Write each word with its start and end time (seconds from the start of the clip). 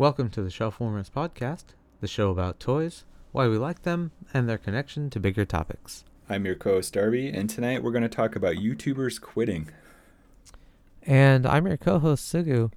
Welcome 0.00 0.30
to 0.30 0.40
the 0.40 0.48
Shelf 0.48 0.80
Warmers 0.80 1.10
Podcast, 1.10 1.64
the 2.00 2.08
show 2.08 2.30
about 2.30 2.58
toys, 2.58 3.04
why 3.32 3.48
we 3.48 3.58
like 3.58 3.82
them, 3.82 4.12
and 4.32 4.48
their 4.48 4.56
connection 4.56 5.10
to 5.10 5.20
bigger 5.20 5.44
topics. 5.44 6.04
I'm 6.26 6.46
your 6.46 6.54
co 6.54 6.76
host, 6.76 6.94
Darby, 6.94 7.28
and 7.28 7.50
tonight 7.50 7.82
we're 7.82 7.90
going 7.90 8.04
to 8.04 8.08
talk 8.08 8.34
about 8.34 8.54
YouTubers 8.54 9.20
quitting. 9.20 9.70
And 11.02 11.44
I'm 11.44 11.66
your 11.66 11.76
co 11.76 11.98
host, 11.98 12.32
Sugu. 12.32 12.72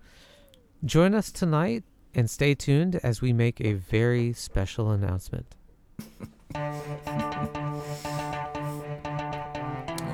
Join 0.84 1.16
us 1.16 1.32
tonight 1.32 1.86
and 2.14 2.30
stay 2.30 2.56
tuned 2.56 3.00
as 3.04 3.22
we 3.22 3.32
make 3.32 3.62
a 3.62 3.72
very 3.72 4.34
special 4.34 4.92
announcement. 4.92 5.56
All 6.56 6.62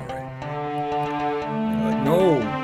right. 0.06 2.02
no! 2.04 2.59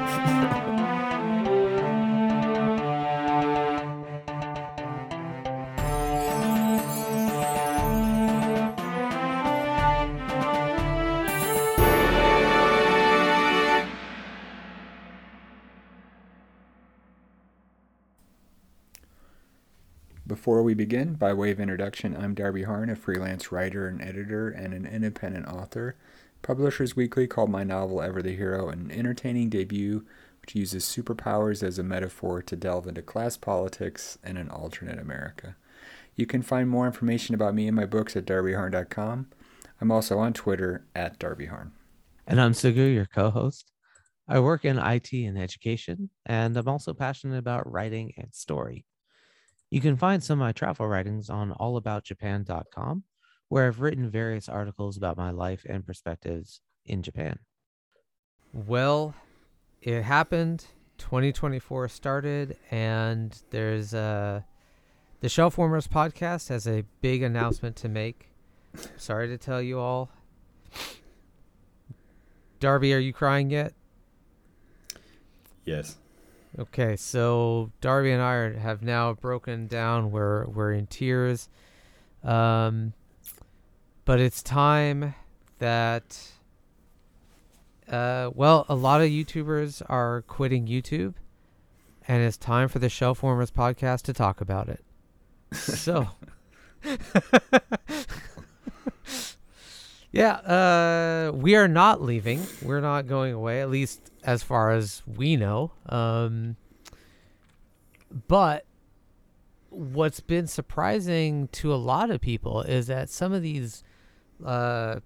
Begin, 20.76 21.14
by 21.14 21.32
way 21.32 21.50
of 21.50 21.58
introduction, 21.58 22.16
I'm 22.16 22.34
Darby 22.34 22.64
Harn, 22.64 22.90
a 22.90 22.96
freelance 22.96 23.50
writer 23.50 23.88
and 23.88 24.02
editor 24.02 24.48
and 24.50 24.74
an 24.74 24.86
independent 24.86 25.46
author. 25.46 25.96
Publishers 26.42 26.94
Weekly 26.94 27.26
called 27.26 27.50
my 27.50 27.64
novel 27.64 28.02
Ever 28.02 28.22
the 28.22 28.36
Hero 28.36 28.68
an 28.68 28.90
entertaining 28.90 29.48
debut 29.48 30.04
which 30.40 30.54
uses 30.54 30.84
superpowers 30.84 31.62
as 31.62 31.76
a 31.78 31.82
metaphor 31.82 32.40
to 32.40 32.54
delve 32.54 32.86
into 32.86 33.02
class 33.02 33.36
politics 33.36 34.16
and 34.22 34.38
an 34.38 34.48
alternate 34.48 35.00
America. 35.00 35.56
You 36.14 36.24
can 36.26 36.42
find 36.42 36.68
more 36.68 36.86
information 36.86 37.34
about 37.34 37.54
me 37.54 37.66
and 37.66 37.74
my 37.74 37.84
books 37.84 38.14
at 38.14 38.26
darbyharn.com. 38.26 39.26
I'm 39.80 39.90
also 39.90 40.18
on 40.18 40.34
Twitter 40.34 40.86
at 40.94 41.18
darbyharn. 41.18 41.72
And 42.28 42.40
I'm 42.40 42.52
Sugu, 42.52 42.94
your 42.94 43.06
co 43.06 43.30
host. 43.30 43.72
I 44.28 44.38
work 44.38 44.64
in 44.64 44.78
IT 44.78 45.12
and 45.12 45.36
education, 45.36 46.10
and 46.24 46.56
I'm 46.56 46.68
also 46.68 46.94
passionate 46.94 47.38
about 47.38 47.70
writing 47.70 48.12
and 48.16 48.32
story. 48.32 48.84
You 49.70 49.80
can 49.80 49.96
find 49.96 50.22
some 50.22 50.40
of 50.40 50.46
my 50.46 50.52
travel 50.52 50.86
writings 50.86 51.28
on 51.28 51.52
allaboutjapan.com, 51.52 53.04
where 53.48 53.66
I've 53.66 53.80
written 53.80 54.10
various 54.10 54.48
articles 54.48 54.96
about 54.96 55.16
my 55.16 55.30
life 55.30 55.64
and 55.68 55.86
perspectives 55.86 56.60
in 56.84 57.02
Japan. 57.02 57.38
Well, 58.52 59.14
it 59.82 60.02
happened. 60.02 60.66
2024 60.98 61.88
started, 61.88 62.56
and 62.70 63.38
there's 63.50 63.92
a 63.92 64.44
the 65.20 65.28
Shelf 65.28 65.58
Warmers 65.58 65.88
podcast 65.88 66.48
has 66.48 66.66
a 66.66 66.84
big 67.00 67.22
announcement 67.22 67.76
to 67.76 67.88
make. 67.88 68.30
Sorry 68.96 69.28
to 69.28 69.38
tell 69.38 69.60
you 69.60 69.78
all. 69.78 70.10
Darby, 72.60 72.94
are 72.94 72.98
you 72.98 73.12
crying 73.12 73.50
yet? 73.50 73.74
Yes. 75.64 75.96
Okay, 76.58 76.96
so 76.96 77.70
Darby 77.82 78.12
and 78.12 78.22
I 78.22 78.32
are, 78.32 78.54
have 78.54 78.82
now 78.82 79.12
broken 79.12 79.66
down. 79.66 80.10
We're 80.10 80.46
we're 80.46 80.72
in 80.72 80.86
tears. 80.86 81.48
Um, 82.24 82.94
but 84.04 84.20
it's 84.20 84.42
time 84.42 85.14
that. 85.58 86.30
Uh, 87.88 88.30
well, 88.34 88.66
a 88.68 88.74
lot 88.74 89.00
of 89.00 89.08
YouTubers 89.08 89.80
are 89.88 90.22
quitting 90.22 90.66
YouTube, 90.66 91.14
and 92.08 92.22
it's 92.22 92.36
time 92.36 92.68
for 92.68 92.78
the 92.80 92.88
Shelf 92.88 93.22
Warmers 93.22 93.50
podcast 93.52 94.02
to 94.02 94.12
talk 94.12 94.40
about 94.40 94.68
it. 94.68 94.84
So. 95.54 96.08
yeah, 100.16 100.36
uh, 100.36 101.32
we 101.34 101.56
are 101.56 101.68
not 101.68 102.00
leaving. 102.00 102.46
We're 102.62 102.80
not 102.80 103.06
going 103.06 103.34
away. 103.34 103.60
At 103.60 103.68
least 103.68 104.10
as 104.24 104.42
far 104.42 104.70
as 104.70 105.02
we 105.06 105.36
know. 105.36 105.72
Um, 105.90 106.56
but 108.26 108.64
what's 109.68 110.20
been 110.20 110.46
surprising 110.46 111.48
to 111.48 111.74
a 111.74 111.76
lot 111.76 112.10
of 112.10 112.22
people 112.22 112.62
is 112.62 112.86
that 112.86 113.10
some 113.10 113.34
of 113.34 113.42
these 113.42 113.84
uh, 114.42 115.00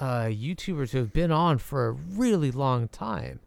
uh, 0.00 0.24
YouTubers 0.24 0.90
who 0.90 0.98
have 0.98 1.12
been 1.12 1.30
on 1.30 1.58
for 1.58 1.86
a 1.86 1.92
really 1.92 2.50
long 2.50 2.88
time 2.88 3.38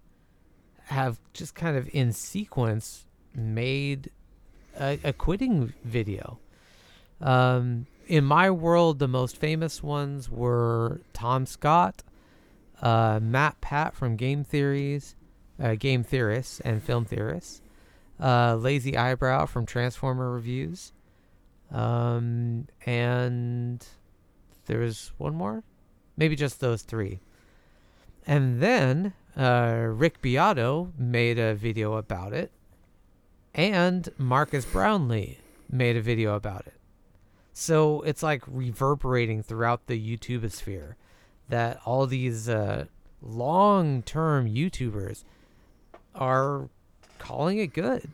have 0.85 1.19
just 1.33 1.53
kind 1.53 1.75
of 1.75 1.89
in 1.94 2.13
sequence 2.13 3.05
made 3.35 4.09
a, 4.79 4.97
a 5.03 5.11
quitting 5.11 5.73
video. 5.83 6.39
Um, 7.19 7.88
in 8.09 8.25
my 8.25 8.49
world, 8.49 8.97
the 8.97 9.07
most 9.07 9.37
famous 9.37 9.83
ones 9.83 10.29
were 10.29 11.01
Tom 11.13 11.45
Scott, 11.45 12.03
uh, 12.81 13.19
MatPat 13.19 13.93
from 13.93 14.15
Game 14.15 14.43
Theories, 14.43 15.15
uh, 15.61 15.75
game 15.75 16.03
theorists 16.03 16.59
and 16.61 16.81
film 16.81 17.05
theorists. 17.05 17.61
Uh, 18.19 18.55
Lazy 18.55 18.97
Eyebrow 18.97 19.45
from 19.45 19.65
Transformer 19.65 20.31
Reviews. 20.31 20.91
Um, 21.71 22.67
and 22.85 23.85
there 24.65 24.79
was 24.79 25.11
one 25.17 25.35
more? 25.35 25.63
Maybe 26.17 26.35
just 26.35 26.59
those 26.59 26.81
three. 26.81 27.19
And 28.25 28.59
then 28.59 29.13
uh, 29.37 29.85
Rick 29.87 30.21
Beato 30.21 30.91
made 30.97 31.37
a 31.37 31.53
video 31.53 31.93
about 31.93 32.33
it. 32.33 32.51
And 33.53 34.09
Marques 34.17 34.65
Brownlee 34.65 35.37
made 35.69 35.95
a 35.95 36.01
video 36.01 36.35
about 36.35 36.65
it. 36.65 36.78
So 37.53 38.01
it's 38.01 38.23
like 38.23 38.43
reverberating 38.47 39.43
throughout 39.43 39.87
the 39.87 39.99
YouTube 39.99 40.49
sphere 40.51 40.95
that 41.49 41.79
all 41.85 42.05
these 42.05 42.47
uh, 42.47 42.85
long 43.21 44.01
term 44.03 44.47
YouTubers 44.47 45.23
are 46.15 46.69
calling 47.17 47.59
it 47.59 47.73
good. 47.73 48.09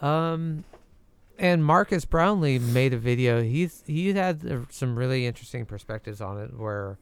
Um, 0.00 0.64
and 1.38 1.64
Marques 1.64 2.04
Brownlee 2.04 2.58
made 2.58 2.92
a 2.92 2.98
video. 2.98 3.42
He's 3.42 3.84
he 3.86 4.12
had 4.12 4.66
some 4.70 4.98
really 4.98 5.26
interesting 5.26 5.64
perspectives 5.66 6.20
on 6.20 6.40
it, 6.40 6.58
where 6.58 6.98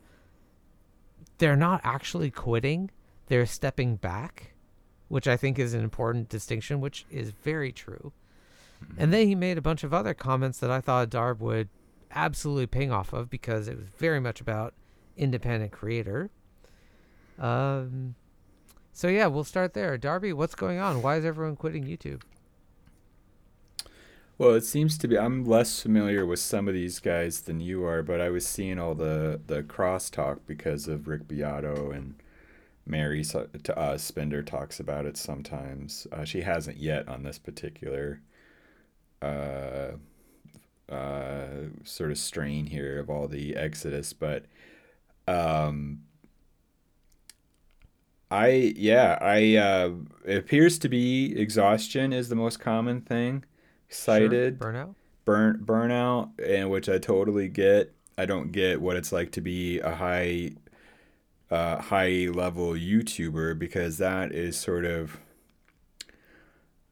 they're 1.38 1.56
not 1.56 1.80
actually 1.84 2.30
quitting; 2.30 2.90
they're 3.26 3.46
stepping 3.46 3.96
back, 3.96 4.52
which 5.08 5.26
I 5.26 5.36
think 5.36 5.58
is 5.58 5.72
an 5.74 5.82
important 5.82 6.28
distinction, 6.28 6.80
which 6.80 7.06
is 7.10 7.30
very 7.30 7.72
true. 7.72 8.12
Mm-hmm. 8.84 9.03
And 9.03 9.12
then 9.12 9.26
he 9.26 9.34
made 9.34 9.59
a 9.59 9.62
bunch 9.62 9.84
of 9.84 9.94
other 9.94 10.14
comments 10.14 10.59
that 10.59 10.70
I 10.70 10.81
thought 10.81 11.10
Darb 11.10 11.41
would 11.41 11.69
absolutely 12.10 12.66
ping 12.66 12.91
off 12.91 13.12
of 13.12 13.28
because 13.28 13.69
it 13.69 13.76
was 13.76 13.88
very 13.98 14.20
much 14.20 14.41
about 14.41 14.75
independent 15.16 15.72
creator. 15.72 16.31
Um, 17.38 18.15
so 18.92 19.09
yeah, 19.09 19.26
we'll 19.26 19.44
start 19.44 19.75
there. 19.75 19.98
Darby, 19.98 20.32
what's 20.32 20.54
going 20.54 20.78
on? 20.78 21.03
Why 21.03 21.16
is 21.16 21.25
everyone 21.25 21.56
quitting 21.56 21.84
YouTube? 21.84 22.22
Well, 24.38 24.54
it 24.54 24.65
seems 24.65 24.98
to 24.98 25.09
be. 25.09 25.19
I'm 25.19 25.44
less 25.44 25.81
familiar 25.81 26.26
with 26.26 26.41
some 26.41 26.69
of 26.69 26.75
these 26.75 26.98
guys 27.00 27.41
than 27.41 27.60
you 27.60 27.84
are, 27.86 28.03
but 28.03 28.20
I 28.20 28.28
was 28.28 28.47
seeing 28.47 28.78
all 28.78 28.94
the 28.94 29.41
the 29.47 29.62
crosstalk 29.62 30.41
because 30.47 30.88
of 30.88 31.09
Rick 31.09 31.26
Beato 31.26 31.91
and 31.91 32.16
Mary 32.84 33.25
to 33.25 33.78
uh, 33.78 33.97
Spender 33.97 34.42
talks 34.42 34.78
about 34.78 35.06
it 35.06 35.16
sometimes. 35.16 36.06
Uh, 36.12 36.25
she 36.25 36.42
hasn't 36.42 36.76
yet 36.76 37.09
on 37.09 37.22
this 37.22 37.38
particular 37.38 38.20
uh, 39.22 39.93
uh, 40.88 41.47
sort 41.84 42.10
of 42.10 42.19
strain 42.19 42.66
here 42.66 42.99
of 42.99 43.10
all 43.10 43.28
the 43.28 43.56
Exodus, 43.56 44.12
but 44.12 44.44
um, 45.27 46.00
I 48.31 48.75
yeah, 48.77 49.19
I 49.21 49.56
uh 49.56 49.91
it 50.25 50.38
appears 50.38 50.78
to 50.81 50.88
be 50.88 51.38
exhaustion 51.38 52.12
is 52.12 52.28
the 52.28 52.34
most 52.34 52.59
common 52.59 53.00
thing 53.00 53.44
cited. 53.88 54.59
Sure. 54.60 54.72
Burnout. 54.72 54.94
Burn 55.25 55.62
burnout 55.65 56.30
and 56.45 56.71
which 56.71 56.89
I 56.89 56.98
totally 56.98 57.48
get. 57.48 57.92
I 58.19 58.27
don't 58.27 58.51
get 58.51 58.80
what 58.80 58.97
it's 58.97 59.12
like 59.12 59.33
to 59.33 59.41
be 59.41 59.78
a 59.80 59.95
high 59.95 60.53
uh 61.51 61.80
high 61.80 62.28
level 62.33 62.72
YouTuber 62.72 63.59
because 63.59 63.98
that 63.98 64.33
is 64.33 64.57
sort 64.57 64.84
of 64.84 65.21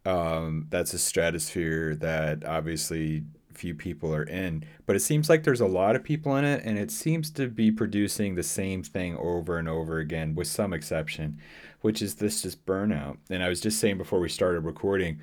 um 0.04 0.66
that's 0.70 0.94
a 0.94 0.98
stratosphere 0.98 1.94
that 1.96 2.44
obviously 2.44 3.24
few 3.56 3.74
people 3.74 4.14
are 4.14 4.24
in. 4.24 4.64
But 4.86 4.96
it 4.96 5.00
seems 5.00 5.28
like 5.28 5.44
there's 5.44 5.60
a 5.60 5.66
lot 5.66 5.96
of 5.96 6.04
people 6.04 6.36
in 6.36 6.44
it, 6.44 6.62
and 6.64 6.78
it 6.78 6.90
seems 6.90 7.30
to 7.32 7.48
be 7.48 7.70
producing 7.70 8.34
the 8.34 8.42
same 8.42 8.82
thing 8.82 9.16
over 9.16 9.58
and 9.58 9.68
over 9.68 9.98
again, 9.98 10.34
with 10.34 10.48
some 10.48 10.72
exception, 10.72 11.38
which 11.80 12.02
is 12.02 12.16
this 12.16 12.42
just 12.42 12.64
burnout. 12.66 13.18
And 13.30 13.42
I 13.42 13.48
was 13.48 13.60
just 13.60 13.78
saying 13.78 13.98
before 13.98 14.20
we 14.20 14.28
started 14.28 14.60
recording, 14.60 15.20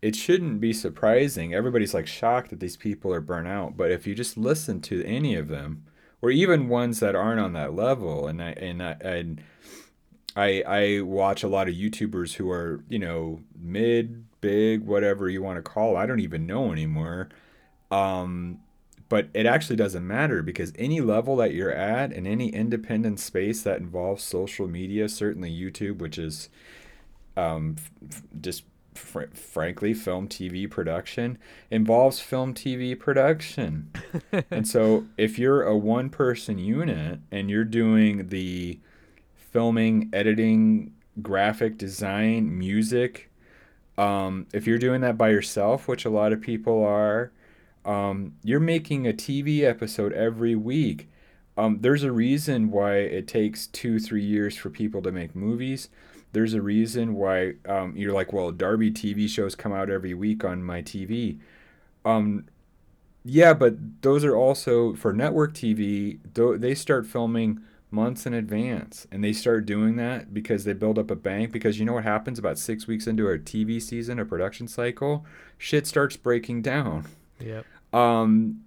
it 0.00 0.16
shouldn't 0.16 0.60
be 0.60 0.72
surprising. 0.72 1.54
Everybody's 1.54 1.94
like 1.94 2.06
shocked 2.06 2.50
that 2.50 2.60
these 2.60 2.76
people 2.76 3.12
are 3.12 3.20
burnt 3.20 3.48
out, 3.48 3.76
but 3.76 3.90
if 3.90 4.06
you 4.06 4.14
just 4.14 4.36
listen 4.36 4.80
to 4.82 5.04
any 5.04 5.34
of 5.34 5.48
them, 5.48 5.84
or 6.20 6.30
even 6.30 6.68
ones 6.68 7.00
that 7.00 7.16
aren't 7.16 7.40
on 7.40 7.52
that 7.54 7.74
level, 7.74 8.28
and 8.28 8.40
I 8.42 8.50
and 8.50 8.82
I 8.82 8.92
and 9.00 9.42
I 10.36 10.62
I 10.66 11.00
watch 11.00 11.42
a 11.42 11.48
lot 11.48 11.68
of 11.68 11.74
YouTubers 11.74 12.34
who 12.34 12.50
are 12.50 12.82
you 12.88 12.98
know 12.98 13.40
mid 13.58 14.24
big, 14.42 14.84
whatever 14.84 15.30
you 15.30 15.42
want 15.42 15.56
to 15.56 15.62
call 15.62 15.96
it. 15.96 16.00
I 16.00 16.06
don't 16.06 16.20
even 16.20 16.46
know 16.46 16.70
anymore. 16.70 17.30
Um, 17.90 18.60
but 19.08 19.28
it 19.34 19.46
actually 19.46 19.76
doesn't 19.76 20.06
matter 20.06 20.42
because 20.42 20.72
any 20.76 21.00
level 21.00 21.36
that 21.36 21.52
you're 21.52 21.70
at 21.70 22.12
in 22.12 22.26
any 22.26 22.48
independent 22.48 23.20
space 23.20 23.62
that 23.62 23.78
involves 23.78 24.22
social 24.22 24.66
media, 24.66 25.08
certainly 25.08 25.50
YouTube, 25.50 25.98
which 25.98 26.18
is 26.18 26.48
um, 27.36 27.76
f- 28.10 28.22
just 28.40 28.64
fr- 28.94 29.34
frankly, 29.34 29.92
film 29.92 30.28
TV 30.28 30.68
production 30.68 31.36
involves 31.70 32.20
film 32.20 32.54
TV 32.54 32.98
production. 32.98 33.90
and 34.50 34.66
so 34.66 35.06
if 35.18 35.38
you're 35.38 35.62
a 35.62 35.76
one 35.76 36.08
person 36.08 36.58
unit 36.58 37.20
and 37.30 37.50
you're 37.50 37.64
doing 37.64 38.28
the 38.28 38.80
filming, 39.52 40.10
editing, 40.12 40.92
graphic 41.22 41.78
design, 41.78 42.58
music, 42.58 43.30
um, 43.96 44.46
if 44.52 44.66
you're 44.66 44.78
doing 44.78 45.02
that 45.02 45.16
by 45.16 45.28
yourself, 45.30 45.86
which 45.86 46.04
a 46.04 46.10
lot 46.10 46.32
of 46.32 46.40
people 46.40 46.84
are, 46.84 47.30
um, 47.84 48.34
you're 48.42 48.60
making 48.60 49.06
a 49.06 49.12
TV 49.12 49.62
episode 49.62 50.12
every 50.12 50.56
week. 50.56 51.08
Um, 51.56 51.78
there's 51.82 52.02
a 52.02 52.10
reason 52.10 52.70
why 52.70 52.96
it 52.96 53.28
takes 53.28 53.66
two, 53.66 54.00
three 54.00 54.24
years 54.24 54.56
for 54.56 54.70
people 54.70 55.02
to 55.02 55.12
make 55.12 55.36
movies 55.36 55.88
there's 56.32 56.54
a 56.54 56.62
reason 56.62 57.14
why 57.14 57.54
um, 57.66 57.94
you're 57.96 58.12
like, 58.12 58.32
well, 58.32 58.50
Darby 58.50 58.90
TV 58.90 59.28
shows 59.28 59.54
come 59.54 59.72
out 59.72 59.90
every 59.90 60.14
week 60.14 60.44
on 60.44 60.64
my 60.64 60.82
TV. 60.82 61.38
Um, 62.04 62.46
yeah, 63.24 63.54
but 63.54 64.02
those 64.02 64.24
are 64.24 64.34
also 64.34 64.94
for 64.94 65.12
network 65.12 65.52
TV. 65.54 66.18
They 66.60 66.74
start 66.74 67.06
filming 67.06 67.60
months 67.92 68.26
in 68.26 68.34
advance, 68.34 69.06
and 69.12 69.22
they 69.22 69.32
start 69.32 69.66
doing 69.66 69.96
that 69.96 70.32
because 70.32 70.64
they 70.64 70.72
build 70.72 70.98
up 70.98 71.10
a 71.10 71.16
bank. 71.16 71.52
Because 71.52 71.78
you 71.78 71.84
know 71.84 71.94
what 71.94 72.04
happens 72.04 72.38
about 72.38 72.58
six 72.58 72.86
weeks 72.86 73.06
into 73.06 73.28
a 73.28 73.38
TV 73.38 73.80
season, 73.80 74.18
a 74.18 74.24
production 74.24 74.66
cycle, 74.66 75.24
shit 75.58 75.86
starts 75.86 76.16
breaking 76.16 76.62
down. 76.62 77.06
Yep. 77.38 77.66
Um, 77.92 78.64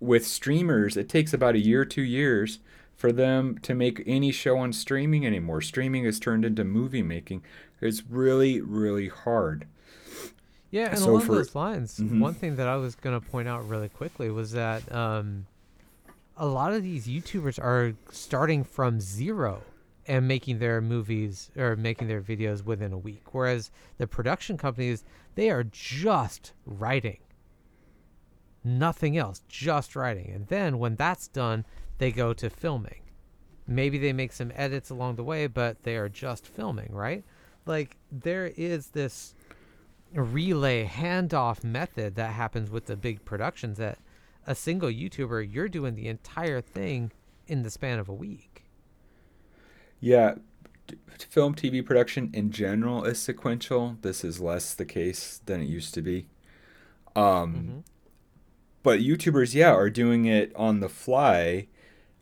with 0.00 0.26
streamers, 0.26 0.96
it 0.96 1.08
takes 1.08 1.32
about 1.32 1.54
a 1.54 1.60
year, 1.60 1.84
two 1.84 2.02
years 2.02 2.58
for 2.94 3.12
them 3.12 3.58
to 3.58 3.74
make 3.74 4.02
any 4.06 4.32
show 4.32 4.56
on 4.58 4.72
streaming 4.72 5.26
anymore. 5.26 5.60
Streaming 5.60 6.04
has 6.04 6.18
turned 6.18 6.44
into 6.44 6.64
movie 6.64 7.02
making. 7.02 7.42
It's 7.80 8.02
really, 8.08 8.60
really 8.60 9.08
hard. 9.08 9.66
Yeah, 10.70 10.90
and 10.90 10.98
so 10.98 11.10
along 11.10 11.22
for, 11.22 11.34
those 11.36 11.54
lines, 11.54 11.98
mm-hmm. 11.98 12.20
one 12.20 12.34
thing 12.34 12.56
that 12.56 12.68
I 12.68 12.76
was 12.76 12.94
going 12.94 13.18
to 13.18 13.26
point 13.26 13.48
out 13.48 13.68
really 13.68 13.88
quickly 13.88 14.30
was 14.30 14.52
that 14.52 14.90
um, 14.92 15.46
a 16.36 16.46
lot 16.46 16.72
of 16.72 16.82
these 16.82 17.06
YouTubers 17.06 17.58
are 17.58 17.94
starting 18.10 18.62
from 18.62 19.00
zero 19.00 19.62
and 20.06 20.28
making 20.28 20.58
their 20.58 20.80
movies 20.80 21.50
or 21.56 21.76
making 21.76 22.08
their 22.08 22.20
videos 22.20 22.64
within 22.64 22.92
a 22.92 22.98
week, 22.98 23.34
whereas 23.34 23.70
the 23.98 24.06
production 24.06 24.56
companies 24.56 25.04
they 25.34 25.50
are 25.50 25.64
just 25.64 26.52
writing, 26.64 27.18
nothing 28.62 29.16
else, 29.16 29.42
just 29.48 29.96
writing, 29.96 30.30
and 30.32 30.46
then 30.48 30.78
when 30.78 30.96
that's 30.96 31.28
done, 31.28 31.64
they 31.98 32.12
go 32.12 32.32
to 32.34 32.50
filming. 32.50 33.02
Maybe 33.66 33.98
they 33.98 34.12
make 34.12 34.32
some 34.32 34.52
edits 34.54 34.90
along 34.90 35.16
the 35.16 35.24
way, 35.24 35.46
but 35.46 35.82
they 35.82 35.96
are 35.96 36.08
just 36.08 36.46
filming, 36.46 36.92
right? 36.92 37.24
Like 37.64 37.96
there 38.12 38.52
is 38.56 38.88
this 38.88 39.34
relay 40.14 40.86
handoff 40.86 41.64
method 41.64 42.14
that 42.14 42.32
happens 42.32 42.70
with 42.70 42.86
the 42.86 42.96
big 42.96 43.24
productions 43.24 43.78
that 43.78 43.98
a 44.46 44.54
single 44.54 44.88
YouTuber, 44.88 45.52
you're 45.52 45.68
doing 45.68 45.94
the 45.94 46.08
entire 46.08 46.60
thing 46.60 47.12
in 47.46 47.62
the 47.62 47.70
span 47.70 47.98
of 47.98 48.08
a 48.08 48.14
week. 48.14 48.64
Yeah, 50.00 50.36
film 51.18 51.54
TV 51.54 51.84
production 51.84 52.30
in 52.32 52.50
general 52.50 53.04
is 53.04 53.18
sequential. 53.20 53.96
This 54.02 54.24
is 54.24 54.40
less 54.40 54.74
the 54.74 54.84
case 54.84 55.40
than 55.46 55.60
it 55.60 55.66
used 55.66 55.94
to 55.94 56.02
be. 56.02 56.26
Um, 57.14 57.54
mm-hmm. 57.54 57.78
But 58.82 59.00
YouTubers, 59.00 59.54
yeah, 59.54 59.72
are 59.72 59.90
doing 59.90 60.26
it 60.26 60.52
on 60.54 60.80
the 60.80 60.88
fly 60.88 61.66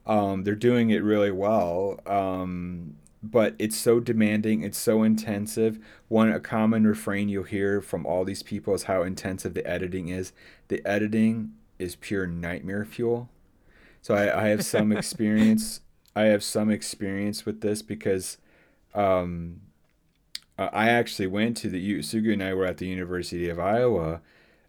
um, 0.06 0.44
they're 0.44 0.54
doing 0.54 0.90
it 0.90 1.02
really 1.02 1.30
well. 1.30 1.98
Um, 2.06 2.96
but 3.22 3.54
it's 3.58 3.76
so 3.76 4.00
demanding, 4.00 4.62
it's 4.62 4.78
so 4.78 5.02
intensive. 5.02 5.78
One 6.08 6.30
a 6.30 6.40
common 6.40 6.86
refrain 6.86 7.28
you'll 7.28 7.44
hear 7.44 7.80
from 7.80 8.04
all 8.04 8.24
these 8.24 8.42
people 8.42 8.74
is 8.74 8.84
how 8.84 9.02
intensive 9.02 9.54
the 9.54 9.66
editing 9.66 10.08
is. 10.08 10.32
The 10.68 10.86
editing 10.86 11.52
is 11.78 11.96
pure 11.96 12.26
nightmare 12.26 12.84
fuel. 12.84 13.28
So 14.02 14.14
I, 14.14 14.44
I 14.44 14.48
have 14.48 14.64
some 14.64 14.92
experience. 14.92 15.80
I 16.16 16.24
have 16.24 16.44
some 16.44 16.70
experience 16.70 17.44
with 17.44 17.60
this 17.60 17.82
because 17.82 18.38
um, 18.94 19.62
I 20.56 20.88
actually 20.88 21.26
went 21.26 21.56
to 21.58 21.68
the 21.68 21.98
Sugu 22.00 22.32
and 22.32 22.42
I 22.42 22.54
were 22.54 22.66
at 22.66 22.76
the 22.76 22.86
University 22.86 23.48
of 23.48 23.58
Iowa 23.58 24.20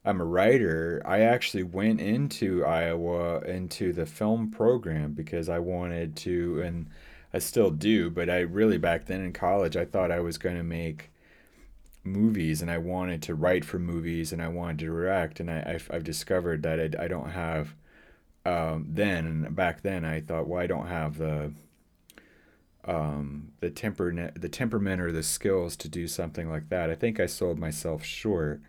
I'm 0.06 0.22
a 0.22 0.26
writer, 0.26 1.02
I 1.04 1.22
actually 1.22 1.64
went 1.64 2.00
into 2.00 2.64
Iowa 2.64 3.40
into 3.42 3.92
the 3.92 4.06
film 4.06 4.52
program 4.52 5.14
because 5.14 5.50
I 5.50 5.58
wanted 5.58 6.16
to, 6.18 6.62
and 6.62 6.88
I 7.34 7.40
still 7.40 7.72
do, 7.72 8.12
but 8.12 8.30
I 8.30 8.42
really 8.42 8.78
back 8.78 9.06
then 9.06 9.22
in 9.22 9.34
college, 9.34 9.76
I 9.76 9.86
thought 9.86 10.12
I 10.12 10.20
was 10.20 10.38
going 10.38 10.58
to 10.58 10.64
make 10.64 11.10
movies 12.06 12.62
and 12.62 12.70
I 12.70 12.78
wanted 12.78 13.22
to 13.24 13.36
write 13.36 13.66
for 13.66 13.80
movies 13.80 14.32
and 14.32 14.42
I 14.42 14.48
wanted 14.48 14.80
to 14.80 14.86
direct. 14.86 15.40
And 15.40 15.50
I, 15.50 15.64
I've, 15.66 15.90
I've 15.92 16.04
discovered 16.04 16.64
that 16.64 16.80
I, 16.80 17.06
I 17.06 17.08
don't 17.08 17.32
have, 17.32 17.76
um, 18.46 18.88
then, 18.90 19.48
back 19.52 19.82
then, 19.82 20.06
I 20.06 20.22
thought, 20.22 20.48
well, 20.48 20.62
I 20.62 20.68
don't 20.68 20.88
have 20.88 21.18
the, 21.18 21.54
um, 22.86 23.54
the 23.60 23.72
temper, 23.72 24.32
the 24.36 24.50
temperament 24.50 25.02
or 25.02 25.12
the 25.12 25.24
skills 25.24 25.76
to 25.78 25.90
do 25.90 26.08
something 26.08 26.50
like 26.50 26.70
that. 26.70 26.90
I 26.90 26.96
think 26.96 27.20
I 27.20 27.26
sold 27.26 27.58
myself 27.58 28.04
short. 28.04 28.62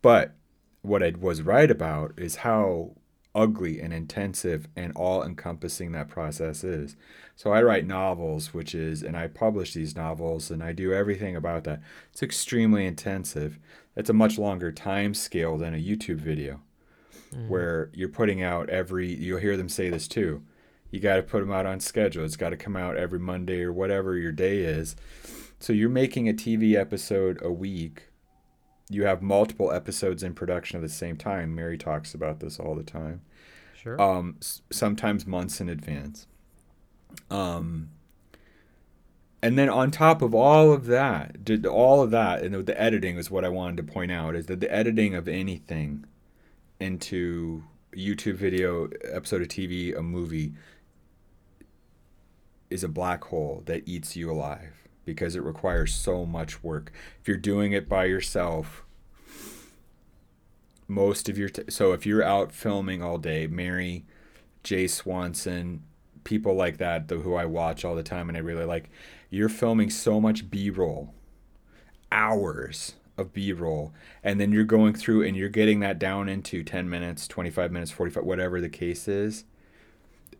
But 0.00 0.34
what 0.82 1.02
I 1.02 1.12
was 1.18 1.42
right 1.42 1.70
about 1.70 2.14
is 2.16 2.36
how 2.36 2.92
ugly 3.34 3.80
and 3.80 3.92
intensive 3.92 4.68
and 4.74 4.92
all 4.96 5.22
encompassing 5.22 5.92
that 5.92 6.08
process 6.08 6.64
is. 6.64 6.96
So 7.36 7.52
I 7.52 7.62
write 7.62 7.86
novels, 7.86 8.52
which 8.52 8.74
is, 8.74 9.02
and 9.02 9.16
I 9.16 9.28
publish 9.28 9.74
these 9.74 9.94
novels 9.94 10.50
and 10.50 10.62
I 10.62 10.72
do 10.72 10.92
everything 10.92 11.36
about 11.36 11.64
that. 11.64 11.80
It's 12.12 12.22
extremely 12.22 12.86
intensive. 12.86 13.58
It's 13.96 14.10
a 14.10 14.14
much 14.14 14.38
longer 14.38 14.72
time 14.72 15.14
scale 15.14 15.56
than 15.58 15.74
a 15.74 15.78
YouTube 15.78 16.18
video 16.18 16.60
mm-hmm. 17.32 17.48
where 17.48 17.90
you're 17.92 18.08
putting 18.08 18.42
out 18.42 18.70
every, 18.70 19.06
you'll 19.06 19.38
hear 19.38 19.56
them 19.56 19.68
say 19.68 19.90
this 19.90 20.08
too. 20.08 20.42
You 20.90 21.00
got 21.00 21.16
to 21.16 21.22
put 21.22 21.40
them 21.40 21.52
out 21.52 21.66
on 21.66 21.80
schedule. 21.80 22.24
It's 22.24 22.36
got 22.36 22.50
to 22.50 22.56
come 22.56 22.76
out 22.76 22.96
every 22.96 23.18
Monday 23.18 23.62
or 23.62 23.72
whatever 23.72 24.16
your 24.16 24.32
day 24.32 24.58
is. 24.58 24.96
So 25.60 25.72
you're 25.72 25.90
making 25.90 26.28
a 26.28 26.32
TV 26.32 26.74
episode 26.74 27.38
a 27.42 27.52
week 27.52 28.07
you 28.90 29.04
have 29.04 29.22
multiple 29.22 29.70
episodes 29.72 30.22
in 30.22 30.34
production 30.34 30.78
at 30.78 30.82
the 30.82 30.88
same 30.88 31.16
time. 31.16 31.54
Mary 31.54 31.76
talks 31.76 32.14
about 32.14 32.40
this 32.40 32.58
all 32.58 32.74
the 32.74 32.82
time. 32.82 33.20
Sure. 33.76 34.00
Um, 34.00 34.36
s- 34.40 34.62
sometimes 34.70 35.26
months 35.26 35.60
in 35.60 35.68
advance. 35.68 36.26
Um, 37.30 37.90
and 39.42 39.56
then 39.58 39.68
on 39.68 39.90
top 39.90 40.20
of 40.22 40.34
all 40.34 40.72
of 40.72 40.86
that, 40.86 41.44
did 41.44 41.64
all 41.64 42.02
of 42.02 42.10
that, 42.10 42.42
and 42.42 42.66
the 42.66 42.80
editing 42.80 43.16
is 43.18 43.30
what 43.30 43.44
I 43.44 43.48
wanted 43.48 43.76
to 43.76 43.92
point 43.92 44.10
out 44.10 44.34
is 44.34 44.46
that 44.46 44.60
the 44.60 44.72
editing 44.72 45.14
of 45.14 45.28
anything 45.28 46.04
into 46.80 47.62
YouTube 47.94 48.34
video, 48.34 48.88
episode 49.04 49.42
of 49.42 49.48
TV, 49.48 49.96
a 49.96 50.02
movie 50.02 50.54
is 52.70 52.82
a 52.82 52.88
black 52.88 53.24
hole 53.24 53.62
that 53.66 53.86
eats 53.86 54.16
you 54.16 54.30
alive 54.30 54.88
because 55.04 55.34
it 55.34 55.42
requires 55.42 55.94
so 55.94 56.26
much 56.26 56.62
work. 56.62 56.92
If 57.20 57.28
you're 57.28 57.36
doing 57.36 57.72
it 57.72 57.88
by 57.88 58.04
yourself, 58.04 58.84
most 60.88 61.28
of 61.28 61.38
your 61.38 61.48
t- 61.48 61.64
so 61.68 61.92
if 61.92 62.06
you're 62.06 62.22
out 62.22 62.52
filming 62.52 63.02
all 63.02 63.18
day, 63.18 63.46
Mary, 63.46 64.04
Jay 64.64 64.86
Swanson, 64.86 65.82
people 66.24 66.54
like 66.54 66.78
that, 66.78 67.08
the, 67.08 67.16
who 67.16 67.34
I 67.34 67.44
watch 67.44 67.84
all 67.84 67.94
the 67.94 68.02
time 68.02 68.28
and 68.28 68.36
I 68.36 68.40
really 68.40 68.64
like, 68.64 68.90
you're 69.30 69.48
filming 69.48 69.90
so 69.90 70.20
much 70.20 70.50
B-roll, 70.50 71.12
hours 72.10 72.94
of 73.16 73.32
B-roll, 73.32 73.92
and 74.24 74.40
then 74.40 74.50
you're 74.50 74.64
going 74.64 74.94
through 74.94 75.22
and 75.22 75.36
you're 75.36 75.48
getting 75.48 75.80
that 75.80 75.98
down 75.98 76.28
into 76.28 76.64
10 76.64 76.88
minutes, 76.88 77.28
25 77.28 77.70
minutes, 77.70 77.90
45, 77.90 78.24
whatever 78.24 78.60
the 78.60 78.68
case 78.68 79.06
is. 79.06 79.44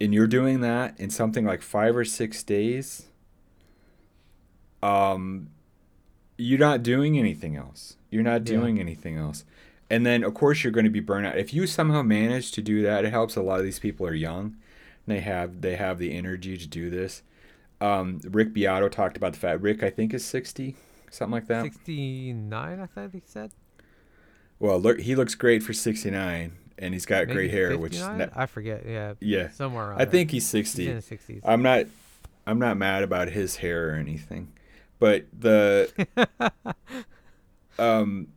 And 0.00 0.14
you're 0.14 0.26
doing 0.26 0.60
that 0.62 0.98
in 0.98 1.10
something 1.10 1.44
like 1.44 1.60
five 1.60 1.96
or 1.96 2.04
six 2.04 2.42
days 2.42 3.08
um, 4.82 5.50
you're 6.36 6.58
not 6.58 6.82
doing 6.82 7.18
anything 7.18 7.56
else. 7.56 7.96
You're 8.10 8.22
not 8.22 8.44
doing 8.44 8.76
yeah. 8.76 8.82
anything 8.82 9.16
else. 9.16 9.44
And 9.90 10.04
then, 10.04 10.23
of 10.23 10.35
course, 10.35 10.62
you're 10.62 10.73
going 10.73 10.85
to 10.85 10.90
be 10.90 11.00
burnt 11.00 11.26
out. 11.26 11.38
If 11.38 11.54
you 11.54 11.66
somehow 11.66 12.02
manage 12.02 12.52
to 12.52 12.62
do 12.62 12.83
that, 12.83 13.04
it 13.04 13.11
helps. 13.11 13.37
A 13.37 13.42
lot 13.42 13.59
of 13.59 13.64
these 13.64 13.78
people 13.78 14.07
are 14.07 14.14
young. 14.14 14.57
they 15.07 15.21
have 15.21 15.62
they 15.62 15.76
have 15.76 15.99
the 15.99 16.14
energy 16.14 16.59
to 16.59 16.66
do 16.66 16.90
this. 16.90 17.23
Um, 17.80 18.21
Rick 18.25 18.52
Beato 18.52 18.88
talked 18.88 19.16
about 19.16 19.33
the 19.33 19.38
fact. 19.38 19.62
Rick, 19.62 19.83
I 19.83 19.90
think, 19.90 20.12
is 20.12 20.25
sixty, 20.25 20.76
something 21.11 21.33
like 21.33 21.47
that. 21.47 21.62
Sixty 21.64 22.33
nine, 22.33 22.80
I 22.80 22.87
think 22.87 23.12
he 23.14 23.23
said. 23.25 23.52
Well, 24.59 24.78
look, 24.78 25.00
he 25.00 25.14
looks 25.14 25.35
great 25.35 25.62
for 25.62 25.73
sixty 25.73 26.11
nine, 26.11 26.52
and 26.78 26.92
he's 26.92 27.07
got 27.07 27.28
Maybe 27.28 27.33
great 27.35 27.50
hair, 27.50 27.71
59? 27.71 27.80
which 27.80 27.99
ne- 28.00 28.28
I 28.35 28.47
forget. 28.47 28.85
Yeah. 28.87 29.14
Yeah. 29.21 29.50
Somewhere. 29.50 29.95
I 29.95 29.99
there. 29.99 30.07
think 30.07 30.33
he's 30.33 30.47
sixty. 30.47 30.83
He's 30.87 30.90
in 30.90 30.97
the 30.97 31.35
60s. 31.35 31.40
I'm 31.45 31.62
not. 31.62 31.87
I'm 32.47 32.59
not 32.59 32.76
mad 32.76 33.02
about 33.02 33.28
his 33.28 33.57
hair 33.57 33.90
or 33.90 33.95
anything 33.95 34.52
but 35.00 35.26
the 35.38 35.90
um 37.78 38.28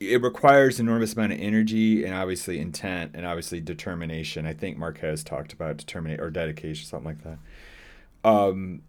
it 0.00 0.22
requires 0.22 0.78
enormous 0.78 1.14
amount 1.14 1.32
of 1.32 1.40
energy 1.40 2.04
and 2.04 2.14
obviously 2.14 2.60
intent 2.60 3.12
and 3.14 3.26
obviously 3.26 3.60
determination. 3.60 4.46
I 4.46 4.52
think 4.52 4.78
Marques 4.78 5.24
talked 5.24 5.52
about 5.52 5.76
determination 5.76 6.22
or 6.22 6.30
dedication, 6.30 6.86
something 6.86 7.16
like 7.16 7.24
that. 7.24 7.38
Um, 8.28 8.82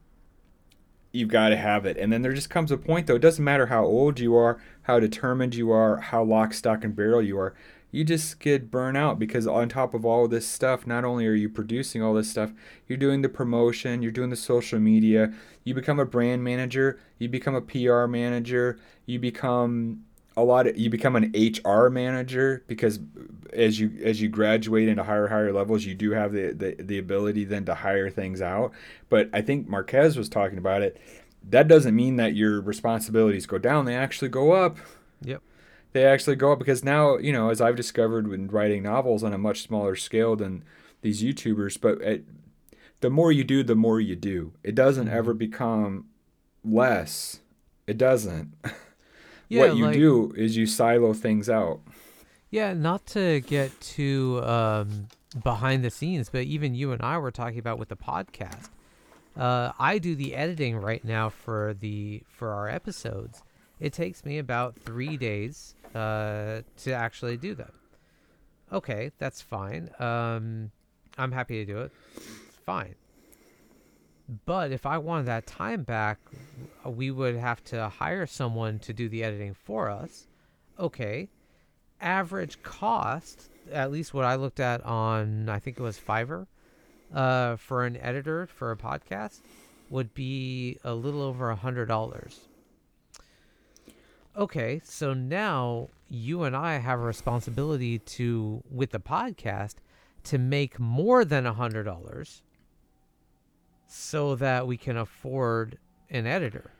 you've 1.11 1.29
got 1.29 1.49
to 1.49 1.57
have 1.57 1.85
it, 1.85 1.97
and 1.97 2.13
then 2.13 2.21
there 2.21 2.33
just 2.33 2.49
comes 2.49 2.71
a 2.71 2.77
point 2.77 3.07
though. 3.07 3.15
It 3.15 3.21
doesn't 3.21 3.43
matter 3.43 3.67
how 3.67 3.85
old 3.85 4.19
you 4.19 4.35
are, 4.35 4.61
how 4.83 4.99
determined 4.99 5.55
you 5.55 5.71
are, 5.71 5.97
how 5.97 6.23
lock, 6.23 6.53
stock, 6.53 6.83
and 6.83 6.95
barrel 6.95 7.21
you 7.21 7.39
are. 7.39 7.55
You 7.91 8.03
just 8.03 8.39
get 8.39 8.69
burnt 8.69 8.97
out 8.97 9.17
because 9.17 9.47
on 9.47 9.67
top 9.67 9.95
of 9.95 10.05
all 10.05 10.25
of 10.25 10.29
this 10.29 10.47
stuff, 10.47 10.85
not 10.85 11.03
only 11.03 11.25
are 11.25 11.33
you 11.33 11.49
producing 11.49 12.03
all 12.03 12.13
this 12.13 12.29
stuff, 12.29 12.53
you're 12.87 12.99
doing 12.99 13.23
the 13.23 13.29
promotion, 13.29 14.03
you're 14.03 14.11
doing 14.11 14.29
the 14.29 14.35
social 14.35 14.79
media, 14.79 15.33
you 15.63 15.73
become 15.73 15.99
a 15.99 16.05
brand 16.05 16.43
manager, 16.43 16.99
you 17.17 17.27
become 17.27 17.55
a 17.55 17.61
PR 17.61 18.05
manager, 18.05 18.77
you 19.07 19.17
become 19.17 20.03
a 20.41 20.43
lot 20.43 20.67
of 20.67 20.77
you 20.77 20.89
become 20.89 21.15
an 21.15 21.33
HR 21.35 21.89
manager 21.89 22.63
because 22.67 22.99
as 23.53 23.79
you 23.79 23.91
as 24.03 24.21
you 24.21 24.29
graduate 24.29 24.87
into 24.87 25.03
higher 25.03 25.27
higher 25.27 25.51
levels 25.51 25.85
you 25.85 25.95
do 25.95 26.11
have 26.11 26.31
the, 26.31 26.53
the 26.53 26.75
the 26.83 26.97
ability 26.97 27.43
then 27.45 27.65
to 27.65 27.75
hire 27.75 28.09
things 28.09 28.41
out. 28.41 28.71
But 29.09 29.29
I 29.33 29.41
think 29.41 29.67
Marques 29.67 30.15
was 30.15 30.29
talking 30.29 30.57
about 30.57 30.81
it. 30.81 30.97
That 31.47 31.67
doesn't 31.67 31.95
mean 31.95 32.17
that 32.17 32.35
your 32.35 32.61
responsibilities 32.61 33.45
go 33.45 33.57
down. 33.57 33.85
They 33.85 33.95
actually 33.95 34.29
go 34.29 34.51
up. 34.51 34.77
Yep. 35.23 35.41
they 35.93 36.05
actually 36.05 36.35
go 36.35 36.51
up 36.53 36.59
because 36.59 36.83
now 36.83 37.17
you 37.17 37.31
know 37.33 37.49
as 37.49 37.59
I've 37.61 37.75
discovered 37.75 38.27
when 38.27 38.47
writing 38.47 38.83
novels 38.83 39.23
on 39.23 39.33
a 39.33 39.37
much 39.37 39.61
smaller 39.63 39.95
scale 39.95 40.35
than 40.35 40.63
these 41.01 41.23
YouTubers 41.23 41.79
but 41.79 42.01
at, 42.01 42.21
the 43.01 43.09
more 43.09 43.31
you 43.31 43.43
do 43.43 43.63
the 43.63 43.75
more 43.75 43.99
you 43.99 44.15
do. 44.15 44.53
It 44.63 44.75
doesn't 44.75 45.07
Mm-hmm. 45.07 45.17
ever 45.17 45.33
become 45.33 46.05
less. 46.63 47.39
It 47.87 47.97
doesn't 47.97 48.53
Yeah, 49.49 49.61
what 49.61 49.75
you 49.77 49.85
like- 49.85 49.93
do 49.95 50.33
is 50.37 50.55
you 50.55 50.65
silo 50.65 51.13
things 51.13 51.49
out. 51.49 51.81
Yeah, 52.51 52.73
not 52.73 53.05
to 53.07 53.41
get 53.41 53.79
too 53.79 54.41
um, 54.43 55.07
behind 55.43 55.83
the 55.83 55.91
scenes, 55.91 56.29
but 56.29 56.43
even 56.43 56.73
you 56.73 56.91
and 56.91 57.01
I 57.01 57.17
were 57.19 57.29
talking 57.31 57.59
about 57.59 57.77
with 57.77 57.89
the 57.89 57.95
podcast. 57.95 58.69
Uh, 59.37 59.71
I 59.77 59.99
do 59.99 60.15
the 60.15 60.33
editing 60.35 60.77
right 60.77 61.03
now 61.05 61.29
for 61.29 61.75
the 61.79 62.23
for 62.27 62.51
our 62.51 62.67
episodes. 62.67 63.43
It 63.79 63.93
takes 63.93 64.25
me 64.25 64.39
about 64.39 64.75
three 64.79 65.15
days 65.15 65.75
uh, 65.93 66.61
to 66.77 66.91
actually 66.91 67.37
do 67.37 67.53
them. 67.53 67.71
Okay, 68.71 69.11
that's 69.19 69.41
fine. 69.41 69.89
Um, 69.99 70.71
I'm 71.17 71.31
happy 71.31 71.63
to 71.63 71.71
do 71.71 71.79
it. 71.81 71.91
Fine. 72.65 72.95
But 74.45 74.71
if 74.71 74.85
I 74.85 74.97
wanted 74.97 75.25
that 75.25 75.47
time 75.47 75.83
back, 75.83 76.19
we 76.85 77.11
would 77.11 77.35
have 77.35 77.63
to 77.65 77.89
hire 77.89 78.27
someone 78.27 78.79
to 78.79 78.93
do 78.93 79.09
the 79.09 79.23
editing 79.23 79.53
for 79.53 79.89
us. 79.89 80.27
Okay 80.77 81.29
average 82.01 82.61
cost, 82.63 83.49
at 83.71 83.91
least 83.91 84.13
what 84.13 84.25
I 84.25 84.35
looked 84.35 84.59
at 84.59 84.83
on, 84.83 85.49
I 85.49 85.59
think 85.59 85.79
it 85.79 85.83
was 85.83 85.99
Fiverr, 85.99 86.47
uh, 87.13 87.55
for 87.55 87.85
an 87.85 87.97
editor 87.97 88.47
for 88.47 88.71
a 88.71 88.77
podcast, 88.77 89.41
would 89.89 90.13
be 90.13 90.77
a 90.83 90.93
little 90.93 91.21
over 91.21 91.49
a 91.49 91.55
hundred 91.55 91.87
dollars. 91.87 92.41
Okay, 94.37 94.81
so 94.83 95.13
now 95.13 95.89
you 96.07 96.43
and 96.43 96.55
I 96.55 96.77
have 96.77 96.99
a 96.99 97.03
responsibility 97.03 97.99
to, 97.99 98.63
with 98.71 98.91
the 98.91 98.99
podcast, 98.99 99.75
to 100.25 100.37
make 100.37 100.79
more 100.79 101.25
than 101.25 101.45
a 101.45 101.53
hundred 101.53 101.83
dollars, 101.83 102.41
so 103.91 104.35
that 104.35 104.67
we 104.67 104.77
can 104.77 104.95
afford 104.95 105.77
an 106.09 106.25
editor. 106.27 106.71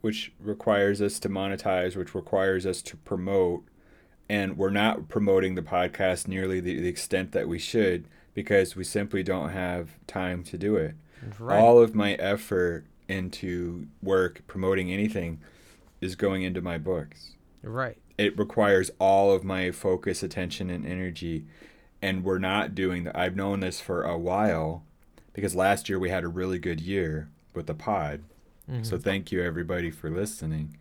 which 0.00 0.32
requires 0.38 1.00
us 1.00 1.18
to 1.18 1.30
monetize, 1.30 1.96
which 1.96 2.14
requires 2.14 2.66
us 2.66 2.82
to 2.82 2.94
promote. 2.98 3.64
And 4.28 4.58
we're 4.58 4.68
not 4.68 5.08
promoting 5.08 5.54
the 5.54 5.62
podcast 5.62 6.28
nearly 6.28 6.60
the, 6.60 6.78
the 6.78 6.88
extent 6.88 7.32
that 7.32 7.48
we 7.48 7.58
should 7.58 8.06
because 8.34 8.76
we 8.76 8.84
simply 8.84 9.22
don't 9.22 9.50
have 9.50 9.90
time 10.06 10.42
to 10.44 10.58
do 10.58 10.76
it. 10.76 10.94
Right. 11.38 11.58
All 11.58 11.78
of 11.80 11.94
my 11.94 12.14
effort 12.14 12.84
into 13.08 13.86
work 14.02 14.42
promoting 14.46 14.90
anything 14.92 15.40
is 16.02 16.16
going 16.16 16.42
into 16.42 16.60
my 16.60 16.76
books. 16.78 17.32
right. 17.62 17.96
It 18.18 18.38
requires 18.38 18.90
all 18.98 19.32
of 19.32 19.42
my 19.42 19.70
focus, 19.70 20.22
attention, 20.22 20.68
and 20.68 20.84
energy. 20.86 21.46
And 22.02 22.22
we're 22.24 22.38
not 22.38 22.74
doing 22.74 23.04
that. 23.04 23.16
I've 23.16 23.36
known 23.36 23.60
this 23.60 23.80
for 23.80 24.02
a 24.04 24.18
while 24.18 24.84
because 25.34 25.54
last 25.54 25.88
year 25.90 25.98
we 25.98 26.08
had 26.08 26.24
a 26.24 26.28
really 26.28 26.58
good 26.58 26.80
year 26.80 27.28
with 27.52 27.66
the 27.66 27.74
pod. 27.74 28.22
So 28.82 28.96
thank 28.96 29.30
you 29.30 29.42
everybody 29.42 29.90
for 29.90 30.08
listening. 30.08 30.78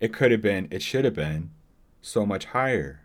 It 0.00 0.12
could 0.14 0.30
have 0.30 0.40
been, 0.40 0.68
it 0.70 0.80
should 0.80 1.04
have 1.04 1.14
been 1.14 1.50
so 2.00 2.24
much 2.24 2.46
higher. 2.46 3.02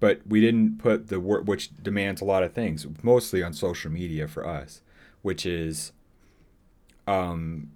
But 0.00 0.20
we 0.26 0.40
didn't 0.40 0.78
put 0.78 1.08
the 1.08 1.18
work, 1.18 1.44
which 1.46 1.70
demands 1.82 2.20
a 2.20 2.24
lot 2.26 2.42
of 2.42 2.52
things, 2.52 2.86
mostly 3.02 3.42
on 3.42 3.54
social 3.54 3.90
media 3.90 4.28
for 4.28 4.46
us, 4.46 4.82
which 5.22 5.46
is 5.46 5.92
um, 7.06 7.70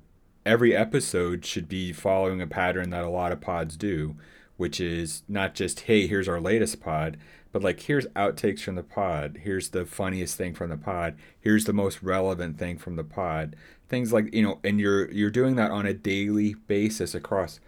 every 0.45 0.77
episode 0.77 1.45
should 1.47 1.69
be 1.69 1.93
following 1.93 2.43
a 2.43 2.47
pattern 2.47 2.91
that 2.91 3.05
a 3.05 3.09
lot 3.09 3.33
of 3.33 3.41
pods 3.41 3.77
do, 3.77 4.17
which 4.57 4.81
is 4.81 5.23
not 5.29 5.55
just, 5.55 5.81
hey, 5.81 6.07
here's 6.07 6.29
our 6.29 6.41
latest 6.41 6.81
pod, 6.81 7.17
but 7.57 7.63
like, 7.63 7.81
here's 7.81 8.05
outtakes 8.09 8.61
from 8.61 8.75
the 8.75 8.83
pod. 8.83 9.39
Here's 9.43 9.71
the 9.71 9.87
funniest 9.87 10.37
thing 10.37 10.53
from 10.53 10.69
the 10.69 10.77
pod. 10.77 11.17
Here's 11.41 11.65
the 11.65 11.73
most 11.73 12.03
relevant 12.03 12.59
thing 12.59 12.77
from 12.77 12.97
the 12.97 13.03
pod. 13.03 13.57
Things 13.89 14.13
like, 14.13 14.35
you 14.35 14.43
know, 14.43 14.61
and 14.63 14.79
you're 14.79 15.11
you're 15.11 15.31
doing 15.31 15.57
that 15.57 15.71
on 15.71 15.87
a 15.87 15.95
daily 15.95 16.53
basis 16.53 17.15
across 17.15 17.59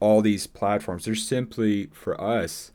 all 0.00 0.22
these 0.22 0.48
platforms. 0.48 1.04
There's 1.04 1.24
simply 1.24 1.86
for 1.92 2.20
us 2.20 2.72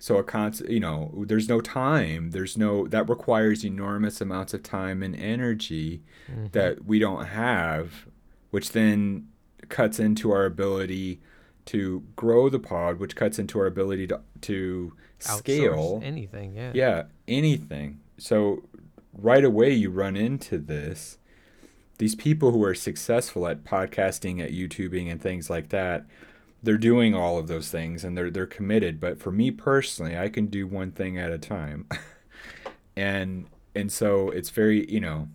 so 0.00 0.16
a 0.16 0.24
constant 0.24 0.70
you 0.70 0.80
know 0.80 1.24
there's 1.28 1.48
no 1.48 1.60
time 1.60 2.32
there's 2.32 2.56
no 2.56 2.88
that 2.88 3.08
requires 3.08 3.64
enormous 3.64 4.20
amounts 4.20 4.54
of 4.54 4.64
time 4.64 5.04
and 5.04 5.14
energy 5.14 6.02
mm-hmm. 6.28 6.46
that 6.50 6.84
we 6.84 6.98
don't 6.98 7.26
have 7.26 8.06
which 8.50 8.72
then 8.72 9.28
cuts 9.68 10.00
into 10.00 10.32
our 10.32 10.46
ability 10.46 11.20
to 11.64 12.02
grow 12.16 12.48
the 12.48 12.58
pod 12.58 12.98
which 12.98 13.14
cuts 13.14 13.38
into 13.38 13.58
our 13.58 13.66
ability 13.66 14.06
to 14.06 14.20
to 14.40 14.92
scale 15.18 16.00
anything. 16.02 16.54
Yeah. 16.54 16.72
yeah 16.74 17.02
anything 17.26 18.00
so 18.18 18.62
right 19.12 19.44
away 19.44 19.72
you 19.72 19.90
run 19.90 20.16
into 20.16 20.58
this 20.58 21.18
these 21.98 22.14
people 22.14 22.52
who 22.52 22.62
are 22.62 22.74
successful 22.74 23.46
at 23.48 23.64
podcasting 23.64 24.42
at 24.42 24.52
youtubing 24.52 25.10
and 25.10 25.20
things 25.20 25.50
like 25.50 25.70
that 25.70 26.04
they're 26.62 26.78
doing 26.78 27.14
all 27.14 27.38
of 27.38 27.48
those 27.48 27.70
things 27.70 28.04
and 28.04 28.16
they're 28.16 28.30
they're 28.30 28.46
committed 28.46 29.00
but 29.00 29.20
for 29.20 29.32
me 29.32 29.50
personally 29.50 30.16
i 30.16 30.28
can 30.28 30.46
do 30.46 30.66
one 30.66 30.90
thing 30.92 31.18
at 31.18 31.32
a 31.32 31.38
time 31.38 31.86
and 32.96 33.46
and 33.74 33.92
so 33.92 34.30
it's 34.30 34.50
very 34.50 34.88
you 34.90 35.00
know 35.00 35.28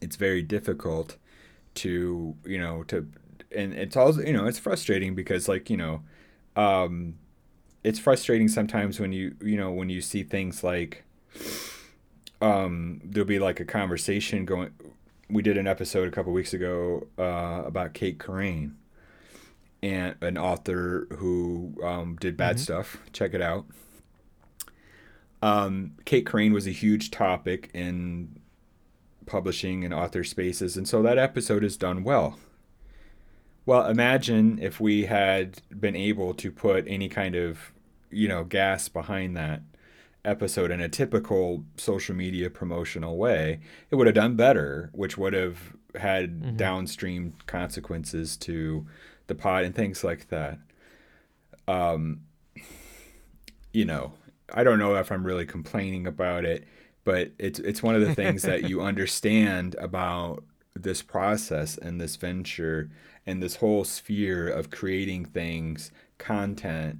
it's 0.00 0.16
very 0.16 0.42
difficult 0.42 1.16
to 1.74 2.34
you 2.44 2.58
know 2.58 2.82
to 2.84 3.06
and 3.54 3.72
it's 3.74 3.96
also 3.96 4.20
you 4.20 4.32
know 4.32 4.46
it's 4.46 4.58
frustrating 4.58 5.14
because 5.14 5.48
like 5.48 5.70
you 5.70 5.76
know 5.76 6.02
um 6.56 7.14
it's 7.82 7.98
frustrating 7.98 8.48
sometimes 8.48 9.00
when 9.00 9.12
you 9.12 9.34
you 9.42 9.56
know 9.56 9.70
when 9.70 9.88
you 9.88 10.00
see 10.00 10.22
things 10.22 10.62
like 10.62 11.04
um 12.42 13.00
there'll 13.04 13.26
be 13.26 13.38
like 13.38 13.60
a 13.60 13.64
conversation 13.64 14.44
going 14.44 14.70
we 15.30 15.42
did 15.42 15.56
an 15.56 15.66
episode 15.66 16.08
a 16.08 16.10
couple 16.10 16.32
weeks 16.32 16.52
ago 16.52 17.06
uh, 17.18 17.62
about 17.64 17.94
Cait 17.94 18.18
Corrain 18.18 18.72
and 19.82 20.16
an 20.20 20.36
author 20.36 21.06
who 21.18 21.74
um, 21.82 22.16
did 22.20 22.36
bad 22.36 22.60
stuff. 22.60 22.98
Check 23.12 23.34
it 23.34 23.40
out. 23.40 23.66
Um, 25.42 25.92
Kate 26.04 26.26
Crane 26.26 26.52
was 26.52 26.66
a 26.66 26.72
huge 26.72 27.10
topic 27.10 27.70
in 27.72 28.40
publishing 29.24 29.84
and 29.84 29.94
author 29.94 30.22
spaces, 30.22 30.76
and 30.76 30.86
so 30.86 31.00
that 31.02 31.16
episode 31.16 31.64
is 31.64 31.76
done 31.76 32.04
well. 32.04 32.38
Well, 33.66 33.86
imagine 33.86 34.58
if 34.60 34.80
we 34.80 35.04
had 35.04 35.60
been 35.78 35.96
able 35.96 36.34
to 36.34 36.50
put 36.50 36.84
any 36.88 37.08
kind 37.08 37.34
of, 37.34 37.72
you 38.10 38.26
know, 38.26 38.44
gas 38.44 38.88
behind 38.88 39.36
that 39.36 39.62
episode 40.24 40.70
in 40.70 40.80
a 40.80 40.88
typical 40.88 41.64
social 41.76 42.14
media 42.14 42.50
promotional 42.50 43.16
way, 43.16 43.60
it 43.90 43.96
would 43.96 44.06
have 44.06 44.16
done 44.16 44.36
better, 44.36 44.90
which 44.92 45.16
would 45.16 45.32
have 45.32 45.74
had 45.94 46.56
downstream 46.56 47.34
consequences 47.46 48.36
to 48.36 48.86
the 49.26 49.34
pod 49.34 49.64
and 49.64 49.74
things 49.74 50.04
like 50.04 50.28
that. 50.28 50.58
Um, 51.68 52.20
you 53.72 53.84
know, 53.84 54.12
I 54.52 54.64
don't 54.64 54.78
know 54.78 54.96
if 54.96 55.12
I'm 55.12 55.24
really 55.24 55.46
complaining 55.46 56.06
about 56.06 56.44
it, 56.44 56.64
but 57.04 57.32
it's 57.38 57.58
it's 57.60 57.82
one 57.82 57.94
of 57.94 58.00
the 58.00 58.14
things 58.14 58.42
that 58.42 58.68
you 58.68 58.80
understand 58.82 59.76
about 59.78 60.44
this 60.74 61.02
process 61.02 61.76
and 61.76 62.00
this 62.00 62.16
venture 62.16 62.90
and 63.26 63.42
this 63.42 63.56
whole 63.56 63.84
sphere 63.84 64.48
of 64.48 64.70
creating 64.70 65.26
things, 65.26 65.90
content 66.18 66.98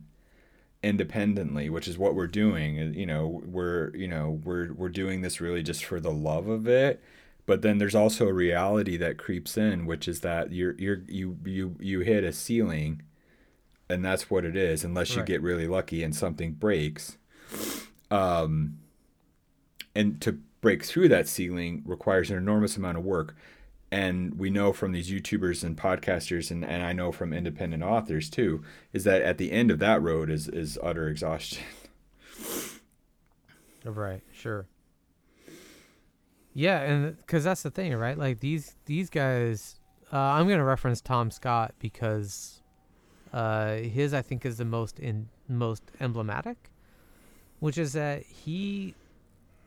independently, 0.82 1.68
which 1.70 1.88
is 1.88 1.98
what 1.98 2.14
we're 2.14 2.26
doing. 2.26 2.80
Uh, 2.80 2.84
You 2.94 3.06
know, 3.06 3.42
we're 3.44 3.94
you 3.96 4.08
know 4.08 4.40
we're 4.44 4.72
we're 4.72 4.88
doing 4.88 5.22
this 5.22 5.40
really 5.40 5.62
just 5.62 5.84
for 5.84 6.00
the 6.00 6.12
love 6.12 6.48
of 6.48 6.66
it. 6.68 7.02
But 7.46 7.62
then 7.62 7.78
there's 7.78 7.94
also 7.96 8.28
a 8.28 8.32
reality 8.32 8.96
that 8.98 9.18
creeps 9.18 9.56
in, 9.56 9.86
which 9.86 10.08
is 10.08 10.20
that 10.20 10.52
you're 10.52 10.74
you're 10.78 11.02
you 11.08 11.38
you 11.44 11.76
you 11.80 12.00
hit 12.00 12.24
a 12.24 12.32
ceiling 12.32 13.02
and 13.88 14.04
that's 14.04 14.30
what 14.30 14.44
it 14.44 14.56
is 14.56 14.84
unless 14.84 15.16
you 15.16 15.18
Right. 15.20 15.26
get 15.28 15.42
really 15.42 15.66
lucky 15.68 16.02
and 16.02 16.14
something 16.14 16.52
breaks 16.52 17.18
um 18.10 18.78
and 19.94 20.20
to 20.20 20.32
break 20.60 20.84
through 20.84 21.08
that 21.08 21.28
ceiling 21.28 21.82
requires 21.86 22.30
an 22.30 22.36
enormous 22.36 22.76
amount 22.76 22.98
of 22.98 23.04
work 23.04 23.34
and 23.92 24.38
we 24.38 24.50
know 24.50 24.72
from 24.72 24.92
these 24.92 25.10
youtubers 25.10 25.64
and 25.64 25.76
podcasters 25.76 26.50
and, 26.50 26.64
and 26.64 26.82
i 26.82 26.92
know 26.92 27.10
from 27.10 27.32
independent 27.32 27.82
authors 27.82 28.30
too 28.30 28.62
is 28.92 29.04
that 29.04 29.22
at 29.22 29.38
the 29.38 29.52
end 29.52 29.70
of 29.70 29.78
that 29.78 30.00
road 30.00 30.30
is 30.30 30.48
is 30.48 30.78
utter 30.82 31.08
exhaustion 31.08 31.62
Right, 33.84 34.22
sure. 34.32 34.66
Yeah, 36.52 36.80
and 36.80 37.16
because 37.16 37.44
that's 37.44 37.62
the 37.62 37.70
thing, 37.70 37.94
right? 37.94 38.18
Like 38.18 38.40
these 38.40 38.76
these 38.86 39.08
guys, 39.08 39.78
uh, 40.12 40.18
I'm 40.18 40.48
gonna 40.48 40.64
reference 40.64 41.00
Tom 41.00 41.30
Scott 41.30 41.74
because 41.78 42.60
uh, 43.32 43.76
his 43.76 44.12
I 44.12 44.22
think 44.22 44.44
is 44.44 44.58
the 44.58 44.64
most 44.64 44.98
in 44.98 45.28
most 45.48 45.82
emblematic, 46.00 46.70
which 47.60 47.78
is 47.78 47.92
that 47.92 48.22
he 48.24 48.94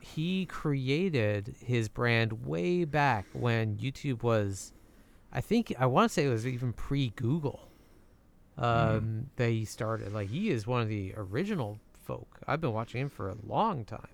he 0.03 0.45
created 0.45 1.55
his 1.65 1.87
brand 1.87 2.45
way 2.45 2.83
back 2.83 3.25
when 3.31 3.77
YouTube 3.77 4.21
was, 4.21 4.73
I 5.31 5.39
think 5.41 5.73
I 5.79 5.85
want 5.85 6.09
to 6.09 6.13
say 6.13 6.25
it 6.25 6.29
was 6.29 6.45
even 6.45 6.73
pre 6.73 7.09
Google. 7.09 7.69
Um, 8.55 9.31
that 9.37 9.49
he 9.49 9.65
started. 9.65 10.13
Like 10.13 10.29
he 10.29 10.51
is 10.51 10.67
one 10.67 10.81
of 10.81 10.87
the 10.87 11.13
original 11.17 11.79
folk. 12.03 12.39
I've 12.45 12.61
been 12.61 12.73
watching 12.73 13.01
him 13.01 13.09
for 13.09 13.29
a 13.29 13.35
long 13.47 13.83
time. 13.83 14.07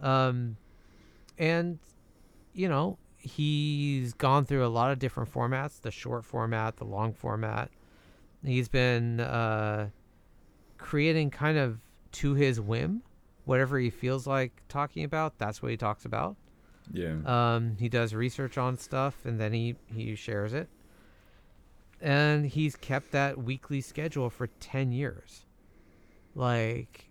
Um, 0.00 0.56
and 1.38 1.78
you 2.52 2.68
know 2.68 2.98
he's 3.18 4.12
gone 4.12 4.44
through 4.44 4.64
a 4.64 4.68
lot 4.68 4.92
of 4.92 4.98
different 5.00 5.32
formats: 5.32 5.80
the 5.80 5.90
short 5.90 6.24
format, 6.24 6.76
the 6.76 6.84
long 6.84 7.12
format. 7.12 7.70
He's 8.44 8.68
been 8.68 9.20
uh, 9.20 9.88
creating 10.78 11.30
kind 11.30 11.58
of 11.58 11.80
to 12.12 12.34
his 12.34 12.60
whim, 12.60 13.02
whatever 13.44 13.78
he 13.78 13.90
feels 13.90 14.26
like 14.26 14.62
talking 14.68 15.04
about. 15.04 15.38
That's 15.38 15.62
what 15.62 15.70
he 15.70 15.76
talks 15.76 16.04
about. 16.04 16.36
yeah 16.92 17.16
Um, 17.24 17.76
he 17.78 17.88
does 17.88 18.14
research 18.14 18.58
on 18.58 18.76
stuff 18.76 19.24
and 19.24 19.40
then 19.40 19.52
he 19.52 19.76
he 19.86 20.14
shares 20.14 20.52
it. 20.52 20.68
And 22.00 22.44
he's 22.46 22.76
kept 22.76 23.12
that 23.12 23.38
weekly 23.38 23.80
schedule 23.80 24.28
for 24.28 24.48
10 24.48 24.92
years. 24.92 25.46
Like 26.34 27.10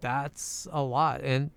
that's 0.00 0.68
a 0.70 0.82
lot 0.82 1.22
and 1.22 1.50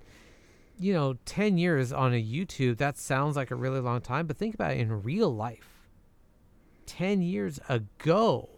you 0.80 0.94
know, 0.94 1.18
10 1.26 1.58
years 1.58 1.92
on 1.92 2.14
a 2.14 2.24
YouTube, 2.24 2.78
that 2.78 2.98
sounds 2.98 3.36
like 3.36 3.52
a 3.52 3.56
really 3.56 3.82
long 3.82 4.00
time, 4.00 4.26
but 4.26 4.38
think 4.38 4.56
about 4.56 4.72
it 4.72 4.80
in 4.80 5.04
real 5.04 5.30
life. 5.30 5.90
10 6.86 7.22
years 7.22 7.60
ago 7.68 8.50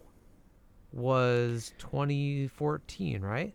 was 0.92 1.74
2014, 1.78 3.22
right? 3.22 3.54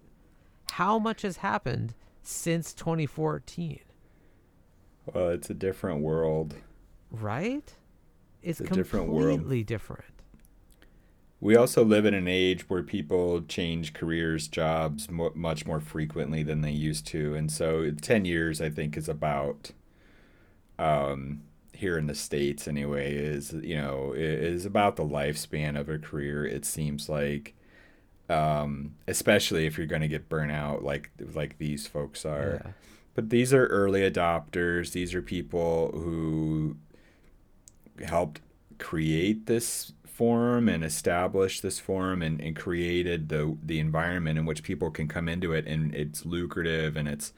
How 0.74 1.00
much 1.00 1.22
has 1.24 1.38
happened 1.38 1.94
since 2.24 2.74
2014? 2.74 3.80
well 5.14 5.30
it's 5.30 5.50
a 5.50 5.54
different 5.54 6.02
world 6.02 6.56
Right? 7.10 7.74
It's, 8.44 8.60
It's 8.60 8.70
a 8.70 8.74
different 8.74 9.08
world. 9.08 9.40
completely 9.40 9.64
different. 9.64 10.04
We 11.40 11.56
also 11.56 11.86
live 11.86 12.06
in 12.06 12.14
an 12.14 12.28
age 12.28 12.70
where 12.70 12.84
people 12.84 13.42
change 13.44 13.94
careers, 13.94 14.48
jobs 14.50 15.10
mo- 15.10 15.32
much 15.36 15.66
more 15.66 15.80
frequently 15.80 16.44
than 16.44 16.62
they 16.62 16.72
used 16.72 17.08
to, 17.08 17.34
and 17.36 17.50
so 17.52 17.90
ten 17.92 18.26
years, 18.26 18.60
I 18.60 18.70
think, 18.70 18.98
is 18.98 19.08
about 19.08 19.72
um, 20.80 21.44
here 21.74 21.98
in 21.98 22.08
the 22.08 22.16
states 22.16 22.68
anyway. 22.68 23.16
Is 23.16 23.54
you 23.54 23.78
know 23.78 24.14
is 24.16 24.66
about 24.66 24.96
the 24.98 25.06
lifespan 25.06 25.80
of 25.80 25.88
a 25.90 25.98
career. 25.98 26.46
It 26.46 26.66
seems 26.66 27.08
like, 27.08 27.54
um, 28.30 28.96
especially 29.08 29.66
if 29.66 29.78
you're 29.78 29.88
going 29.88 30.02
to 30.02 30.08
get 30.08 30.30
burnt 30.30 30.52
out 30.52 30.84
like 30.84 31.12
like 31.34 31.58
these 31.58 31.88
folks 31.88 32.26
are. 32.26 32.62
Yeah. 32.64 32.72
But 33.16 33.30
these 33.32 33.54
are 33.54 33.66
early 33.68 34.02
adopters. 34.02 34.92
These 34.92 35.16
are 35.16 35.24
people 35.24 35.92
who 35.94 36.78
helped 38.06 38.42
create 38.78 39.48
this 39.48 39.94
forum 40.06 40.68
and 40.68 40.84
establish 40.84 41.62
this 41.62 41.80
forum 41.80 42.22
and, 42.22 42.42
and 42.42 42.56
created 42.56 43.30
the 43.30 43.56
the 43.64 43.80
environment 43.80 44.38
in 44.38 44.46
which 44.46 44.64
people 44.64 44.90
can 44.90 45.08
come 45.08 45.30
into 45.30 45.54
it 45.54 45.66
and 45.68 45.94
it's 45.94 46.26
lucrative 46.26 46.96
and 46.96 47.08
it's 47.08 47.34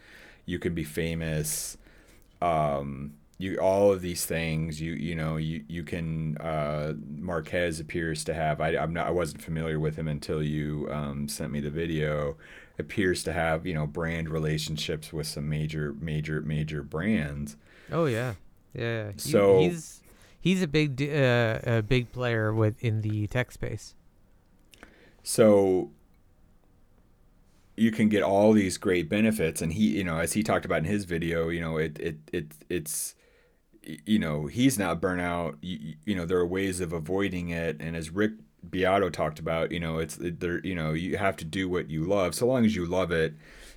you 0.46 0.58
can 0.58 0.74
be 0.74 0.84
famous 0.86 1.78
um 2.42 3.14
you 3.40 3.58
all 3.58 3.92
of 3.92 4.02
these 4.02 4.26
things 4.26 4.80
you 4.82 4.92
you 4.92 5.16
know 5.16 5.38
you 5.38 5.64
you 5.68 5.82
can 5.82 6.38
uh 6.38 6.94
Marques 7.18 7.80
appears 7.80 8.24
to 8.26 8.34
have 8.34 8.60
I 8.62 8.76
I'm 8.76 8.94
not 8.94 9.08
I 9.08 9.12
wasn't 9.12 9.42
familiar 9.42 9.80
with 9.80 9.96
him 9.96 10.08
until 10.10 10.44
you 10.44 10.88
um 10.92 11.28
sent 11.28 11.52
me 11.52 11.62
the 11.62 11.70
video 11.72 12.36
appears 12.78 13.24
to 13.24 13.34
have 13.34 13.66
you 13.66 13.74
know 13.74 13.88
brand 13.88 14.30
relationships 14.30 15.12
with 15.14 15.26
some 15.26 15.48
major 15.50 15.96
major 16.00 16.42
major 16.42 16.84
brands 16.84 17.56
Oh 17.92 18.06
yeah. 18.06 18.34
Yeah. 18.74 19.14
So- 19.18 19.62
he's 19.62 20.02
he's 20.40 20.62
a 20.62 20.68
big 20.68 21.02
uh, 21.02 21.60
a 21.64 21.82
big 21.82 22.12
player 22.12 22.54
with 22.54 22.76
in 22.84 23.02
the 23.02 23.26
tech 23.28 23.52
space. 23.52 23.96
So 25.24 25.92
you 27.76 27.92
can 27.92 28.10
get 28.10 28.24
all 28.24 28.52
these 28.52 28.78
great 28.78 29.08
benefits 29.10 29.62
and 29.62 29.74
he 29.74 29.98
you 29.98 30.04
know 30.04 30.20
as 30.20 30.34
he 30.34 30.44
talked 30.44 30.66
about 30.66 30.80
in 30.80 30.84
his 30.86 31.06
video 31.06 31.50
you 31.50 31.62
know 31.62 31.78
it 31.78 31.98
it, 32.00 32.18
it 32.34 32.52
it's 32.70 33.16
you 33.84 34.20
know 34.20 34.46
he's 34.46 34.78
not 34.78 35.02
burnout 35.02 35.56
you, 35.62 35.96
you 36.06 36.16
know 36.16 36.26
there 36.26 36.38
are 36.38 36.46
ways 36.46 36.80
of 36.80 36.94
avoiding 36.94 37.50
it 37.50 37.78
and 37.80 37.96
as 37.96 38.10
rick 38.10 38.32
beato 38.70 39.10
talked 39.10 39.40
about 39.40 39.72
you 39.72 39.80
know 39.80 40.00
it's 40.00 40.18
there 40.20 40.60
you 40.66 40.76
know 40.76 40.94
you 40.94 41.18
have 41.18 41.38
to 41.38 41.46
do 41.46 41.70
what 41.70 41.90
you 41.90 42.04
love 42.04 42.36
so 42.36 42.46
long 42.46 42.66
as 42.66 42.76
you 42.76 42.86
love 42.86 43.12
it 43.12 43.34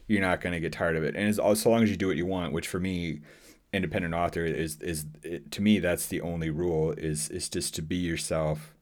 you're 0.08 0.20
not 0.20 0.40
going 0.40 0.52
to 0.52 0.60
get 0.60 0.72
tired 0.72 0.96
of 0.96 1.04
it 1.04 1.14
and 1.14 1.28
as 1.28 1.36
so 1.60 1.70
long 1.70 1.82
as 1.82 1.90
you 1.90 1.96
do 1.96 2.08
what 2.08 2.16
you 2.16 2.26
want 2.26 2.52
which 2.52 2.66
for 2.66 2.80
me 2.80 3.20
independent 3.72 4.12
author 4.12 4.44
is 4.44 4.76
is 4.80 5.06
it, 5.22 5.50
to 5.50 5.62
me 5.62 5.78
that's 5.78 6.06
the 6.06 6.20
only 6.20 6.50
rule 6.50 6.92
is 6.92 7.28
is 7.28 7.48
just 7.48 7.74
to 7.74 7.80
be 7.80 7.96
yourself 7.96 8.74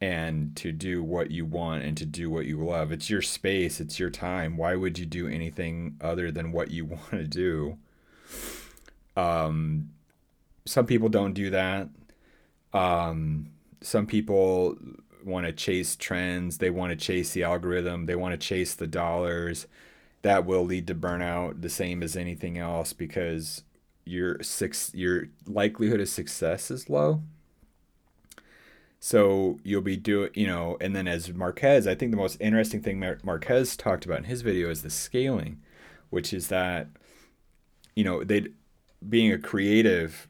and 0.00 0.54
to 0.56 0.70
do 0.70 1.02
what 1.02 1.30
you 1.30 1.44
want 1.44 1.82
and 1.82 1.96
to 1.96 2.06
do 2.06 2.30
what 2.30 2.46
you 2.46 2.64
love. 2.64 2.92
It's 2.92 3.10
your 3.10 3.22
space, 3.22 3.80
it's 3.80 3.98
your 3.98 4.10
time. 4.10 4.56
Why 4.56 4.76
would 4.76 4.98
you 4.98 5.06
do 5.06 5.26
anything 5.26 5.96
other 6.00 6.30
than 6.30 6.52
what 6.52 6.70
you 6.70 6.84
want 6.86 7.10
to 7.10 7.26
do? 7.26 7.78
Um, 9.16 9.90
some 10.68 10.86
people 10.86 11.08
don't 11.08 11.32
do 11.32 11.50
that. 11.50 11.88
Um, 12.72 13.50
some 13.80 14.06
people 14.06 14.76
want 15.24 15.46
to 15.46 15.52
chase 15.52 15.96
trends, 15.96 16.58
they 16.58 16.70
want 16.70 16.90
to 16.90 16.96
chase 16.96 17.32
the 17.32 17.42
algorithm, 17.42 18.06
they 18.06 18.14
want 18.14 18.38
to 18.38 18.46
chase 18.46 18.74
the 18.74 18.86
dollars. 18.86 19.66
That 20.22 20.44
will 20.44 20.64
lead 20.64 20.86
to 20.88 20.94
burnout, 20.94 21.62
the 21.62 21.70
same 21.70 22.02
as 22.02 22.16
anything 22.16 22.58
else, 22.58 22.92
because 22.92 23.62
your 24.04 24.42
six 24.42 24.92
your 24.94 25.28
likelihood 25.46 26.00
of 26.00 26.08
success 26.08 26.70
is 26.70 26.90
low. 26.90 27.22
So 29.00 29.60
you'll 29.62 29.80
be 29.82 29.96
doing, 29.96 30.30
you 30.34 30.46
know, 30.46 30.76
and 30.80 30.94
then 30.94 31.06
as 31.06 31.32
Marques, 31.32 31.86
I 31.86 31.94
think 31.94 32.10
the 32.10 32.16
most 32.16 32.36
interesting 32.40 32.82
thing 32.82 32.98
Mar- 32.98 33.18
Marques 33.22 33.76
talked 33.76 34.04
about 34.04 34.18
in 34.18 34.24
his 34.24 34.42
video 34.42 34.70
is 34.70 34.82
the 34.82 34.90
scaling, 34.90 35.60
which 36.10 36.32
is 36.32 36.48
that, 36.48 36.88
you 37.94 38.02
know, 38.02 38.24
they 38.24 38.48
being 39.08 39.32
a 39.32 39.38
creative, 39.38 40.27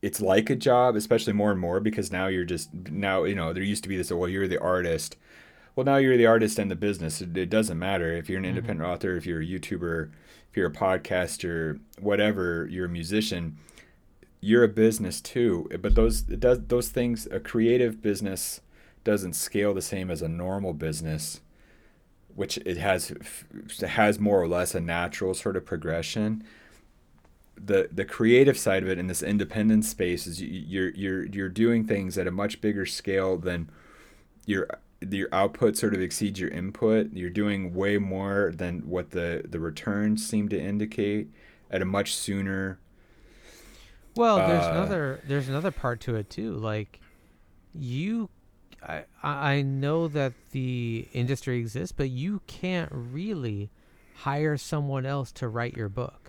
it's 0.00 0.20
like 0.20 0.50
a 0.50 0.56
job, 0.56 0.96
especially 0.96 1.32
more 1.32 1.50
and 1.50 1.60
more 1.60 1.80
because 1.80 2.12
now 2.12 2.28
you're 2.28 2.44
just 2.44 2.72
now, 2.72 3.24
you 3.24 3.34
know, 3.34 3.52
there 3.52 3.62
used 3.62 3.82
to 3.82 3.88
be 3.88 3.96
this, 3.96 4.12
well, 4.12 4.28
you're 4.28 4.48
the 4.48 4.60
artist. 4.60 5.16
Well, 5.74 5.84
now 5.84 5.96
you're 5.96 6.16
the 6.16 6.26
artist 6.26 6.58
and 6.58 6.70
the 6.70 6.76
business. 6.76 7.20
It, 7.20 7.36
it 7.36 7.50
doesn't 7.50 7.78
matter 7.78 8.12
if 8.12 8.28
you're 8.28 8.38
an 8.38 8.44
mm-hmm. 8.44 8.56
independent 8.56 8.88
author, 8.88 9.16
if 9.16 9.26
you're 9.26 9.40
a 9.40 9.46
YouTuber, 9.46 10.10
if 10.50 10.56
you're 10.56 10.68
a 10.68 10.72
podcaster, 10.72 11.80
whatever, 11.98 12.66
you're 12.70 12.86
a 12.86 12.90
musician 12.90 13.58
you're 14.40 14.64
a 14.64 14.68
business 14.68 15.20
too 15.20 15.68
but 15.80 15.94
those 15.94 16.28
it 16.28 16.40
does 16.40 16.60
those 16.66 16.88
things 16.88 17.26
a 17.30 17.40
creative 17.40 18.00
business 18.00 18.60
doesn't 19.04 19.32
scale 19.32 19.74
the 19.74 19.82
same 19.82 20.10
as 20.10 20.22
a 20.22 20.28
normal 20.28 20.72
business 20.72 21.40
which 22.34 22.56
it 22.58 22.76
has 22.76 23.10
it 23.10 23.80
has 23.80 24.18
more 24.20 24.40
or 24.40 24.48
less 24.48 24.74
a 24.74 24.80
natural 24.80 25.34
sort 25.34 25.56
of 25.56 25.64
progression 25.64 26.44
the 27.64 27.88
the 27.92 28.04
creative 28.04 28.58
side 28.58 28.82
of 28.82 28.88
it 28.88 28.98
in 28.98 29.06
this 29.06 29.22
independent 29.22 29.84
space 29.84 30.26
is 30.26 30.40
you, 30.40 30.48
you're 30.48 30.90
you're 30.90 31.26
you're 31.26 31.48
doing 31.48 31.86
things 31.86 32.18
at 32.18 32.26
a 32.26 32.30
much 32.30 32.60
bigger 32.60 32.86
scale 32.86 33.36
than 33.38 33.70
your 34.46 34.68
your 35.10 35.28
output 35.32 35.76
sort 35.76 35.94
of 35.94 36.00
exceeds 36.02 36.40
your 36.40 36.50
input 36.50 37.12
you're 37.12 37.30
doing 37.30 37.74
way 37.74 37.98
more 37.98 38.52
than 38.56 38.80
what 38.88 39.10
the 39.10 39.44
the 39.48 39.60
returns 39.60 40.26
seem 40.28 40.48
to 40.48 40.60
indicate 40.60 41.30
at 41.70 41.82
a 41.82 41.86
much 41.86 42.14
sooner 42.14 42.80
Well, 44.14 44.42
there's 44.42 44.66
Uh, 44.66 44.68
another 44.68 45.20
there's 45.24 45.48
another 45.48 45.70
part 45.70 46.00
to 46.02 46.16
it 46.16 46.28
too. 46.30 46.52
Like 46.54 47.00
you 47.74 48.30
I 48.82 49.04
I 49.22 49.62
know 49.62 50.08
that 50.08 50.34
the 50.52 51.08
industry 51.12 51.58
exists, 51.58 51.92
but 51.92 52.10
you 52.10 52.42
can't 52.46 52.90
really 52.92 53.70
hire 54.12 54.56
someone 54.56 55.06
else 55.06 55.32
to 55.34 55.48
write 55.48 55.76
your 55.76 55.88
book. 55.88 56.27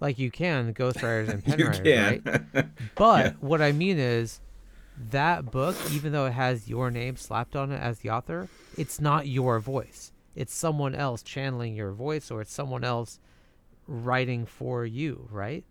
Like 0.00 0.18
you 0.18 0.30
can 0.30 0.74
ghostwriters 0.74 1.32
and 1.32 1.44
pen 1.44 1.60
you 1.60 1.68
right? 1.96 2.22
But 2.96 3.32
Yeah. 3.32 3.32
what 3.40 3.62
I 3.62 3.72
mean 3.72 3.98
is 3.98 4.40
that 4.96 5.50
book, 5.50 5.84
even 5.84 6.12
though 6.12 6.26
it 6.26 6.32
has 6.34 6.68
your 6.68 6.90
name 6.90 7.16
slapped 7.16 7.56
on 7.56 7.72
it 7.72 7.80
as 7.80 8.00
the 8.00 8.10
author, 8.10 8.50
it's 8.74 9.00
not 9.00 9.26
your 9.28 9.60
voice. 9.60 10.12
It's 10.36 10.54
someone 10.54 10.94
else 10.94 11.22
channeling 11.22 11.74
your 11.74 11.92
voice, 11.92 12.30
or 12.30 12.40
it's 12.42 12.52
someone 12.52 12.84
else 12.84 13.18
writing 13.88 14.46
for 14.46 14.86
you, 14.86 15.28
right? 15.30 15.64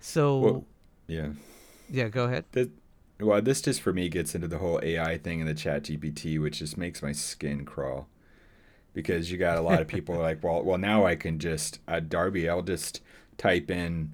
So, 0.00 0.52
Well, 0.52 0.64
yeah. 1.06 1.30
yeah, 1.88 2.08
go 2.08 2.24
ahead. 2.24 2.44
This, 2.52 2.68
well, 3.20 3.42
this 3.42 3.60
just 3.62 3.80
for 3.80 3.92
me 3.92 4.08
gets 4.08 4.34
into 4.34 4.48
the 4.48 4.58
whole 4.58 4.80
AI 4.82 5.18
thing 5.18 5.40
in 5.40 5.46
the 5.46 5.54
Chat 5.54 5.84
GPT, 5.84 6.38
which 6.38 6.58
just 6.58 6.76
makes 6.76 7.02
my 7.02 7.12
skin 7.12 7.64
crawl. 7.64 8.08
Because 8.94 9.30
you 9.32 9.38
got 9.38 9.58
a 9.58 9.62
lot 9.62 9.82
of 9.82 9.88
people 9.88 10.16
like, 10.18 10.42
well, 10.44 10.62
well, 10.64 10.78
now 10.78 11.06
I 11.06 11.16
can 11.16 11.38
just, 11.38 11.80
uh, 11.88 12.00
Darby, 12.00 12.48
I'll 12.48 12.62
just 12.62 13.02
type 13.38 13.70
in, 13.70 14.12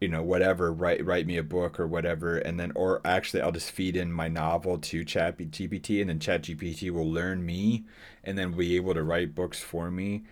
you 0.00 0.08
know, 0.08 0.22
whatever, 0.22 0.72
write 0.72 1.04
write 1.04 1.26
me 1.26 1.36
a 1.36 1.42
book 1.42 1.80
or 1.80 1.86
whatever, 1.86 2.38
and 2.38 2.58
then, 2.60 2.72
or 2.74 3.00
actually, 3.04 3.42
I'll 3.42 3.52
just 3.52 3.70
feed 3.70 3.96
in 3.96 4.12
my 4.12 4.28
novel 4.28 4.78
to 4.78 5.04
Chat 5.04 5.38
GPT, 5.38 6.00
and 6.00 6.10
then 6.10 6.20
Chat 6.20 6.42
GPT 6.42 6.90
will 6.90 7.10
learn 7.10 7.44
me, 7.44 7.84
and 8.24 8.36
then 8.36 8.52
be 8.52 8.76
able 8.76 8.94
to 8.94 9.02
write 9.02 9.34
books 9.34 9.60
for 9.60 9.90
me. 9.90 10.24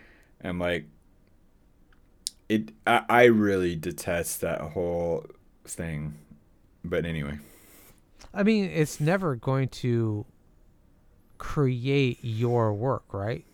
I'm 0.43 0.59
like, 0.59 0.85
it. 2.49 2.71
I, 2.85 3.03
I 3.09 3.23
really 3.25 3.75
detest 3.75 4.41
that 4.41 4.61
whole 4.61 5.25
thing. 5.65 6.15
But 6.83 7.05
anyway. 7.05 7.39
I 8.33 8.43
mean, 8.43 8.65
it's 8.65 8.99
never 8.99 9.35
going 9.35 9.69
to 9.69 10.25
create 11.37 12.19
your 12.21 12.73
work, 12.73 13.13
right? 13.13 13.45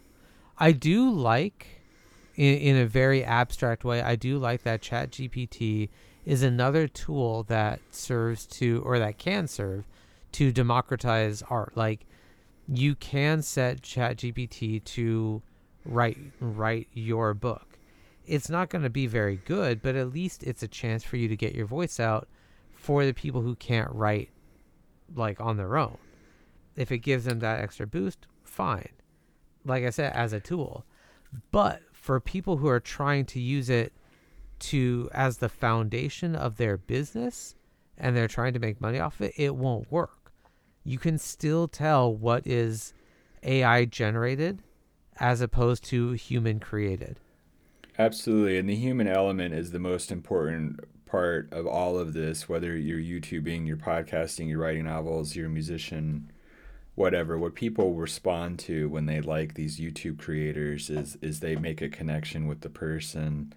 I 0.58 0.72
do 0.72 1.10
like, 1.10 1.81
in, 2.36 2.58
in 2.58 2.78
a 2.78 2.86
very 2.86 3.24
abstract 3.24 3.84
way, 3.84 4.02
I 4.02 4.16
do 4.16 4.38
like 4.38 4.64
that 4.64 4.82
Chat 4.82 5.12
GPT 5.12 5.90
is 6.26 6.44
another 6.44 6.88
tool 6.88 7.44
that 7.44 7.80
serves 7.92 8.46
to, 8.46 8.82
or 8.86 9.00
that 9.00 9.18
can 9.18 9.48
serve 9.48 9.86
to 10.34 10.52
democratize 10.52 11.44
art. 11.50 11.76
Like, 11.76 12.06
you 12.68 12.96
can 12.96 13.42
set 13.42 13.82
Chat 13.82 14.18
GPT 14.18 14.84
to 14.84 15.42
write 15.84 16.18
write 16.40 16.88
your 16.94 17.34
book. 17.34 17.80
It's 18.26 18.50
not 18.50 18.70
going 18.70 18.84
to 18.84 18.90
be 18.90 19.08
very 19.08 19.38
good, 19.38 19.82
but 19.82 19.96
at 19.96 20.14
least 20.14 20.44
it's 20.44 20.64
a 20.64 20.68
chance 20.68 21.04
for 21.04 21.18
you 21.18 21.28
to 21.28 21.36
get 21.36 21.56
your 21.56 21.66
voice 21.66 22.00
out 22.00 22.28
for 22.72 23.06
the 23.06 23.14
people 23.14 23.42
who 23.42 23.56
can't 23.56 23.92
write 23.92 24.30
like 25.16 25.42
on 25.42 25.58
their 25.58 25.76
own. 25.78 25.98
If 26.76 26.92
it 26.92 27.00
gives 27.00 27.26
them 27.26 27.40
that 27.40 27.60
extra 27.60 27.86
boost, 27.86 28.28
fine. 28.44 28.90
Like 29.66 29.84
I 29.84 29.90
said, 29.90 30.14
as 30.14 30.34
a 30.34 30.40
tool. 30.40 30.86
But 31.52 31.82
for 32.02 32.20
people 32.20 32.58
who 32.58 32.68
are 32.68 32.80
trying 32.80 33.24
to 33.26 33.40
use 33.40 33.70
it 33.70 33.94
to 34.58 35.10
as 35.14 35.38
the 35.38 35.48
foundation 35.48 36.36
of 36.36 36.58
their 36.58 36.76
business 36.76 37.56
and 37.98 38.18
they're 38.18 38.28
trying 38.28 38.54
to 38.54 38.60
make 38.60 38.82
money 38.82 39.00
off 39.00 39.22
it, 39.22 39.34
it 39.38 39.56
won't 39.56 39.90
work. 39.92 40.34
You 40.84 40.98
can 40.98 41.20
still 41.20 41.68
tell 41.68 42.14
what 42.14 42.46
is 42.48 42.94
AI 43.44 43.86
generated 43.86 44.64
as 45.20 45.42
opposed 45.42 45.84
to 45.86 46.14
human 46.14 46.60
created. 46.60 47.20
Absolutely. 48.00 48.58
And 48.58 48.68
the 48.68 48.76
human 48.76 49.08
element 49.08 49.54
is 49.54 49.70
the 49.70 49.80
most 49.80 50.12
important 50.12 50.80
part 51.06 51.54
of 51.54 51.68
all 51.68 52.00
of 52.00 52.14
this, 52.14 52.50
whether 52.50 52.76
you're 52.76 53.00
YouTubing, 53.00 53.68
you're 53.68 53.78
podcasting, 53.78 54.50
you're 54.50 54.60
writing 54.60 54.86
novels, 54.86 55.36
you're 55.36 55.48
a 55.48 55.50
musician, 55.50 56.32
whatever. 56.96 57.38
What 57.38 57.56
people 57.56 57.94
respond 57.94 58.60
to 58.60 58.90
when 58.90 59.06
they 59.06 59.22
like 59.22 59.54
these 59.54 59.80
YouTube 59.80 60.20
creators 60.20 60.90
is 60.90 61.18
is 61.22 61.40
they 61.40 61.56
make 61.56 61.82
a 61.82 61.90
connection 61.90 62.48
with 62.48 62.62
the 62.62 62.70
person 62.70 63.54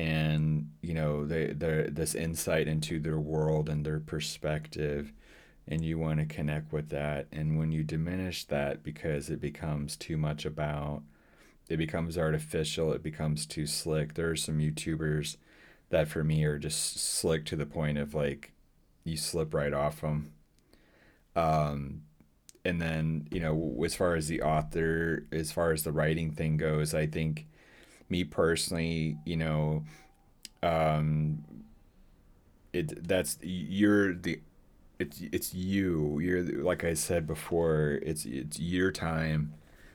and 0.00 0.70
you 0.80 0.94
know 0.94 1.26
they 1.26 1.48
they 1.48 1.86
this 1.90 2.14
insight 2.14 2.66
into 2.66 2.98
their 2.98 3.18
world 3.18 3.68
and 3.68 3.84
their 3.84 4.00
perspective 4.00 5.12
and 5.68 5.84
you 5.84 5.98
want 5.98 6.18
to 6.18 6.26
connect 6.26 6.72
with 6.72 6.88
that 6.88 7.26
and 7.32 7.58
when 7.58 7.70
you 7.70 7.82
diminish 7.82 8.44
that 8.44 8.82
because 8.82 9.28
it 9.28 9.40
becomes 9.40 9.96
too 9.96 10.16
much 10.16 10.46
about 10.46 11.02
it 11.68 11.76
becomes 11.76 12.16
artificial 12.16 12.92
it 12.92 13.02
becomes 13.02 13.44
too 13.44 13.66
slick 13.66 14.14
there 14.14 14.30
are 14.30 14.36
some 14.36 14.58
youtubers 14.58 15.36
that 15.90 16.08
for 16.08 16.24
me 16.24 16.44
are 16.44 16.58
just 16.58 16.98
slick 16.98 17.44
to 17.44 17.56
the 17.56 17.66
point 17.66 17.98
of 17.98 18.14
like 18.14 18.52
you 19.04 19.18
slip 19.18 19.52
right 19.52 19.74
off 19.74 20.00
them 20.00 20.32
um 21.36 22.02
and 22.64 22.80
then 22.80 23.26
you 23.30 23.40
know 23.40 23.82
as 23.84 23.94
far 23.94 24.14
as 24.14 24.28
the 24.28 24.42
author 24.42 25.24
as 25.32 25.50
far 25.50 25.72
as 25.72 25.84
the 25.84 25.92
writing 25.92 26.30
thing 26.30 26.56
goes 26.56 26.94
i 26.94 27.06
think 27.06 27.46
me 28.08 28.24
personally 28.24 29.16
you 29.24 29.36
know 29.36 29.82
um 30.62 31.42
it 32.72 33.06
that's 33.06 33.38
you're 33.42 34.14
the 34.14 34.40
it's 35.00 35.22
it's 35.32 35.54
you. 35.54 36.18
You're 36.20 36.42
like 36.62 36.84
i 36.84 36.94
said 36.94 37.26
before 37.26 37.98
it's 38.02 38.24
it's 38.26 38.60
your 38.60 38.92
time. 38.92 39.54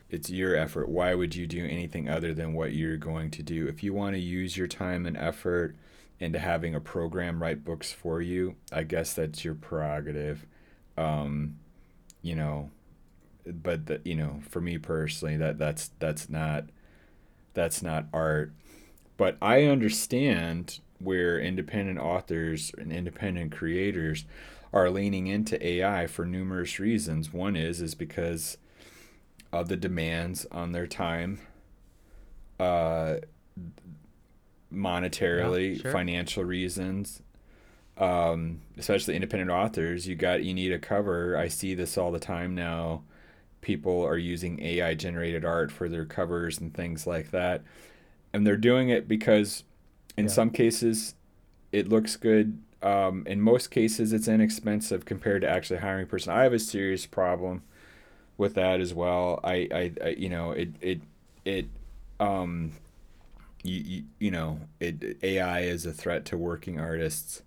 It's 0.10 0.30
your 0.30 0.56
effort. 0.56 0.89
Why 0.89 1.15
would 1.15 1.36
you 1.36 1.47
do 1.47 1.65
anything 1.65 2.10
other 2.10 2.34
than 2.34 2.54
what 2.54 2.73
you're 2.73 2.97
going 2.97 3.32
to 3.32 3.43
do? 3.43 3.67
If 3.67 3.84
you 3.84 3.93
want 3.93 4.15
to 4.15 4.19
use 4.19 4.56
your 4.56 4.67
time 4.67 5.06
and 5.06 5.17
effort 5.17 5.75
into 6.19 6.39
having 6.39 6.73
a 6.73 6.80
program 6.80 7.41
write 7.41 7.65
books 7.65 7.91
for 7.91 8.21
you 8.21 8.56
i 8.71 8.84
guess 8.84 9.13
that's 9.13 9.43
your 9.43 9.54
prerogative. 9.54 10.45
Um 10.97 11.58
you 12.25 12.35
know 12.35 12.71
but 13.45 13.85
the, 13.85 14.01
you 14.03 14.15
know 14.15 14.39
for 14.49 14.59
me 14.59 14.77
personally 14.79 15.38
that 15.38 15.59
that's 15.59 15.91
that's 15.99 16.27
not 16.27 16.65
that's 17.53 17.83
not 17.83 18.05
art 18.11 18.51
but 19.15 19.38
i 19.41 19.63
understand 19.63 20.79
where 20.97 21.39
independent 21.39 21.99
authors 21.99 22.71
and 22.79 22.91
independent 22.91 23.51
creators 23.51 24.25
are 24.73 24.89
leaning 24.89 25.27
into 25.27 25.63
ai 25.65 26.07
for 26.07 26.25
numerous 26.25 26.79
reasons 26.79 27.31
one 27.31 27.55
is 27.55 27.79
is 27.79 27.93
because 27.93 28.57
of 29.53 29.69
the 29.69 29.77
demands 29.77 30.47
on 30.51 30.71
their 30.71 30.88
time 30.88 31.39
uh 32.59 33.17
monetarily 34.73 35.75
Yeah, 35.75 35.81
sure. 35.83 35.91
financial 35.91 36.43
reasons 36.43 37.21
um, 37.97 38.62
especially 38.77 39.15
independent 39.15 39.51
authors, 39.51 40.08
you 40.08 40.15
got 40.15 40.43
you 40.43 40.53
need 40.53 40.71
a 40.71 40.79
cover. 40.79 41.38
I 41.38 41.47
see 41.47 41.73
this 41.75 41.97
all 41.97 42.12
the 42.12 42.19
time 42.19 42.55
now. 42.55 43.03
People 43.62 44.03
are 44.03 44.17
using 44.17 44.62
AI 44.63 44.93
generated 44.95 45.45
art 45.45 45.71
for 45.71 45.89
their 45.89 46.05
covers 46.05 46.60
and 46.60 46.73
things 46.73 47.08
like 47.08 47.31
that, 47.31 47.63
and 48.34 48.45
they're 48.47 48.58
doing 48.58 48.89
it 48.89 49.08
because, 49.08 49.63
in 50.17 50.27
Yeah. 50.27 50.29
some 50.29 50.49
cases, 50.51 51.15
it 51.71 51.89
looks 51.89 52.15
good. 52.17 52.60
Um, 52.84 53.25
in 53.27 53.41
most 53.41 53.71
cases, 53.71 54.13
it's 54.13 54.27
inexpensive 54.27 55.05
compared 55.05 55.41
to 55.43 55.49
actually 55.49 55.79
hiring 55.79 56.03
a 56.03 56.08
person. 56.08 56.34
I 56.34 56.43
have 56.43 56.53
a 56.53 56.60
serious 56.60 57.05
problem 57.05 57.63
with 58.38 58.55
that 58.55 58.81
as 58.81 58.93
well. 58.93 59.39
I, 59.43 59.67
I, 59.73 59.93
I 60.03 60.10
you 60.10 60.29
know, 60.29 60.51
it, 60.51 60.69
it, 60.81 61.01
it, 61.45 61.67
um, 62.19 62.73
you, 63.63 63.79
you, 63.81 64.03
you 64.19 64.31
know, 64.31 64.60
it 64.79 65.17
AI 65.23 65.62
is 65.62 65.86
a 65.86 65.93
threat 65.93 66.25
to 66.25 66.38
working 66.38 66.79
artists 66.79 67.41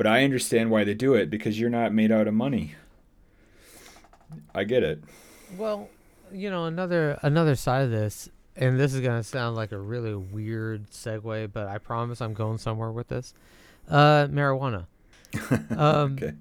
but 0.00 0.06
I 0.06 0.24
understand 0.24 0.70
why 0.70 0.84
they 0.84 0.94
do 0.94 1.12
it 1.12 1.28
because 1.28 1.60
you're 1.60 1.68
not 1.68 1.92
made 1.92 2.10
out 2.10 2.26
of 2.26 2.32
money. 2.32 2.74
I 4.54 4.64
get 4.64 4.82
it. 4.82 5.04
Well, 5.58 5.90
you 6.32 6.48
know, 6.48 6.64
another 6.64 7.18
another 7.20 7.54
side 7.54 7.82
of 7.82 7.90
this, 7.90 8.30
and 8.56 8.80
this 8.80 8.94
is 8.94 9.02
gonna 9.02 9.22
sound 9.22 9.56
like 9.56 9.72
a 9.72 9.78
really 9.78 10.14
weird 10.14 10.90
segue, 10.90 11.52
but 11.52 11.68
I 11.68 11.76
promise 11.76 12.22
I'm 12.22 12.32
going 12.32 12.56
somewhere 12.56 12.90
with 12.90 13.08
this. 13.08 13.34
Uh, 13.90 14.26
marijuana. 14.28 14.86
Um, 15.76 16.14
Okay. 16.14 16.32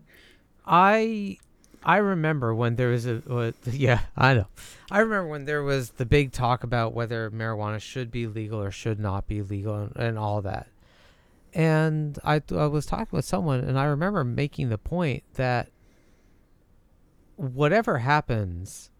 I 0.65 1.37
I 1.83 1.97
remember 1.97 2.55
when 2.55 2.77
there 2.77 2.87
was 2.91 3.07
a 3.07 3.15
what, 3.25 3.55
yeah 3.65 3.99
I 4.15 4.35
know 4.35 4.47
I 4.89 4.99
remember 4.99 5.27
when 5.27 5.43
there 5.43 5.63
was 5.63 5.89
the 5.89 6.05
big 6.05 6.31
talk 6.31 6.63
about 6.63 6.93
whether 6.93 7.29
marijuana 7.29 7.81
should 7.81 8.09
be 8.09 8.25
legal 8.25 8.61
or 8.61 8.71
should 8.71 9.01
not 9.01 9.27
be 9.27 9.41
legal 9.41 9.75
and, 9.75 9.95
and 9.97 10.17
all 10.17 10.41
that. 10.43 10.67
And 11.53 12.17
I 12.23 12.41
I 12.51 12.67
was 12.67 12.85
talking 12.85 13.15
with 13.15 13.25
someone 13.25 13.59
and 13.59 13.79
I 13.79 13.85
remember 13.85 14.23
making 14.23 14.69
the 14.69 14.77
point 14.77 15.23
that 15.35 15.69
whatever 17.35 17.99
happens, 17.99 18.91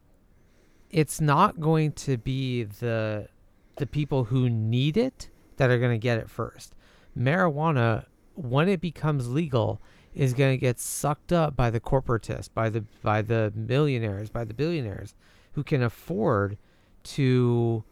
it's 0.89 1.21
not 1.21 1.59
going 1.59 1.91
to 1.93 2.17
be 2.17 2.63
the 2.63 3.27
the 3.75 3.85
people 3.85 4.25
who 4.25 4.49
need 4.49 4.97
it 4.97 5.29
that 5.57 5.69
are 5.69 5.79
going 5.79 5.91
to 5.91 5.97
get 6.01 6.17
it 6.17 6.29
first. 6.29 6.73
Marijuana, 7.17 8.05
when 8.35 8.67
it 8.69 8.81
becomes 8.81 9.29
legal, 9.29 9.81
is 10.13 10.33
going 10.33 10.53
to 10.53 10.57
get 10.57 10.79
sucked 10.79 11.31
up 11.31 11.55
by 11.55 11.69
the 11.69 11.79
corporatists, 11.79 12.49
by 12.53 12.69
the 12.69 12.83
by 13.03 13.21
the 13.21 13.53
millionaires, 13.55 14.29
by 14.29 14.43
the 14.43 14.53
billionaires 14.53 15.13
who 15.53 15.63
can 15.63 15.83
afford 15.83 16.57
to 17.03 17.83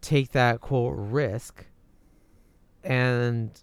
take 0.00 0.32
that 0.32 0.60
quote 0.60 0.94
risk 0.96 1.66
and 2.82 3.62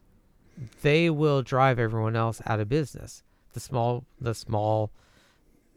they 0.82 1.10
will 1.10 1.42
drive 1.42 1.80
everyone 1.80 2.16
else 2.16 2.42
out 2.46 2.60
of 2.60 2.70
business. 2.70 3.24
The 3.54 3.60
small 3.60 4.06
the 4.20 4.34
small 4.34 4.92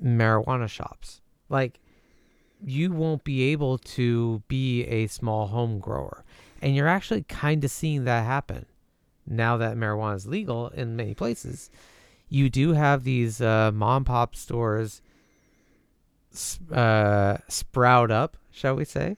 marijuana 0.02 0.68
shops. 0.68 1.20
Like 1.48 1.80
you 2.64 2.92
won't 2.92 3.24
be 3.24 3.42
able 3.52 3.78
to 3.78 4.42
be 4.48 4.84
a 4.84 5.06
small 5.06 5.46
home 5.48 5.78
grower. 5.78 6.24
And 6.62 6.76
you're 6.76 6.88
actually 6.88 7.22
kind 7.22 7.64
of 7.64 7.70
seeing 7.70 8.04
that 8.04 8.24
happen 8.26 8.66
now 9.26 9.56
that 9.56 9.76
marijuana 9.76 10.16
is 10.16 10.26
legal 10.26 10.68
in 10.68 10.94
many 10.96 11.14
places. 11.14 11.70
you 12.28 12.48
do 12.50 12.72
have 12.74 13.02
these 13.04 13.40
uh, 13.40 13.70
mom 13.72 14.04
pop 14.04 14.36
stores 14.36 15.00
uh, 16.72 17.36
sprout 17.48 18.10
up, 18.10 18.36
shall 18.50 18.74
we 18.76 18.84
say? 18.84 19.16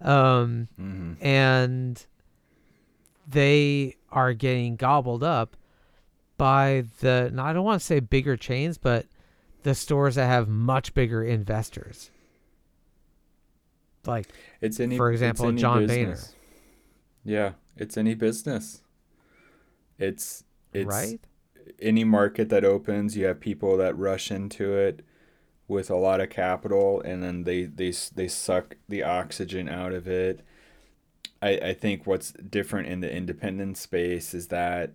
Um, 0.00 0.68
Mm-hmm. 0.80 1.24
and 1.26 2.06
they 3.26 3.96
are 4.14 4.32
getting 4.32 4.76
gobbled 4.76 5.22
up 5.22 5.56
by 6.38 6.84
the 7.00 7.34
I 7.36 7.52
don't 7.52 7.64
want 7.64 7.80
to 7.80 7.86
say 7.86 8.00
bigger 8.00 8.36
chains, 8.36 8.78
but 8.78 9.06
the 9.62 9.74
stores 9.74 10.14
that 10.14 10.26
have 10.26 10.48
much 10.48 10.94
bigger 10.94 11.22
investors. 11.22 12.10
Like 14.06 14.28
It's 14.60 14.80
any, 14.80 14.96
For 14.96 15.10
example, 15.10 15.48
any 15.48 15.60
John 15.60 15.86
business. 15.86 16.34
Yeah, 17.24 17.52
it's 17.76 17.96
any 17.96 18.14
business. 18.14 18.82
It's 19.98 20.44
it's 20.72 20.86
right? 20.86 21.20
any 21.80 22.04
market 22.04 22.48
that 22.50 22.64
opens. 22.64 23.16
You 23.16 23.26
have 23.26 23.40
people 23.40 23.76
that 23.78 23.96
rush 23.96 24.30
into 24.30 24.74
it 24.74 25.04
with 25.66 25.90
a 25.90 25.96
lot 25.96 26.20
of 26.20 26.30
capital, 26.30 27.00
and 27.00 27.22
then 27.22 27.44
they 27.44 27.64
they 27.64 27.92
they 28.14 28.28
suck 28.28 28.76
the 28.88 29.02
oxygen 29.02 29.68
out 29.68 29.92
of 29.92 30.06
it. 30.06 30.40
I 31.44 31.50
I 31.70 31.74
think 31.74 32.06
what's 32.06 32.32
different 32.32 32.88
in 32.88 33.00
the 33.00 33.14
independent 33.14 33.76
space 33.76 34.34
is 34.34 34.48
that 34.48 34.92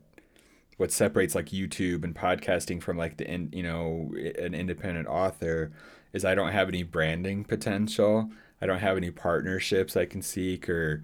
what 0.78 0.92
separates 0.92 1.36
like 1.36 1.48
YouTube 1.48 2.04
and 2.04 2.16
podcasting 2.16 2.82
from 2.82 2.98
like 2.98 3.18
the 3.18 3.30
in, 3.30 3.50
you 3.54 3.64
know 3.64 4.14
an 4.40 4.54
independent 4.54 5.08
author 5.08 5.72
is 6.14 6.26
I 6.26 6.36
don't 6.36 6.52
have 6.52 6.70
any 6.70 6.84
branding 6.84 7.44
potential. 7.44 8.32
I 8.62 8.66
don't 8.66 8.80
have 8.80 8.98
any 8.98 9.12
partnerships 9.12 9.96
I 9.96 10.06
can 10.06 10.22
seek 10.22 10.70
or 10.70 11.04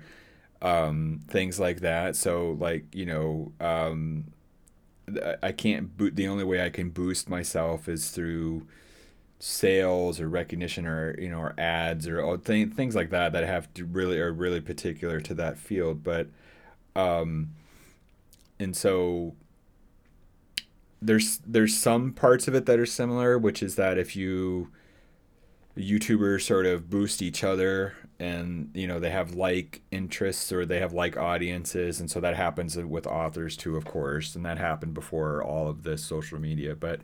um, 0.62 1.21
things 1.27 1.60
like 1.60 1.81
that. 1.81 2.15
So 2.15 2.58
like 2.60 2.86
you 2.93 3.05
know 3.05 3.51
um, 3.60 4.25
I 5.43 5.51
can't 5.51 5.95
boot. 5.95 6.15
The 6.15 6.27
only 6.27 6.43
way 6.43 6.63
I 6.65 6.69
can 6.69 6.89
boost 6.89 7.29
myself 7.29 7.88
is 7.88 8.10
through 8.10 8.65
sales 9.39 10.19
or 10.21 10.30
recognition 10.30 10.86
or 10.88 11.19
you 11.19 11.30
know 11.30 11.39
or 11.39 11.54
ads 11.58 12.08
or 12.08 12.38
th- 12.38 12.74
things 12.74 12.95
like 12.95 13.10
that 13.10 13.34
that 13.34 13.43
have 13.45 13.71
to 13.74 13.86
really 13.86 14.19
are 14.19 14.32
really 14.32 14.62
particular 14.62 15.19
to 15.21 15.34
that 15.34 15.58
field. 15.58 16.04
But 16.04 16.28
um, 16.95 17.50
and 18.60 18.76
so 18.76 19.36
there's 21.02 21.39
there's 21.45 21.78
some 21.78 22.13
parts 22.13 22.48
of 22.48 22.56
it 22.56 22.65
that 22.65 22.80
are 22.80 22.86
similar, 22.86 23.38
which 23.38 23.62
is 23.62 23.76
that 23.76 23.98
if 23.98 24.15
you 24.15 24.69
YouTubers 25.78 26.43
sort 26.43 26.65
of 26.65 26.89
boost 26.89 27.21
each 27.21 27.43
other 27.43 27.95
and 28.17 28.71
you 28.74 28.88
know 28.88 29.00
they 29.00 29.10
have 29.10 29.36
like 29.36 29.82
interests 29.91 30.52
or 30.52 30.65
they 30.65 30.80
have 30.80 30.93
like 30.93 31.17
audiences 31.17 32.00
and 32.00 32.10
so 32.10 32.21
that 32.21 32.36
happens 32.36 32.78
with 32.78 33.06
authors 33.06 33.58
too 33.58 33.76
of 33.76 33.84
course 33.84 34.36
and 34.36 34.45
that 34.45 34.58
happened 34.58 34.93
before 34.93 35.43
all 35.43 35.67
of 35.67 35.84
this 35.84 36.02
social 36.02 36.39
media 36.39 36.74
but 36.76 37.02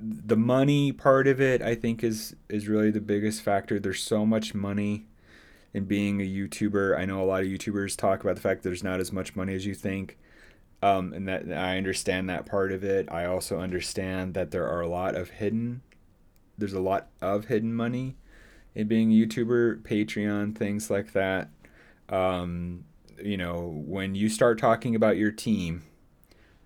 the 0.00 0.36
money 0.36 0.92
part 0.92 1.26
of 1.26 1.40
it 1.40 1.60
I 1.60 1.74
think 1.74 2.04
is 2.04 2.36
is 2.48 2.68
really 2.68 2.90
the 2.90 3.00
biggest 3.00 3.42
factor. 3.42 3.80
There's 3.80 4.02
so 4.02 4.24
much 4.24 4.54
money 4.54 5.06
in 5.74 5.84
being 5.84 6.20
a 6.20 6.24
YouTuber. 6.24 6.98
I 6.98 7.04
know 7.04 7.22
a 7.22 7.26
lot 7.26 7.42
of 7.42 7.48
YouTubers 7.48 7.96
talk 7.96 8.22
about 8.22 8.36
the 8.36 8.42
fact 8.42 8.62
that 8.62 8.68
there's 8.68 8.84
not 8.84 9.00
as 9.00 9.12
much 9.12 9.36
money 9.36 9.54
as 9.54 9.66
you 9.66 9.74
think. 9.74 10.18
Um, 10.80 11.12
and 11.12 11.26
that 11.26 11.52
I 11.52 11.76
understand 11.76 12.30
that 12.30 12.46
part 12.46 12.70
of 12.70 12.84
it. 12.84 13.10
I 13.10 13.24
also 13.24 13.58
understand 13.58 14.34
that 14.34 14.52
there 14.52 14.68
are 14.68 14.80
a 14.80 14.88
lot 14.88 15.16
of 15.16 15.30
hidden 15.30 15.82
there's 16.56 16.72
a 16.72 16.80
lot 16.80 17.08
of 17.20 17.46
hidden 17.46 17.72
money 17.72 18.16
in 18.74 18.88
being 18.88 19.12
a 19.12 19.14
YouTuber, 19.14 19.82
Patreon, 19.82 20.56
things 20.56 20.90
like 20.90 21.12
that. 21.12 21.50
Um, 22.08 22.84
you 23.22 23.36
know, 23.36 23.82
when 23.86 24.14
you 24.14 24.28
start 24.28 24.58
talking 24.58 24.94
about 24.94 25.16
your 25.16 25.30
team 25.30 25.84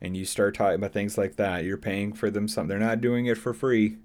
and 0.02 0.16
you 0.16 0.24
start 0.24 0.56
talking 0.56 0.74
about 0.74 0.92
things 0.92 1.16
like 1.16 1.36
that, 1.36 1.64
you're 1.64 1.76
paying 1.76 2.12
for 2.12 2.28
them 2.28 2.48
something. 2.48 2.68
They're 2.68 2.86
not 2.86 3.00
doing 3.00 3.26
it 3.26 3.38
for 3.38 3.54
free. 3.54 3.98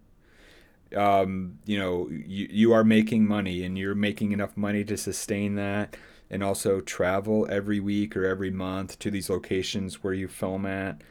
Um, 0.96 1.58
you 1.66 1.80
know, 1.80 2.08
you, 2.10 2.48
you 2.50 2.72
are 2.72 2.84
making 2.84 3.28
money 3.28 3.64
and 3.64 3.78
you're 3.78 3.96
making 3.96 4.32
enough 4.32 4.56
money 4.56 4.86
to 4.86 4.96
sustain 4.96 5.56
that 5.56 5.98
and 6.30 6.44
also 6.44 6.82
travel 6.82 7.48
every 7.50 7.80
week 7.80 8.16
or 8.16 8.26
every 8.26 8.52
month 8.52 9.00
to 9.00 9.10
these 9.10 9.30
locations 9.30 10.04
where 10.04 10.14
you 10.14 10.28
film 10.28 10.68
at 10.68 11.02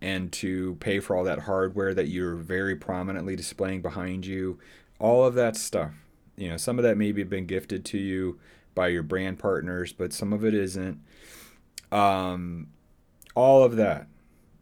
and 0.00 0.32
to 0.32 0.76
pay 0.76 1.00
for 1.00 1.16
all 1.16 1.24
that 1.24 1.40
hardware 1.40 1.92
that 1.92 2.06
you're 2.06 2.36
very 2.36 2.76
prominently 2.76 3.34
displaying 3.34 3.82
behind 3.82 4.24
you, 4.24 4.56
all 5.00 5.24
of 5.24 5.34
that 5.34 5.56
stuff. 5.56 5.90
You 6.36 6.50
know, 6.50 6.56
some 6.56 6.78
of 6.78 6.84
that 6.84 6.96
maybe 6.96 7.24
been 7.24 7.46
gifted 7.46 7.84
to 7.86 7.98
you 7.98 8.38
by 8.76 8.86
your 8.86 9.02
brand 9.02 9.40
partners, 9.40 9.92
but 9.92 10.12
some 10.12 10.32
of 10.32 10.44
it 10.44 10.54
isn't. 10.54 11.00
Um, 11.90 12.68
all 13.34 13.64
of 13.64 13.74
that. 13.74 14.06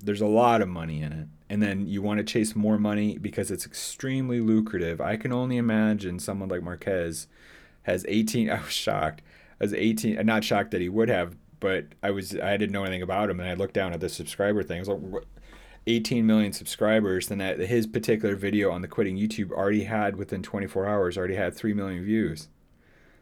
There's 0.00 0.20
a 0.20 0.26
lot 0.26 0.60
of 0.60 0.68
money 0.68 1.02
in 1.02 1.12
it. 1.12 1.28
And 1.48 1.62
then 1.62 1.86
you 1.86 2.02
want 2.02 2.18
to 2.18 2.24
chase 2.24 2.56
more 2.56 2.78
money 2.78 3.18
because 3.18 3.50
it's 3.50 3.66
extremely 3.66 4.40
lucrative. 4.40 5.00
I 5.00 5.16
can 5.16 5.32
only 5.32 5.56
imagine 5.56 6.18
someone 6.18 6.48
like 6.48 6.62
Marques 6.62 7.28
has 7.82 8.04
18. 8.08 8.50
I 8.50 8.60
was 8.60 8.72
shocked. 8.72 9.22
I 9.60 9.64
was 9.64 9.74
18. 9.74 10.24
Not 10.26 10.44
shocked 10.44 10.72
that 10.72 10.80
he 10.80 10.88
would 10.88 11.08
have, 11.08 11.36
but 11.60 11.86
I 12.02 12.10
was 12.10 12.36
I 12.38 12.56
didn't 12.56 12.72
know 12.72 12.84
anything 12.84 13.02
about 13.02 13.30
him, 13.30 13.40
and 13.40 13.48
I 13.48 13.54
looked 13.54 13.74
down 13.74 13.92
at 13.92 14.00
the 14.00 14.08
subscriber 14.08 14.62
thing. 14.62 14.78
I 14.78 14.80
was 14.80 14.88
like, 14.88 14.98
what? 14.98 15.24
18 15.86 16.26
million 16.26 16.52
subscribers. 16.52 17.28
Then 17.28 17.38
that 17.38 17.58
his 17.58 17.86
particular 17.86 18.34
video 18.34 18.70
on 18.70 18.82
the 18.82 18.88
quitting 18.88 19.16
YouTube 19.16 19.52
already 19.52 19.84
had 19.84 20.16
within 20.16 20.42
24 20.42 20.86
hours 20.86 21.16
already 21.16 21.36
had 21.36 21.54
three 21.54 21.72
million 21.72 22.04
views. 22.04 22.48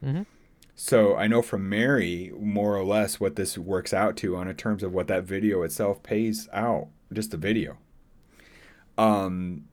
Mm-hmm. 0.04 0.22
So 0.76 1.14
I 1.16 1.26
know 1.28 1.40
from 1.40 1.68
Mary 1.68 2.32
more 2.38 2.76
or 2.76 2.84
less 2.84 3.20
what 3.20 3.37
this 3.37 3.56
works 3.56 3.94
out 3.94 4.16
to 4.18 4.37
on 4.37 4.48
in 4.48 4.56
terms 4.56 4.82
of 4.82 4.92
what 4.92 5.06
that 5.06 5.24
video 5.24 5.62
itself 5.62 6.02
pays 6.02 6.48
out, 6.52 6.88
just 7.12 7.30
the 7.30 7.37
video. 7.37 7.78
Um, 8.98 9.64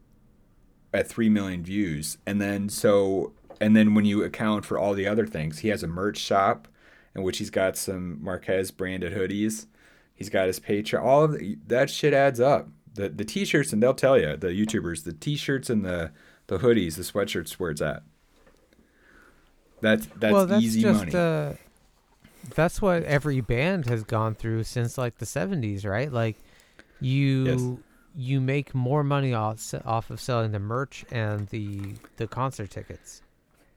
at 0.93 1.07
three 1.07 1.29
million 1.29 1.63
views, 1.63 2.17
and 2.25 2.41
then 2.41 2.69
so 2.69 3.33
and 3.59 3.75
then 3.75 3.93
when 3.93 4.05
you 4.05 4.23
account 4.23 4.65
for 4.65 4.77
all 4.77 4.93
the 4.93 5.07
other 5.07 5.25
things, 5.27 5.59
he 5.59 5.69
has 5.69 5.83
a 5.83 5.87
merch 5.87 6.17
shop 6.17 6.67
in 7.15 7.23
which 7.23 7.37
he's 7.37 7.49
got 7.49 7.77
some 7.77 8.23
Marques 8.23 8.71
branded 8.71 9.13
hoodies. 9.13 9.67
He's 10.13 10.29
got 10.29 10.47
his 10.47 10.59
Patreon. 10.59 11.01
All 11.01 11.23
of 11.23 11.37
the, 11.37 11.57
that 11.67 11.89
shit 11.89 12.13
adds 12.13 12.39
up. 12.39 12.67
The 12.93 13.09
the 13.09 13.25
t-shirts 13.25 13.73
and 13.73 13.81
they'll 13.81 13.93
tell 13.93 14.19
you 14.19 14.35
the 14.35 14.49
YouTubers 14.49 15.03
the 15.03 15.13
t-shirts 15.13 15.69
and 15.69 15.85
the 15.85 16.11
the 16.47 16.59
hoodies 16.59 16.95
the 16.95 17.03
sweatshirts 17.03 17.53
where 17.53 17.71
it's 17.71 17.81
at. 17.81 18.03
That's 19.81 20.07
that's, 20.17 20.33
well, 20.33 20.45
that's 20.45 20.63
easy 20.63 20.81
just 20.81 21.05
money. 21.05 21.11
uh, 21.15 21.53
that's 22.55 22.81
what 22.81 23.03
every 23.03 23.41
band 23.41 23.87
has 23.87 24.03
gone 24.03 24.35
through 24.35 24.63
since 24.63 24.97
like 24.97 25.17
the 25.17 25.25
'70s, 25.25 25.85
right? 25.85 26.11
Like 26.11 26.37
you 26.99 27.45
Yes. 27.45 27.79
you 28.15 28.41
make 28.41 28.75
more 28.75 29.03
money 29.03 29.33
off 29.33 29.73
off 29.85 30.09
of 30.09 30.19
selling 30.21 30.51
the 30.51 30.59
merch 30.59 31.03
and 31.11 31.47
the 31.49 31.95
the 32.17 32.27
concert 32.27 32.69
tickets, 32.69 33.21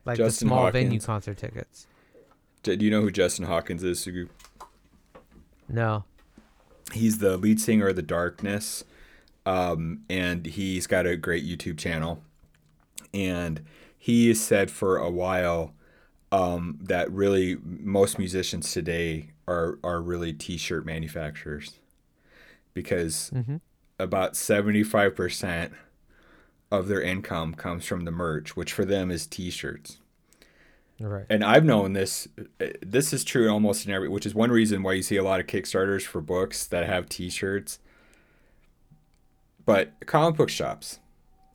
like 0.04 0.18
Justin 0.18 0.48
the 0.48 0.54
small 0.54 0.70
venue 0.70 1.00
concert 1.00 1.38
tickets. 1.38 1.86
Do 2.62 2.74
you 2.74 2.90
know 2.90 3.00
who 3.02 3.10
Justin 3.10 3.46
Hawkins 3.46 3.82
is, 3.82 4.04
Sugu? 4.04 4.28
No, 5.68 6.04
He's 6.92 7.18
the 7.18 7.36
lead 7.36 7.60
singer 7.60 7.88
of 7.88 7.96
The 7.96 8.02
Darkness, 8.02 8.84
um, 9.46 10.02
and 10.10 10.44
he's 10.46 10.86
got 10.86 11.06
a 11.06 11.16
great 11.16 11.44
YouTube 11.44 11.78
channel. 11.78 12.22
And 13.12 13.62
he 13.98 14.34
said 14.34 14.70
for 14.70 14.96
a 14.98 15.10
while 15.10 15.72
um, 16.35 16.81
that 16.83 17.09
really 17.12 17.57
most 17.62 18.18
musicians 18.18 18.73
today 18.73 19.31
are 19.47 19.79
are 19.85 20.03
really 20.03 20.33
T-shirt 20.33 20.85
manufacturers 20.85 21.79
because 22.73 23.31
mm-hmm. 23.33 23.57
about 24.01 24.35
seventy 24.35 24.83
five 24.83 25.14
percent 25.14 25.73
of 26.73 26.88
their 26.88 27.01
income 27.01 27.55
comes 27.55 27.85
from 27.85 28.05
the 28.05 28.11
merch, 28.11 28.57
which 28.57 28.73
for 28.73 28.85
them 28.85 29.12
is 29.12 29.29
T-shirts. 29.29 29.99
right. 31.01 31.27
and 31.31 31.44
I've 31.44 31.64
known 31.64 31.92
this. 31.92 32.27
uh, 32.61 32.66
This 32.83 33.12
is 33.12 33.23
true 33.23 33.49
almost 33.49 33.87
in 33.87 33.92
every, 33.92 34.09
which 34.09 34.27
is 34.27 34.35
one 34.35 34.51
reason 34.51 34.83
why 34.83 34.94
you 34.94 35.03
see 35.03 35.16
a 35.16 35.23
lot 35.23 35.38
of 35.38 35.47
Kickstarters 35.47 36.03
for 36.03 36.20
books 36.20 36.66
that 36.66 36.85
have 36.87 37.09
T-shirts. 37.09 37.79
But 39.64 39.92
comic 40.07 40.37
book 40.37 40.49
shops, 40.49 40.99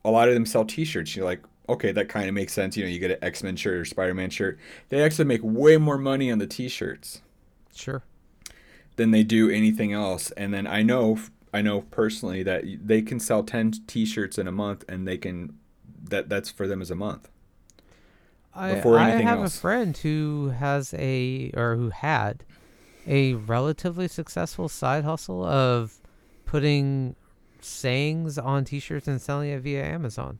a 0.06 0.10
lot 0.10 0.28
of 0.28 0.34
them 0.34 0.46
sell 0.46 0.64
T-shirts. 0.64 1.14
You're 1.14 1.26
like, 1.26 1.42
okay, 1.72 1.92
that 1.92 2.08
kind 2.08 2.28
of 2.28 2.34
makes 2.34 2.52
sense. 2.52 2.76
You 2.76 2.84
know, 2.84 2.90
you 2.90 2.98
get 2.98 3.10
an 3.10 3.18
X 3.22 3.42
Men 3.42 3.56
shirt 3.56 3.74
or 3.76 3.84
Spider 3.84 4.14
Man 4.14 4.30
shirt. 4.30 4.58
They 4.88 5.02
actually 5.02 5.24
make 5.26 5.40
way 5.42 5.76
more 5.76 5.98
money 5.98 6.30
on 6.30 6.38
the 6.38 6.46
T-shirts 6.46 7.20
Sure. 7.74 8.02
than 8.96 9.10
they 9.10 9.22
do 9.22 9.48
anything 9.50 9.92
else. 9.92 10.30
And 10.32 10.52
then 10.52 10.66
I 10.66 10.82
know, 10.82 11.18
I 11.52 11.62
know 11.62 11.82
personally 11.82 12.42
that 12.42 12.64
they 12.86 13.02
can 13.02 13.20
sell 13.20 13.42
ten 13.42 13.72
T-shirts 13.86 14.38
in 14.38 14.46
a 14.48 14.52
month, 14.52 14.84
and 14.88 15.06
they 15.06 15.18
can, 15.18 15.56
that 16.08 16.28
that's 16.28 16.50
for 16.50 16.66
them 16.66 16.80
as 16.82 16.90
a 16.90 16.94
month. 16.96 17.28
I, 18.54 18.74
Before 18.74 18.98
I 18.98 19.10
anything 19.10 19.26
have 19.28 19.38
else. 19.38 19.56
a 19.56 19.60
friend 19.60 19.96
who 19.96 20.48
has 20.58 20.92
a 20.98 21.52
or 21.54 21.76
who 21.76 21.90
had 21.90 22.42
a 23.06 23.34
relatively 23.34 24.08
successful 24.08 24.68
side 24.68 25.04
hustle 25.04 25.44
of 25.44 26.00
putting 26.46 27.14
sayings 27.60 28.38
on 28.38 28.64
t-shirts 28.64 29.06
and 29.06 29.20
selling 29.20 29.50
it 29.50 29.60
via 29.60 29.84
Amazon. 29.84 30.38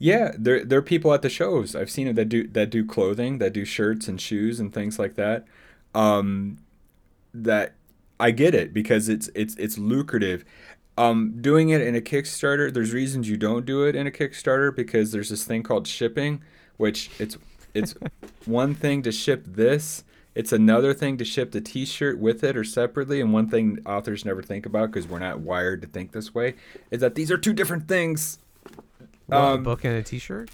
Yeah, 0.00 0.32
there 0.38 0.64
there 0.64 0.80
are 0.80 0.82
people 0.82 1.12
at 1.14 1.22
the 1.22 1.28
shows. 1.30 1.76
I've 1.76 1.90
seen 1.90 2.08
it 2.08 2.16
that 2.16 2.30
do 2.30 2.48
that 2.48 2.70
do 2.70 2.86
clothing, 2.86 3.38
that 3.38 3.52
do 3.52 3.66
shirts 3.66 4.08
and 4.08 4.20
shoes 4.20 4.58
and 4.58 4.72
things 4.72 4.98
like 4.98 5.14
that. 5.16 5.46
Um, 5.94 6.58
that 7.34 7.74
I 8.20 8.32
get 8.32 8.54
it 8.54 8.74
because 8.74 9.08
it's 9.10 9.30
it's 9.34 9.54
it's 9.56 9.78
lucrative. 9.78 10.44
Um, 10.98 11.40
doing 11.40 11.70
it 11.70 11.82
in 11.82 11.96
a 11.96 12.00
Kickstarter, 12.00 12.72
there's 12.72 12.92
reasons 12.94 13.28
you 13.28 13.36
don't 13.38 13.66
do 13.66 13.84
it 13.84 13.96
in 13.96 14.06
a 14.06 14.10
Kickstarter 14.10 14.74
because 14.74 15.12
there's 15.12 15.30
this 15.30 15.44
thing 15.44 15.62
called 15.62 15.86
shipping, 15.86 16.42
which 16.78 17.10
it's 17.20 17.38
it's 17.74 17.94
one 18.46 18.74
thing 18.74 19.02
to 19.02 19.12
ship 19.12 19.44
this, 19.46 20.04
it's 20.34 20.52
another 20.52 20.94
thing 20.94 21.18
to 21.18 21.24
ship 21.24 21.52
the 21.52 21.60
T-shirt 21.60 22.18
with 22.18 22.44
it 22.44 22.56
or 22.56 22.64
separately. 22.64 23.20
And 23.20 23.32
one 23.32 23.48
thing 23.48 23.80
authors 23.86 24.24
never 24.24 24.42
think 24.42 24.66
about 24.66 24.92
because 24.92 25.08
we're 25.08 25.18
not 25.18 25.40
wired 25.40 25.82
to 25.82 25.88
think 25.88 26.12
this 26.12 26.34
way 26.34 26.54
is 26.90 27.00
that 27.00 27.14
these 27.14 27.30
are 27.30 27.38
two 27.38 27.52
different 27.52 27.88
things. 27.88 28.38
What, 29.30 29.38
a 29.38 29.54
Um, 29.54 29.62
book 29.62 29.84
and 29.84 29.94
a 29.96 30.02
T-shirt. 30.02 30.50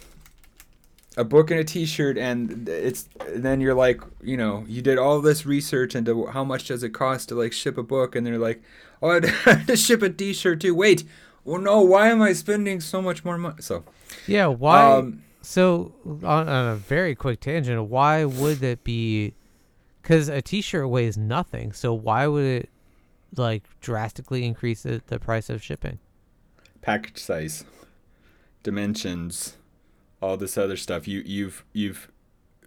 a 1.17 1.23
book 1.23 1.49
and 1.49 1.59
a 1.59 1.63
t-shirt 1.63 2.15
and 2.17 2.69
it's 2.69 3.09
then 3.35 3.59
you're 3.59 3.73
like 3.73 4.01
you 4.21 4.37
know 4.37 4.63
you 4.67 4.81
did 4.83 4.99
all 4.99 5.19
this 5.19 5.47
research 5.47 5.95
into 5.95 6.27
how 6.27 6.43
much 6.43 6.67
does 6.67 6.83
it 6.83 6.89
cost 6.89 7.29
to 7.29 7.35
like 7.35 7.51
ship 7.53 7.75
a 7.77 7.81
book 7.83 8.15
and 8.15 8.25
they're 8.25 8.37
like 8.37 8.61
oh 9.01 9.09
i 9.23 9.27
have 9.49 9.65
to 9.65 9.75
ship 9.75 10.03
a 10.03 10.09
t-shirt 10.11 10.61
too 10.61 10.75
wait 10.75 11.03
well 11.43 11.59
no 11.59 11.81
why 11.81 12.09
am 12.09 12.21
i 12.21 12.33
spending 12.33 12.79
so 12.79 13.01
much 13.01 13.25
more 13.25 13.37
money 13.37 13.55
so 13.61 13.83
Yeah. 14.27 14.45
Why? 14.47 14.83
um 14.97 15.23
So 15.41 15.93
on, 16.05 16.47
on 16.47 16.67
a 16.73 16.75
very 16.75 17.15
quick 17.15 17.39
tangent, 17.39 17.81
why 17.89 18.25
would 18.25 18.61
it 18.61 18.83
be? 18.83 19.33
Because 20.01 20.27
a 20.29 20.41
T-shirt 20.41 20.87
weighs 20.89 21.17
nothing, 21.17 21.71
so 21.73 21.93
why 21.93 22.27
would 22.27 22.43
it 22.45 22.69
like 23.35 23.63
drastically 23.81 24.45
increase 24.45 24.83
the, 24.83 25.01
the 25.07 25.19
price 25.19 25.49
of 25.49 25.63
shipping? 25.63 25.99
package 26.81 27.17
size 27.19 27.63
dimensions 28.63 29.57
all 30.21 30.37
this 30.37 30.57
other 30.57 30.77
stuff. 30.77 31.07
You 31.07 31.21
you've 31.25 31.63
you've 31.73 32.11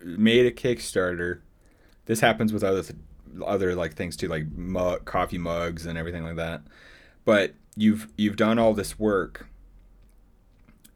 made 0.02 0.46
a 0.46 0.50
kickstarter. 0.50 1.40
This 2.06 2.20
happens 2.20 2.52
with 2.52 2.64
other 2.64 2.82
th- 2.82 2.98
other 3.44 3.74
like 3.74 3.94
things 3.94 4.16
too 4.16 4.28
like 4.28 4.50
mug, 4.52 5.04
coffee 5.04 5.38
mugs 5.38 5.86
and 5.86 5.98
everything 5.98 6.24
like 6.24 6.36
that. 6.36 6.62
But 7.24 7.54
you've 7.76 8.08
you've 8.16 8.36
done 8.36 8.58
all 8.58 8.74
this 8.74 8.98
work 8.98 9.48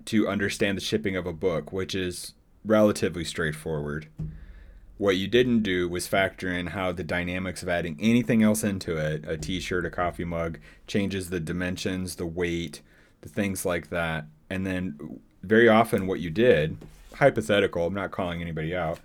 to 0.07 0.29
understand 0.29 0.77
the 0.77 0.83
shipping 0.83 1.17
of 1.17 1.27
a 1.27 1.33
book 1.33 1.73
which 1.73 1.95
is 1.95 2.35
relatively 2.65 3.25
straightforward. 3.25 4.09
What 4.97 5.17
you 5.17 5.27
didn't 5.27 5.63
do 5.63 5.89
was 5.89 6.07
factor 6.07 6.49
in 6.49 6.69
how 6.69 6.93
the 6.93 7.03
dynamics 7.03 7.63
of 7.65 7.69
adding 7.69 7.99
anything 8.01 8.43
else 8.43 8.63
into 8.63 8.97
it 8.97 9.25
a 9.27 9.37
t-shirt 9.37 9.85
a 9.85 9.91
coffee 9.91 10.25
mug 10.25 10.59
changes 10.87 11.31
the 11.31 11.41
dimensions 11.41 12.15
the 12.17 12.27
weight 12.27 12.81
the 13.23 13.29
things 13.29 13.65
like 13.67 13.91
that 13.91 14.27
and 14.51 14.67
then 14.67 15.21
very 15.43 15.69
often 15.69 16.07
what 16.07 16.21
you 16.21 16.31
did 16.31 16.77
hypothetical 17.15 17.87
i'm 17.87 17.95
not 17.95 18.11
calling 18.11 18.41
anybody 18.41 18.75
out 18.75 18.99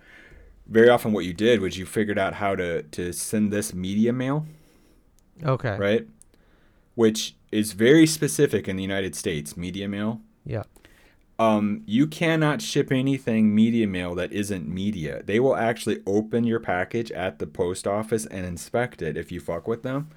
very 0.66 0.88
often 0.88 1.12
what 1.12 1.24
you 1.24 1.32
did 1.32 1.60
was 1.60 1.76
you 1.78 1.84
figured 1.86 2.18
out 2.18 2.34
how 2.34 2.54
to 2.56 2.82
to 2.84 3.12
send 3.12 3.52
this 3.52 3.72
media 3.74 4.12
mail 4.12 4.46
Okay. 5.44 5.76
right 5.76 6.06
which 6.94 7.34
is 7.52 7.72
very 7.72 8.06
specific 8.06 8.68
in 8.68 8.76
the 8.76 8.82
united 8.82 9.14
states 9.14 9.56
media 9.56 9.88
mail 9.88 10.20
Yeah. 10.44 10.64
um, 11.38 11.82
you 11.86 12.06
cannot 12.06 12.60
ship 12.62 12.92
anything 12.92 13.54
media 13.54 13.86
mail 13.86 14.14
that 14.16 14.30
isn't 14.32 14.68
media. 14.68 15.22
They 15.24 15.40
will 15.40 15.56
actually 15.56 16.00
open 16.06 16.44
your 16.44 16.60
package 16.60 17.10
at 17.12 17.38
the 17.38 17.46
post 17.46 17.86
office 17.86 18.26
and 18.26 18.44
inspect 18.44 19.00
it 19.00 19.16
if 19.16 19.32
you 19.32 19.40
fuck 19.40 19.66
with 19.66 19.82
them. 19.82 20.10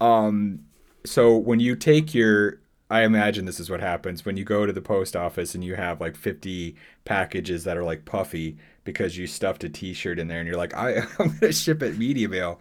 Um, 0.00 0.60
so 1.04 1.36
when 1.36 1.58
you 1.58 1.74
take 1.74 2.14
your, 2.14 2.60
I 2.90 3.02
imagine 3.02 3.46
this 3.46 3.60
is 3.60 3.70
what 3.70 3.80
happens 3.80 4.24
when 4.24 4.36
you 4.36 4.44
go 4.44 4.66
to 4.66 4.72
the 4.72 4.82
post 4.82 5.16
office 5.16 5.54
and 5.54 5.64
you 5.64 5.74
have 5.74 6.00
like 6.00 6.16
50 6.16 6.76
packages 7.04 7.64
that 7.64 7.76
are 7.76 7.84
like 7.84 8.04
puffy 8.04 8.58
because 8.84 9.16
you 9.16 9.26
stuffed 9.26 9.64
a 9.64 9.68
T-shirt 9.70 10.18
in 10.18 10.28
there 10.28 10.38
and 10.38 10.46
you're 10.46 10.58
like, 10.58 10.74
I, 10.74 10.98
I'm 11.18 11.38
gonna 11.38 11.52
ship 11.52 11.82
it 11.82 11.98
media 11.98 12.28
mail. 12.28 12.60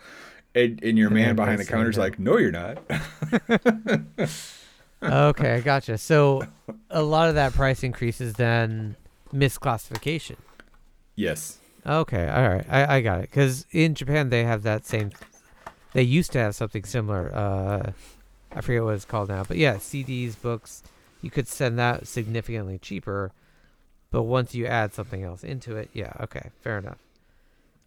And, 0.55 0.81
and 0.83 0.97
your 0.97 1.09
man 1.09 1.35
behind 1.35 1.59
the 1.59 1.65
counter's 1.65 1.97
like, 1.97 2.19
no, 2.19 2.37
you're 2.37 2.51
not. 2.51 2.77
okay, 5.03 5.55
I 5.55 5.61
gotcha. 5.61 5.97
So 5.97 6.43
a 6.91 7.01
lot 7.01 7.27
of 7.27 7.35
that 7.35 7.53
price 7.53 7.83
increase 7.83 8.21
is 8.21 8.33
then 8.33 8.95
misclassification. 9.33 10.37
yes. 11.15 11.59
Okay, 11.85 12.29
all 12.29 12.47
right, 12.47 12.65
I, 12.69 12.95
I 12.95 13.01
got 13.01 13.19
it. 13.19 13.29
Because 13.29 13.65
in 13.71 13.93
Japan 13.93 14.29
they 14.29 14.45
have 14.45 14.63
that 14.63 14.85
same. 14.85 15.11
They 15.91 16.03
used 16.03 16.31
to 16.31 16.39
have 16.39 16.55
something 16.55 16.85
similar. 16.85 17.29
Uh, 17.35 17.91
I 18.55 18.61
forget 18.61 18.83
what 18.83 18.95
it's 18.95 19.05
called 19.05 19.29
now, 19.29 19.43
but 19.43 19.57
yeah, 19.57 19.75
CDs, 19.75 20.39
books. 20.39 20.83
You 21.21 21.29
could 21.31 21.47
send 21.47 21.79
that 21.79 22.07
significantly 22.07 22.77
cheaper, 22.77 23.31
but 24.11 24.23
once 24.23 24.53
you 24.53 24.65
add 24.65 24.93
something 24.93 25.23
else 25.23 25.43
into 25.43 25.75
it, 25.77 25.89
yeah, 25.93 26.13
okay, 26.21 26.49
fair 26.61 26.77
enough. 26.77 26.97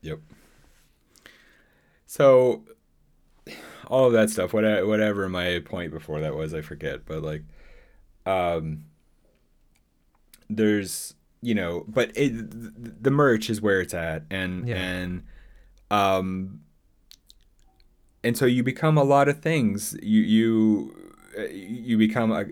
Yep. 0.02 0.20
So, 2.06 2.62
all 3.88 4.06
of 4.06 4.12
that 4.14 4.30
stuff, 4.30 4.52
whatever, 4.52 4.86
whatever 4.86 5.28
my 5.28 5.60
point 5.64 5.92
before 5.92 6.20
that 6.20 6.34
was, 6.34 6.54
I 6.54 6.62
forget. 6.62 7.04
But 7.04 7.22
like, 7.22 7.42
um, 8.24 8.84
there's 10.48 11.14
you 11.42 11.54
know, 11.54 11.84
but 11.86 12.10
it, 12.16 13.02
the 13.02 13.10
merch 13.10 13.50
is 13.50 13.60
where 13.60 13.80
it's 13.80 13.94
at, 13.94 14.24
and 14.30 14.66
Yeah. 14.68 14.76
and 14.76 15.22
um, 15.90 16.60
and 18.22 18.36
so 18.36 18.44
you 18.46 18.62
become 18.62 18.98
a 18.98 19.04
lot 19.04 19.28
of 19.28 19.40
things. 19.40 19.96
You 20.02 20.20
you 20.20 21.12
uh, 21.38 21.48
you 21.48 21.98
become 21.98 22.32
a 22.32 22.46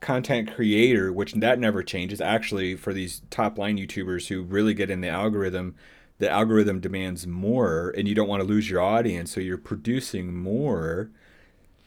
content 0.00 0.52
creator, 0.54 1.12
which 1.12 1.32
that 1.34 1.58
never 1.58 1.82
changes. 1.82 2.20
Actually, 2.20 2.74
for 2.76 2.92
these 2.92 3.22
top 3.30 3.56
line 3.58 3.78
YouTubers 3.78 4.28
who 4.28 4.42
really 4.42 4.74
get 4.74 4.90
in 4.90 5.00
the 5.00 5.08
algorithm, 5.08 5.74
the 6.18 6.28
algorithm 6.28 6.80
demands 6.80 7.26
more, 7.26 7.94
and 7.96 8.08
you 8.08 8.14
don't 8.14 8.28
want 8.28 8.42
to 8.42 8.48
lose 8.48 8.68
your 8.68 8.80
audience, 8.80 9.32
so 9.32 9.40
you're 9.40 9.58
producing 9.58 10.34
more. 10.34 11.10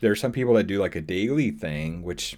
There 0.02 0.12
are 0.12 0.16
some 0.16 0.32
people 0.32 0.54
that 0.56 0.68
do 0.68 0.80
like 0.80 0.96
a 0.96 1.02
daily 1.02 1.52
thing, 1.52 2.04
which 2.04 2.38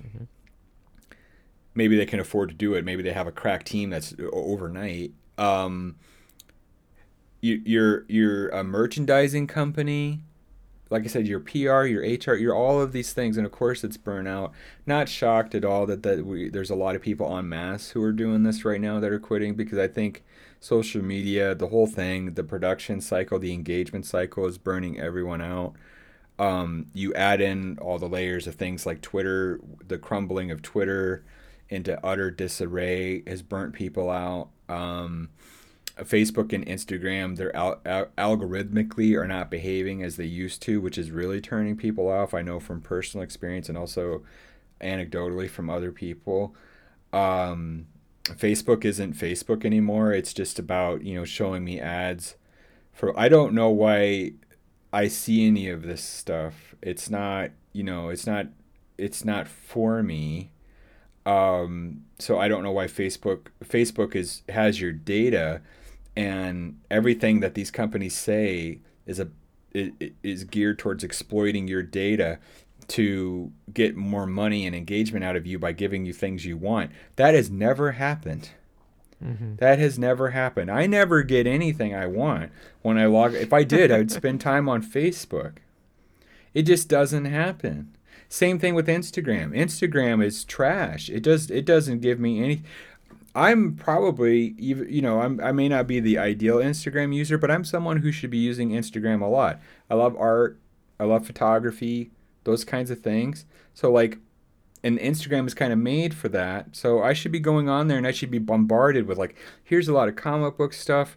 maybe 1.74 1.96
they 1.96 2.06
can 2.06 2.20
afford 2.20 2.50
to 2.50 2.56
do 2.56 2.74
it. 2.74 2.84
Maybe 2.84 3.04
they 3.04 3.14
have 3.14 3.28
a 3.28 3.32
crack 3.32 3.64
team 3.64 3.90
that's 3.90 4.16
overnight. 4.34 5.12
Um, 5.38 5.96
you, 7.40 7.62
you're 7.66 8.06
you're 8.08 8.50
a 8.50 8.64
merchandising 8.64 9.48
company 9.48 10.22
like 10.90 11.04
I 11.04 11.08
said, 11.08 11.28
your 11.28 11.40
PR, 11.40 11.84
your 11.84 12.02
HR, 12.02 12.36
you're 12.36 12.56
all 12.56 12.82
of 12.82 12.92
these 12.92 13.14
things, 13.14 13.38
and 13.38 13.46
of 13.46 13.52
course 13.52 13.84
it's 13.84 13.98
burnout. 13.98 14.52
Not 14.86 15.10
shocked 15.10 15.56
at 15.56 15.66
all 15.66 15.86
that 15.86 16.04
that 16.04 16.26
we, 16.26 16.50
there's 16.50 16.70
a 16.70 16.76
lot 16.76 16.96
of 16.96 17.02
people 17.02 17.36
en 17.38 17.50
masse 17.50 17.90
who 17.90 18.04
are 18.04 18.12
doing 18.12 18.44
this 18.44 18.66
right 18.66 18.82
now 18.82 19.00
that 19.00 19.12
are 19.12 19.20
quitting 19.20 19.56
because 19.56 19.78
I 19.78 19.88
think 19.88 20.24
social 20.60 21.04
media, 21.04 21.56
the 21.56 21.68
whole 21.68 21.88
thing, 21.88 22.34
the 22.34 22.44
production 22.44 23.02
cycle, 23.02 23.40
the 23.40 23.54
engagement 23.54 24.06
cycle 24.06 24.46
is 24.46 24.58
burning 24.58 25.00
everyone 25.00 25.42
out. 25.42 25.74
Um, 26.40 26.88
you 26.94 27.14
add 27.16 27.42
in 27.42 27.78
all 27.80 27.98
the 27.98 28.08
layers 28.08 28.48
of 28.48 28.56
things 28.56 28.86
like 28.86 29.02
Twitter, 29.02 29.60
the 29.88 29.98
crumbling 29.98 30.52
of 30.52 30.62
Twitter 30.62 31.24
into 31.70 32.04
utter 32.06 32.32
disarray 32.32 33.24
has 33.28 33.42
burnt 33.42 33.74
people 33.74 34.10
out. 34.10 34.50
Um, 34.70 35.30
Facebook 36.04 36.54
and 36.54 36.66
Instagram, 36.66 37.38
they're 37.38 37.56
al- 37.56 37.82
al- 37.86 38.08
algorithmically 38.18 39.18
are 39.18 39.28
not 39.28 39.50
behaving 39.50 40.04
as 40.04 40.16
they 40.16 40.26
used 40.26 40.62
to, 40.64 40.80
which 40.82 40.98
is 40.98 41.12
really 41.12 41.42
turning 41.42 41.76
people 41.76 42.08
off. 42.10 42.34
I 42.34 42.42
know 42.42 42.60
from 42.60 42.82
personal 42.82 43.24
experience 43.24 43.70
and 43.70 43.78
also 43.78 44.24
anecdotally 44.82 45.50
from 45.50 45.70
other 45.70 45.92
people. 45.92 46.56
Um, 47.14 47.88
Facebook 48.24 48.86
isn't 48.86 49.16
Facebook 49.16 49.66
anymore. 49.66 50.12
It's 50.12 50.34
just 50.34 50.60
about 50.60 51.04
you 51.04 51.16
know 51.16 51.26
showing 51.26 51.64
me 51.64 51.80
ads 51.80 52.36
for. 52.92 53.18
I 53.18 53.30
don't 53.30 53.54
know 53.54 53.70
why 53.70 54.34
I 54.92 55.08
see 55.08 55.48
any 55.48 55.70
of 55.70 55.84
this 55.84 56.04
stuff. 56.04 56.76
It's 56.82 57.10
not 57.10 57.52
you 57.74 57.84
know 57.84 58.10
it's 58.10 58.28
not 58.28 58.48
it's 58.98 59.24
not 59.24 59.48
for 59.48 60.04
me. 60.04 60.52
Um, 61.26 62.04
so 62.20 62.40
I 62.40 62.48
don't 62.48 62.64
know 62.64 62.72
why 62.72 62.86
Facebook 62.86 63.48
Facebook 63.64 64.16
is 64.16 64.44
has 64.50 64.80
your 64.82 64.92
data 64.92 65.62
and 66.18 66.80
everything 66.90 67.42
that 67.42 67.54
these 67.54 67.70
companies 67.70 68.16
say 68.16 68.80
is 69.06 69.20
a 69.20 69.30
is 70.24 70.44
geared 70.46 70.80
towards 70.80 71.04
exploiting 71.04 71.68
your 71.68 71.84
data 71.84 72.40
to 72.88 73.52
get 73.72 73.96
more 73.96 74.26
money 74.26 74.66
and 74.66 74.76
engagement 74.76 75.24
out 75.24 75.36
of 75.36 75.46
you 75.46 75.60
by 75.60 75.72
giving 75.72 76.06
you 76.08 76.14
things 76.14 76.44
you 76.44 76.58
want. 76.58 76.90
That 77.18 77.36
has 77.36 77.52
never 77.52 77.92
happened. 77.92 78.50
Mm-hmm. 79.24 79.58
That 79.58 79.78
has 79.78 80.00
never 80.00 80.32
happened. 80.32 80.72
I 80.72 80.88
never 80.88 81.22
get 81.22 81.46
anything 81.46 81.94
I 81.94 82.08
want 82.08 82.52
when 82.82 82.98
I 82.98 83.06
log. 83.06 83.36
If 83.36 83.54
I 83.54 83.64
did, 83.64 83.92
I 83.92 84.00
would 84.00 84.12
spend 84.12 84.42
time 84.42 84.68
on 84.68 84.82
Facebook. 84.82 85.58
It 86.56 86.64
just 86.64 86.88
doesn't 86.88 87.26
happen. 87.26 87.96
Same 88.30 88.58
thing 88.58 88.74
with 88.74 88.88
Instagram. 88.88 89.56
Instagram 89.56 90.24
is 90.26 90.44
trash. 90.44 91.10
It 91.10 91.22
does. 91.22 91.52
It 91.52 91.66
doesn't 91.66 92.02
give 92.02 92.20
me 92.20 92.44
any. 92.44 92.64
I'm 93.38 93.76
probably 93.76 94.56
you 94.58 95.00
know 95.00 95.22
I'm 95.22 95.40
I 95.40 95.52
may 95.52 95.70
not 95.70 95.86
be 95.86 96.00
the 96.00 96.18
ideal 96.18 96.58
Instagram 96.58 97.14
user, 97.14 97.38
but 97.38 97.52
I'm 97.52 97.64
someone 97.64 97.98
who 97.98 98.12
should 98.12 98.32
be 98.32 98.40
using 98.40 98.72
Instagram 98.72 99.22
a 99.22 99.28
lot. 99.28 99.62
I 99.92 99.94
love 99.94 100.16
art, 100.18 100.60
I 101.00 101.04
love 101.04 101.28
photography, 101.28 102.10
those 102.46 102.66
kinds 102.66 102.90
of 102.90 103.02
things. 103.02 103.46
So 103.76 103.92
like 103.92 104.18
and 104.84 104.98
Instagram 104.98 105.46
is 105.46 105.54
kind 105.54 105.72
of 105.72 105.78
made 105.78 106.16
for 106.16 106.30
that. 106.30 106.76
So 106.76 107.04
I 107.04 107.14
should 107.14 107.32
be 107.32 107.40
going 107.40 107.70
on 107.70 107.88
there 107.88 107.98
and 108.00 108.08
I 108.08 108.12
should 108.12 108.32
be 108.32 108.40
bombarded 108.40 109.06
with 109.06 109.20
like 109.20 109.36
here's 109.64 109.88
a 109.88 109.94
lot 109.94 110.10
of 110.10 110.16
comic 110.16 110.58
book 110.58 110.74
stuff, 110.74 111.16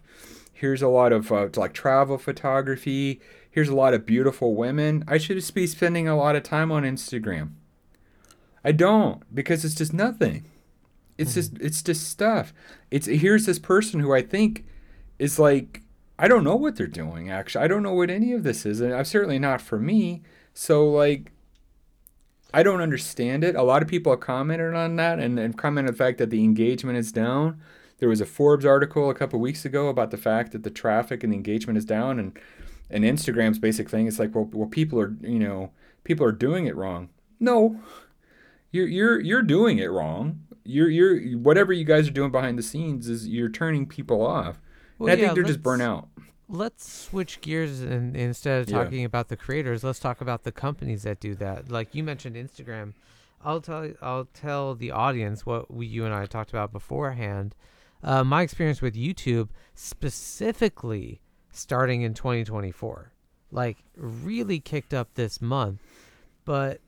here's 0.53 0.83
a 0.83 0.89
lot 0.89 1.11
of 1.11 1.31
uh, 1.31 1.49
like 1.55 1.73
travel 1.73 2.19
photography, 2.19 3.19
here's 3.49 3.69
a 3.69 3.75
lot 3.75 3.95
of 3.95 4.05
beautiful 4.05 4.53
women. 4.53 5.03
I 5.07 5.17
should 5.17 5.37
just 5.37 5.55
be 5.55 5.65
spending 5.65 6.07
a 6.07 6.15
lot 6.15 6.35
of 6.35 6.43
time 6.43 6.71
on 6.71 6.83
Instagram. 6.83 7.53
I 8.63 8.73
don't 8.73 9.23
because 9.33 9.65
it's 9.65 9.73
just 9.73 9.91
nothing. 9.91 10.45
It's 11.21 11.31
mm-hmm. 11.31 11.55
just 11.55 11.61
it's 11.61 11.83
just 11.83 12.09
stuff. 12.09 12.53
It's 12.89 13.05
here's 13.05 13.45
this 13.45 13.59
person 13.59 13.99
who 13.99 14.13
I 14.13 14.21
think 14.21 14.65
is 15.19 15.37
like 15.37 15.83
I 16.17 16.27
don't 16.27 16.43
know 16.43 16.55
what 16.55 16.75
they're 16.75 16.87
doing 16.87 17.29
actually. 17.29 17.63
I 17.63 17.67
don't 17.67 17.83
know 17.83 17.93
what 17.93 18.09
any 18.09 18.33
of 18.33 18.43
this 18.43 18.65
is 18.65 18.81
and 18.81 18.93
I'm 18.93 19.05
certainly 19.05 19.39
not 19.39 19.61
for 19.61 19.79
me. 19.79 20.23
So 20.53 20.89
like 20.89 21.31
I 22.53 22.63
don't 22.63 22.81
understand 22.81 23.43
it. 23.43 23.55
A 23.55 23.63
lot 23.63 23.81
of 23.81 23.87
people 23.87 24.11
have 24.11 24.19
commented 24.19 24.73
on 24.73 24.95
that 24.97 25.19
and, 25.19 25.39
and 25.39 25.57
commented 25.57 25.89
on 25.89 25.93
the 25.93 25.97
fact 25.97 26.17
that 26.17 26.31
the 26.31 26.43
engagement 26.43 26.97
is 26.97 27.11
down. 27.11 27.61
There 27.99 28.09
was 28.09 28.19
a 28.19 28.25
Forbes 28.25 28.65
article 28.65 29.09
a 29.09 29.15
couple 29.15 29.39
weeks 29.39 29.63
ago 29.63 29.87
about 29.87 30.11
the 30.11 30.17
fact 30.17 30.51
that 30.51 30.63
the 30.63 30.71
traffic 30.71 31.23
and 31.23 31.31
the 31.31 31.37
engagement 31.37 31.77
is 31.77 31.85
down 31.85 32.19
and 32.19 32.37
and 32.89 33.05
Instagram's 33.05 33.59
basic 33.59 33.89
thing 33.89 34.07
is 34.07 34.19
like 34.19 34.33
well 34.35 34.49
well 34.51 34.67
people 34.67 34.99
are 34.99 35.15
you 35.21 35.39
know 35.39 35.71
people 36.03 36.25
are 36.25 36.31
doing 36.31 36.65
it 36.65 36.75
wrong. 36.75 37.09
No. 37.39 37.79
You're 38.71 38.87
you're 38.87 39.19
you're 39.19 39.41
doing 39.41 39.79
it 39.79 39.91
wrong. 39.91 40.41
You're 40.63 40.89
you're 40.89 41.37
whatever 41.39 41.73
you 41.73 41.83
guys 41.85 42.07
are 42.07 42.11
doing 42.11 42.31
behind 42.31 42.57
the 42.57 42.63
scenes 42.63 43.07
is 43.07 43.27
you're 43.27 43.49
turning 43.49 43.85
people 43.87 44.25
off. 44.25 44.59
Well, 44.97 45.09
and 45.09 45.17
I 45.19 45.21
yeah, 45.21 45.27
think 45.29 45.35
they're 45.35 45.43
just 45.53 45.63
burnt 45.63 45.81
out. 45.81 46.07
let's 46.47 46.87
switch 47.05 47.41
gears 47.41 47.79
and 47.81 48.15
instead 48.15 48.61
of 48.61 48.69
Yeah. 48.69 48.83
talking 48.83 49.03
about 49.05 49.29
the 49.29 49.37
creators, 49.37 49.83
let's 49.83 49.99
talk 49.99 50.21
about 50.21 50.43
the 50.43 50.51
companies 50.51 51.03
that 51.03 51.19
do 51.19 51.33
that. 51.35 51.69
Like 51.71 51.95
you 51.95 52.03
mentioned 52.03 52.35
Instagram. 52.35 52.93
I'll 53.43 53.61
tell 53.61 53.89
I'll 54.01 54.25
tell 54.33 54.75
the 54.75 54.91
audience 54.91 55.45
what 55.45 55.73
we 55.73 55.87
you 55.87 56.05
and 56.05 56.13
I 56.13 56.25
talked 56.27 56.51
about 56.51 56.71
beforehand. 56.71 57.55
Uh, 58.03 58.23
my 58.23 58.41
experience 58.43 58.81
with 58.81 58.95
YouTube, 58.95 59.49
specifically 60.11 61.21
starting 61.51 62.01
in 62.01 62.13
2024, 62.13 63.11
like 63.51 63.77
really 63.95 64.59
kicked 64.59 64.93
up 64.93 65.13
this 65.15 65.41
month, 65.41 65.79
but 66.45 66.81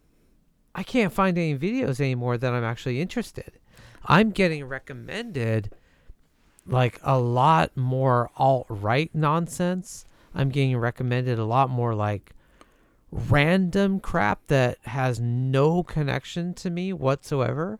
I 0.75 0.83
can't 0.83 1.13
find 1.13 1.37
any 1.37 1.57
videos 1.57 1.99
anymore 1.99 2.37
that 2.37 2.53
I'm 2.53 2.63
actually 2.63 2.99
interested. 3.01 3.59
I'm 4.05 4.31
getting 4.31 4.65
recommended 4.65 5.71
like 6.65 6.99
a 7.03 7.19
lot 7.19 7.75
more 7.75 8.29
alt 8.37 8.65
right 8.69 9.09
nonsense. 9.13 10.05
I'm 10.33 10.49
getting 10.49 10.77
recommended 10.77 11.39
a 11.39 11.45
lot 11.45 11.69
more 11.69 11.93
like 11.93 12.33
random 13.11 13.99
crap 13.99 14.47
that 14.47 14.79
has 14.83 15.19
no 15.19 15.83
connection 15.83 16.53
to 16.55 16.69
me 16.69 16.93
whatsoever. 16.93 17.79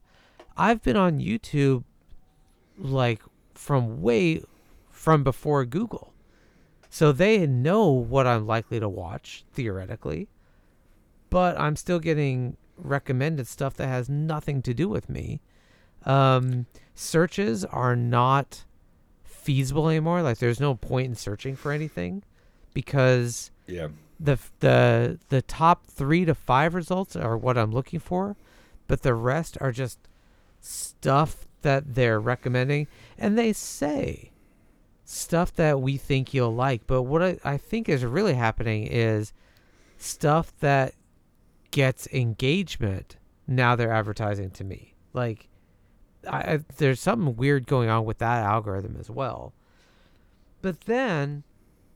I've 0.56 0.84
been 0.84 0.98
on 0.98 1.20
YouTube 1.20 1.84
like 2.78 3.22
from 3.54 4.02
way 4.02 4.44
from 4.92 5.24
before 5.24 5.66
Google. 5.66 6.14
So 6.90 7.12
they 7.12 7.48
know 7.48 7.90
what 7.90 8.28
I'm 8.28 8.46
likely 8.46 8.80
to 8.80 8.88
watch 8.88 9.46
theoretically, 9.52 10.28
but 11.32 11.60
I'm 11.60 11.76
still 11.76 12.00
getting 12.00 12.56
recommended 12.78 13.48
stuff 13.48 13.76
that 13.78 13.88
has 13.88 14.10
nothing 14.10 14.62
to 14.62 14.74
do 14.76 14.88
with 14.88 15.10
me. 15.10 15.42
Um, 16.06 16.66
searches 16.96 17.64
are 17.66 17.96
not 17.96 18.64
feasible 19.24 19.90
anymore. 19.90 20.22
Like 20.22 20.38
there's 20.38 20.60
no 20.60 20.76
point 20.76 21.08
in 21.08 21.16
searching 21.16 21.56
for 21.56 21.72
anything 21.72 22.24
because 22.74 23.52
Yeah. 23.68 23.88
the 24.20 24.40
the 24.60 25.20
the 25.30 25.42
top 25.42 25.86
3 25.88 26.26
to 26.26 26.36
5 26.36 26.76
results 26.76 27.16
are 27.16 27.38
what 27.38 27.58
I'm 27.58 27.72
looking 27.72 28.00
for, 28.00 28.36
but 28.88 29.02
the 29.02 29.14
rest 29.16 29.58
are 29.62 29.72
just 29.72 30.00
stuff 30.62 31.48
that 31.62 31.96
they're 31.96 32.20
recommending 32.20 32.88
and 33.18 33.38
they 33.38 33.54
say 33.54 34.32
stuff 35.06 35.54
that 35.56 35.82
we 35.82 35.98
think 35.98 36.34
you'll 36.34 36.56
like, 36.56 36.88
but 36.88 37.04
what 37.04 37.22
I, 37.22 37.38
I 37.44 37.58
think 37.58 37.90
is 37.90 38.06
really 38.06 38.34
happening 38.34 38.88
is 38.88 39.34
stuff 39.98 40.54
that 40.60 40.94
gets 41.72 42.08
engagement 42.08 43.18
now 43.48 43.76
they're 43.76 43.92
advertising 43.92 44.50
to 44.52 44.64
me. 44.64 44.94
Like 45.14 45.48
I, 46.28 46.38
I 46.54 46.60
there's 46.78 47.00
something 47.00 47.36
weird 47.36 47.68
going 47.68 47.90
on 47.90 48.06
with 48.06 48.20
that 48.20 48.44
algorithm 48.44 48.98
as 49.00 49.10
well. 49.10 49.54
But 50.62 50.82
then 50.82 51.44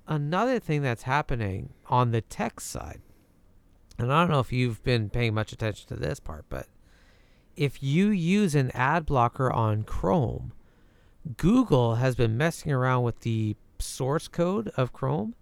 another 0.08 0.60
thing 0.60 0.82
that's 0.82 1.04
happening 1.04 1.74
on 1.88 2.12
the 2.12 2.22
tech 2.22 2.60
side, 2.60 3.02
and 3.98 4.12
I 4.12 4.22
don't 4.22 4.32
know 4.32 4.40
if 4.40 4.52
you've 4.52 4.84
been 4.84 5.10
paying 5.10 5.34
much 5.34 5.54
attention 5.54 5.88
to 5.90 5.96
this 5.96 6.20
part, 6.20 6.46
but 6.50 6.68
if 7.56 7.82
you 7.82 8.10
use 8.10 8.56
an 8.56 8.72
ad 8.72 9.06
blocker 9.06 9.52
on 9.52 9.84
Chrome, 9.84 10.54
Google 11.38 11.96
has 11.96 12.16
been 12.16 12.38
messing 12.38 12.72
around 12.72 13.04
with 13.04 13.22
the 13.22 13.56
source 13.80 14.28
code 14.28 14.70
of 14.78 14.94
Chrome 14.94 15.36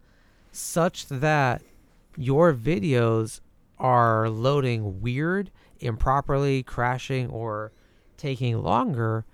such 0.52 1.08
that 1.08 1.62
your 2.18 2.54
videos 2.54 3.42
are 3.78 4.30
loading 4.30 5.02
weird, 5.02 5.52
improperly, 5.80 6.64
crashing, 6.64 7.30
or 7.30 7.74
taking 8.18 8.62
longer 8.62 9.26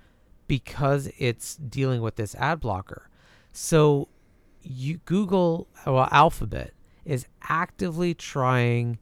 because 0.47 1.09
it's 1.17 1.55
dealing 1.55 2.01
with 2.01 2.15
this 2.15 2.35
ad 2.35 2.59
blocker. 2.59 3.09
So 3.53 4.07
you 4.61 4.97
Google 5.05 5.67
well 5.85 6.07
Alphabet 6.11 6.71
is 7.05 7.25
actively 7.43 8.13
trying 8.13 8.99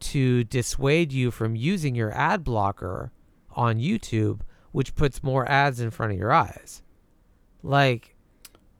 to 0.00 0.44
dissuade 0.44 1.12
you 1.12 1.30
from 1.30 1.56
using 1.56 1.94
your 1.94 2.12
ad 2.16 2.44
blocker 2.44 3.12
on 3.56 3.78
YouTube, 3.78 4.40
which 4.72 4.94
puts 4.94 5.22
more 5.22 5.48
ads 5.48 5.80
in 5.80 5.90
front 5.90 6.12
of 6.12 6.18
your 6.18 6.32
eyes. 6.32 6.82
Like 7.62 8.14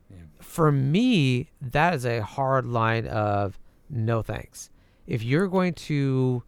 Yeah. 0.09 0.17
for 0.39 0.71
me, 0.71 1.51
that 1.61 1.93
is 1.93 2.05
a 2.05 2.21
hard 2.23 2.65
line 2.65 3.05
of 3.07 3.59
no 3.89 4.21
thanks. 4.21 4.69
If 5.05 5.23
you're 5.23 5.47
going 5.47 5.73
to 5.73 6.43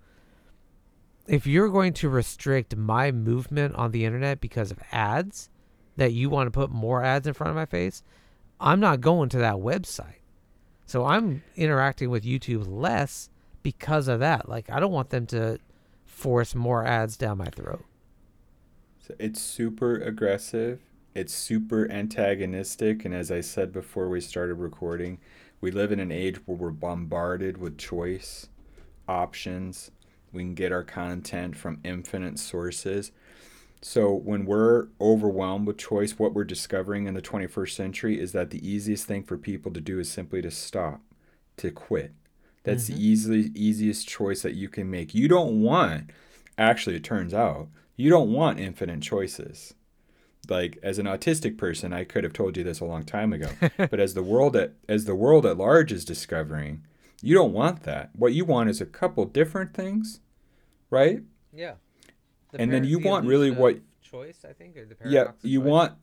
if 1.31 1.47
you're 1.47 1.69
going 1.69 1.93
to 1.93 2.09
restrict 2.09 2.75
my 2.75 3.09
movement 3.09 3.73
on 3.75 3.91
the 3.91 4.03
internet 4.03 4.41
because 4.41 4.69
of 4.69 4.79
ads 4.91 5.49
that 5.95 6.11
you 6.11 6.29
want 6.29 6.47
to 6.47 6.51
put 6.51 6.69
more 6.69 7.05
ads 7.05 7.25
in 7.25 7.33
front 7.33 7.49
of 7.49 7.55
my 7.55 7.65
face, 7.65 8.03
I'm 8.59 8.81
not 8.81 8.99
going 8.99 9.29
to 9.29 9.37
that 9.37 9.55
website. 9.55 10.19
So 10.85 11.05
I'm 11.05 11.41
interacting 11.55 12.09
with 12.09 12.25
YouTube 12.25 12.65
less 12.67 13.29
because 13.63 14.09
of 14.09 14.19
that. 14.19 14.49
Like 14.49 14.69
I 14.69 14.81
don't 14.81 14.91
want 14.91 15.09
them 15.09 15.25
to 15.27 15.57
force 16.03 16.53
more 16.53 16.85
ads 16.85 17.15
down 17.15 17.37
my 17.37 17.45
throat. 17.45 17.85
So 18.99 19.15
it's 19.17 19.39
super 19.39 19.95
aggressive. 19.95 20.81
It's 21.15 21.33
super 21.33 21.89
antagonistic. 21.89 23.05
And 23.05 23.15
as 23.15 23.31
I 23.31 23.39
said 23.39 23.71
before 23.71 24.09
we 24.09 24.19
started 24.19 24.55
recording, 24.55 25.17
we 25.61 25.71
live 25.71 25.93
in 25.93 26.01
an 26.01 26.11
age 26.11 26.45
where 26.45 26.57
we're 26.57 26.71
bombarded 26.71 27.57
with 27.57 27.77
choice, 27.77 28.49
options. 29.07 29.91
We 30.31 30.43
can 30.43 30.55
get 30.55 30.71
our 30.71 30.83
content 30.83 31.57
from 31.57 31.79
infinite 31.83 32.39
sources. 32.39 33.11
So 33.81 34.13
when 34.13 34.45
we're 34.45 34.87
overwhelmed 34.99 35.65
with 35.67 35.77
choice, 35.77 36.19
what 36.19 36.33
we're 36.33 36.43
discovering 36.43 37.07
in 37.07 37.15
the 37.15 37.21
21st 37.21 37.75
century 37.75 38.19
is 38.19 38.31
that 38.31 38.51
the 38.51 38.65
easiest 38.67 39.05
thing 39.07 39.23
for 39.23 39.37
people 39.37 39.71
to 39.73 39.81
do 39.81 39.99
is 39.99 40.09
simply 40.09 40.41
to 40.43 40.51
stop, 40.51 41.01
to 41.57 41.71
quit. 41.71 42.13
That's 42.63 42.85
Mhm. 42.85 42.95
the 42.95 43.05
easily 43.07 43.51
easiest 43.55 44.07
choice 44.07 44.43
that 44.43 44.53
you 44.53 44.69
can 44.69 44.89
make. 44.89 45.15
You 45.15 45.27
don't 45.27 45.61
want 45.61 46.11
actually 46.57 46.95
it 46.95 47.03
turns 47.03 47.33
out 47.33 47.69
you 47.95 48.09
don't 48.09 48.31
want 48.31 48.59
infinite 48.59 49.01
choices. 49.01 49.73
Like 50.49 50.77
as 50.83 50.99
an 50.99 51.05
autistic 51.07 51.57
person, 51.57 51.93
I 51.93 52.03
could 52.03 52.23
have 52.23 52.33
told 52.33 52.57
you 52.57 52.63
this 52.63 52.79
a 52.79 52.85
long 52.85 53.03
time 53.03 53.33
ago. 53.33 53.49
but 53.77 53.99
as 53.99 54.13
the 54.13 54.23
world 54.23 54.55
at 54.55 54.73
as 54.87 55.05
the 55.05 55.15
world 55.15 55.45
at 55.45 55.57
large 55.57 55.91
is 55.91 56.05
discovering, 56.05 56.83
you 57.21 57.35
don't 57.35 57.53
want 57.53 57.83
that. 57.83 58.09
What 58.15 58.33
you 58.33 58.45
want 58.45 58.69
is 58.69 58.81
a 58.81 58.85
couple 58.85 59.25
different 59.25 59.73
things, 59.73 60.19
right? 60.89 61.21
Yeah. 61.53 61.73
And 62.53 62.71
then 62.71 62.83
you 62.83 62.99
want 62.99 63.25
really 63.25 63.51
what- 63.51 63.75
uh, 63.75 63.79
choice, 64.01 64.43
I 64.47 64.53
think, 64.53 64.77
or 64.77 64.85
the 64.85 64.95
Yeah, 65.05 65.31
you 65.41 65.61
want 65.61 65.93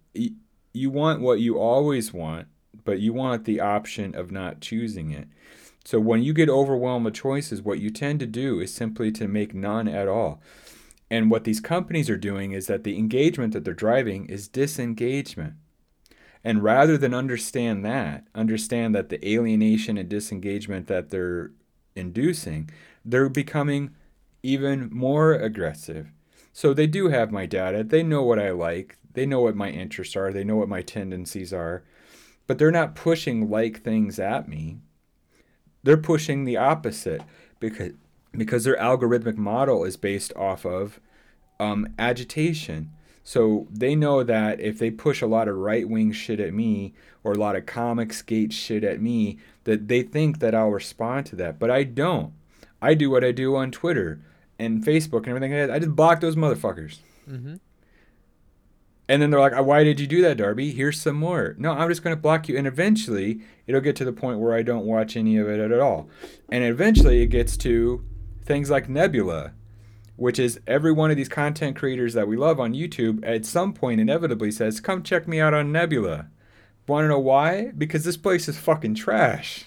you 0.73 0.91
want 0.91 1.21
what 1.21 1.41
you 1.41 1.59
always 1.59 2.13
want, 2.13 2.47
but 2.85 3.01
you 3.01 3.13
want 3.13 3.45
the 3.45 3.61
option 3.61 4.15
of 4.15 4.31
not 4.31 4.61
choosing 4.61 5.11
it. 5.11 5.29
So 5.85 5.99
when 5.99 6.23
you 6.23 6.33
get 6.33 6.49
overwhelmed 6.49 7.05
with 7.05 7.15
choices, 7.15 7.63
what 7.63 7.81
you 7.81 7.91
tend 7.91 8.21
to 8.21 8.27
do 8.27 8.61
is 8.61 8.73
simply 8.73 9.11
to 9.13 9.27
make 9.27 9.55
none 9.55 9.89
at 9.89 10.07
all. 10.09 10.41
And 11.11 11.31
what 11.31 11.45
these 11.45 11.61
companies 11.61 12.11
are 12.11 12.19
doing 12.19 12.53
is 12.53 12.67
that 12.67 12.85
the 12.85 12.99
engagement 12.99 13.55
that 13.55 13.65
they're 13.65 13.73
driving 13.75 14.27
is 14.27 14.49
disengagement. 14.49 15.55
And 16.49 16.63
rather 16.63 16.97
than 16.97 17.13
understand 17.13 17.85
that, 17.85 18.27
understand 18.35 18.95
that 18.95 19.11
the 19.11 19.21
alienation 19.29 19.99
and 19.99 20.09
disengagement 20.09 20.87
that 20.87 21.11
they're 21.11 21.51
inducing, 21.95 22.71
they're 23.05 23.29
becoming 23.29 23.91
even 24.43 24.89
more 24.91 25.35
aggressive. 25.35 26.11
So 26.55 26.73
they 26.73 26.87
do 26.87 27.09
have 27.09 27.31
my 27.31 27.45
data. 27.45 27.85
They 27.85 28.03
know 28.03 28.23
what 28.23 28.39
I 28.39 28.53
like. 28.53 28.97
They 29.13 29.27
know 29.27 29.43
what 29.43 29.57
my 29.57 29.69
interests 29.69 30.17
are. 30.17 30.33
They 30.33 30.43
know 30.43 30.57
what 30.57 30.71
my 30.71 30.81
tendencies 30.81 31.53
are. 31.53 31.85
But 32.47 32.57
they're 32.57 32.71
not 32.71 32.95
pushing 32.95 33.51
like 33.51 33.83
things 33.83 34.19
at 34.19 34.49
me. 34.49 34.79
They're 35.83 35.99
pushing 35.99 36.47
the 36.47 36.57
opposite 36.57 37.21
because 37.61 37.93
because 38.33 38.65
their 38.65 38.79
algorithmic 38.79 39.37
model 39.37 39.85
is 39.85 39.99
based 39.99 40.33
off 40.35 40.65
of 40.65 40.99
um, 41.61 41.89
agitation. 41.99 42.89
So 43.29 43.67
they 43.71 43.95
know 43.95 44.23
that 44.23 44.59
if 44.59 44.79
they 44.79 44.91
push 44.91 45.21
a 45.21 45.27
lot 45.27 45.49
of 45.49 45.57
right 45.59 45.87
wing 45.87 46.13
shit 46.13 46.41
at 46.41 46.55
me 46.55 46.95
or 47.23 47.33
a 47.33 47.39
lot 47.39 47.57
of 47.57 47.67
Comicsgate 47.67 48.53
shit 48.53 48.83
at 48.83 49.03
me, 49.03 49.37
that 49.65 49.87
they 49.87 50.01
think 50.01 50.39
that 50.39 50.55
I'll 50.55 50.71
respond 50.71 51.27
to 51.27 51.37
that. 51.37 51.59
But 51.59 51.71
I 51.71 51.83
don't. 51.83 52.33
I 52.81 52.95
do 52.95 53.11
what 53.11 53.23
I 53.23 53.33
do 53.33 53.55
on 53.55 53.71
Twitter. 53.71 54.23
and 54.59 54.83
Facebook 54.83 55.27
and 55.27 55.29
everything. 55.29 55.53
I 55.71 55.79
just 55.79 55.95
blocked 55.95 56.23
those 56.23 56.37
motherfuckers. 56.37 57.01
Mm-hmm. 57.31 57.57
And 59.11 59.23
then 59.23 59.31
they're 59.31 59.41
like, 59.41 59.63
"Why 59.63 59.85
did 59.85 60.01
you 60.01 60.07
do 60.07 60.23
that, 60.23 60.39
Darby? 60.39 60.73
Here's 60.73 60.99
some 60.99 61.17
more." 61.17 61.55
No, 61.59 61.73
I'm 61.73 61.91
just 61.91 62.03
going 62.03 62.17
to 62.17 62.23
block 62.23 62.49
you, 62.49 62.57
and 62.57 62.67
eventually 62.67 63.43
it'll 63.67 63.83
get 63.83 63.95
to 63.97 64.07
the 64.07 64.13
point 64.13 64.41
where 64.41 64.55
I 64.55 64.63
don't 64.63 64.87
watch 64.87 65.19
any 65.19 65.37
of 65.37 65.47
it 65.51 65.61
at 65.61 65.79
all. 65.79 66.09
And 66.49 66.65
eventually 66.65 67.21
it 67.21 67.27
gets 67.27 67.59
to 67.59 68.03
things 68.43 68.71
like 68.71 68.89
Nebula, 68.89 69.53
which 70.19 70.39
is 70.39 70.61
every 70.67 70.93
one 70.93 71.11
of 71.11 71.17
these 71.17 71.29
content 71.29 71.77
creators 71.77 72.13
that 72.15 72.29
we 72.29 72.37
love 72.37 72.59
on 72.59 72.75
YouTube 72.75 73.21
at 73.27 73.47
some 73.47 73.73
point 73.73 74.01
inevitably 74.01 74.51
says, 74.51 74.81
"Come 74.81 75.03
check 75.03 75.27
me 75.27 75.41
out 75.41 75.55
on 75.55 75.73
Nebula." 75.73 76.27
Want 76.87 77.05
to 77.05 77.09
know 77.09 77.19
why? 77.19 77.71
Because 77.77 78.05
this 78.05 78.17
place 78.17 78.49
is 78.49 78.59
fucking 78.59 78.95
trash. 78.95 79.67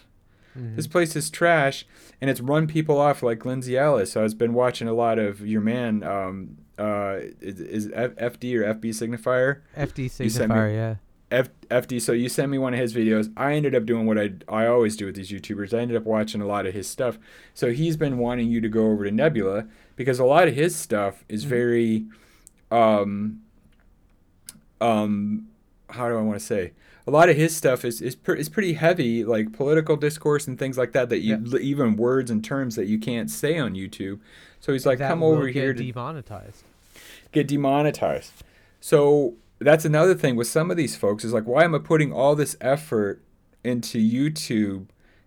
Mm-hmm. 0.57 0.75
This 0.75 0.87
place 0.87 1.15
is 1.15 1.29
trash, 1.29 1.85
and 2.19 2.29
it's 2.29 2.41
run 2.41 2.67
people 2.67 2.97
off 2.97 3.23
like 3.23 3.45
Lindsay 3.45 3.77
Ellis. 3.77 4.11
So 4.11 4.23
I've 4.23 4.37
been 4.37 4.53
watching 4.53 4.87
a 4.87 4.93
lot 4.93 5.19
of 5.19 5.45
your 5.45 5.61
man, 5.61 6.03
um, 6.03 6.57
uh, 6.77 7.19
is, 7.39 7.61
is 7.61 7.91
F- 7.93 8.15
FD 8.15 8.55
or 8.55 8.73
FB 8.73 8.85
signifier? 8.89 9.61
FD 9.77 10.11
sent 10.11 10.19
me- 10.19 10.55
signifier, 10.55 10.73
yeah. 10.73 10.95
F- 11.31 11.49
FD. 11.69 12.01
So 12.01 12.11
you 12.11 12.27
sent 12.27 12.51
me 12.51 12.57
one 12.57 12.73
of 12.73 12.79
his 12.79 12.93
videos. 12.93 13.31
I 13.37 13.53
ended 13.53 13.73
up 13.73 13.85
doing 13.85 14.05
what 14.05 14.17
I 14.17 14.31
I 14.49 14.65
always 14.65 14.97
do 14.97 15.05
with 15.05 15.15
these 15.15 15.31
YouTubers. 15.31 15.73
I 15.73 15.81
ended 15.81 15.95
up 15.95 16.03
watching 16.03 16.41
a 16.41 16.45
lot 16.45 16.65
of 16.65 16.73
his 16.73 16.89
stuff. 16.89 17.17
So 17.53 17.71
he's 17.71 17.95
been 17.95 18.17
wanting 18.17 18.49
you 18.49 18.59
to 18.59 18.67
go 18.67 18.87
over 18.87 19.05
to 19.05 19.11
Nebula 19.11 19.67
because 19.95 20.19
a 20.19 20.25
lot 20.25 20.47
of 20.47 20.55
his 20.55 20.75
stuff 20.75 21.23
is 21.29 21.45
Mhm. 21.45 21.49
very, 21.49 22.05
um, 22.71 23.41
um, 24.79 25.47
how 25.89 26.09
do 26.09 26.17
I 26.17 26.21
want 26.21 26.39
to 26.39 26.45
say? 26.45 26.71
A 27.07 27.11
lot 27.11 27.29
of 27.29 27.35
his 27.35 27.55
stuff 27.55 27.83
is 27.83 28.01
is, 28.01 28.15
per, 28.15 28.33
is 28.33 28.47
pretty 28.47 28.73
heavy, 28.73 29.23
like 29.25 29.51
political 29.53 29.95
discourse 29.97 30.47
and 30.47 30.57
things 30.57 30.77
like 30.77 30.91
that. 30.93 31.09
That 31.09 31.19
you 31.19 31.57
even 31.57 31.95
words 31.95 32.29
and 32.31 32.43
terms 32.43 32.75
that 32.75 32.85
you 32.85 32.99
can't 32.99 33.29
say 33.29 33.57
on 33.57 33.73
YouTube. 33.73 34.19
So 34.59 34.71
he's 34.71 34.85
like, 34.85 34.99
That 34.99 35.09
come 35.09 35.23
over 35.23 35.47
here 35.47 35.73
to 35.73 35.83
demonetized. 35.83 36.63
get 37.31 37.47
demonetized. 37.47 38.31
So 38.79 39.33
that's 39.59 39.83
another 39.85 40.13
thing 40.13 40.35
with 40.35 40.47
some 40.47 40.69
of 40.71 40.77
these 40.77 40.95
folks 40.95 41.23
is 41.23 41.33
like, 41.33 41.45
why 41.45 41.63
am 41.63 41.73
I 41.75 41.79
putting 41.79 42.13
all 42.13 42.35
this 42.35 42.55
effort 42.61 43.21
into 43.63 43.97
YouTube 43.99 44.85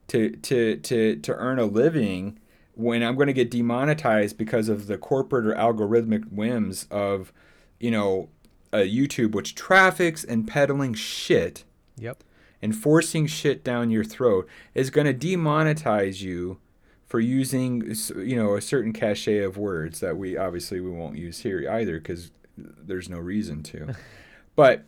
to 0.08 0.30
to 0.30 0.76
to 0.76 1.16
to 1.16 1.34
earn 1.34 1.58
a 1.58 1.64
living 1.64 2.38
when 2.74 3.02
I'm 3.02 3.14
going 3.14 3.28
to 3.28 3.32
get 3.32 3.50
demonetized 3.50 4.36
because 4.36 4.68
of 4.68 4.86
the 4.86 4.98
corporate 4.98 5.46
or 5.46 5.54
algorithmic 5.54 6.30
whims 6.32 6.86
of, 6.90 7.32
you 7.78 7.90
know, 7.90 8.28
uh, 8.72 8.78
YouTube, 8.78 9.32
which 9.32 9.54
traffics 9.54 10.24
and 10.24 10.46
peddling 10.48 10.94
shit 10.94 11.64
Yep. 11.96 12.24
and 12.60 12.74
forcing 12.74 13.26
shit 13.28 13.62
down 13.62 13.90
your 13.90 14.02
throat 14.02 14.48
is 14.74 14.90
going 14.90 15.06
to 15.06 15.14
demonetize 15.14 16.20
you 16.22 16.58
for 17.06 17.20
using 17.20 17.94
you 18.16 18.34
know 18.34 18.56
a 18.56 18.60
certain 18.60 18.92
cachet 18.92 19.38
of 19.44 19.56
words 19.56 20.00
that 20.00 20.16
we 20.16 20.36
obviously 20.36 20.80
we 20.80 20.90
won't 20.90 21.16
use 21.16 21.38
here 21.40 21.70
either 21.70 22.00
because 22.00 22.32
there's 22.58 23.08
no 23.08 23.18
reason 23.18 23.62
to 23.62 23.94
but 24.56 24.82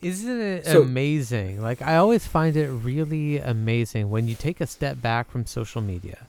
Isn't 0.00 0.40
it 0.40 0.64
So- 0.64 0.80
amazing? 0.82 1.60
Like 1.60 1.82
I 1.82 1.96
always 1.96 2.26
find 2.26 2.56
it 2.56 2.68
really 2.70 3.38
amazing 3.38 4.08
when 4.08 4.26
you 4.28 4.34
take 4.34 4.62
a 4.62 4.66
step 4.66 5.02
back 5.02 5.30
from 5.30 5.44
social 5.44 5.82
media 5.82 6.26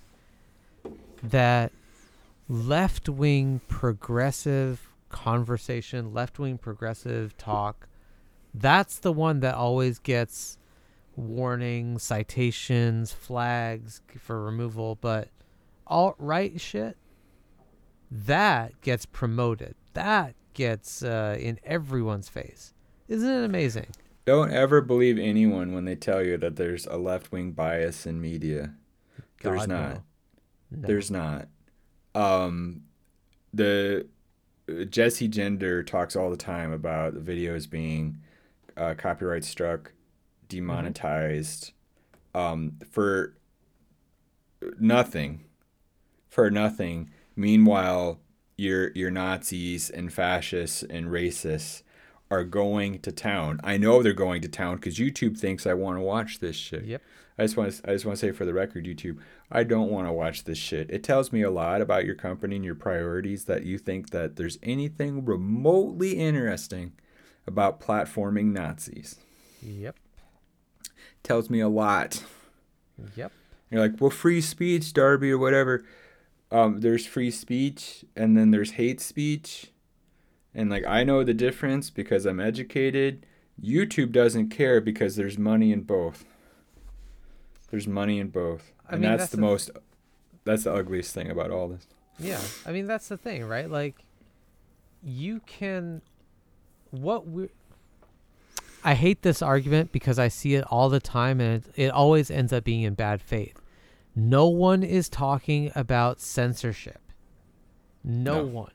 that 1.23 1.71
left-wing 2.47 3.61
progressive 3.67 4.89
conversation, 5.09 6.13
left-wing 6.13 6.57
progressive 6.57 7.37
talk, 7.37 7.87
that's 8.53 8.97
the 8.99 9.11
one 9.11 9.39
that 9.41 9.55
always 9.55 9.99
gets 9.99 10.57
warnings, 11.15 12.03
citations, 12.03 13.11
flags 13.11 14.01
for 14.19 14.43
removal, 14.43 14.95
but 14.95 15.29
alt-right 15.87 16.59
shit 16.59 16.97
that 18.11 18.79
gets 18.81 19.05
promoted. 19.05 19.75
That 19.93 20.35
gets 20.53 21.01
uh, 21.01 21.37
in 21.39 21.59
everyone's 21.63 22.27
face. 22.27 22.73
Isn't 23.07 23.29
it 23.29 23.45
amazing? 23.45 23.87
don't 24.23 24.51
ever 24.51 24.81
believe 24.81 25.17
anyone 25.17 25.73
when 25.73 25.85
they 25.85 25.95
tell 25.95 26.23
you 26.23 26.37
that 26.37 26.55
there's 26.55 26.85
a 26.85 26.95
left-wing 26.95 27.51
bias 27.51 28.05
in 28.05 28.21
media 28.21 28.75
There's 29.41 29.67
not. 29.67 29.93
no. 29.93 30.03
No. 30.71 30.87
There's 30.87 31.11
not. 31.11 31.47
Um, 32.15 32.83
the 33.53 34.07
uh, 34.69 34.85
Jessie 34.85 35.27
Gender 35.27 35.83
talks 35.83 36.15
all 36.15 36.29
the 36.29 36.37
time 36.37 36.71
about 36.71 37.13
the 37.13 37.19
videos 37.19 37.69
being 37.69 38.17
uh, 38.77 38.93
copyright 38.97 39.43
struck, 39.43 39.91
demonetized, 40.47 41.73
um, 42.33 42.77
for 42.89 43.35
nothing, 44.79 45.45
for 46.29 46.49
nothing. 46.49 47.09
Meanwhile, 47.35 48.19
your 48.57 48.91
your 48.91 49.11
Nazis 49.11 49.89
and 49.89 50.11
fascists 50.13 50.83
and 50.83 51.07
racists 51.07 51.83
are 52.29 52.43
going 52.45 52.99
to 52.99 53.11
town. 53.11 53.59
I 53.63 53.77
know 53.77 54.01
they're 54.01 54.13
going 54.13 54.41
to 54.41 54.47
town 54.47 54.77
because 54.77 54.97
YouTube 54.97 55.37
thinks 55.37 55.67
I 55.67 55.73
want 55.73 55.97
to 55.97 56.01
watch 56.01 56.39
this 56.39 56.55
shit. 56.55 56.85
Yep. 56.85 57.01
I 57.41 57.45
just 57.45 57.57
want 57.57 57.73
to 57.73 57.89
I 57.89 57.93
just 57.93 58.05
want 58.05 58.19
to 58.19 58.25
say 58.27 58.31
for 58.31 58.45
the 58.45 58.53
record, 58.53 58.85
YouTube, 58.85 59.17
I 59.51 59.63
don't 59.63 59.89
want 59.89 60.07
to 60.07 60.13
watch 60.13 60.43
this 60.43 60.59
shit. 60.59 60.91
It 60.91 61.03
tells 61.03 61.31
me 61.31 61.41
a 61.41 61.49
lot 61.49 61.81
about 61.81 62.05
your 62.05 62.13
company 62.13 62.55
and 62.57 62.63
your 62.63 62.75
priorities 62.75 63.45
that 63.45 63.63
you 63.63 63.79
think 63.79 64.11
that 64.11 64.35
there's 64.35 64.59
anything 64.61 65.25
remotely 65.25 66.19
interesting 66.19 66.93
about 67.47 67.81
platforming 67.81 68.53
Nazis. 68.53 69.17
Yep. 69.63 69.95
Tells 71.23 71.49
me 71.49 71.61
a 71.61 71.67
lot. 71.67 72.23
Yep. 73.15 73.31
You're 73.71 73.81
like, 73.81 73.99
well, 73.99 74.11
free 74.11 74.41
speech, 74.41 74.93
Darby, 74.93 75.31
or 75.31 75.39
whatever. 75.39 75.83
Um, 76.51 76.81
there's 76.81 77.07
free 77.07 77.31
speech, 77.31 78.05
and 78.15 78.37
then 78.37 78.51
there's 78.51 78.71
hate 78.71 79.01
speech, 79.01 79.71
and 80.53 80.69
like 80.69 80.85
I 80.85 81.03
know 81.03 81.23
the 81.23 81.33
difference 81.33 81.89
because 81.89 82.27
I'm 82.27 82.39
educated. 82.39 83.25
YouTube 83.59 84.11
doesn't 84.11 84.49
care 84.49 84.79
because 84.79 85.15
there's 85.15 85.39
money 85.39 85.71
in 85.71 85.81
both. 85.81 86.23
There's 87.71 87.87
money 87.87 88.19
in 88.19 88.27
both, 88.27 88.73
I 88.87 88.93
and 88.93 89.01
mean, 89.01 89.09
that's, 89.11 89.23
that's 89.23 89.31
the 89.31 89.37
the- 89.37 89.41
most. 89.41 89.71
That's 90.43 90.63
the 90.65 90.73
ugliest 90.73 91.13
thing 91.13 91.29
about 91.31 91.51
all 91.51 91.67
this. 91.69 91.87
Yeah. 92.19 92.39
I 92.65 92.71
mean, 92.71 92.85
that's 92.87 93.07
the 93.07 93.17
thing, 93.17 93.45
right? 93.45 93.69
Like, 93.69 93.95
you 95.03 95.39
can. 95.45 96.01
What 96.91 97.27
we. 97.27 97.49
I 98.83 98.95
hate 98.95 99.21
this 99.21 99.41
argument 99.43 99.91
because 99.91 100.17
I 100.19 100.27
see 100.27 100.55
it 100.55 100.65
all 100.69 100.89
the 100.89 100.99
time 100.99 101.39
and 101.39 101.63
it, 101.75 101.83
it 101.85 101.91
always 101.91 102.31
ends 102.31 102.51
up 102.51 102.63
being 102.63 102.81
in 102.81 102.95
bad 102.95 103.21
faith. 103.21 103.61
No 104.15 104.47
one 104.47 104.81
is 104.83 105.07
talking 105.07 105.71
about 105.75 106.19
censorship. 106.19 106.99
No, 108.03 108.37
No. 108.37 108.45
one. 108.45 108.71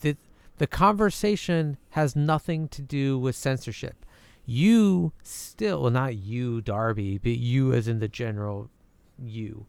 The, 0.00 0.16
the 0.58 0.66
conversation 0.66 1.78
has 1.90 2.16
nothing 2.16 2.66
to 2.68 2.82
do 2.82 3.18
with 3.18 3.36
censorship. 3.36 4.04
You 4.46 5.12
still, 5.22 5.82
well, 5.82 5.90
not 5.90 6.16
you, 6.16 6.60
Darby, 6.60 7.18
but 7.18 7.32
you 7.32 7.72
as 7.72 7.88
in 7.88 7.98
the 7.98 8.08
general 8.08 8.70
you. 9.18 9.66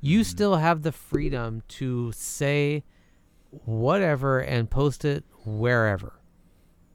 You 0.00 0.20
Mhm. 0.20 0.24
still 0.26 0.56
have 0.56 0.82
the 0.82 0.90
freedom 0.92 1.62
to 1.68 2.10
say 2.12 2.82
whatever 3.64 4.40
and 4.40 4.68
post 4.68 5.04
it 5.04 5.24
wherever. 5.44 6.14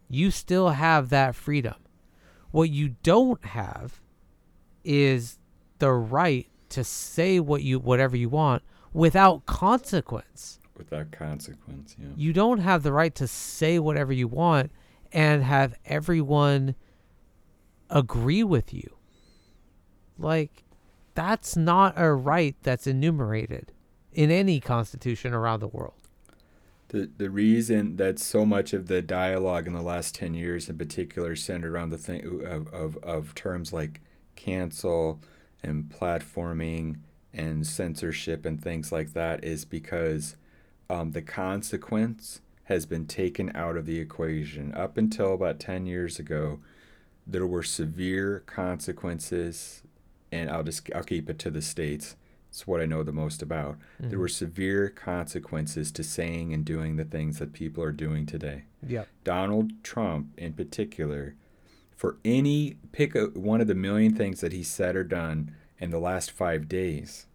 You 0.10 0.32
still 0.32 0.70
have 0.70 1.10
that 1.10 1.34
freedom. 1.36 1.76
What 2.52 2.70
you 2.70 2.96
don't 3.04 3.44
have 3.46 4.02
is 4.84 5.38
the 5.80 5.92
right 5.94 6.48
to 6.70 6.84
say 6.84 7.40
what 7.40 7.64
you 7.64 7.80
whatever 7.80 8.18
you 8.18 8.28
want 8.30 8.64
without 8.94 9.46
consequence. 9.46 10.60
Without 10.76 11.12
consequence, 11.12 11.96
yeah. 12.00 12.08
You 12.16 12.34
don't 12.34 12.60
have 12.60 12.84
the 12.84 12.92
right 12.94 13.14
to 13.16 13.28
say 13.28 13.80
whatever 13.80 14.12
you 14.12 14.28
want 14.28 14.72
and 15.14 15.44
have 15.44 15.76
everyone 15.86 16.76
agree 17.90 18.44
with 18.44 18.74
you. 18.74 18.96
Like 20.18 20.64
that's 21.14 21.56
not 21.56 21.94
a 21.98 22.14
right 22.14 22.56
that's 22.62 22.88
enumerated 22.88 23.72
in 24.14 24.32
any 24.32 24.60
constitution 24.60 25.34
around 25.34 25.60
the 25.60 25.68
world. 25.68 25.94
The 26.90 27.10
the 27.18 27.30
reason 27.30 27.98
that 27.98 28.20
so 28.20 28.46
much 28.46 28.74
of 28.74 28.88
the 28.88 29.02
dialogue 29.02 29.68
in 29.68 29.74
the 29.74 29.82
last 29.82 30.16
ten 30.16 30.34
years, 30.34 30.70
in 30.70 30.78
particular, 30.78 31.36
centered 31.36 31.72
around 31.74 31.90
the 31.90 31.98
thing 31.98 32.46
of 32.46 32.74
of, 32.74 32.98
of 32.98 33.36
terms 33.36 33.74
like 33.74 34.02
cancel 34.36 35.20
and 35.64 35.90
platforming 35.90 36.98
and 37.34 37.68
censorship 37.68 38.46
and 38.46 38.62
things 38.62 38.92
like 38.92 39.14
that 39.14 39.44
is 39.44 39.66
because 39.66 40.38
um, 40.90 41.12
the 41.12 41.22
consequence 41.22 42.42
has 42.66 42.86
been 42.86 43.06
taken 43.06 43.52
out 43.56 43.76
of 43.78 43.86
the 43.86 44.00
equation. 44.00 44.74
Up 44.74 44.98
until 44.98 45.34
about 45.34 45.60
ten 45.60 45.86
years 45.86 46.20
ago, 46.20 46.60
there 47.28 47.46
were 47.46 47.64
severe 47.64 48.42
consequences, 48.46 49.84
and 50.32 50.50
I'll 50.50 50.64
just 50.64 50.90
I'll 50.96 51.04
keep 51.04 51.30
it 51.30 51.38
to 51.40 51.50
the 51.52 51.62
states. 51.62 52.16
It's 52.50 52.66
what 52.66 52.80
I 52.82 52.86
know 52.86 53.04
the 53.04 53.12
most 53.12 53.42
about. 53.42 53.78
There 54.00 54.12
Mhm. 54.18 54.22
were 54.22 54.28
severe 54.30 54.90
consequences 54.90 55.92
to 55.92 56.04
saying 56.04 56.54
and 56.54 56.64
doing 56.64 56.96
the 56.96 57.04
things 57.04 57.40
that 57.40 57.52
people 57.54 57.84
are 57.84 57.92
doing 57.92 58.26
today. 58.26 58.64
Yep. 58.88 59.08
Donald 59.26 59.84
Trump, 59.84 60.30
in 60.38 60.54
particular, 60.54 61.36
for 61.96 62.18
any 62.24 62.78
pick 62.94 63.14
a, 63.16 63.26
one 63.28 63.60
of 63.60 63.68
the 63.68 63.76
million 63.76 64.16
things 64.16 64.40
that 64.42 64.54
he 64.54 64.64
said 64.64 64.96
or 64.96 65.04
done 65.04 65.52
in 65.80 65.92
the 65.92 66.00
last 66.00 66.32
five 66.32 66.70
days, 66.70 67.28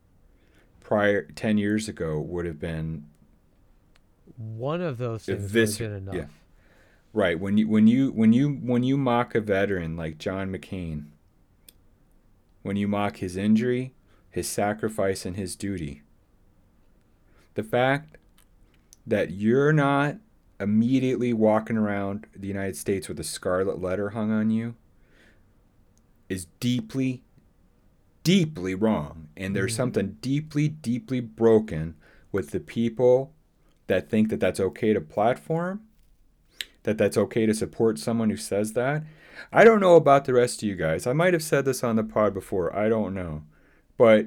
prior 0.81 1.23
ten 1.35 1.59
years 1.59 1.89
ago 1.89 2.19
would 2.19 2.47
have 2.47 2.59
been 2.59 3.05
one 4.37 4.81
of 4.81 4.99
those 4.99 5.25
things 5.27 5.43
would 5.43 5.51
Evis- 5.63 5.79
have 5.79 5.89
been 5.91 5.97
enough. 5.99 6.15
yeah. 6.15 6.27
Right. 7.13 7.39
When 7.39 7.59
you 7.59 7.69
when 7.69 7.87
you 7.87 8.11
when 8.11 8.33
you 8.33 8.55
when 8.55 8.83
you 8.83 8.97
mock 8.97 9.35
a 9.35 9.41
veteran 9.41 9.97
like 9.97 10.17
John 10.19 10.51
McCain, 10.51 11.07
when 12.63 12.77
you 12.77 12.89
mock 12.89 13.19
his 13.19 13.37
injury, 13.37 13.95
his 14.31 14.49
sacrifice, 14.49 15.27
and 15.27 15.37
his 15.37 15.55
duty, 15.55 16.03
the 17.55 17.63
fact 17.63 18.17
that 19.07 19.33
you're 19.33 19.73
not 19.75 20.17
immediately 20.59 21.33
walking 21.33 21.77
around 21.77 22.27
the 22.35 22.47
United 22.47 22.77
States 22.77 23.09
with 23.09 23.21
a 23.21 23.25
scarlet 23.25 23.81
letter 23.81 24.11
hung 24.11 24.31
on 24.31 24.51
you 24.51 24.77
is 26.29 26.47
deeply, 26.61 27.23
deeply 28.23 28.75
wrong. 28.75 29.29
And 29.37 29.55
there's 29.55 29.73
Mhm. 29.73 29.77
something 29.77 30.17
deeply, 30.23 30.69
deeply 30.69 31.21
broken 31.21 31.95
with 32.31 32.53
the 32.53 32.61
people 32.61 33.35
that 33.89 34.09
think 34.09 34.31
that 34.31 34.41
that's 34.41 34.61
okay 34.61 34.93
to 34.95 35.01
platform, 35.01 35.83
that 36.85 36.99
that's 36.99 37.17
okay 37.17 37.47
to 37.47 37.55
support 37.55 37.99
someone 37.99 38.31
who 38.31 38.37
says 38.37 38.73
that. 38.73 39.05
I 39.53 39.65
don't 39.65 39.81
know 39.81 39.97
about 39.97 40.25
the 40.25 40.35
rest 40.35 40.63
of 40.63 40.69
you 40.69 40.77
guys. 40.77 41.07
I 41.07 41.13
might 41.13 41.33
have 41.33 41.43
said 41.43 41.65
this 41.65 41.83
on 41.83 41.97
the 41.97 42.05
pod 42.05 42.35
before. 42.35 42.75
I 42.75 42.89
don't 42.89 43.15
know. 43.15 43.45
But 43.97 44.27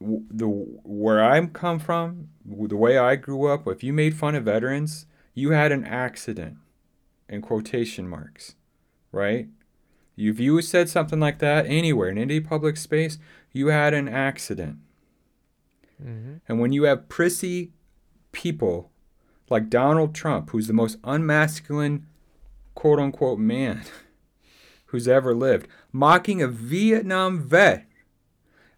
the 0.00 0.46
where 0.46 1.22
I'm 1.22 1.48
come 1.48 1.78
from, 1.78 2.28
the 2.44 2.76
way 2.76 2.98
I 2.98 3.16
grew 3.16 3.46
up, 3.46 3.66
if 3.66 3.82
you 3.82 3.92
made 3.92 4.16
fun 4.16 4.34
of 4.34 4.44
veterans, 4.44 5.06
you 5.34 5.50
had 5.50 5.72
an 5.72 5.84
accident 5.84 6.56
in 7.28 7.42
quotation 7.42 8.08
marks, 8.08 8.54
right? 9.12 9.48
If 10.16 10.40
you 10.40 10.60
said 10.62 10.88
something 10.88 11.20
like 11.20 11.38
that 11.38 11.66
anywhere 11.66 12.08
in 12.08 12.18
any 12.18 12.40
public 12.40 12.76
space, 12.76 13.18
you 13.52 13.68
had 13.68 13.94
an 13.94 14.08
accident. 14.08 14.78
hmm 16.00 16.36
And 16.48 16.60
when 16.60 16.72
you 16.72 16.84
have 16.84 17.08
prissy 17.08 17.72
people 18.32 18.90
like 19.50 19.70
Donald 19.70 20.14
Trump, 20.14 20.50
who's 20.50 20.66
the 20.66 20.72
most 20.72 20.98
unmasculine 21.02 22.06
quote 22.74 22.98
unquote 22.98 23.38
man 23.38 23.82
who's 24.86 25.08
ever 25.08 25.34
lived, 25.34 25.68
mocking 25.92 26.42
a 26.42 26.48
Vietnam 26.48 27.40
vet, 27.40 27.86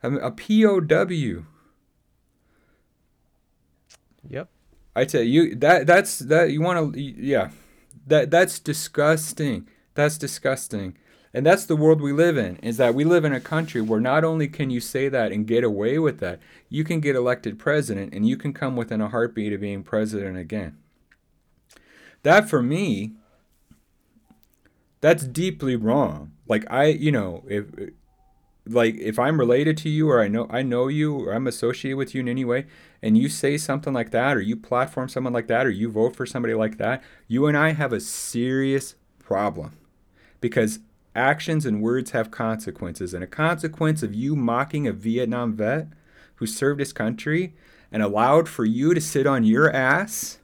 a, 0.02 0.30
POW. 0.30 1.44
Yep. 4.28 4.48
I 4.96 5.04
tell 5.04 5.22
you 5.22 5.54
that 5.56 5.86
that's 5.86 6.18
that 6.20 6.50
you 6.50 6.60
want 6.60 6.94
to 6.94 7.00
yeah. 7.00 7.50
That 8.06 8.30
that's 8.30 8.58
disgusting. 8.58 9.68
That's 9.94 10.18
disgusting. 10.18 10.96
And 11.32 11.46
that's 11.46 11.64
the 11.64 11.76
world 11.76 12.00
we 12.00 12.12
live 12.12 12.36
in. 12.36 12.56
Is 12.56 12.76
that 12.78 12.94
we 12.94 13.04
live 13.04 13.24
in 13.24 13.32
a 13.32 13.40
country 13.40 13.80
where 13.80 14.00
not 14.00 14.24
only 14.24 14.48
can 14.48 14.70
you 14.70 14.80
say 14.80 15.08
that 15.08 15.30
and 15.30 15.46
get 15.46 15.62
away 15.62 15.98
with 15.98 16.18
that, 16.18 16.40
you 16.68 16.82
can 16.82 17.00
get 17.00 17.14
elected 17.14 17.58
president 17.58 18.12
and 18.12 18.28
you 18.28 18.36
can 18.36 18.52
come 18.52 18.76
within 18.76 19.00
a 19.00 19.08
heartbeat 19.08 19.52
of 19.52 19.60
being 19.60 19.82
president 19.82 20.36
again. 20.36 20.76
That 22.22 22.48
for 22.48 22.62
me 22.62 23.12
that's 25.00 25.24
deeply 25.24 25.76
wrong. 25.76 26.32
Like 26.46 26.70
I, 26.70 26.86
you 26.86 27.12
know, 27.12 27.44
if 27.48 27.66
like 28.66 28.96
if 28.96 29.18
I'm 29.18 29.38
related 29.38 29.76
to 29.78 29.88
you 29.88 30.10
or 30.10 30.20
I 30.20 30.28
know 30.28 30.46
I 30.50 30.62
know 30.62 30.88
you 30.88 31.16
or 31.16 31.32
I'm 31.32 31.46
associated 31.46 31.96
with 31.96 32.14
you 32.14 32.20
in 32.20 32.28
any 32.28 32.44
way 32.44 32.66
and 33.02 33.16
you 33.16 33.28
say 33.28 33.56
something 33.56 33.94
like 33.94 34.10
that 34.10 34.36
or 34.36 34.40
you 34.40 34.56
platform 34.56 35.08
someone 35.08 35.32
like 35.32 35.46
that 35.46 35.66
or 35.66 35.70
you 35.70 35.90
vote 35.90 36.14
for 36.14 36.26
somebody 36.26 36.54
like 36.54 36.76
that, 36.78 37.02
you 37.28 37.46
and 37.46 37.56
I 37.56 37.72
have 37.72 37.92
a 37.92 38.00
serious 38.00 38.94
problem. 39.18 39.76
Because 40.40 40.80
actions 41.20 41.66
and 41.66 41.82
words 41.82 42.12
have 42.12 42.30
consequences 42.30 43.12
and 43.14 43.22
a 43.22 43.26
consequence 43.26 44.02
of 44.02 44.14
you 44.14 44.34
mocking 44.34 44.86
a 44.86 44.92
Vietnam 44.92 45.52
vet 45.54 45.88
who 46.36 46.46
served 46.46 46.80
his 46.80 46.92
country 46.92 47.54
and 47.92 48.02
allowed 48.02 48.48
for 48.48 48.64
you 48.64 48.94
to 48.94 49.00
sit 49.00 49.26
on 49.26 49.44
your 49.44 49.70
ass 49.70 50.38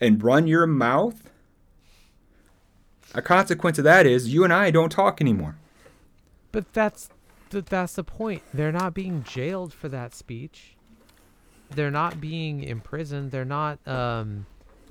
and 0.00 0.22
run 0.22 0.46
your 0.46 0.66
mouth 0.66 1.26
a 3.16 3.22
consequence 3.22 3.78
of 3.78 3.84
that 3.84 4.06
is 4.06 4.32
you 4.32 4.44
and 4.44 4.52
I 4.52 4.70
don't 4.70 4.90
talk 4.90 5.20
anymore. 5.20 5.56
But 6.52 6.72
that's 6.74 7.08
th- 7.50 7.64
that's 7.64 7.94
the 7.94 8.04
point. 8.04 8.42
They're 8.52 8.72
not 8.72 8.92
being 8.92 9.24
jailed 9.24 9.72
for 9.72 9.88
that 9.88 10.14
speech. 10.14 10.76
They're 11.70 11.90
not 11.90 12.20
being 12.20 12.62
imprisoned. 12.62 13.30
They're 13.30 13.44
not 13.44 13.78
um, 13.88 14.46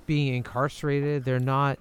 being 0.07 0.33
incarcerated. 0.33 1.23
They're 1.23 1.39
not. 1.39 1.79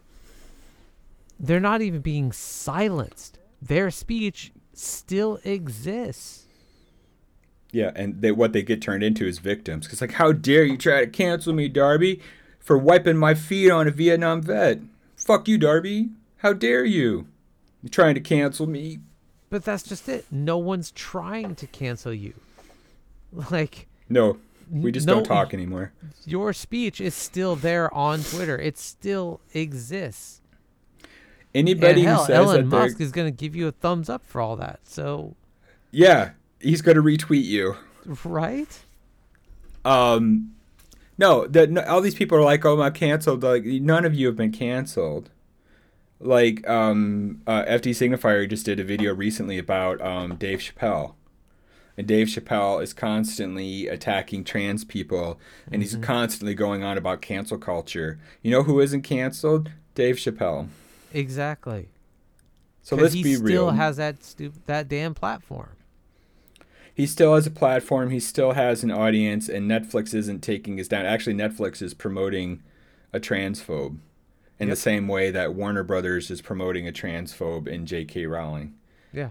They're 1.38 1.60
not 1.60 1.82
even 1.82 2.00
being 2.00 2.32
silenced. 2.32 3.38
Their 3.60 3.90
speech 3.90 4.52
still 4.72 5.38
exists. 5.44 6.46
Yeah, 7.72 7.90
and 7.96 8.20
they, 8.20 8.30
what 8.30 8.52
they 8.52 8.62
get 8.62 8.80
turned 8.80 9.02
into 9.02 9.26
is 9.26 9.38
victims. 9.38 9.88
Cause 9.88 10.00
like, 10.00 10.12
how 10.12 10.32
dare 10.32 10.62
you 10.62 10.76
try 10.76 11.00
to 11.00 11.10
cancel 11.10 11.52
me, 11.52 11.68
Darby, 11.68 12.20
for 12.60 12.78
wiping 12.78 13.16
my 13.16 13.34
feet 13.34 13.70
on 13.70 13.88
a 13.88 13.90
Vietnam 13.90 14.42
vet? 14.42 14.78
Fuck 15.16 15.48
you, 15.48 15.58
Darby. 15.58 16.10
How 16.38 16.52
dare 16.52 16.84
you? 16.84 17.26
You're 17.82 17.90
trying 17.90 18.14
to 18.14 18.20
cancel 18.20 18.66
me. 18.66 19.00
But 19.50 19.64
that's 19.64 19.82
just 19.82 20.08
it. 20.08 20.26
No 20.30 20.58
one's 20.58 20.90
trying 20.90 21.54
to 21.56 21.66
cancel 21.66 22.12
you. 22.12 22.34
Like 23.50 23.88
No, 24.08 24.38
we 24.70 24.92
just 24.92 25.08
no, 25.08 25.14
don't 25.14 25.24
talk 25.24 25.52
anymore. 25.52 25.92
Your 26.24 26.52
speech 26.52 27.00
is 27.00 27.14
still 27.14 27.56
there 27.56 27.92
on 27.92 28.22
Twitter. 28.22 28.56
It 28.56 28.78
still 28.78 29.40
exists. 29.52 30.40
Anybody 31.54 32.00
and 32.00 32.08
hell, 32.08 32.20
who 32.20 32.26
says 32.26 32.28
that. 32.28 32.42
Elon 32.42 32.68
that 32.68 32.76
Musk 32.76 33.00
is 33.00 33.12
going 33.12 33.26
to 33.28 33.36
give 33.36 33.54
you 33.54 33.68
a 33.68 33.72
thumbs 33.72 34.08
up 34.08 34.24
for 34.26 34.40
all 34.40 34.56
that. 34.56 34.80
So, 34.84 35.36
yeah, 35.90 36.30
he's 36.60 36.82
gonna 36.82 37.02
retweet 37.02 37.44
you. 37.44 37.76
right? 38.24 38.80
Um, 39.84 40.54
no, 41.18 41.46
no, 41.50 41.82
all 41.82 42.00
these 42.00 42.14
people 42.14 42.36
are 42.38 42.42
like, 42.42 42.64
oh, 42.64 42.80
I'm 42.80 42.92
canceled. 42.92 43.42
Like 43.42 43.64
none 43.64 44.04
of 44.04 44.14
you 44.14 44.26
have 44.26 44.36
been 44.36 44.52
canceled. 44.52 45.30
Like 46.20 46.66
um, 46.68 47.42
uh, 47.46 47.64
FD 47.64 47.90
Signifier 47.90 48.48
just 48.48 48.64
did 48.66 48.80
a 48.80 48.84
video 48.84 49.14
recently 49.14 49.58
about 49.58 50.00
um, 50.00 50.36
Dave 50.36 50.60
Chappelle, 50.60 51.14
and 51.96 52.06
Dave 52.06 52.28
Chappelle 52.28 52.82
is 52.82 52.92
constantly 52.92 53.88
attacking 53.88 54.44
trans 54.44 54.84
people, 54.84 55.38
and 55.70 55.82
he's 55.82 55.96
constantly 55.96 56.54
going 56.54 56.82
on 56.82 56.96
about 56.96 57.20
cancel 57.20 57.58
culture. 57.58 58.18
You 58.42 58.50
know 58.50 58.62
who 58.62 58.80
isn't 58.80 59.02
canceled? 59.02 59.70
Dave 59.94 60.16
Chappelle. 60.16 60.68
Exactly. 61.14 61.88
So 62.82 62.96
let's 62.96 63.14
he 63.14 63.22
be 63.22 63.34
still 63.36 63.70
has 63.70 63.96
that 63.96 64.20
stup- 64.20 64.66
that 64.66 64.88
damn 64.88 65.14
platform. 65.14 65.70
he 66.94 67.06
still 67.06 67.34
has 67.34 67.46
a 67.46 67.50
platform. 67.50 68.10
He 68.10 68.20
still 68.20 68.52
has 68.52 68.82
an 68.84 68.90
audience, 68.90 69.48
and 69.48 69.70
Netflix 69.70 70.12
isn't 70.14 70.42
taking 70.42 70.78
us 70.78 70.88
down. 70.88 71.06
Actually, 71.06 71.34
Netflix 71.34 71.80
is 71.80 71.94
promoting 71.94 72.62
a 73.12 73.18
transphobe 73.20 73.98
in 74.58 74.68
the 74.68 74.76
same 74.76 75.08
way 75.08 75.30
that 75.30 75.54
Warner 75.54 75.82
Brothers 75.82 76.30
is 76.30 76.40
promoting 76.42 76.86
a 76.86 76.92
transphobe 76.92 77.66
in 77.66 77.86
J.K. 77.86 78.26
Rowling. 78.26 78.74
Yeah. 79.12 79.30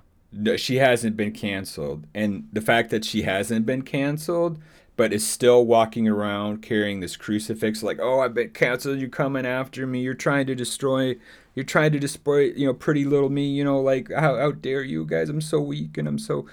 She 0.58 0.78
hasn't 0.78 1.16
been 1.16 1.32
canceled, 1.32 2.08
and 2.16 2.48
the 2.52 2.62
fact 2.62 2.90
that 2.90 3.06
she 3.06 3.22
hasn't 3.22 3.66
been 3.68 3.84
canceled, 3.84 4.58
but 4.96 5.14
is 5.14 5.26
still 5.28 5.64
walking 5.66 6.08
around 6.08 6.62
carrying 6.64 7.00
this 7.02 7.16
crucifix, 7.16 7.84
like, 7.84 8.00
"Oh, 8.02 8.20
I've 8.22 8.34
been 8.34 8.50
canceled. 8.50 9.00
You're 9.00 9.10
coming 9.10 9.46
after 9.46 9.86
me. 9.86 10.02
You're 10.02 10.16
trying 10.16 10.48
to 10.48 10.56
destroy. 10.56 11.18
You're 11.56 11.66
trying 11.66 11.91
to 11.91 11.99
destroy. 11.99 12.51
You 12.51 12.68
know, 12.68 12.74
pretty 12.74 13.06
little 13.06 13.30
me. 13.30 13.47
You 13.47 13.64
know, 13.64 13.80
like 13.80 14.12
how 14.12 14.38
how 14.38 14.51
dare 14.51 14.84
you 14.84 15.06
guys? 15.06 15.30
I'm 15.30 15.41
so 15.41 15.60
weak, 15.60 15.97
and 15.97 16.08
I'm 16.08 16.20
so." 16.20 16.47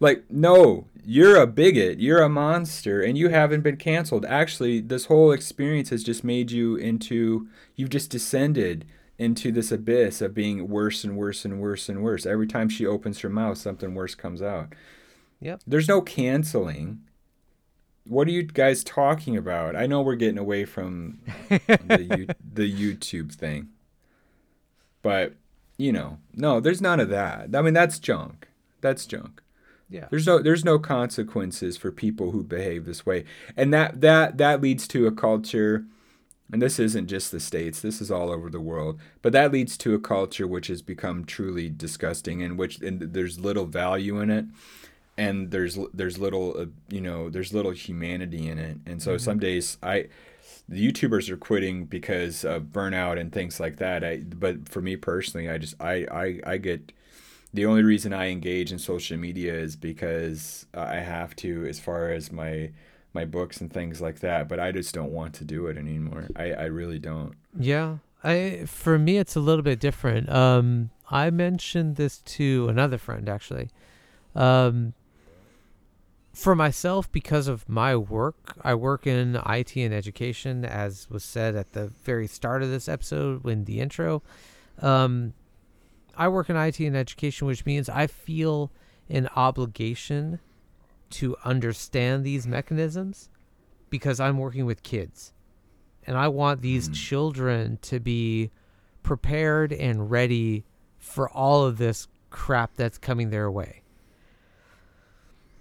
Like, 0.00 0.24
no, 0.28 0.88
you're 1.04 1.36
a 1.36 1.46
bigot. 1.46 2.00
You're 2.00 2.22
a 2.22 2.28
monster, 2.28 3.00
and 3.00 3.16
you 3.16 3.28
haven't 3.28 3.60
been 3.60 3.76
canceled. 3.76 4.24
Actually, 4.24 4.80
this 4.80 5.04
whole 5.04 5.30
experience 5.30 5.90
has 5.90 6.02
just 6.02 6.24
made 6.24 6.50
you 6.50 6.74
into, 6.74 7.46
you've 7.76 7.90
just 7.90 8.10
descended 8.10 8.84
into 9.18 9.52
this 9.52 9.70
abyss 9.70 10.20
of 10.20 10.34
being 10.34 10.68
worse 10.68 11.04
and 11.04 11.16
worse 11.16 11.44
and 11.44 11.60
worse 11.60 11.88
and 11.88 12.02
worse. 12.02 12.26
Every 12.26 12.48
time 12.48 12.68
she 12.68 12.84
opens 12.84 13.20
her 13.20 13.28
mouth, 13.28 13.58
something 13.58 13.94
worse 13.94 14.16
comes 14.16 14.42
out. 14.42 14.74
Yep. 15.40 15.62
There's 15.66 15.88
no 15.88 16.00
canceling. 16.00 17.02
What 18.04 18.26
are 18.26 18.32
you 18.32 18.42
guys 18.42 18.82
talking 18.82 19.36
about? 19.36 19.76
I 19.76 19.86
know 19.86 20.02
we're 20.02 20.16
getting 20.16 20.38
away 20.38 20.64
from 20.64 21.20
the, 21.48 22.06
you, 22.16 22.26
the 22.52 22.72
YouTube 22.72 23.32
thing. 23.32 23.68
But, 25.02 25.34
you 25.76 25.92
know, 25.92 26.18
no, 26.34 26.60
there's 26.60 26.80
none 26.80 27.00
of 27.00 27.08
that. 27.10 27.54
I 27.54 27.62
mean, 27.62 27.74
that's 27.74 27.98
junk. 27.98 28.48
That's 28.80 29.06
junk. 29.06 29.42
Yeah. 29.92 30.06
There's 30.10 30.26
no 30.26 30.38
there's 30.38 30.64
no 30.64 30.78
consequences 30.78 31.76
for 31.76 31.92
people 31.92 32.30
who 32.30 32.42
behave 32.42 32.86
this 32.86 33.04
way. 33.04 33.24
And 33.58 33.74
that 33.74 34.00
that 34.00 34.38
that 34.38 34.62
leads 34.62 34.88
to 34.88 35.06
a 35.06 35.12
culture 35.12 35.84
and 36.50 36.60
this 36.60 36.78
isn't 36.78 37.08
just 37.08 37.30
the 37.30 37.40
states, 37.40 37.80
this 37.80 38.00
is 38.00 38.10
all 38.10 38.30
over 38.30 38.50
the 38.50 38.60
world. 38.60 39.00
But 39.20 39.32
that 39.32 39.52
leads 39.52 39.76
to 39.78 39.94
a 39.94 39.98
culture 39.98 40.46
which 40.46 40.66
has 40.68 40.82
become 40.82 41.24
truly 41.24 41.68
disgusting 41.68 42.42
and 42.42 42.58
which 42.58 42.80
and 42.80 43.00
there's 43.00 43.38
little 43.38 43.66
value 43.66 44.18
in 44.18 44.30
it 44.30 44.46
and 45.18 45.50
there's 45.50 45.78
there's 45.92 46.18
little 46.18 46.58
uh, 46.58 46.66
you 46.88 47.00
know, 47.00 47.28
there's 47.28 47.52
little 47.52 47.72
humanity 47.72 48.48
in 48.48 48.58
it. 48.58 48.78
And 48.86 49.02
so 49.02 49.18
some 49.18 49.38
days 49.38 49.76
I 49.82 50.06
the 50.72 50.90
YouTubers 50.90 51.28
are 51.28 51.36
quitting 51.36 51.84
because 51.84 52.44
of 52.44 52.64
burnout 52.64 53.20
and 53.20 53.30
things 53.30 53.60
like 53.60 53.76
that. 53.76 54.02
I 54.02 54.18
but 54.18 54.68
for 54.68 54.80
me 54.80 54.96
personally, 54.96 55.50
I 55.50 55.58
just 55.58 55.74
I 55.80 56.06
I 56.10 56.40
I 56.52 56.56
get 56.56 56.92
the 57.52 57.66
only 57.66 57.82
reason 57.82 58.14
I 58.14 58.30
engage 58.30 58.72
in 58.72 58.78
social 58.78 59.18
media 59.18 59.54
is 59.54 59.76
because 59.76 60.66
I 60.72 60.96
have 60.96 61.36
to, 61.36 61.66
as 61.66 61.78
far 61.78 62.10
as 62.10 62.32
my 62.32 62.70
my 63.12 63.26
books 63.26 63.60
and 63.60 63.70
things 63.70 64.00
like 64.00 64.20
that. 64.20 64.48
But 64.48 64.60
I 64.60 64.72
just 64.72 64.94
don't 64.94 65.12
want 65.12 65.34
to 65.34 65.44
do 65.44 65.66
it 65.66 65.76
anymore. 65.76 66.28
I, 66.34 66.52
I 66.52 66.64
really 66.64 66.98
don't. 66.98 67.34
Yeah. 67.58 67.98
I 68.24 68.64
for 68.66 68.98
me 68.98 69.18
it's 69.18 69.36
a 69.36 69.40
little 69.40 69.62
bit 69.62 69.78
different. 69.78 70.30
Um 70.30 70.90
I 71.10 71.28
mentioned 71.28 71.96
this 71.96 72.18
to 72.18 72.68
another 72.68 72.96
friend 72.96 73.28
actually. 73.28 73.68
Um 74.34 74.94
for 76.32 76.54
myself 76.54 77.10
because 77.12 77.48
of 77.48 77.68
my 77.68 77.94
work, 77.94 78.54
I 78.62 78.74
work 78.74 79.06
in 79.06 79.36
IT 79.46 79.76
and 79.76 79.92
education 79.92 80.64
as 80.64 81.08
was 81.10 81.24
said 81.24 81.54
at 81.54 81.72
the 81.72 81.88
very 81.88 82.26
start 82.26 82.62
of 82.62 82.70
this 82.70 82.88
episode 82.88 83.46
in 83.46 83.64
the 83.64 83.80
intro. 83.80 84.22
Um 84.80 85.34
I 86.16 86.28
work 86.28 86.50
in 86.50 86.56
IT 86.56 86.80
and 86.80 86.96
education 86.96 87.46
which 87.46 87.66
means 87.66 87.88
I 87.88 88.06
feel 88.06 88.70
an 89.08 89.28
obligation 89.36 90.40
to 91.10 91.36
understand 91.44 92.24
these 92.24 92.46
mechanisms 92.46 93.28
because 93.90 94.18
I'm 94.18 94.38
working 94.38 94.64
with 94.64 94.82
kids 94.82 95.32
and 96.06 96.16
I 96.16 96.28
want 96.28 96.62
these 96.62 96.88
mm. 96.88 96.94
children 96.94 97.78
to 97.82 98.00
be 98.00 98.50
prepared 99.02 99.72
and 99.72 100.10
ready 100.10 100.64
for 100.98 101.28
all 101.28 101.64
of 101.64 101.78
this 101.78 102.08
crap 102.30 102.74
that's 102.76 102.98
coming 102.98 103.30
their 103.30 103.50
way. 103.50 103.81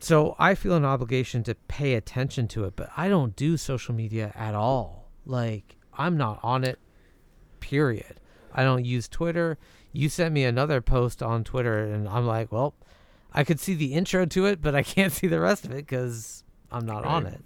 So 0.02 0.36
I 0.40 0.56
feel 0.56 0.74
an 0.74 0.84
obligation 0.84 1.44
to 1.44 1.54
pay 1.54 1.94
attention 1.94 2.48
to 2.50 2.66
it, 2.66 2.76
but 2.76 2.90
I 2.98 3.08
don't 3.08 3.36
do 3.36 3.56
social 3.56 3.94
media 3.94 4.32
at 4.36 4.56
all. 4.56 5.12
Like 5.28 5.76
I'm 5.94 6.18
not 6.18 6.40
on 6.42 6.64
it. 6.64 6.80
Period. 7.60 8.20
I 8.52 8.64
don't 8.64 8.84
use 8.84 9.08
Twitter. 9.08 9.60
You 9.94 10.10
sent 10.10 10.34
me 10.34 10.44
another 10.44 10.82
post 10.82 11.22
on 11.22 11.44
Twitter 11.44 11.84
and 11.84 12.10
I'm 12.10 12.26
like, 12.26 12.52
well, 12.52 12.74
I 13.32 13.44
could 13.44 13.60
see 13.60 13.76
the 13.76 13.94
intro 13.94 14.26
to 14.26 14.46
it, 14.48 14.60
but 14.60 14.74
I 14.74 14.82
can't 14.82 15.14
see 15.20 15.28
the 15.28 15.40
rest 15.40 15.66
of 15.66 15.72
it 15.72 15.88
cuz 15.88 16.44
I'm 16.72 16.88
not 16.88 17.04
right. 17.06 17.14
on 17.14 17.26
it. 17.28 17.44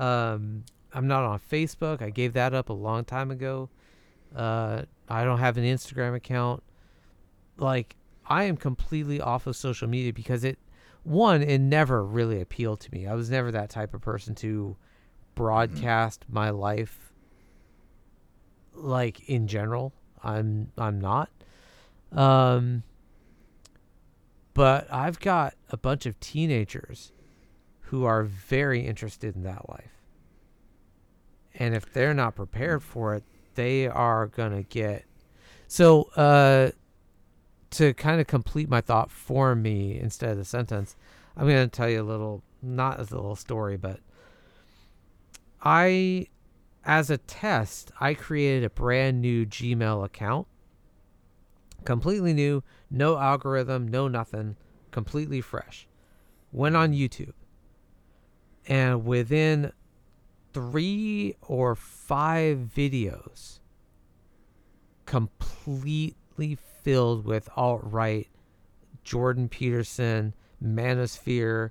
Um 0.00 0.64
I'm 0.94 1.08
not 1.08 1.24
on 1.24 1.40
Facebook. 1.40 2.00
I 2.00 2.10
gave 2.10 2.34
that 2.34 2.54
up 2.54 2.68
a 2.68 2.74
long 2.74 3.04
time 3.04 3.32
ago. 3.32 3.70
Uh, 4.36 4.82
I 5.08 5.24
don't 5.24 5.38
have 5.38 5.56
an 5.56 5.64
Instagram 5.64 6.14
account. 6.14 6.62
Like 7.56 7.96
I 8.26 8.44
am 8.44 8.56
completely 8.56 9.20
off 9.20 9.48
of 9.48 9.56
social 9.56 9.88
media 9.88 10.12
because 10.12 10.44
it 10.44 10.58
one 11.04 11.42
it 11.42 11.58
never 11.58 12.04
really 12.04 12.40
appealed 12.40 12.80
to 12.80 12.92
me. 12.92 13.06
I 13.06 13.14
was 13.14 13.30
never 13.30 13.50
that 13.52 13.70
type 13.70 13.94
of 13.94 14.00
person 14.00 14.34
to 14.36 14.76
broadcast 15.34 16.22
mm-hmm. 16.22 16.34
my 16.34 16.50
life 16.50 17.12
like 18.74 19.28
in 19.28 19.46
general. 19.48 19.92
I'm 20.22 20.70
I'm 20.78 21.00
not. 21.00 21.30
Um 22.12 22.84
but 24.54 24.92
I've 24.92 25.18
got 25.18 25.54
a 25.70 25.76
bunch 25.76 26.06
of 26.06 26.20
teenagers 26.20 27.12
who 27.80 28.04
are 28.04 28.22
very 28.22 28.86
interested 28.86 29.34
in 29.34 29.42
that 29.42 29.68
life. 29.68 30.02
And 31.54 31.74
if 31.74 31.92
they're 31.92 32.14
not 32.14 32.36
prepared 32.36 32.82
for 32.82 33.14
it, 33.14 33.24
they 33.54 33.86
are 33.86 34.26
going 34.26 34.52
to 34.52 34.62
get. 34.62 35.04
So, 35.68 36.04
uh, 36.16 36.70
to 37.72 37.94
kind 37.94 38.20
of 38.20 38.26
complete 38.26 38.68
my 38.68 38.80
thought 38.80 39.10
for 39.10 39.54
me 39.54 39.98
instead 39.98 40.30
of 40.30 40.36
the 40.36 40.44
sentence, 40.44 40.96
I'm 41.36 41.48
going 41.48 41.68
to 41.68 41.76
tell 41.76 41.88
you 41.88 42.02
a 42.02 42.04
little, 42.04 42.42
not 42.62 42.98
a 42.98 43.02
little 43.02 43.36
story, 43.36 43.76
but 43.76 44.00
I, 45.62 46.26
as 46.84 47.10
a 47.10 47.18
test, 47.18 47.90
I 48.00 48.14
created 48.14 48.64
a 48.64 48.70
brand 48.70 49.20
new 49.20 49.46
Gmail 49.46 50.04
account. 50.04 50.46
Completely 51.84 52.32
new, 52.32 52.62
no 52.90 53.18
algorithm, 53.18 53.88
no 53.88 54.06
nothing, 54.06 54.56
completely 54.90 55.40
fresh. 55.40 55.88
Went 56.52 56.76
on 56.76 56.92
YouTube. 56.92 57.32
And 58.66 59.04
within 59.04 59.72
three 60.52 61.36
or 61.42 61.74
five 61.74 62.70
videos 62.76 63.58
completely 65.06 66.56
filled 66.82 67.24
with 67.24 67.48
alt 67.56 67.80
right, 67.84 68.28
Jordan 69.04 69.48
Peterson, 69.48 70.34
manosphere, 70.62 71.70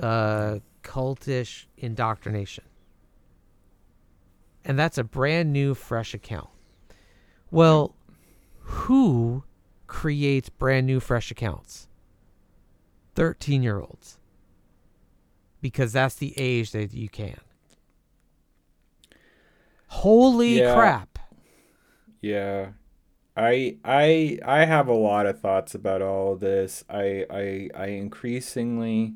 uh, 0.00 0.58
cultish 0.82 1.66
indoctrination. 1.76 2.64
And 4.64 4.78
that's 4.78 4.98
a 4.98 5.04
brand 5.04 5.52
new, 5.52 5.74
fresh 5.74 6.14
account. 6.14 6.48
Well, 7.50 7.94
who 8.60 9.44
creates 9.86 10.48
brand 10.48 10.86
new, 10.86 11.00
fresh 11.00 11.30
accounts? 11.30 11.88
13 13.14 13.62
year 13.62 13.78
olds. 13.78 14.18
Because 15.60 15.92
that's 15.92 16.16
the 16.16 16.34
age 16.36 16.72
that 16.72 16.92
you 16.92 17.08
can. 17.08 17.38
Holy 19.88 20.58
yeah. 20.58 20.74
crap. 20.74 21.18
Yeah. 22.20 22.68
I 23.36 23.78
I 23.84 24.38
I 24.44 24.64
have 24.64 24.88
a 24.88 24.92
lot 24.94 25.26
of 25.26 25.40
thoughts 25.40 25.74
about 25.74 26.02
all 26.02 26.36
this. 26.36 26.84
I 26.88 27.26
I 27.30 27.70
I 27.74 27.86
increasingly 27.88 29.14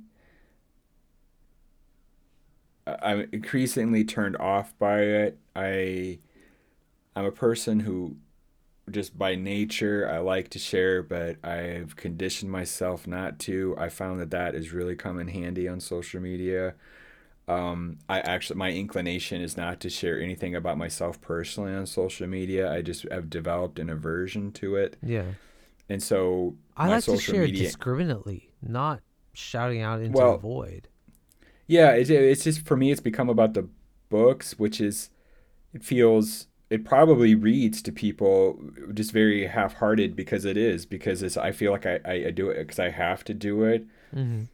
I'm 2.87 3.29
increasingly 3.33 4.05
turned 4.05 4.37
off 4.39 4.77
by 4.79 5.01
it. 5.03 5.39
I 5.55 6.19
I'm 7.17 7.25
a 7.27 7.33
person 7.33 7.81
who 7.81 8.17
just 8.91 9.19
by 9.19 9.35
nature 9.37 10.09
I 10.11 10.19
like 10.19 10.51
to 10.51 10.61
share, 10.61 11.03
but 11.03 11.45
I've 11.45 11.97
conditioned 11.97 12.53
myself 12.53 13.07
not 13.07 13.39
to. 13.41 13.77
I 13.79 13.89
found 13.91 14.21
that 14.21 14.31
that 14.33 14.55
is 14.55 14.73
really 14.73 14.97
come 14.97 15.21
in 15.21 15.29
handy 15.29 15.69
on 15.69 15.81
social 15.81 16.21
media. 16.21 16.75
Um, 17.49 17.97
I 18.11 18.21
actually, 18.21 18.59
my 18.59 18.71
inclination 18.71 19.41
is 19.41 19.57
not 19.57 19.81
to 19.81 19.89
share 19.89 20.21
anything 20.21 20.55
about 20.55 20.77
myself 20.77 21.19
personally 21.23 21.73
on 21.73 21.87
social 21.87 22.27
media. 22.27 22.71
I 22.71 22.83
just 22.83 23.11
have 23.11 23.31
developed 23.31 23.79
an 23.79 23.89
aversion 23.89 24.53
to 24.53 24.77
it. 24.77 24.99
Yeah. 25.03 25.25
And 25.89 26.03
so 26.03 26.57
I 26.77 26.89
like 26.89 27.05
to 27.05 27.17
share 27.17 27.47
media, 27.47 27.65
discriminately, 27.65 28.51
not 28.61 29.01
shouting 29.33 29.81
out 29.81 30.03
into 30.03 30.19
well, 30.19 30.35
a 30.35 30.39
void. 30.39 30.89
Yeah, 31.67 31.93
it's, 31.93 32.11
it's 32.11 32.45
just 32.45 32.67
for 32.67 32.77
me, 32.77 32.91
it's 32.91 33.01
become 33.01 33.31
about 33.31 33.55
the 33.55 33.67
books, 34.11 34.59
which 34.59 34.79
is, 34.79 35.09
it 35.73 35.83
feels, 35.83 36.49
it 36.69 36.85
probably 36.85 37.35
reads 37.35 37.81
to 37.81 37.93
people 37.93 38.61
just 38.93 39.11
very 39.11 39.47
half 39.47 39.75
hearted 39.75 40.15
because 40.15 40.45
it 40.45 40.59
is, 40.59 40.85
because 40.85 41.23
it's, 41.23 41.39
I 41.39 41.53
feel 41.53 41.73
like 41.73 41.87
I, 41.87 42.01
I, 42.05 42.13
I 42.27 42.31
do 42.31 42.51
it 42.51 42.59
because 42.59 42.79
I 42.79 42.91
have 42.91 43.25
to 43.25 43.33
do 43.33 43.65
it. 43.65 43.87
Mm-hmm 44.15 44.45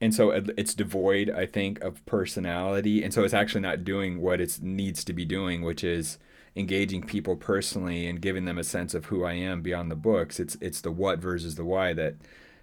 and 0.00 0.14
so 0.14 0.30
it's 0.30 0.74
devoid 0.74 1.30
i 1.30 1.46
think 1.46 1.80
of 1.82 2.04
personality. 2.06 3.02
And 3.02 3.12
so 3.12 3.24
it's 3.24 3.34
actually 3.34 3.60
not 3.62 3.84
doing 3.84 4.20
what 4.20 4.40
it 4.40 4.58
needs 4.60 5.04
to 5.04 5.12
be 5.12 5.24
doing 5.24 5.62
which 5.62 5.84
is 5.84 6.18
engaging 6.56 7.02
people 7.02 7.36
personally 7.36 8.06
and 8.06 8.20
giving 8.20 8.44
them 8.44 8.58
a 8.58 8.64
sense 8.64 8.94
of 8.94 9.06
who 9.06 9.24
i 9.24 9.32
am 9.32 9.62
beyond 9.62 9.90
the 9.90 9.96
books. 9.96 10.38
It's 10.38 10.56
it's 10.60 10.80
the 10.80 10.92
what 10.92 11.18
versus 11.18 11.54
the 11.56 11.64
why 11.64 11.92
that 11.94 12.14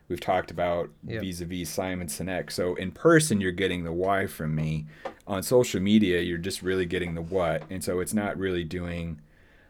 we've 0.08 0.20
talked 0.20 0.52
about 0.52 0.90
yep. 1.06 1.22
vis-a-vis 1.22 1.70
simon 1.70 2.08
sinek. 2.08 2.52
So 2.52 2.76
in 2.76 2.92
person 2.92 3.42
you're 3.42 3.52
getting 3.52 3.84
the 3.84 3.94
why 3.94 4.28
from 4.28 4.56
me. 4.56 4.86
On 5.28 5.42
social 5.42 5.82
media 5.82 6.22
you're 6.22 6.38
just 6.38 6.62
really 6.62 6.86
getting 6.86 7.16
the 7.16 7.22
what. 7.22 7.64
And 7.70 7.84
so 7.84 8.00
it's 8.00 8.14
not 8.14 8.38
really 8.38 8.64
doing 8.64 9.22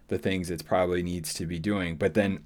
the 0.07 0.17
things 0.17 0.49
it 0.49 0.65
probably 0.65 1.01
needs 1.03 1.33
to 1.35 1.45
be 1.45 1.57
doing. 1.57 1.95
But 1.95 2.13
then 2.15 2.43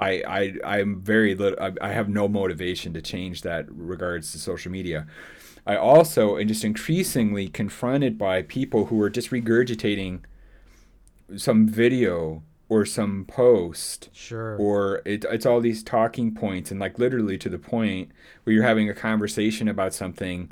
I, 0.00 0.22
I 0.26 0.78
I'm 0.78 1.00
very 1.00 1.34
little. 1.34 1.58
I, 1.60 1.72
I 1.80 1.92
have 1.92 2.08
no 2.08 2.28
motivation 2.28 2.92
to 2.94 3.02
change 3.02 3.42
that 3.42 3.66
regards 3.70 4.32
to 4.32 4.38
social 4.38 4.72
media. 4.72 5.06
I 5.66 5.76
also 5.76 6.38
am 6.38 6.48
just 6.48 6.64
increasingly 6.64 7.48
confronted 7.48 8.18
by 8.18 8.42
people 8.42 8.86
who 8.86 9.00
are 9.00 9.10
just 9.10 9.30
regurgitating 9.30 10.22
some 11.36 11.68
video 11.68 12.42
or 12.68 12.84
some 12.84 13.24
post. 13.26 14.08
Sure. 14.12 14.56
Or 14.56 15.02
it, 15.04 15.24
it's 15.30 15.46
all 15.46 15.60
these 15.60 15.82
talking 15.82 16.34
points 16.34 16.70
and 16.70 16.80
like 16.80 16.98
literally 16.98 17.38
to 17.38 17.48
the 17.48 17.58
point 17.58 18.10
where 18.42 18.54
you're 18.54 18.64
having 18.64 18.88
a 18.88 18.94
conversation 18.94 19.68
about 19.68 19.94
something 19.94 20.50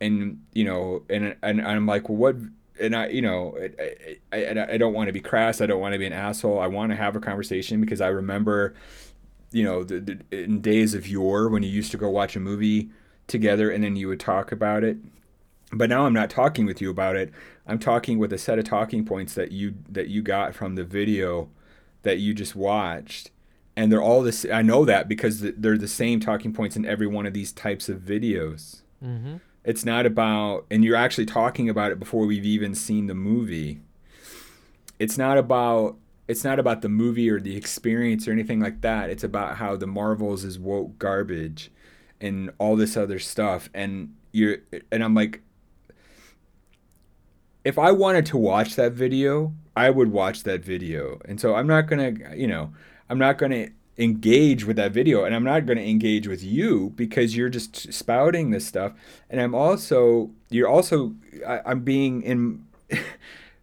and 0.00 0.40
you 0.54 0.64
know 0.64 1.02
and 1.10 1.36
and 1.42 1.60
I'm 1.60 1.86
like, 1.86 2.08
well, 2.08 2.16
what 2.18 2.36
and 2.80 2.94
I, 2.94 3.08
you 3.08 3.22
know, 3.22 3.58
I, 4.32 4.44
I, 4.44 4.72
I 4.72 4.76
don't 4.76 4.94
want 4.94 5.08
to 5.08 5.12
be 5.12 5.20
crass. 5.20 5.60
I 5.60 5.66
don't 5.66 5.80
want 5.80 5.92
to 5.92 5.98
be 5.98 6.06
an 6.06 6.12
asshole. 6.12 6.58
I 6.58 6.66
want 6.66 6.90
to 6.90 6.96
have 6.96 7.16
a 7.16 7.20
conversation 7.20 7.80
because 7.80 8.00
I 8.00 8.08
remember, 8.08 8.74
you 9.50 9.64
know, 9.64 9.84
the, 9.84 10.00
the, 10.00 10.18
in 10.30 10.60
days 10.60 10.94
of 10.94 11.06
yore 11.06 11.48
when 11.48 11.62
you 11.62 11.70
used 11.70 11.90
to 11.92 11.96
go 11.96 12.08
watch 12.08 12.36
a 12.36 12.40
movie 12.40 12.90
together 13.26 13.70
and 13.70 13.84
then 13.84 13.96
you 13.96 14.08
would 14.08 14.20
talk 14.20 14.52
about 14.52 14.84
it. 14.84 14.98
But 15.72 15.90
now 15.90 16.06
I'm 16.06 16.14
not 16.14 16.30
talking 16.30 16.66
with 16.66 16.80
you 16.80 16.90
about 16.90 17.16
it. 17.16 17.30
I'm 17.66 17.78
talking 17.78 18.18
with 18.18 18.32
a 18.32 18.38
set 18.38 18.58
of 18.58 18.64
talking 18.64 19.04
points 19.04 19.34
that 19.34 19.52
you 19.52 19.74
that 19.90 20.08
you 20.08 20.22
got 20.22 20.54
from 20.54 20.74
the 20.74 20.84
video 20.84 21.50
that 22.02 22.18
you 22.18 22.32
just 22.32 22.56
watched, 22.56 23.30
and 23.76 23.92
they're 23.92 24.02
all 24.02 24.22
this. 24.22 24.46
I 24.50 24.62
know 24.62 24.86
that 24.86 25.08
because 25.08 25.40
they're 25.40 25.76
the 25.76 25.86
same 25.86 26.20
talking 26.20 26.54
points 26.54 26.76
in 26.76 26.86
every 26.86 27.06
one 27.06 27.26
of 27.26 27.34
these 27.34 27.52
types 27.52 27.90
of 27.90 28.00
videos. 28.00 28.80
Mm-hmm. 29.04 29.36
It's 29.68 29.84
not 29.84 30.06
about, 30.06 30.64
and 30.70 30.82
you're 30.82 30.96
actually 30.96 31.26
talking 31.26 31.68
about 31.68 31.92
it 31.92 31.98
before 31.98 32.24
we've 32.24 32.46
even 32.46 32.74
seen 32.74 33.06
the 33.06 33.14
movie. 33.14 33.82
It's 34.98 35.18
not 35.18 35.36
about 35.36 35.98
it's 36.26 36.42
not 36.42 36.58
about 36.58 36.80
the 36.80 36.88
movie 36.88 37.28
or 37.28 37.38
the 37.38 37.54
experience 37.54 38.26
or 38.26 38.32
anything 38.32 38.60
like 38.60 38.80
that. 38.80 39.10
It's 39.10 39.24
about 39.24 39.58
how 39.58 39.76
the 39.76 39.86
Marvels 39.86 40.42
is 40.42 40.58
woke 40.58 40.98
garbage 40.98 41.70
and 42.18 42.50
all 42.56 42.76
this 42.76 42.96
other 42.96 43.18
stuff. 43.18 43.68
And 43.74 44.14
you're 44.32 44.56
and 44.90 45.04
I'm 45.04 45.14
like 45.14 45.42
if 47.62 47.78
I 47.78 47.92
wanted 47.92 48.24
to 48.26 48.38
watch 48.38 48.74
that 48.76 48.92
video, 48.92 49.52
I 49.76 49.90
would 49.90 50.12
watch 50.12 50.44
that 50.44 50.64
video. 50.64 51.20
And 51.26 51.38
so 51.38 51.54
I'm 51.54 51.66
not 51.66 51.88
to, 52.14 52.34
you 52.34 52.46
know, 52.46 52.72
I'm 53.10 53.18
not 53.18 53.36
to 53.50 53.68
engage 53.98 54.64
with 54.64 54.76
that 54.76 54.92
video 54.92 55.24
and 55.24 55.34
I'm 55.34 55.44
not 55.44 55.66
going 55.66 55.78
to 55.78 55.88
engage 55.88 56.28
with 56.28 56.42
you 56.42 56.92
because 56.94 57.36
you're 57.36 57.48
just 57.48 57.92
spouting 57.92 58.50
this 58.50 58.66
stuff. 58.66 58.92
And 59.28 59.40
I'm 59.40 59.54
also, 59.54 60.30
you're 60.50 60.68
also, 60.68 61.14
I, 61.46 61.60
I'm 61.66 61.80
being 61.80 62.22
in, 62.22 62.64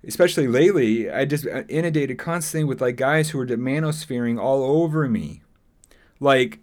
especially 0.07 0.47
lately, 0.47 1.09
I 1.09 1.25
just 1.25 1.47
uh, 1.47 1.63
inundated 1.69 2.17
constantly 2.17 2.65
with 2.65 2.81
like 2.81 2.97
guys 2.97 3.29
who 3.29 3.39
are 3.39 3.47
manosphering 3.47 4.39
all 4.39 4.63
over 4.63 5.07
me. 5.07 5.41
Like, 6.19 6.59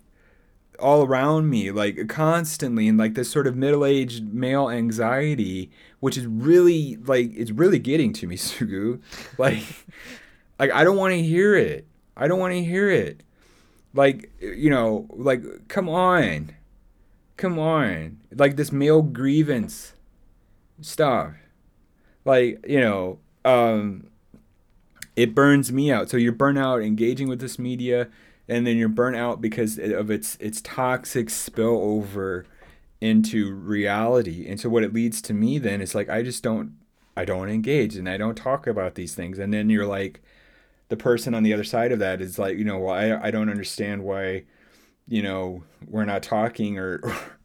all 0.78 1.04
around 1.04 1.48
me, 1.48 1.70
like 1.70 2.08
constantly, 2.08 2.88
and 2.88 2.98
like 2.98 3.14
this 3.14 3.30
sort 3.30 3.46
of 3.46 3.56
middle-aged 3.56 4.34
male 4.34 4.68
anxiety, 4.68 5.70
which 6.00 6.16
is 6.16 6.26
really 6.26 6.96
like 7.04 7.30
it's 7.34 7.52
really 7.52 7.78
getting 7.78 8.12
to 8.14 8.26
me, 8.26 8.36
Sugu. 8.38 9.00
Like, 9.38 9.62
like 10.58 10.72
I 10.72 10.84
don't 10.84 10.96
want 10.96 11.12
to 11.12 11.22
hear 11.22 11.54
it. 11.54 11.86
I 12.16 12.28
don't 12.28 12.38
want 12.38 12.52
to 12.52 12.64
hear 12.64 12.90
it. 12.90 13.22
Like, 13.94 14.30
you 14.40 14.70
know, 14.70 15.06
like 15.10 15.68
come 15.68 15.88
on, 15.88 16.54
come 17.36 17.58
on, 17.58 18.18
like 18.34 18.56
this 18.56 18.72
male 18.72 19.02
grievance 19.02 19.94
stuff. 20.80 21.34
Like, 22.24 22.64
you 22.66 22.80
know, 22.80 23.18
um, 23.44 24.08
it 25.16 25.34
burns 25.34 25.72
me 25.72 25.92
out. 25.92 26.08
So 26.08 26.16
you're 26.16 26.32
burnt 26.32 26.58
out 26.58 26.82
engaging 26.82 27.28
with 27.28 27.40
this 27.40 27.58
media 27.58 28.08
and 28.48 28.66
then 28.66 28.76
you're 28.76 28.88
burnt 28.88 29.16
out 29.16 29.40
because 29.40 29.78
of 29.78 30.10
its 30.10 30.36
its 30.40 30.60
toxic 30.62 31.28
spillover 31.28 32.44
into 33.00 33.52
reality. 33.54 34.46
And 34.48 34.60
so 34.60 34.68
what 34.68 34.84
it 34.84 34.92
leads 34.92 35.20
to 35.22 35.34
me 35.34 35.58
then 35.58 35.80
is 35.80 35.94
like 35.94 36.08
I 36.08 36.22
just 36.22 36.42
don't 36.42 36.72
I 37.16 37.24
don't 37.24 37.50
engage 37.50 37.96
and 37.96 38.08
I 38.08 38.16
don't 38.16 38.36
talk 38.36 38.66
about 38.66 38.94
these 38.94 39.14
things. 39.14 39.38
And 39.38 39.52
then 39.52 39.70
you're 39.70 39.86
like 39.86 40.22
the 40.92 40.96
person 40.98 41.34
on 41.34 41.42
the 41.42 41.54
other 41.54 41.64
side 41.64 41.90
of 41.90 42.00
that 42.00 42.20
is 42.20 42.38
like, 42.38 42.58
you 42.58 42.64
know, 42.64 42.78
well 42.78 42.94
I 42.94 43.28
I 43.28 43.30
don't 43.30 43.48
understand 43.48 44.04
why, 44.04 44.44
you 45.08 45.22
know, 45.22 45.64
we're 45.88 46.04
not 46.04 46.22
talking 46.22 46.78
or 46.78 47.00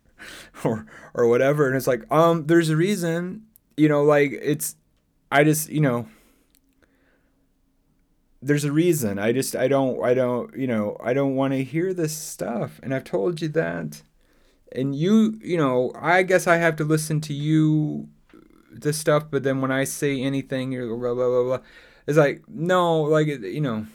or 0.65 0.85
or 1.13 1.27
whatever. 1.29 1.65
And 1.65 1.77
it's 1.77 1.87
like, 1.87 2.03
um, 2.11 2.47
there's 2.47 2.69
a 2.69 2.75
reason, 2.75 3.43
you 3.77 3.87
know, 3.87 4.03
like 4.03 4.31
it's 4.33 4.75
I 5.31 5.45
just, 5.45 5.69
you 5.69 5.79
know, 5.79 6.09
there's 8.41 8.65
a 8.65 8.71
reason. 8.73 9.17
I 9.17 9.31
just 9.31 9.55
I 9.55 9.69
don't 9.69 10.03
I 10.03 10.13
don't 10.13 10.53
you 10.53 10.67
know 10.67 10.97
I 11.01 11.13
don't 11.13 11.35
want 11.35 11.53
to 11.53 11.63
hear 11.63 11.93
this 11.93 12.13
stuff, 12.13 12.81
and 12.83 12.93
I've 12.93 13.05
told 13.05 13.41
you 13.41 13.47
that. 13.49 14.01
And 14.75 14.93
you 14.93 15.39
you 15.41 15.55
know 15.55 15.93
I 15.95 16.23
guess 16.23 16.47
I 16.47 16.57
have 16.57 16.75
to 16.75 16.83
listen 16.83 17.21
to 17.21 17.33
you, 17.33 18.09
this 18.69 18.97
stuff. 18.97 19.31
But 19.31 19.43
then 19.43 19.61
when 19.61 19.71
I 19.71 19.85
say 19.85 20.21
anything, 20.21 20.73
you're 20.73 20.97
blah 20.97 21.13
blah 21.13 21.29
blah 21.29 21.43
blah. 21.43 21.59
It's 22.07 22.17
like 22.17 22.43
no, 22.47 23.01
like 23.01 23.27
you 23.27 23.61
know. 23.61 23.85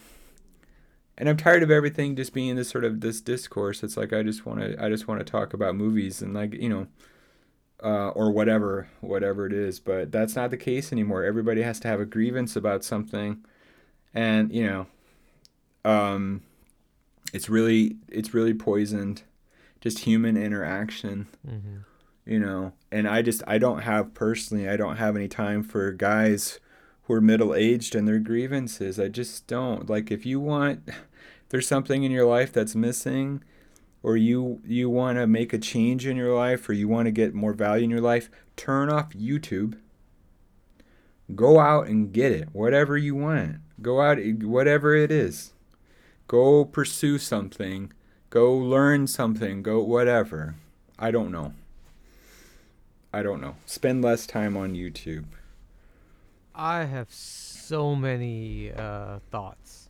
And 1.19 1.29
I'm 1.29 1.37
tired 1.37 1.63
of 1.63 1.71
everything 1.71 2.17
just 2.17 2.33
being 2.33 2.57
this 2.57 2.71
sort 2.71 2.85
of 2.85 3.01
this 3.01 3.21
discourse. 3.21 3.83
It's 3.83 3.97
like 3.97 4.13
I 4.13 4.23
just 4.23 4.47
want 4.47 4.61
to 4.61 4.83
I 4.83 4.89
just 4.89 5.09
want 5.09 5.21
to 5.21 5.31
talk 5.31 5.55
about 5.55 5.75
movies 5.75 6.23
and 6.23 6.35
like 6.35 6.55
you 6.55 6.69
know. 6.69 6.87
Uh, 7.85 8.11
or 8.11 8.31
whatever, 8.31 8.87
whatever 9.01 9.45
it 9.45 9.53
is, 9.53 9.81
but 9.81 10.13
that's 10.13 10.37
not 10.37 10.51
the 10.51 10.57
case 10.57 10.93
anymore. 10.93 11.25
Everybody 11.25 11.63
has 11.63 11.81
to 11.81 11.89
have 11.89 11.99
a 11.99 12.05
grievance 12.05 12.55
about 12.55 12.85
something, 12.85 13.45
and 14.15 14.53
you 14.53 14.65
know 14.65 14.87
um 15.85 16.43
it's 17.33 17.49
really 17.49 17.97
it's 18.09 18.35
really 18.35 18.55
poisoned 18.55 19.23
just 19.81 20.01
human 20.01 20.37
interaction 20.37 21.27
mm-hmm. 21.47 21.79
you 22.25 22.39
know 22.39 22.73
and 22.91 23.09
i 23.09 23.23
just 23.23 23.43
i 23.47 23.59
don't 23.59 23.81
have 23.81 24.15
personally 24.15 24.69
i 24.69 24.77
don't 24.77 24.97
have 24.97 25.17
any 25.17 25.29
time 25.29 25.63
for 25.63 25.91
guys 25.93 26.61
who 27.05 27.15
are 27.15 27.21
middle 27.21 27.55
aged 27.55 27.95
and 27.95 28.07
their 28.07 28.19
grievances 28.19 28.99
i 28.99 29.09
just 29.09 29.47
don't 29.47 29.89
like 29.89 30.11
if 30.11 30.25
you 30.25 30.41
want 30.41 30.89
there's 31.49 31.69
something 31.69 32.03
in 32.05 32.11
your 32.11 32.27
life 32.27 32.53
that's 32.53 32.75
missing 32.75 33.43
or 34.03 34.17
you 34.17 34.61
you 34.67 34.89
want 34.91 35.19
to 35.19 35.27
make 35.27 35.53
a 35.53 35.59
change 35.59 36.07
in 36.07 36.17
your 36.17 36.35
life 36.35 36.69
or 36.69 36.73
you 36.73 36.89
want 36.89 37.07
to 37.07 37.13
get 37.13 37.35
more 37.35 37.53
value 37.53 37.85
in 37.85 37.91
your 37.91 38.01
life 38.01 38.31
turn 38.57 38.91
off 38.91 39.11
youtube 39.11 39.79
go 41.35 41.59
out 41.59 41.87
and 41.87 42.13
get 42.13 42.33
it 42.33 42.49
whatever 42.53 42.97
you 42.97 43.15
want 43.15 43.57
Go 43.83 44.01
out, 44.01 44.19
whatever 44.43 44.95
it 44.95 45.11
is. 45.11 45.53
Go 46.29 46.65
pursue 46.65 47.19
something. 47.19 47.93
Go 48.31 48.55
learn 48.55 49.09
something. 49.09 49.63
Go 49.63 49.83
whatever. 49.83 50.55
I 50.99 51.11
don't 51.11 51.33
know. 51.33 51.53
I 53.13 53.23
don't 53.23 53.41
know. 53.41 53.57
Spend 53.67 54.03
less 54.03 54.27
time 54.27 54.57
on 54.57 54.75
YouTube. 54.75 55.25
I 56.55 56.85
have 56.85 57.11
so 57.11 57.95
many 57.95 58.73
uh, 58.73 59.19
thoughts. 59.31 59.89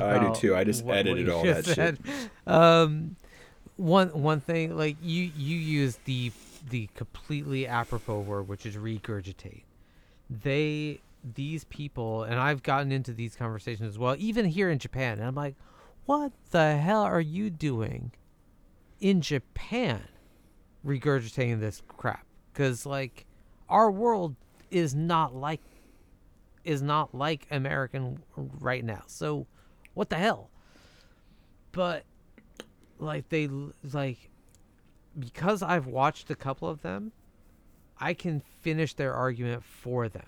I 0.00 0.18
do 0.18 0.34
too. 0.34 0.56
I 0.56 0.64
just 0.64 0.84
what, 0.84 0.96
edited 0.98 1.26
what 1.28 1.36
all 1.36 1.44
that 1.44 1.64
said. 1.64 1.98
shit. 2.04 2.30
Um, 2.46 3.16
one 3.76 4.08
one 4.08 4.40
thing, 4.40 4.76
like 4.76 4.96
you 5.02 5.30
you 5.36 5.56
use 5.56 5.98
the 6.04 6.32
the 6.70 6.88
completely 6.94 7.66
apropos 7.66 8.20
word, 8.20 8.48
which 8.48 8.64
is 8.64 8.76
regurgitate. 8.76 9.62
They 10.30 11.00
these 11.34 11.64
people, 11.64 12.24
and 12.24 12.38
I've 12.38 12.62
gotten 12.62 12.92
into 12.92 13.12
these 13.12 13.36
conversations 13.36 13.88
as 13.88 13.98
well, 13.98 14.16
even 14.18 14.46
here 14.46 14.70
in 14.70 14.78
Japan, 14.78 15.18
and 15.18 15.26
I'm 15.26 15.34
like, 15.34 15.54
what 16.06 16.32
the 16.50 16.76
hell 16.76 17.02
are 17.02 17.20
you 17.20 17.50
doing 17.50 18.12
in 19.00 19.20
Japan 19.20 20.02
regurgitating 20.84 21.60
this 21.60 21.82
crap? 21.86 22.26
Because, 22.52 22.84
like, 22.84 23.26
our 23.68 23.90
world 23.90 24.36
is 24.70 24.94
not 24.94 25.34
like 25.34 25.60
is 26.64 26.82
not 26.82 27.14
like 27.14 27.46
American 27.50 28.22
right 28.36 28.84
now. 28.84 29.02
So, 29.06 29.46
what 29.94 30.10
the 30.10 30.16
hell? 30.16 30.50
But 31.72 32.04
like 32.98 33.28
they 33.28 33.48
like 33.92 34.30
because 35.18 35.62
I've 35.62 35.86
watched 35.86 36.30
a 36.30 36.34
couple 36.34 36.68
of 36.68 36.82
them, 36.82 37.12
I 37.98 38.14
can 38.14 38.42
finish 38.60 38.94
their 38.94 39.14
argument 39.14 39.64
for 39.64 40.08
them 40.08 40.26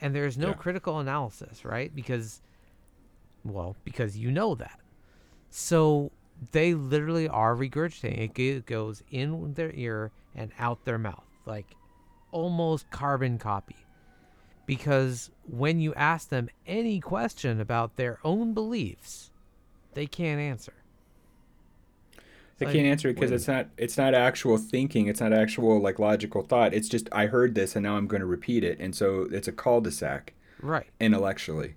and 0.00 0.14
there's 0.14 0.38
no 0.38 0.48
yeah. 0.48 0.54
critical 0.54 0.98
analysis, 0.98 1.64
right? 1.64 1.94
Because, 1.94 2.40
well, 3.44 3.76
because 3.84 4.16
you 4.16 4.30
know 4.30 4.54
that. 4.54 4.80
So 5.50 6.10
they 6.52 6.74
literally 6.74 7.28
are 7.28 7.54
regurgitating. 7.54 8.38
It 8.38 8.66
goes 8.66 9.02
in 9.10 9.54
their 9.54 9.72
ear 9.72 10.10
and 10.34 10.52
out 10.58 10.84
their 10.84 10.98
mouth, 10.98 11.26
like 11.44 11.66
almost 12.32 12.90
carbon 12.90 13.38
copy. 13.38 13.76
Because 14.70 15.32
when 15.48 15.80
you 15.80 15.92
ask 15.94 16.28
them 16.28 16.48
any 16.64 17.00
question 17.00 17.60
about 17.60 17.96
their 17.96 18.20
own 18.22 18.54
beliefs, 18.54 19.32
they 19.94 20.06
can't 20.06 20.40
answer. 20.40 20.74
They 22.58 22.66
like, 22.66 22.76
can't 22.76 22.86
answer 22.86 23.08
it 23.08 23.14
because 23.14 23.32
it's 23.32 23.48
not 23.48 23.66
it's 23.76 23.98
not 23.98 24.14
actual 24.14 24.58
thinking. 24.58 25.08
It's 25.08 25.20
not 25.20 25.32
actual 25.32 25.80
like 25.80 25.98
logical 25.98 26.42
thought. 26.42 26.72
It's 26.72 26.88
just 26.88 27.08
I 27.10 27.26
heard 27.26 27.56
this 27.56 27.74
and 27.74 27.82
now 27.82 27.96
I'm 27.96 28.06
going 28.06 28.20
to 28.20 28.26
repeat 28.26 28.62
it, 28.62 28.78
and 28.78 28.94
so 28.94 29.26
it's 29.32 29.48
a 29.48 29.52
cul-de-sac. 29.52 30.34
Right. 30.62 30.86
Intellectually, 31.00 31.74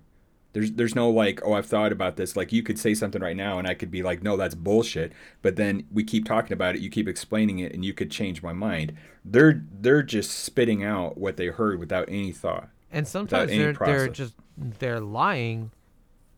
there's 0.52 0.74
there's 0.74 0.94
no 0.94 1.10
like 1.10 1.42
oh 1.44 1.54
I've 1.54 1.66
thought 1.66 1.92
about 1.92 2.16
this. 2.16 2.36
Like 2.36 2.54
you 2.54 2.62
could 2.62 2.78
say 2.78 2.94
something 2.94 3.24
right 3.24 3.36
now 3.36 3.58
and 3.58 3.68
I 3.68 3.74
could 3.74 3.90
be 3.90 4.04
like 4.04 4.22
no 4.22 4.38
that's 4.38 4.54
bullshit. 4.54 5.14
But 5.42 5.56
then 5.56 5.88
we 5.92 6.04
keep 6.04 6.26
talking 6.26 6.54
about 6.54 6.76
it. 6.76 6.82
You 6.82 6.92
keep 6.92 7.08
explaining 7.08 7.58
it 7.58 7.74
and 7.74 7.84
you 7.84 7.94
could 7.94 8.12
change 8.12 8.44
my 8.44 8.54
mind. 8.54 8.94
They're 9.26 9.64
they're 9.82 10.04
just 10.04 10.30
spitting 10.30 10.84
out 10.84 11.18
what 11.18 11.38
they 11.38 11.48
heard 11.48 11.80
without 11.80 12.08
any 12.08 12.32
thought. 12.32 12.70
And 12.94 13.08
sometimes 13.08 13.50
they're 13.50 13.74
they're 13.74 14.08
just 14.08 14.36
they're 14.58 15.02
lying 15.02 15.72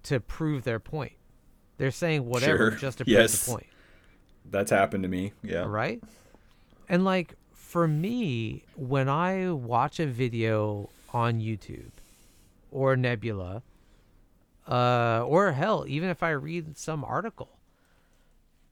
to 0.03 0.19
prove 0.19 0.63
their 0.63 0.79
point. 0.79 1.13
They're 1.77 1.91
saying 1.91 2.25
whatever 2.25 2.71
sure. 2.71 2.79
just 2.79 2.99
to 2.99 3.05
prove 3.05 3.13
yes. 3.13 3.45
the 3.45 3.51
point. 3.51 3.67
That's 4.49 4.71
happened 4.71 5.03
to 5.03 5.09
me. 5.09 5.33
Yeah. 5.43 5.65
Right? 5.67 6.01
And 6.87 7.03
like 7.03 7.35
for 7.53 7.87
me, 7.87 8.63
when 8.75 9.09
I 9.09 9.51
watch 9.51 9.99
a 9.99 10.05
video 10.05 10.89
on 11.13 11.41
YouTube 11.41 11.91
or 12.71 12.95
Nebula, 12.95 13.63
uh, 14.67 15.23
or 15.25 15.51
hell, 15.51 15.85
even 15.87 16.09
if 16.09 16.23
I 16.23 16.31
read 16.31 16.77
some 16.77 17.03
article 17.03 17.49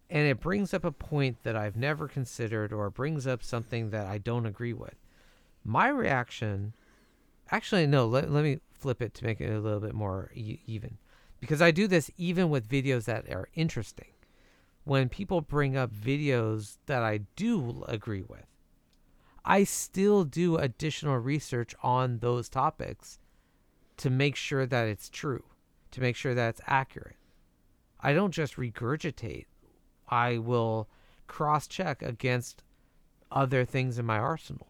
and 0.09 0.27
it 0.27 0.39
brings 0.39 0.73
up 0.73 0.85
a 0.85 0.91
point 0.91 1.43
that 1.43 1.55
I've 1.55 1.75
never 1.75 2.07
considered 2.07 2.71
or 2.71 2.89
brings 2.89 3.27
up 3.27 3.43
something 3.43 3.89
that 3.89 4.05
I 4.05 4.17
don't 4.19 4.45
agree 4.45 4.73
with, 4.73 4.95
my 5.63 5.89
reaction 5.89 6.73
actually, 7.53 7.87
no, 7.87 8.07
let, 8.07 8.29
let 8.31 8.43
me 8.43 8.59
flip 8.73 9.01
it 9.01 9.13
to 9.13 9.23
make 9.23 9.39
it 9.39 9.49
a 9.49 9.59
little 9.59 9.79
bit 9.79 9.93
more 9.93 10.31
e- 10.33 10.59
even 10.65 10.97
because 11.39 11.61
I 11.61 11.71
do 11.71 11.87
this 11.87 12.09
even 12.17 12.49
with 12.49 12.67
videos 12.67 13.05
that 13.05 13.29
are 13.29 13.47
interesting 13.53 14.07
when 14.83 15.07
people 15.07 15.41
bring 15.41 15.77
up 15.77 15.93
videos 15.93 16.77
that 16.87 17.03
I 17.03 17.19
do 17.35 17.85
agree 17.87 18.23
with, 18.23 18.45
I 19.45 19.63
still 19.63 20.23
do 20.23 20.57
additional 20.57 21.17
research 21.17 21.75
on 21.83 22.19
those 22.19 22.49
topics 22.49 23.19
to 23.97 24.09
make 24.09 24.35
sure 24.35 24.65
that 24.65 24.87
it's 24.87 25.09
true, 25.09 25.43
to 25.91 26.01
make 26.01 26.15
sure 26.15 26.33
that 26.33 26.49
it's 26.49 26.61
accurate. 26.67 27.17
I 27.99 28.13
don't 28.13 28.31
just 28.31 28.55
regurgitate. 28.55 29.45
I 30.09 30.37
will 30.37 30.89
cross 31.27 31.67
check 31.67 32.01
against 32.01 32.63
other 33.31 33.63
things 33.63 33.97
in 33.97 34.05
my 34.05 34.17
arsenal. 34.17 34.67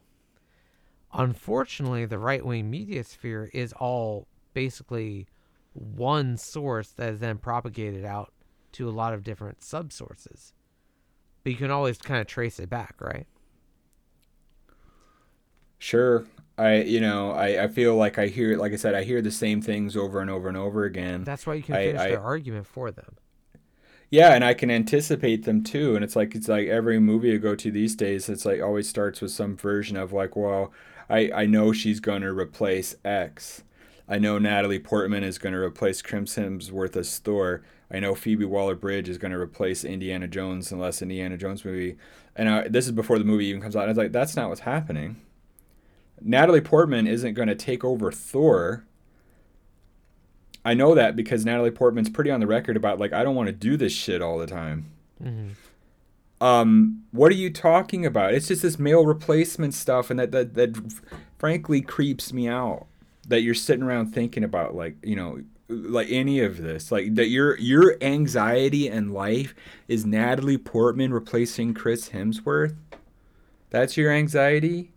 Unfortunately, 1.13 2.05
the 2.05 2.17
right 2.17 2.45
wing 2.45 2.69
media 2.69 3.03
sphere 3.03 3.49
is 3.53 3.73
all 3.73 4.27
basically 4.53 5.27
one 5.73 6.37
source 6.37 6.89
that 6.89 7.13
is 7.13 7.19
then 7.19 7.37
propagated 7.37 8.05
out 8.05 8.33
to 8.73 8.89
a 8.89 8.91
lot 8.91 9.13
of 9.13 9.23
different 9.23 9.59
subsources. 9.59 10.53
But 11.43 11.51
you 11.51 11.57
can 11.57 11.71
always 11.71 11.97
kind 11.97 12.21
of 12.21 12.27
trace 12.27 12.59
it 12.59 12.69
back, 12.69 12.95
right? 12.99 13.27
Sure. 15.77 16.25
I 16.57 16.81
you 16.81 16.99
know, 17.01 17.31
I, 17.31 17.63
I 17.63 17.67
feel 17.67 17.95
like 17.95 18.17
I 18.17 18.27
hear 18.27 18.57
like 18.57 18.73
I 18.73 18.77
said, 18.77 18.95
I 18.95 19.03
hear 19.03 19.21
the 19.21 19.31
same 19.31 19.61
things 19.61 19.97
over 19.97 20.21
and 20.21 20.29
over 20.29 20.47
and 20.47 20.57
over 20.57 20.85
again. 20.85 21.23
That's 21.23 21.45
why 21.45 21.55
you 21.55 21.63
can 21.63 21.75
I- 21.75 21.85
finish 21.87 22.01
I- 22.01 22.09
their 22.09 22.21
argument 22.21 22.67
for 22.67 22.91
them. 22.91 23.15
Yeah, 24.09 24.35
and 24.35 24.43
I 24.45 24.53
can 24.53 24.69
anticipate 24.69 25.43
them 25.43 25.63
too. 25.63 25.95
And 25.95 26.03
it's 26.03 26.15
like 26.15 26.35
it's 26.35 26.47
like 26.47 26.67
every 26.67 26.99
movie 26.99 27.33
I 27.33 27.37
go 27.37 27.55
to 27.55 27.71
these 27.71 27.95
days, 27.95 28.29
it's 28.29 28.45
like 28.45 28.61
always 28.61 28.87
starts 28.87 29.21
with 29.21 29.31
some 29.31 29.57
version 29.57 29.97
of 29.97 30.13
like, 30.13 30.35
well, 30.35 30.71
I, 31.09 31.31
I 31.33 31.45
know 31.45 31.73
she's 31.73 31.99
gonna 31.99 32.33
replace 32.33 32.95
X. 33.03 33.63
I 34.07 34.19
know 34.19 34.37
Natalie 34.37 34.79
Portman 34.79 35.23
is 35.23 35.37
gonna 35.37 35.59
replace 35.59 36.01
Chris 36.01 36.35
Hemsworth 36.35 36.95
as 36.95 37.19
Thor. 37.19 37.63
I 37.91 37.99
know 37.99 38.15
Phoebe 38.15 38.45
Waller 38.45 38.75
Bridge 38.75 39.09
is 39.09 39.17
gonna 39.17 39.39
replace 39.39 39.83
Indiana 39.83 40.27
Jones 40.27 40.71
last 40.71 41.01
Indiana 41.01 41.37
Jones 41.37 41.63
movie. 41.63 41.97
And 42.35 42.49
I, 42.49 42.67
this 42.67 42.85
is 42.85 42.91
before 42.91 43.19
the 43.19 43.25
movie 43.25 43.45
even 43.45 43.61
comes 43.61 43.75
out. 43.75 43.85
I 43.85 43.87
was 43.87 43.97
like, 43.97 44.11
that's 44.11 44.35
not 44.35 44.49
what's 44.49 44.61
happening. 44.61 45.21
Natalie 46.21 46.61
Portman 46.61 47.07
isn't 47.07 47.33
gonna 47.33 47.55
take 47.55 47.83
over 47.83 48.11
Thor. 48.11 48.85
I 50.65 50.73
know 50.73 50.95
that 50.95 51.15
because 51.15 51.45
Natalie 51.45 51.71
Portman's 51.71 52.09
pretty 52.09 52.31
on 52.31 52.39
the 52.39 52.47
record 52.47 52.77
about 52.77 52.99
like 52.99 53.13
I 53.13 53.23
don't 53.23 53.35
want 53.35 53.47
to 53.47 53.53
do 53.53 53.77
this 53.77 53.93
shit 53.93 54.21
all 54.21 54.37
the 54.37 54.47
time. 54.47 54.91
hmm 55.21 55.49
Um, 56.43 57.03
what 57.11 57.31
are 57.31 57.35
you 57.35 57.49
talking 57.49 58.05
about? 58.05 58.33
It's 58.33 58.49
just 58.49 58.61
this 58.63 58.77
male 58.77 59.05
replacement 59.05 59.73
stuff, 59.73 60.09
and 60.09 60.19
that 60.19 60.31
that 60.31 60.53
that 60.55 60.93
frankly 61.37 61.81
creeps 61.81 62.33
me 62.33 62.47
out. 62.47 62.87
That 63.27 63.41
you're 63.41 63.53
sitting 63.53 63.83
around 63.83 64.07
thinking 64.13 64.43
about 64.43 64.75
like 64.75 64.97
you 65.03 65.15
know 65.15 65.41
like 65.69 66.07
any 66.09 66.41
of 66.41 66.61
this 66.61 66.91
like 66.91 67.15
that 67.15 67.29
your 67.29 67.57
your 67.57 67.95
anxiety 68.01 68.89
in 68.89 69.09
life 69.13 69.55
is 69.87 70.05
Natalie 70.05 70.57
Portman 70.57 71.13
replacing 71.13 71.73
Chris 71.73 72.09
Hemsworth. 72.09 72.75
That's 73.69 73.95
your 73.95 74.11
anxiety. 74.11 74.91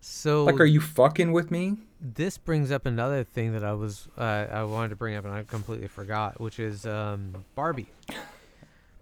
So 0.00 0.44
Like, 0.44 0.60
are 0.60 0.64
you 0.64 0.80
fucking 0.80 1.32
with 1.32 1.50
me? 1.50 1.78
this 2.04 2.36
brings 2.36 2.72
up 2.72 2.84
another 2.84 3.22
thing 3.22 3.52
that 3.52 3.62
I 3.62 3.74
was 3.74 4.08
uh, 4.18 4.46
I 4.50 4.64
wanted 4.64 4.88
to 4.88 4.96
bring 4.96 5.14
up 5.14 5.24
and 5.24 5.32
I 5.32 5.44
completely 5.44 5.86
forgot, 5.88 6.40
which 6.40 6.58
is 6.58 6.84
um, 6.84 7.44
Barbie. 7.54 7.86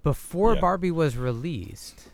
Before 0.03 0.55
Yeah. 0.55 0.61
Barbie 0.61 0.90
was 0.90 1.16
released, 1.16 2.09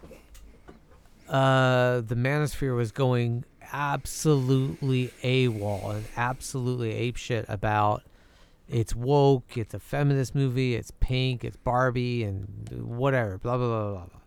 uh, 1.28 2.00
the 2.00 2.14
Manosphere 2.14 2.76
was 2.76 2.92
going 2.92 3.44
absolutely 3.72 5.12
AWOL 5.22 5.94
and 5.94 6.04
absolutely 6.16 6.92
apeshit 6.94 7.44
about 7.48 8.02
it's 8.68 8.94
woke, 8.96 9.56
it's 9.56 9.74
a 9.74 9.78
feminist 9.78 10.34
movie, 10.34 10.74
it's 10.74 10.90
pink, 10.98 11.44
it's 11.44 11.56
Barbie, 11.56 12.24
and 12.24 12.68
whatever, 12.82 13.38
blah 13.38 13.56
blah 13.56 13.66
blah 13.68 13.90
blah 13.92 14.06
blah. 14.06 14.20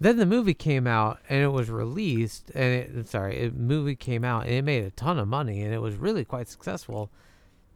Then 0.00 0.16
the 0.16 0.26
movie 0.26 0.54
came 0.54 0.86
out 0.86 1.20
and 1.28 1.42
it 1.42 1.48
was 1.48 1.70
released, 1.70 2.50
and 2.54 2.98
it 2.98 3.08
sorry, 3.08 3.36
it 3.36 3.54
movie 3.54 3.94
came 3.94 4.24
out 4.24 4.46
and 4.46 4.54
it 4.54 4.62
made 4.62 4.82
a 4.84 4.90
ton 4.90 5.18
of 5.18 5.28
money 5.28 5.62
and 5.62 5.72
it 5.72 5.80
was 5.80 5.96
really 5.96 6.24
quite 6.24 6.48
successful. 6.48 7.10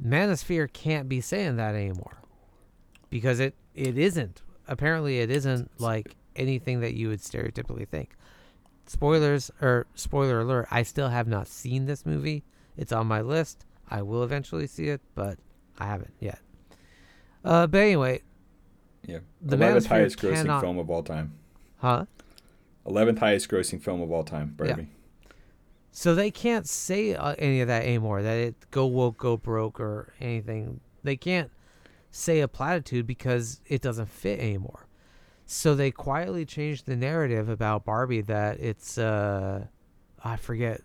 Manosphere 0.05 0.73
can't 0.73 1.09
be 1.09 1.21
saying 1.21 1.57
that 1.57 1.75
anymore 1.75 2.19
because 3.11 3.39
it 3.39 3.55
it 3.75 3.99
isn't. 3.99 4.43
Apparently, 4.69 5.19
it 5.21 5.31
isn't 5.31 5.71
like 5.81 6.17
anything 6.37 6.81
that 6.81 6.95
you 6.95 7.09
would 7.09 7.21
stereotypically 7.21 7.89
think. 7.89 8.17
Spoilers 8.87 9.51
or 9.63 9.87
spoiler 9.95 10.41
alert! 10.41 10.69
I 10.71 10.83
still 10.83 11.09
have 11.09 11.27
not 11.29 11.47
seen 11.49 11.87
this 11.87 12.05
movie. 12.05 12.45
It's 12.77 12.93
on 12.93 13.07
my 13.07 13.21
list. 13.21 13.65
I 13.91 14.03
will 14.03 14.23
eventually 14.23 14.67
see 14.67 14.89
it, 14.89 15.01
but 15.15 15.39
I 15.79 15.87
haven't 15.87 16.15
yet. 16.21 16.39
Uh, 17.45 17.67
but 17.67 17.79
anyway, 17.79 18.23
Yeah. 19.07 19.19
The 19.43 19.57
Eleventh 19.57 19.85
Manosphere 19.85 19.89
highest 19.89 20.19
grossing 20.19 20.35
cannot- 20.35 20.61
film 20.63 20.79
of 20.79 20.91
all 20.91 21.03
time. 21.03 21.35
huh? 21.79 22.07
Eleventh 22.87 23.19
highest 23.19 23.49
grossing 23.51 23.81
film 23.83 24.01
of 24.03 24.11
all 24.11 24.25
time. 24.25 24.55
Barbie. 24.57 24.89
So 25.91 26.15
they 26.15 26.31
can't 26.31 26.69
say 26.69 27.15
uh, 27.15 27.35
any 27.39 27.61
of 27.61 27.69
that 27.69 27.85
anymore. 27.85 28.23
That 28.23 28.37
it 28.37 28.55
go 28.71 28.85
woke, 28.87 29.17
go 29.19 29.37
broke, 29.37 29.79
or 29.81 30.13
anything. 30.21 30.81
They 31.03 31.17
can't 31.17 31.51
say 32.15 32.41
a 32.41 32.49
platitude 32.49 33.07
because 33.07 33.61
it 33.67 33.83
doesn't 33.83 34.09
fit 34.09 34.39
anymore. 34.39 34.87
So 35.47 35.75
they 35.75 35.91
quietly 35.91 36.45
changed 36.47 36.87
the 36.87 36.97
narrative 36.97 37.49
about 37.49 37.85
Barbie 37.85 38.23
that 38.23 38.61
it's 38.61 38.97
uh, 38.97 39.67
I 40.23 40.37
forget. 40.37 40.81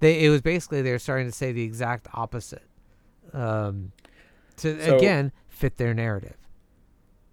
They 0.00 0.24
it 0.24 0.28
was 0.28 0.40
basically 0.42 0.82
they're 0.82 0.98
starting 0.98 1.26
to 1.26 1.32
say 1.32 1.52
the 1.52 1.62
exact 1.62 2.08
opposite. 2.12 2.64
Um, 3.32 3.92
to 4.58 4.82
So- 4.82 4.96
again 4.96 5.32
fit 5.48 5.76
their 5.76 5.94
narrative. 5.94 6.36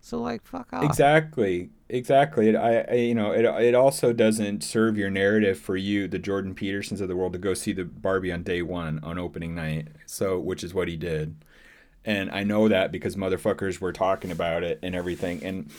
So 0.02 0.22
like 0.22 0.46
fuck 0.46 0.72
off. 0.72 0.84
Exactly, 0.84 1.72
exactly. 1.90 2.50
It, 2.50 2.56
I, 2.56 2.82
I, 2.82 2.94
you 2.94 3.14
know, 3.16 3.32
it, 3.32 3.44
it 3.46 3.76
also 3.76 4.14
doesn't 4.14 4.64
serve 4.64 4.98
your 4.98 5.10
narrative 5.10 5.60
for 5.60 5.76
you, 5.76 6.08
the 6.08 6.18
Jordan 6.20 6.56
Petersons 6.56 7.02
of 7.02 7.10
the 7.10 7.16
world, 7.16 7.34
to 7.34 7.40
go 7.40 7.54
see 7.54 7.74
the 7.74 7.84
Barbie 7.84 8.32
on 8.32 8.44
day 8.44 8.62
one 8.62 9.00
on 9.04 9.20
opening 9.20 9.54
night. 9.56 9.90
So, 10.06 10.40
which 10.40 10.64
is 10.64 10.74
what 10.74 10.88
he 10.88 10.96
did, 10.96 11.36
and 12.06 12.32
I 12.32 12.44
know 12.44 12.68
that 12.68 12.92
because 12.92 13.16
motherfuckers 13.16 13.80
were 13.80 13.94
talking 13.94 14.32
about 14.32 14.64
it 14.64 14.80
and 14.82 14.96
everything. 14.96 15.44
And 15.44 15.70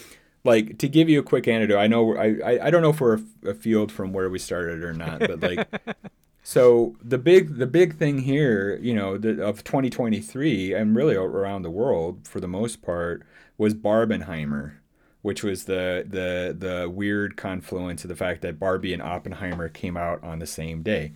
like 0.45 0.79
to 0.79 0.89
give 0.89 1.09
you 1.09 1.21
a 1.21 1.23
quick 1.23 1.49
anecdote, 1.49 1.79
I 1.79 1.87
know 1.87 2.17
I, 2.17 2.37
I, 2.45 2.67
I 2.67 2.71
don't 2.71 2.83
know 2.83 2.91
if 2.91 3.01
we're 3.01 3.17
a, 3.17 3.51
a 3.51 3.55
field 3.55 3.93
from 3.93 4.13
where 4.13 4.31
we 4.31 4.39
started 4.39 4.83
or 4.83 4.93
not, 4.93 5.21
but 5.21 5.41
like. 5.41 5.69
So 6.43 6.97
the 7.05 7.19
big 7.19 7.57
the 7.57 7.67
big 7.67 7.97
thing 7.97 8.21
here, 8.21 8.79
you 8.83 8.95
know, 8.95 9.19
the, 9.19 9.45
of 9.45 9.63
2023 9.63 10.73
and 10.73 10.97
really 10.97 11.15
around 11.15 11.63
the 11.63 11.71
world 11.71 12.27
for 12.27 12.41
the 12.41 12.49
most 12.49 12.83
part 12.83 13.23
was 13.59 13.75
Barbenheimer, 13.75 14.77
which 15.23 15.43
was 15.43 15.67
the 15.67 16.05
the 16.09 16.57
the 16.59 16.89
weird 16.89 17.37
confluence 17.37 18.05
of 18.05 18.09
the 18.09 18.17
fact 18.17 18.41
that 18.43 18.59
Barbie 18.59 18.95
and 18.95 19.03
Oppenheimer 19.03 19.69
came 19.69 19.97
out 19.97 20.25
on 20.25 20.39
the 20.39 20.47
same 20.47 20.83
day. 20.83 21.13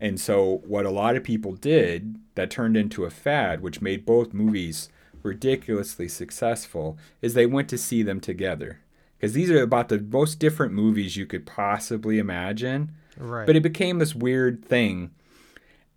And 0.00 0.20
so 0.20 0.60
what 0.66 0.86
a 0.86 0.90
lot 0.90 1.16
of 1.16 1.24
people 1.24 1.52
did 1.54 2.16
that 2.38 2.50
turned 2.50 2.76
into 2.76 3.04
a 3.04 3.10
fad, 3.10 3.60
which 3.60 3.82
made 3.82 4.06
both 4.06 4.32
movies 4.32 4.88
ridiculously 5.22 6.08
successful, 6.08 6.96
is 7.20 7.34
they 7.34 7.46
went 7.46 7.68
to 7.68 7.78
see 7.78 8.02
them 8.02 8.20
together. 8.20 8.80
Because 9.16 9.34
these 9.34 9.50
are 9.50 9.62
about 9.62 9.88
the 9.88 10.00
most 10.00 10.38
different 10.38 10.72
movies 10.72 11.16
you 11.16 11.26
could 11.26 11.44
possibly 11.44 12.18
imagine 12.18 12.92
right. 13.18 13.46
but 13.46 13.56
it 13.56 13.62
became 13.62 13.98
this 13.98 14.14
weird 14.14 14.64
thing 14.64 15.10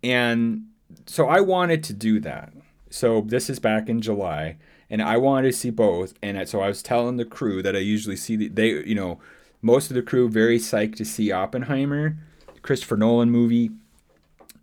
and 0.02 0.66
so 1.06 1.28
i 1.28 1.40
wanted 1.40 1.82
to 1.84 1.92
do 1.92 2.20
that 2.20 2.52
so 2.90 3.22
this 3.22 3.48
is 3.48 3.58
back 3.58 3.88
in 3.88 4.00
july 4.00 4.56
and 4.90 5.00
i 5.00 5.16
wanted 5.16 5.50
to 5.50 5.56
see 5.56 5.70
both 5.70 6.14
and 6.22 6.48
so 6.48 6.60
i 6.60 6.68
was 6.68 6.82
telling 6.82 7.16
the 7.16 7.24
crew 7.24 7.62
that 7.62 7.76
i 7.76 7.78
usually 7.78 8.16
see 8.16 8.36
the, 8.36 8.48
they 8.48 8.84
you 8.84 8.94
know 8.94 9.18
most 9.60 9.90
of 9.90 9.94
the 9.94 10.02
crew 10.02 10.28
very 10.28 10.58
psyched 10.58 10.96
to 10.96 11.04
see 11.04 11.32
oppenheimer 11.32 12.16
christopher 12.62 12.96
nolan 12.96 13.30
movie 13.30 13.70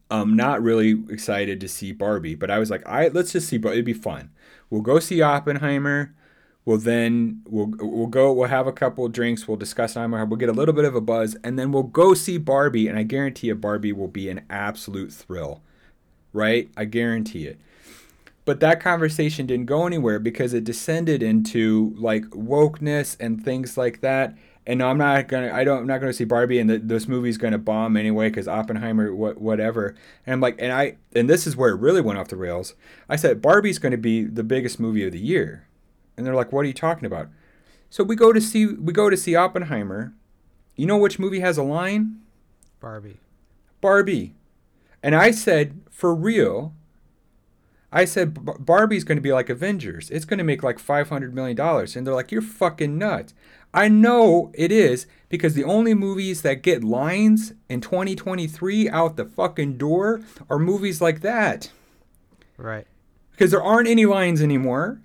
um 0.09 0.35
not 0.35 0.61
really 0.61 1.03
excited 1.09 1.59
to 1.59 1.67
see 1.67 1.91
barbie 1.91 2.35
but 2.35 2.49
i 2.51 2.59
was 2.59 2.69
like 2.69 2.85
i 2.87 3.07
let's 3.09 3.31
just 3.31 3.47
see 3.47 3.57
but 3.57 3.73
it'd 3.73 3.85
be 3.85 3.93
fun 3.93 4.29
we'll 4.69 4.81
go 4.81 4.99
see 4.99 5.21
oppenheimer 5.21 6.13
We'll 6.69 6.77
then 6.77 7.41
we'll 7.47 7.73
we'll 7.79 8.05
go. 8.05 8.31
We'll 8.31 8.47
have 8.47 8.67
a 8.67 8.71
couple 8.71 9.07
drinks. 9.09 9.47
We'll 9.47 9.57
discuss 9.57 9.97
Oppenheimer. 9.97 10.25
We'll 10.25 10.37
get 10.37 10.49
a 10.49 10.53
little 10.53 10.75
bit 10.75 10.85
of 10.85 10.93
a 10.93 11.01
buzz, 11.01 11.35
and 11.43 11.57
then 11.57 11.71
we'll 11.71 11.81
go 11.81 12.13
see 12.13 12.37
Barbie. 12.37 12.87
And 12.87 12.95
I 12.95 13.01
guarantee 13.01 13.47
you, 13.47 13.55
Barbie 13.55 13.91
will 13.91 14.07
be 14.07 14.29
an 14.29 14.45
absolute 14.51 15.11
thrill, 15.11 15.63
right? 16.31 16.69
I 16.77 16.85
guarantee 16.85 17.47
it. 17.47 17.59
But 18.45 18.59
that 18.59 18.81
conversation 18.81 19.47
didn't 19.47 19.65
go 19.65 19.87
anywhere 19.87 20.19
because 20.19 20.53
it 20.53 20.63
descended 20.63 21.23
into 21.23 21.95
like 21.97 22.25
wokeness 22.25 23.17
and 23.19 23.43
things 23.43 23.75
like 23.75 24.01
that. 24.01 24.37
And 24.69 24.77
no, 24.77 24.87
I'm 24.87 24.99
not 24.99 25.27
gonna. 25.27 25.51
I 25.51 25.63
don't. 25.63 25.79
I'm 25.79 25.87
not 25.87 25.99
gonna 25.99 26.13
see 26.13 26.25
Barbie, 26.25 26.59
and 26.59 26.69
the, 26.69 26.77
this 26.77 27.07
movie's 27.07 27.39
gonna 27.39 27.57
bomb 27.57 27.97
anyway 27.97 28.29
because 28.29 28.47
Oppenheimer, 28.47 29.15
what, 29.15 29.41
whatever. 29.41 29.95
And 30.27 30.33
I'm 30.33 30.41
like, 30.41 30.57
and 30.59 30.71
I, 30.71 30.97
and 31.15 31.27
this 31.27 31.47
is 31.47 31.57
where 31.57 31.71
it 31.71 31.79
really 31.79 32.01
went 32.01 32.19
off 32.19 32.27
the 32.27 32.35
rails. 32.35 32.75
I 33.09 33.15
said 33.15 33.41
Barbie's 33.41 33.79
gonna 33.79 33.97
be 33.97 34.25
the 34.25 34.43
biggest 34.43 34.79
movie 34.79 35.03
of 35.03 35.11
the 35.11 35.19
year. 35.19 35.67
And 36.15 36.23
they're 36.23 36.35
like, 36.35 36.51
"What 36.51 36.65
are 36.65 36.67
you 36.67 36.73
talking 36.75 37.07
about?" 37.07 37.29
So 37.89 38.03
we 38.03 38.15
go 38.15 38.31
to 38.31 38.39
see 38.39 38.67
we 38.67 38.93
go 38.93 39.09
to 39.09 39.17
see 39.17 39.35
Oppenheimer. 39.35 40.13
You 40.75 40.85
know 40.85 40.97
which 40.97 41.17
movie 41.17 41.39
has 41.39 41.57
a 41.57 41.63
line? 41.63 42.19
Barbie. 42.79 43.17
Barbie. 43.81 44.35
And 45.01 45.15
I 45.15 45.31
said, 45.31 45.81
"For 45.89 46.13
real?" 46.13 46.75
I 47.91 48.05
said 48.05 48.37
Barbie's 48.63 49.03
going 49.03 49.17
to 49.17 49.21
be 49.21 49.33
like 49.33 49.49
Avengers. 49.49 50.11
It's 50.11 50.25
going 50.25 50.37
to 50.37 50.43
make 50.43 50.61
like 50.61 50.77
500 50.77 51.33
million 51.33 51.57
dollars. 51.57 51.95
And 51.95 52.05
they're 52.05 52.13
like, 52.13 52.31
"You're 52.31 52.43
fucking 52.43 52.99
nuts." 52.99 53.33
I 53.73 53.87
know 53.87 54.51
it 54.53 54.71
is 54.71 55.05
because 55.29 55.53
the 55.53 55.63
only 55.63 55.93
movies 55.93 56.41
that 56.41 56.63
get 56.63 56.83
lines 56.83 57.53
in 57.69 57.81
2023 57.81 58.89
out 58.89 59.15
the 59.15 59.25
fucking 59.25 59.77
door 59.77 60.21
are 60.49 60.57
movies 60.57 61.01
like 61.01 61.21
that. 61.21 61.71
Right. 62.57 62.87
Because 63.31 63.51
there 63.51 63.61
aren't 63.61 63.87
any 63.87 64.05
lines 64.05 64.41
anymore 64.41 64.99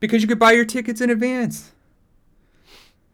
because 0.00 0.22
you 0.22 0.28
could 0.28 0.38
buy 0.38 0.52
your 0.52 0.64
tickets 0.64 1.00
in 1.00 1.10
advance. 1.10 1.72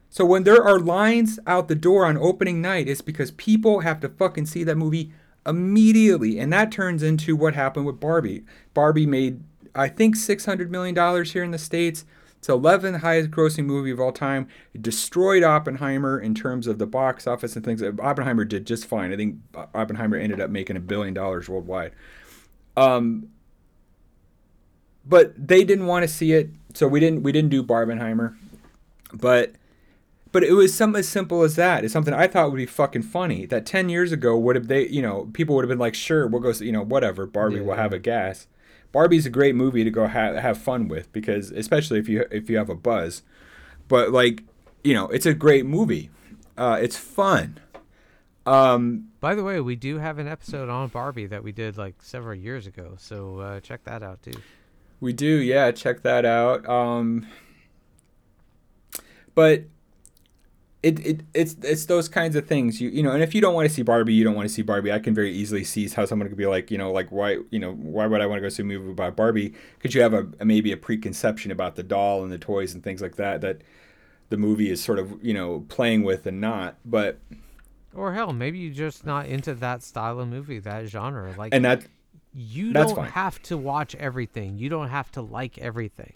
So 0.09 0.25
when 0.25 0.45
there 0.45 0.63
are 0.63 0.79
lines 0.79 1.39
out 1.47 1.69
the 1.69 1.75
door 1.75 2.05
on 2.05 2.19
opening 2.19 2.61
night, 2.61 2.87
it's 2.87 3.01
because 3.01 3.31
people 3.31 3.81
have 3.81 3.99
to 4.01 4.09
fucking 4.09 4.47
see 4.47 4.63
that 4.65 4.77
movie 4.77 5.13
immediately, 5.47 6.39
and 6.39 6.53
that 6.53 6.71
turns 6.71 7.03
into 7.03 7.35
what 7.35 7.55
happened 7.55 7.87
with 7.87 7.99
Barbie. 7.99 8.45
Barbie 8.75 9.07
made 9.07 9.43
I 9.75 9.89
think 9.89 10.17
six 10.17 10.45
hundred 10.45 10.71
million 10.71 10.95
dollars 10.95 11.33
here 11.33 11.43
in 11.43 11.51
the 11.51 11.59
states. 11.59 12.05
It's 12.43 12.49
11th 12.49 13.03
highest 13.03 13.31
grossing 13.31 13.67
movie 13.67 13.93
of 13.93 14.01
all 14.01 14.11
time. 14.11 14.49
It 14.75 14.83
destroyed 14.83 15.45
Oppenheimer 15.45 16.19
in 16.19 16.35
terms 16.35 16.67
of 16.67 16.79
the 16.79 16.89
box 16.89 17.29
office 17.29 17.55
and 17.55 17.65
things. 17.65 17.81
Oppenheimer 17.81 18.45
did 18.45 18.67
just 18.67 18.85
fine. 18.85 19.13
I 19.13 19.17
think 19.17 19.37
Oppenheimer 19.55 20.17
ended 20.17 20.41
up 20.41 20.51
making 20.51 20.77
a 20.77 20.81
billion 20.81 21.15
dollars 21.15 21.49
worldwide. 21.49 21.93
Um, 22.77 23.29
but 25.07 25.35
they 25.37 25.63
didn't 25.63 25.87
want 25.87 26.03
to 26.03 26.09
see 26.09 26.33
it, 26.33 26.51
so 26.75 26.89
we 26.89 26.99
didn't 26.99 27.23
we 27.23 27.31
didn't 27.31 27.51
do 27.51 27.63
Barbenheimer. 27.63 28.35
But 29.15 29.53
but 30.33 30.43
it 30.43 30.55
was 30.55 30.75
something 30.75 30.99
as 30.99 31.09
simple 31.09 31.43
as 31.43 31.55
that. 31.55 31.85
It's 31.85 31.93
something 31.93 32.13
I 32.13 32.27
thought 32.27 32.51
would 32.51 32.57
be 32.57 32.67
fucking 32.67 33.03
funny. 33.03 33.47
That 33.47 33.67
ten 33.67 33.89
years 33.89 34.11
ago 34.11 34.37
would 34.37 34.57
have 34.57 34.67
they, 34.67 34.89
you 34.89 35.01
know, 35.01 35.31
people 35.33 35.55
would 35.55 35.63
have 35.63 35.69
been 35.69 35.79
like, 35.79 35.95
sure, 35.95 36.27
we'll 36.27 36.41
go, 36.41 36.51
you 36.51 36.73
know, 36.73 36.83
whatever. 36.83 37.25
Barbie 37.25 37.59
yeah, 37.59 37.63
will 37.63 37.77
have 37.77 37.93
a 37.93 38.01
gas. 38.01 38.49
Barbie's 38.93 39.27
a 39.27 39.31
great 39.31 39.55
movie 39.55 39.85
to 39.85 39.91
go 39.91 40.07
ha- 40.07 40.35
have 40.35 40.59
fun 40.59 40.87
with 40.89 41.13
because, 41.13 41.51
especially 41.51 41.99
if 41.99 42.09
you 42.09 42.25
if 42.31 42.49
you 42.49 42.59
have 42.59 42.71
a 42.71 42.75
buzz. 42.75 43.23
But 43.89 44.11
like, 44.11 44.45
you 44.85 44.95
know, 44.95 45.09
it's 45.09 45.27
a 45.27 45.35
great 45.35 45.67
movie. 45.67 46.11
Uh, 46.57 46.79
it's 46.81 46.97
fun. 46.97 47.59
Um, 48.45 49.09
By 49.21 49.35
the 49.35 49.45
way, 49.45 49.61
we 49.61 49.77
do 49.77 49.99
have 49.99 50.19
an 50.19 50.29
episode 50.29 50.69
on 50.69 50.89
Barbie 50.89 51.27
that 51.27 51.43
we 51.43 51.53
did 51.53 51.79
like 51.79 52.03
several 52.03 52.35
years 52.35 52.67
ago, 52.67 52.95
so 52.99 53.39
uh, 53.39 53.61
check 53.61 53.85
that 53.85 54.03
out 54.03 54.23
too. 54.23 54.41
We 55.01 55.13
do, 55.13 55.27
yeah. 55.27 55.73
Check 55.73 56.03
that 56.03 56.25
out. 56.25 56.69
Um, 56.69 57.27
but 59.35 59.65
it, 60.83 61.07
it 61.07 61.21
it's 61.33 61.57
it's 61.63 61.87
those 61.87 62.09
kinds 62.09 62.35
of 62.35 62.47
things. 62.47 62.81
You 62.81 62.91
you 62.91 63.03
know 63.03 63.13
and 63.13 63.23
if 63.23 63.35
you 63.35 63.41
don't 63.41 63.55
want 63.55 63.69
to 63.69 63.75
see 63.75 63.83
Barbie 63.83 64.15
you 64.15 64.25
don't 64.25 64.35
want 64.35 64.49
to 64.49 64.55
see 64.55 64.63
Barbie. 64.63 64.93
I 64.93 64.99
can 64.99 65.15
very 65.15 65.33
easily 65.33 65.63
see 65.63 65.89
how 65.89 66.05
someone 66.07 66.29
could 66.29 66.37
be 66.37 66.47
like 66.47 66.71
you 66.71 66.79
know 66.79 66.91
like 66.91 67.11
why 67.11 67.39
you 67.51 67.59
know 67.59 67.73
why 67.75 68.07
would 68.07 68.21
I 68.21 68.27
want 68.27 68.39
to 68.39 68.43
go 68.43 68.49
see 68.49 68.63
a 68.63 68.67
movie 68.67 68.91
about 68.91 69.15
Barbie? 69.15 69.55
Because 69.79 69.95
you 69.95 70.03
have 70.03 70.13
a, 70.13 70.27
a, 70.41 70.45
maybe 70.45 70.73
a 70.73 70.77
preconception 70.77 71.53
about 71.53 71.77
the 71.77 71.85
doll 71.85 72.25
and 72.25 72.33
the 72.33 72.39
toys 72.39 72.75
and 72.75 72.83
things 72.83 73.01
like 73.01 73.17
that 73.17 73.41
that 73.43 73.63
the 74.31 74.37
movie 74.37 74.71
is 74.71 74.83
sort 74.83 74.99
of 74.99 75.25
you 75.25 75.35
know 75.35 75.65
playing 75.69 76.03
with 76.03 76.27
and 76.27 76.41
not 76.41 76.77
but 76.85 77.19
or 77.95 78.15
hell 78.15 78.33
maybe 78.33 78.59
you're 78.59 78.75
just 78.75 79.07
not 79.07 79.27
into 79.27 79.55
that 79.55 79.83
style 79.83 80.19
of 80.19 80.29
movie 80.29 80.59
that 80.59 80.87
genre. 80.87 81.33
Like 81.39 81.55
and 81.55 81.65
that 81.65 81.85
you 82.35 82.73
don't 82.73 82.97
fine. 82.97 83.11
have 83.11 83.41
to 83.43 83.57
watch 83.57 83.95
everything. 83.97 84.59
You 84.59 84.69
don't 84.69 84.89
have 84.89 85.13
to 85.13 85.23
like 85.23 85.59
everything 85.59 86.13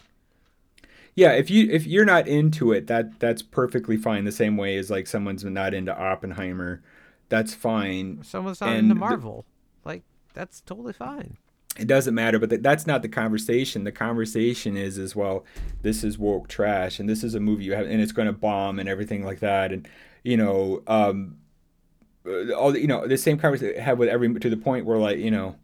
yeah, 1.17 1.33
if 1.33 1.49
you 1.49 1.69
if 1.71 1.87
you're 1.87 2.05
not 2.05 2.29
into 2.29 2.73
it, 2.73 2.87
that 2.89 3.19
that's 3.19 3.41
perfectly 3.41 3.97
fine. 3.97 4.25
The 4.25 4.33
same 4.33 4.59
way 4.59 4.77
as 4.77 4.91
like 4.91 5.07
someone's 5.07 5.45
not 5.45 5.73
into 5.73 5.99
Oppenheimer, 5.99 6.83
that's 7.31 7.55
fine. 7.55 8.23
Someone's 8.23 8.61
not 8.61 8.71
and 8.71 8.91
into 8.91 8.95
Marvel, 8.95 9.47
the, 9.83 9.89
like 9.89 10.03
that's 10.35 10.61
totally 10.61 10.93
fine. 10.93 11.39
It 11.79 11.89
doesn't 11.89 12.15
matter, 12.15 12.39
but 12.39 12.63
that's 12.63 12.87
not 12.87 13.01
the 13.01 13.09
conversation. 13.09 13.85
The 13.85 13.93
conversation 13.93 14.77
is 14.77 14.99
as 14.99 15.17
well. 15.17 15.47
This 15.81 16.05
is 16.05 16.19
woke 16.19 16.49
trash, 16.49 17.01
and 17.01 17.09
this 17.09 17.25
is 17.25 17.35
a 17.35 17.41
movie 17.41 17.65
you 17.65 17.73
have, 17.73 17.87
and 17.87 18.01
it's 18.01 18.13
going 18.13 18.27
to 18.27 18.33
bomb 18.33 18.79
and 18.79 18.89
everything 18.89 19.25
like 19.25 19.41
that, 19.41 19.73
and 19.73 19.89
you 20.23 20.37
know, 20.37 20.83
um, 20.87 21.39
uh, 22.27 22.53
all 22.53 22.77
you 22.77 22.87
know, 22.87 23.09
the 23.09 23.17
same 23.17 23.39
conversation 23.39 23.81
I 23.81 23.83
have 23.83 23.99
with 23.99 24.11
every 24.11 24.35
to 24.39 24.51
the 24.51 24.57
point 24.59 24.85
where 24.85 24.99
like 24.99 25.17
you 25.17 25.31
know, 25.31 25.57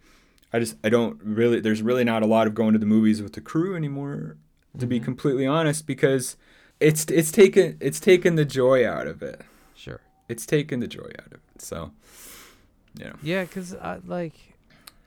I 0.50 0.60
just 0.60 0.76
I 0.82 0.88
don't 0.88 1.20
really. 1.22 1.60
There's 1.60 1.82
really 1.82 2.04
not 2.04 2.22
a 2.22 2.26
lot 2.26 2.46
of 2.46 2.54
going 2.54 2.72
to 2.72 2.78
the 2.78 2.86
movies 2.86 3.20
with 3.20 3.34
the 3.34 3.42
crew 3.42 3.76
anymore 3.76 4.38
to 4.72 4.78
mm-hmm. 4.78 4.88
be 4.88 5.00
completely 5.00 5.46
honest, 5.46 5.86
because 5.86 6.36
it's 6.80 7.04
it's 7.06 7.30
taken 7.30 7.76
it's 7.80 8.00
taken 8.00 8.34
the 8.34 8.44
joy 8.44 8.88
out 8.88 9.06
of 9.06 9.22
it. 9.22 9.42
Sure, 9.74 10.00
it's 10.28 10.46
taken 10.46 10.80
the 10.80 10.88
joy 10.88 11.10
out 11.18 11.26
of 11.26 11.40
it. 11.54 11.62
So, 11.62 11.92
yeah, 12.94 13.12
yeah, 13.22 13.44
because 13.44 13.74
like 14.06 14.34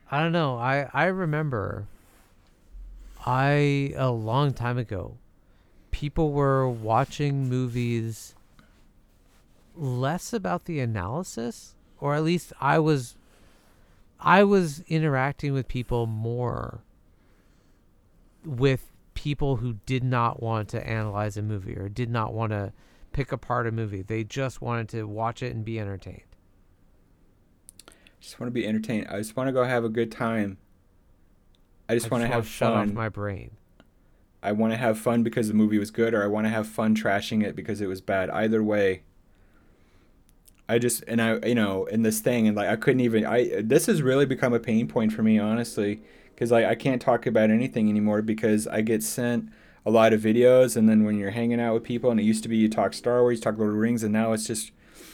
I 0.10 0.22
don't 0.22 0.32
know, 0.32 0.58
I 0.58 0.90
I 0.94 1.06
remember 1.06 1.88
I 3.26 3.94
a 3.96 4.12
long 4.12 4.54
time 4.54 4.78
ago, 4.78 5.18
people 5.92 6.32
were 6.32 6.70
watching 6.70 7.50
movies 7.50 8.36
less 9.76 10.32
about 10.32 10.66
the 10.66 10.80
analysis, 10.80 11.76
or 12.00 12.16
at 12.16 12.24
least 12.24 12.54
I 12.62 12.80
was 12.80 13.16
I 14.20 14.44
was 14.44 14.84
interacting 14.88 15.54
with 15.54 15.68
people 15.68 16.06
more 16.06 16.80
with 18.46 18.92
people 19.16 19.56
who 19.56 19.74
did 19.86 20.04
not 20.04 20.42
want 20.42 20.70
to 20.70 20.88
analyze 20.88 21.36
a 21.36 21.42
movie 21.42 21.76
or 21.76 21.90
did 21.90 22.10
not 22.10 22.34
want 22.34 22.52
to 22.52 22.72
pick 23.12 23.32
apart 23.32 23.66
a 23.66 23.72
movie. 23.72 24.04
They 24.04 24.24
just 24.24 24.62
wanted 24.62 24.90
to 24.90 25.06
watch 25.06 25.42
it 25.42 25.56
and 25.56 25.66
be 25.66 25.80
entertained. 25.80 26.22
Just 28.20 28.40
want 28.40 28.48
to 28.48 28.52
be 28.52 28.68
entertained. 28.68 29.08
I 29.10 29.18
just 29.18 29.36
want 29.36 29.48
to 29.48 29.52
go 29.52 29.64
have 29.64 29.84
a 29.84 29.90
good 29.90 30.12
time. 30.12 30.58
I 31.90 31.96
just, 31.96 32.12
want 32.12 32.24
to 32.24 32.28
have 32.28 32.48
shut 32.48 32.74
fun. 32.74 32.90
off 32.90 32.94
my 32.96 33.10
brain. 33.10 33.52
I 34.42 34.52
want 34.52 34.74
to 34.74 34.78
have 34.78 35.00
fun 35.00 35.24
because 35.24 35.48
the 35.48 35.54
movie 35.54 35.80
was 35.80 35.92
good, 35.92 36.14
or 36.14 36.24
I 36.24 36.28
want 36.28 36.46
to 36.46 36.50
have 36.50 36.68
fun 36.68 36.96
trashing 36.96 37.44
it 37.44 37.56
because 37.56 37.82
it 37.82 37.88
was 37.88 38.02
bad. 38.02 38.30
Either 38.30 38.64
way, 38.64 39.04
I 40.68 40.80
just 40.80 41.04
and 41.08 41.22
I 41.22 41.46
you 41.46 41.56
know 41.56 41.86
in 41.86 42.02
this 42.02 42.20
thing 42.20 42.48
and 42.48 42.58
like 42.58 42.68
I 42.68 42.76
couldn't 42.76 43.02
even 43.02 43.26
I 43.26 43.62
this 43.62 43.86
has 43.86 44.02
really 44.02 44.26
become 44.26 44.54
a 44.54 44.60
pain 44.60 44.88
point 44.88 45.14
for 45.14 45.22
me 45.22 45.38
honestly 45.38 46.02
because 46.36 46.52
like 46.52 46.66
I 46.66 46.76
can't 46.76 47.02
talk 47.02 47.26
about 47.26 47.50
anything 47.50 47.90
anymore 47.90 48.22
because 48.22 48.68
I 48.68 48.82
get 48.82 49.02
sent 49.02 49.50
a 49.86 49.92
lot 49.92 50.14
of 50.14 50.22
videos, 50.22 50.76
and 50.76 50.90
then 50.90 51.06
when 51.06 51.18
you're 51.18 51.32
hanging 51.32 51.60
out 51.60 51.74
with 51.74 51.84
people, 51.84 52.12
and 52.12 52.20
it 52.20 52.24
used 52.24 52.44
to 52.44 52.50
be 52.50 52.58
you 52.58 52.70
talk 52.70 52.94
Star 52.94 53.22
Wars, 53.22 53.38
you 53.38 53.42
talk 53.44 53.58
Lord 53.58 53.70
of 53.70 53.76
the 53.76 53.80
Rings, 53.80 54.04
and 54.04 54.12
now 54.12 54.34
it's 54.34 54.46
just 54.46 54.72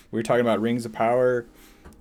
we 0.09 0.17
were 0.17 0.23
talking 0.23 0.41
about 0.41 0.59
Rings 0.59 0.85
of 0.85 0.91
Power 0.91 1.45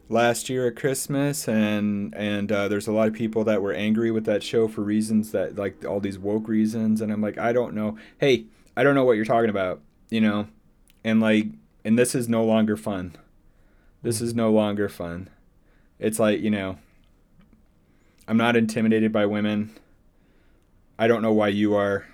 last 0.09 0.49
year 0.49 0.67
at 0.67 0.77
Christmas, 0.77 1.47
and 1.47 2.15
and 2.15 2.51
uh, 2.51 2.69
there's 2.69 2.89
a 2.89 2.93
lot 2.93 3.09
of 3.09 3.15
people 3.15 3.45
that 3.45 3.61
were 3.61 3.73
angry 3.73 4.11
with 4.11 4.25
that 4.25 4.43
show 4.43 4.69
for 4.69 4.83
reasons 4.83 5.33
that 5.33 5.57
like 5.57 5.85
all 5.85 6.01
these 6.01 6.19
woke 6.19 6.49
reasons, 6.49 7.01
and 7.01 7.13
I'm 7.13 7.21
like 7.21 7.39
I 7.39 7.53
don't 7.53 7.75
know, 7.75 7.99
hey, 8.19 8.47
I 8.77 8.83
don't 8.83 8.95
know 8.95 9.05
what 9.05 9.17
you're 9.17 9.25
talking 9.25 9.51
about, 9.51 9.83
you 10.09 10.21
know, 10.21 10.49
and 11.05 11.21
like 11.21 11.49
and 11.85 11.99
this 11.99 12.15
is 12.15 12.29
no 12.29 12.45
longer 12.45 12.77
fun. 12.77 13.17
This 14.03 14.23
is 14.23 14.35
no 14.35 14.51
longer 14.51 14.89
fun. 14.89 15.29
It's 15.99 16.19
like 16.19 16.41
you 16.41 16.51
know 16.51 16.79
I'm 18.31 18.37
not 18.37 18.55
intimidated 18.55 19.13
by 19.13 19.27
women. 19.27 19.73
I 20.97 21.09
don't 21.09 21.21
know 21.21 21.33
why 21.33 21.49
you 21.49 21.75
are. 21.75 22.07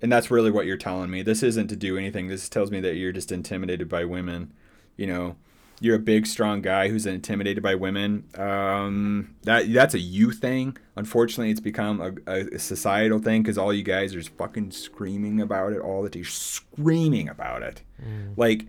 And 0.00 0.12
that's 0.12 0.30
really 0.30 0.52
what 0.52 0.66
you're 0.66 0.76
telling 0.76 1.10
me. 1.10 1.22
This 1.22 1.42
isn't 1.42 1.66
to 1.66 1.74
do 1.74 1.98
anything. 1.98 2.28
This 2.28 2.48
tells 2.48 2.70
me 2.70 2.78
that 2.78 2.94
you're 2.94 3.10
just 3.10 3.32
intimidated 3.32 3.88
by 3.88 4.04
women. 4.04 4.52
You 4.96 5.08
know, 5.08 5.36
you're 5.80 5.96
a 5.96 5.98
big, 5.98 6.28
strong 6.28 6.62
guy 6.62 6.90
who's 6.90 7.06
intimidated 7.06 7.60
by 7.60 7.74
women. 7.74 8.28
Um, 8.38 9.34
that 9.42 9.72
that's 9.72 9.94
a 9.94 9.98
you 9.98 10.30
thing. 10.30 10.76
Unfortunately, 10.94 11.50
it's 11.50 11.58
become 11.58 12.00
a, 12.28 12.32
a 12.32 12.58
societal 12.60 13.18
thing 13.18 13.42
because 13.42 13.58
all 13.58 13.72
you 13.72 13.82
guys 13.82 14.14
are 14.14 14.20
just 14.20 14.36
fucking 14.36 14.70
screaming 14.70 15.40
about 15.40 15.72
it 15.72 15.80
all 15.80 16.04
the 16.04 16.08
time. 16.08 16.20
You're 16.20 16.30
screaming 16.30 17.28
about 17.28 17.64
it. 17.64 17.82
Mm. 18.00 18.34
Like, 18.36 18.66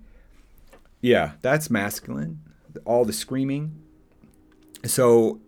yeah, 1.02 1.34
that's 1.44 1.70
masculine. 1.70 2.40
All 2.84 3.06
the 3.06 3.14
screaming. 3.14 3.80
So 4.86 5.40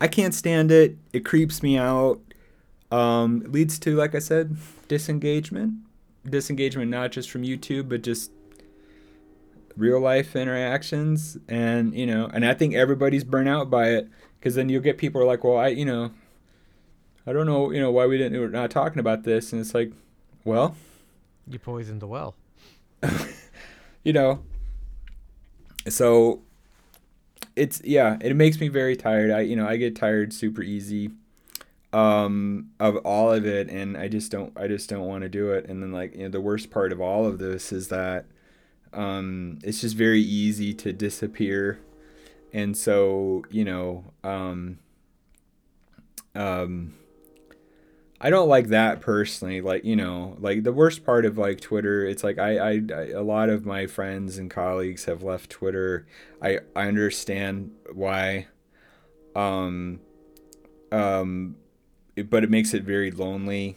I 0.00 0.08
can't 0.08 0.34
stand 0.34 0.70
it. 0.70 0.96
It 1.12 1.24
creeps 1.24 1.62
me 1.62 1.76
out. 1.76 2.20
Um, 2.90 3.42
it 3.42 3.52
leads 3.52 3.78
to, 3.80 3.96
like 3.96 4.14
I 4.14 4.18
said, 4.20 4.56
disengagement. 4.86 5.74
Disengagement 6.28 6.90
not 6.90 7.12
just 7.12 7.30
from 7.30 7.42
YouTube, 7.42 7.88
but 7.88 8.02
just 8.02 8.30
real 9.76 10.00
life 10.00 10.36
interactions. 10.36 11.36
And, 11.48 11.94
you 11.94 12.06
know, 12.06 12.30
and 12.32 12.44
I 12.44 12.54
think 12.54 12.74
everybody's 12.74 13.24
burnt 13.24 13.48
out 13.48 13.70
by 13.70 13.90
it 13.90 14.08
because 14.38 14.54
then 14.54 14.68
you'll 14.68 14.82
get 14.82 14.98
people 14.98 15.20
are 15.20 15.26
like, 15.26 15.44
well, 15.44 15.56
I, 15.56 15.68
you 15.68 15.84
know, 15.84 16.12
I 17.26 17.32
don't 17.32 17.46
know, 17.46 17.70
you 17.70 17.80
know, 17.80 17.90
why 17.90 18.06
we 18.06 18.18
didn't, 18.18 18.38
we're 18.38 18.48
not 18.48 18.70
talking 18.70 19.00
about 19.00 19.24
this. 19.24 19.52
And 19.52 19.60
it's 19.60 19.74
like, 19.74 19.92
well, 20.44 20.76
you 21.46 21.58
poisoned 21.58 22.00
the 22.00 22.06
well. 22.06 22.34
you 24.04 24.12
know, 24.12 24.42
so 25.88 26.42
it's 27.58 27.82
yeah, 27.84 28.16
it 28.20 28.36
makes 28.36 28.60
me 28.60 28.68
very 28.68 28.96
tired. 28.96 29.30
I 29.30 29.40
you 29.40 29.56
know 29.56 29.66
I 29.66 29.76
get 29.76 29.96
tired 29.96 30.32
super 30.32 30.62
easy 30.62 31.10
um 31.92 32.68
of 32.78 32.96
all 32.96 33.32
of 33.32 33.46
it 33.46 33.70
and 33.70 33.96
I 33.96 34.08
just 34.08 34.30
don't 34.30 34.52
I 34.58 34.68
just 34.68 34.90
don't 34.90 35.06
want 35.06 35.22
to 35.22 35.28
do 35.28 35.52
it 35.52 35.66
and 35.70 35.82
then 35.82 35.90
like 35.90 36.14
you 36.14 36.24
know 36.24 36.28
the 36.28 36.40
worst 36.40 36.70
part 36.70 36.92
of 36.92 37.00
all 37.00 37.24
of 37.24 37.38
this 37.38 37.72
is 37.72 37.88
that 37.88 38.26
um 38.92 39.58
it's 39.64 39.80
just 39.80 39.96
very 39.96 40.20
easy 40.20 40.74
to 40.74 40.92
disappear 40.92 41.78
and 42.52 42.76
so 42.76 43.42
you 43.50 43.64
know 43.64 44.04
um 44.22 44.78
um 46.34 46.92
I 48.20 48.30
don't 48.30 48.48
like 48.48 48.68
that 48.68 49.00
personally. 49.00 49.60
Like 49.60 49.84
you 49.84 49.94
know, 49.94 50.36
like 50.40 50.64
the 50.64 50.72
worst 50.72 51.04
part 51.04 51.24
of 51.24 51.38
like 51.38 51.60
Twitter, 51.60 52.04
it's 52.04 52.24
like 52.24 52.38
I, 52.38 52.58
I, 52.58 52.82
I 52.94 53.02
a 53.10 53.22
lot 53.22 53.48
of 53.48 53.64
my 53.64 53.86
friends 53.86 54.38
and 54.38 54.50
colleagues 54.50 55.04
have 55.04 55.22
left 55.22 55.50
Twitter. 55.50 56.06
I 56.42 56.58
I 56.74 56.88
understand 56.88 57.72
why, 57.92 58.48
um, 59.36 60.00
um, 60.90 61.56
it, 62.16 62.28
but 62.28 62.42
it 62.42 62.50
makes 62.50 62.74
it 62.74 62.82
very 62.82 63.10
lonely. 63.10 63.76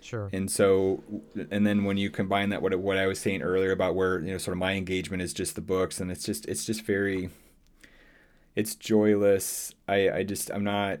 Sure. 0.00 0.28
And 0.32 0.50
so, 0.50 1.04
and 1.50 1.64
then 1.64 1.84
when 1.84 1.96
you 1.96 2.10
combine 2.10 2.48
that 2.48 2.62
what 2.62 2.74
what 2.76 2.96
I 2.96 3.06
was 3.06 3.20
saying 3.20 3.42
earlier 3.42 3.72
about 3.72 3.94
where 3.94 4.20
you 4.20 4.32
know 4.32 4.38
sort 4.38 4.56
of 4.56 4.58
my 4.58 4.72
engagement 4.72 5.22
is 5.22 5.34
just 5.34 5.54
the 5.54 5.60
books, 5.60 6.00
and 6.00 6.10
it's 6.10 6.24
just 6.24 6.46
it's 6.46 6.64
just 6.64 6.82
very 6.82 7.28
it's 8.56 8.74
joyless. 8.74 9.74
I 9.86 10.10
I 10.10 10.22
just 10.22 10.50
I'm 10.50 10.64
not. 10.64 11.00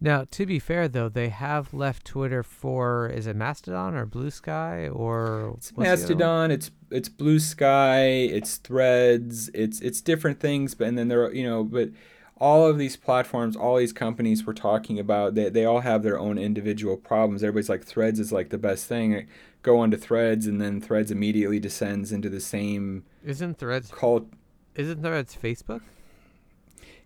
Now, 0.00 0.26
to 0.30 0.44
be 0.44 0.58
fair 0.58 0.88
though, 0.88 1.08
they 1.08 1.30
have 1.30 1.72
left 1.72 2.06
Twitter 2.06 2.42
for 2.42 3.08
is 3.08 3.26
it 3.26 3.36
Mastodon 3.36 3.94
or 3.94 4.06
Bluesky 4.06 4.94
or 4.94 5.54
it's 5.56 5.76
Mastodon, 5.76 6.50
it's 6.50 6.70
it's 6.90 7.08
Bluesky, 7.08 8.30
it's 8.30 8.56
Threads, 8.56 9.48
it's 9.54 9.80
it's 9.80 10.00
different 10.00 10.38
things, 10.38 10.74
but 10.74 10.88
and 10.88 10.98
then 10.98 11.08
there 11.08 11.24
are 11.24 11.32
you 11.32 11.44
know, 11.44 11.64
but 11.64 11.90
all 12.38 12.66
of 12.66 12.76
these 12.76 12.96
platforms, 12.96 13.56
all 13.56 13.76
these 13.76 13.94
companies 13.94 14.46
we're 14.46 14.52
talking 14.52 14.98
about, 14.98 15.34
they, 15.34 15.48
they 15.48 15.64
all 15.64 15.80
have 15.80 16.02
their 16.02 16.18
own 16.18 16.36
individual 16.36 16.98
problems. 16.98 17.42
Everybody's 17.42 17.70
like 17.70 17.84
Threads 17.84 18.20
is 18.20 18.30
like 18.30 18.50
the 18.50 18.58
best 18.58 18.86
thing. 18.86 19.26
Go 19.62 19.78
onto 19.78 19.96
Threads 19.96 20.46
and 20.46 20.60
then 20.60 20.80
Threads 20.80 21.10
immediately 21.10 21.58
descends 21.58 22.12
into 22.12 22.28
the 22.28 22.40
same 22.40 23.04
Isn't 23.24 23.58
Threads 23.58 23.90
called 23.90 24.28
Isn't 24.74 25.02
Threads 25.02 25.36
Facebook? 25.42 25.80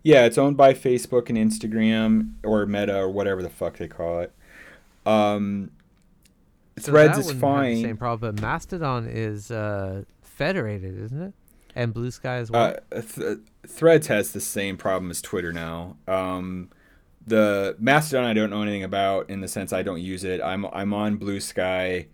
Yeah, 0.03 0.25
it's 0.25 0.37
owned 0.37 0.57
by 0.57 0.73
Facebook 0.73 1.29
and 1.29 1.37
Instagram 1.37 2.33
or 2.43 2.65
Meta 2.65 2.97
or 2.97 3.09
whatever 3.09 3.41
the 3.43 3.49
fuck 3.49 3.77
they 3.77 3.87
call 3.87 4.21
it. 4.21 4.33
Um, 5.05 5.71
So 6.79 6.91
Threads 6.91 7.17
is 7.19 7.27
wouldn't 7.27 7.43
have 7.43 7.51
the 7.51 7.57
fine. 7.75 7.81
Same 7.83 7.97
problem, 7.97 8.35
but 8.35 8.41
Mastodon 8.41 9.07
is 9.07 9.51
uh, 9.51 10.03
federated, 10.21 10.97
isn't 10.99 11.21
it? 11.21 11.33
And 11.75 11.93
Bluesky 11.93 12.25
as 12.25 12.49
well. 12.51 12.75
Uh, 12.91 13.01
th- 13.01 13.37
Threads 13.67 14.07
has 14.07 14.31
the 14.33 14.41
same 14.41 14.75
problem 14.77 15.11
as 15.11 15.21
Twitter 15.21 15.53
now. 15.53 15.95
Um, 16.07 16.69
the 17.25 17.75
Mastodon 17.79 18.25
I 18.25 18.33
don't 18.33 18.49
know 18.49 18.63
anything 18.63 18.83
about 18.83 19.29
in 19.29 19.41
the 19.41 19.47
sense 19.47 19.71
I 19.71 19.83
don't 19.83 20.01
use 20.01 20.23
it. 20.23 20.41
I'm 20.41 20.65
I'm 20.65 20.93
on 20.93 21.19
Bluesky. 21.19 22.07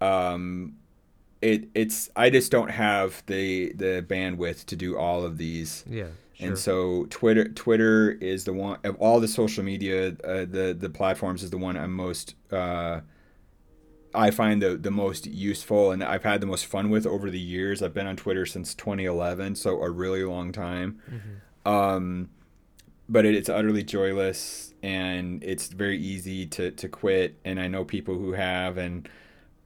Um, 0.00 0.76
it 1.40 1.68
it's 1.74 2.10
I 2.16 2.28
just 2.30 2.50
don't 2.50 2.70
have 2.70 3.22
the 3.26 3.72
the 3.74 4.04
bandwidth 4.06 4.64
to 4.66 4.76
do 4.76 4.98
all 4.98 5.24
of 5.24 5.38
these. 5.38 5.84
yeah, 5.88 6.08
sure. 6.38 6.48
And 6.48 6.58
so 6.58 7.06
Twitter 7.10 7.48
Twitter 7.48 8.12
is 8.12 8.44
the 8.44 8.52
one 8.52 8.78
of 8.84 8.96
all 8.96 9.20
the 9.20 9.28
social 9.28 9.64
media 9.64 10.16
uh, 10.24 10.44
the 10.44 10.76
the 10.78 10.90
platforms 10.90 11.42
is 11.42 11.50
the 11.50 11.58
one 11.58 11.76
I'm 11.76 11.92
most 11.92 12.34
uh, 12.52 13.00
I 14.14 14.30
find 14.30 14.62
the 14.62 14.76
the 14.76 14.90
most 14.90 15.26
useful 15.26 15.90
and 15.92 16.02
I've 16.02 16.22
had 16.24 16.40
the 16.40 16.46
most 16.46 16.66
fun 16.66 16.90
with 16.90 17.06
over 17.06 17.30
the 17.30 17.38
years. 17.40 17.82
I've 17.82 17.94
been 17.94 18.06
on 18.06 18.16
Twitter 18.16 18.46
since 18.46 18.74
2011, 18.74 19.54
so 19.56 19.82
a 19.82 19.90
really 19.90 20.24
long 20.24 20.52
time. 20.52 21.00
Mhm. 21.10 21.70
Um, 21.70 22.30
but 23.08 23.26
it, 23.26 23.34
it's 23.34 23.48
utterly 23.48 23.82
joyless 23.82 24.74
and 24.82 25.42
it's 25.44 25.68
very 25.68 25.98
easy 25.98 26.46
to 26.46 26.70
to 26.72 26.88
quit. 26.88 27.38
And 27.44 27.60
I 27.60 27.68
know 27.68 27.84
people 27.84 28.16
who 28.16 28.32
have 28.32 28.78
and 28.78 29.08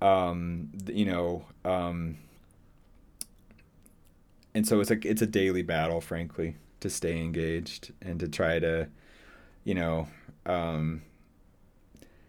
um, 0.01 0.71
you 0.87 1.05
know. 1.05 1.45
Um, 1.65 2.19
and 4.55 4.67
so 4.67 4.81
it's 4.81 4.91
like 4.91 5.05
it's 5.05 5.23
a 5.23 5.27
daily 5.27 5.63
battle 5.63 6.01
frankly 6.01 6.57
to 6.83 6.91
stay 6.91 7.19
engaged 7.21 7.93
and 8.03 8.21
to 8.21 8.29
try 8.29 8.59
to 8.59 8.89
you 9.65 9.75
know 9.75 10.07
um 10.47 11.03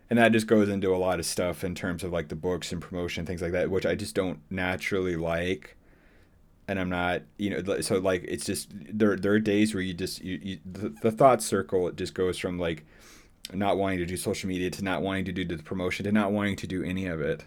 and 0.09 0.19
that 0.19 0.31
just 0.31 0.47
goes 0.47 0.69
into 0.69 0.93
a 0.93 0.97
lot 0.97 1.19
of 1.19 1.25
stuff 1.25 1.63
in 1.63 1.73
terms 1.75 2.03
of 2.03 2.11
like 2.11 2.27
the 2.29 2.35
books 2.35 2.71
and 2.71 2.81
promotion 2.81 3.25
things 3.25 3.41
like 3.41 3.51
that 3.51 3.69
which 3.69 3.85
i 3.85 3.95
just 3.95 4.15
don't 4.15 4.39
naturally 4.49 5.15
like 5.15 5.75
and 6.67 6.79
i'm 6.79 6.89
not 6.89 7.21
you 7.37 7.49
know 7.49 7.81
so 7.81 7.97
like 7.97 8.23
it's 8.27 8.45
just 8.45 8.69
there 8.71 9.15
there 9.17 9.33
are 9.33 9.39
days 9.39 9.73
where 9.73 9.83
you 9.83 9.93
just 9.93 10.23
you, 10.23 10.39
you 10.41 10.59
the, 10.65 10.89
the 11.01 11.11
thought 11.11 11.41
circle 11.41 11.87
it 11.87 11.95
just 11.95 12.13
goes 12.13 12.37
from 12.37 12.57
like 12.59 12.85
not 13.53 13.77
wanting 13.77 13.99
to 13.99 14.05
do 14.05 14.15
social 14.15 14.47
media 14.47 14.69
to 14.69 14.83
not 14.83 15.01
wanting 15.01 15.25
to 15.25 15.31
do 15.31 15.43
the 15.43 15.61
promotion 15.61 16.05
to 16.05 16.11
not 16.11 16.31
wanting 16.31 16.55
to 16.55 16.67
do 16.67 16.83
any 16.83 17.05
of 17.07 17.19
it 17.21 17.43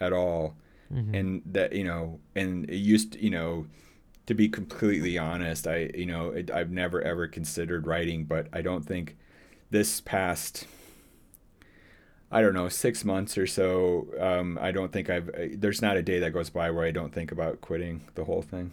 at 0.00 0.12
all 0.12 0.54
Mhm. 0.92 1.18
and 1.18 1.42
that 1.46 1.72
you 1.72 1.82
know 1.82 2.20
and 2.36 2.70
it 2.70 2.76
used 2.76 3.14
to, 3.14 3.20
you 3.24 3.28
know 3.30 3.66
to 4.26 4.34
be 4.34 4.48
completely 4.48 5.16
honest 5.16 5.66
i 5.66 5.90
you 5.94 6.06
know 6.06 6.30
it, 6.30 6.50
i've 6.50 6.70
never 6.70 7.00
ever 7.02 7.26
considered 7.26 7.86
writing 7.86 8.24
but 8.24 8.48
i 8.52 8.60
don't 8.60 8.84
think 8.84 9.16
this 9.70 10.00
past 10.00 10.66
i 12.30 12.40
don't 12.40 12.54
know 12.54 12.68
six 12.68 13.04
months 13.04 13.38
or 13.38 13.46
so 13.46 14.06
um, 14.20 14.58
i 14.60 14.70
don't 14.70 14.92
think 14.92 15.08
i've 15.08 15.28
uh, 15.30 15.46
there's 15.54 15.80
not 15.80 15.96
a 15.96 16.02
day 16.02 16.18
that 16.18 16.32
goes 16.32 16.50
by 16.50 16.70
where 16.70 16.84
i 16.84 16.90
don't 16.90 17.12
think 17.12 17.32
about 17.32 17.60
quitting 17.60 18.02
the 18.14 18.24
whole 18.24 18.42
thing. 18.42 18.72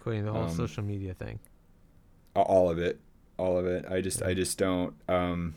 Quitting 0.00 0.24
the 0.24 0.32
whole 0.32 0.44
um, 0.44 0.50
social 0.56 0.82
media 0.82 1.12
thing. 1.12 1.38
All 2.34 2.70
of 2.70 2.78
it 2.78 3.00
all 3.36 3.58
of 3.58 3.66
it. 3.66 3.86
I 3.90 4.00
just 4.00 4.22
i 4.22 4.34
just 4.34 4.58
don't 4.58 4.94
um 5.08 5.54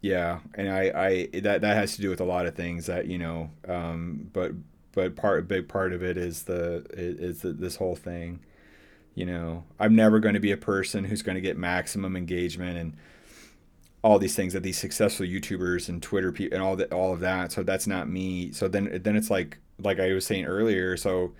yeah 0.00 0.38
and 0.54 0.70
i 0.70 0.92
i 1.32 1.40
that 1.40 1.62
that 1.62 1.76
has 1.76 1.96
to 1.96 2.02
do 2.02 2.10
with 2.10 2.20
a 2.20 2.24
lot 2.24 2.46
of 2.46 2.54
things 2.54 2.86
that 2.86 3.06
you 3.06 3.18
know 3.18 3.50
um 3.66 4.30
but 4.32 4.52
but 4.98 5.14
part 5.14 5.38
a 5.38 5.42
big 5.42 5.68
part 5.68 5.92
of 5.92 6.02
it 6.02 6.16
is 6.16 6.42
the 6.42 6.84
is 6.92 7.42
the, 7.42 7.52
this 7.52 7.76
whole 7.76 7.94
thing. 7.94 8.40
You 9.14 9.26
know 9.26 9.64
i'm 9.80 9.96
never 9.96 10.20
going 10.20 10.34
to 10.34 10.40
be 10.40 10.52
a 10.52 10.56
person 10.56 11.04
who's 11.04 11.22
going 11.22 11.34
to 11.34 11.40
get 11.40 11.56
maximum 11.56 12.14
engagement 12.16 12.78
and 12.78 12.96
all 14.02 14.20
these 14.20 14.36
things 14.36 14.52
that 14.52 14.62
these 14.62 14.78
successful 14.78 15.26
youtubers 15.26 15.88
and 15.88 16.00
twitter 16.00 16.30
people 16.30 16.54
and 16.56 16.64
all 16.64 16.76
that 16.76 16.92
all 16.92 17.12
of 17.12 17.20
that. 17.20 17.50
So 17.52 17.64
that's 17.64 17.86
not 17.86 18.08
me. 18.08 18.52
So 18.52 18.68
then 18.68 19.00
then 19.02 19.16
it's 19.16 19.30
like 19.30 19.58
like 19.80 20.00
i 20.00 20.12
was 20.12 20.26
saying 20.26 20.44
earlier 20.44 20.96
so 20.96 21.32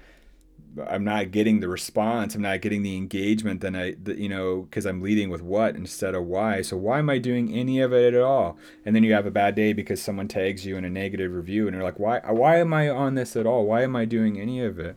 I'm 0.89 1.05
not 1.05 1.31
getting 1.31 1.61
the 1.61 1.69
response. 1.69 2.35
I'm 2.35 2.43
not 2.43 2.61
getting 2.61 2.83
the 2.83 2.97
engagement. 2.97 3.61
Then 3.61 3.75
I, 3.75 3.95
the, 4.03 4.21
you 4.21 4.29
know, 4.29 4.63
because 4.63 4.87
I'm 4.87 5.03
leading 5.03 5.31
with 5.31 5.43
what 5.43 5.75
instead 5.75 6.15
of 6.15 6.25
why. 6.25 6.63
So 6.63 6.77
why 6.77 6.99
am 6.99 7.11
I 7.11 7.19
doing 7.19 7.53
any 7.53 7.81
of 7.81 7.93
it 7.93 8.15
at 8.15 8.21
all? 8.21 8.59
And 8.85 8.95
then 8.95 9.03
you 9.03 9.13
have 9.13 9.27
a 9.27 9.31
bad 9.31 9.55
day 9.55 9.73
because 9.73 10.01
someone 10.01 10.29
tags 10.29 10.65
you 10.65 10.77
in 10.77 10.85
a 10.85 10.91
negative 10.91 11.33
review, 11.33 11.67
and 11.67 11.75
you're 11.75 11.85
like, 11.85 11.99
why? 11.99 12.21
Why 12.21 12.59
am 12.59 12.73
I 12.73 12.89
on 12.89 13.15
this 13.15 13.37
at 13.37 13.47
all? 13.47 13.67
Why 13.67 13.83
am 13.83 13.97
I 13.97 14.05
doing 14.05 14.41
any 14.41 14.63
of 14.63 14.79
it? 14.79 14.97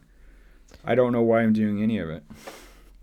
I 0.85 0.95
don't 0.95 1.11
know 1.11 1.21
why 1.21 1.41
I'm 1.41 1.53
doing 1.53 1.81
any 1.81 1.97
of 1.97 2.09
it. 2.09 2.23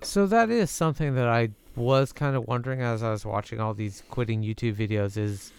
So 0.02 0.26
that 0.26 0.50
is 0.50 0.70
something 0.70 1.14
that 1.16 1.28
I 1.28 1.50
was 1.74 2.12
kind 2.12 2.36
of 2.36 2.46
wondering 2.46 2.80
as 2.80 3.02
I 3.02 3.10
was 3.10 3.24
watching 3.24 3.60
all 3.60 3.74
these 3.74 4.02
quitting 4.10 4.42
YouTube 4.42 4.74
videos 4.74 5.16
is 5.16 5.52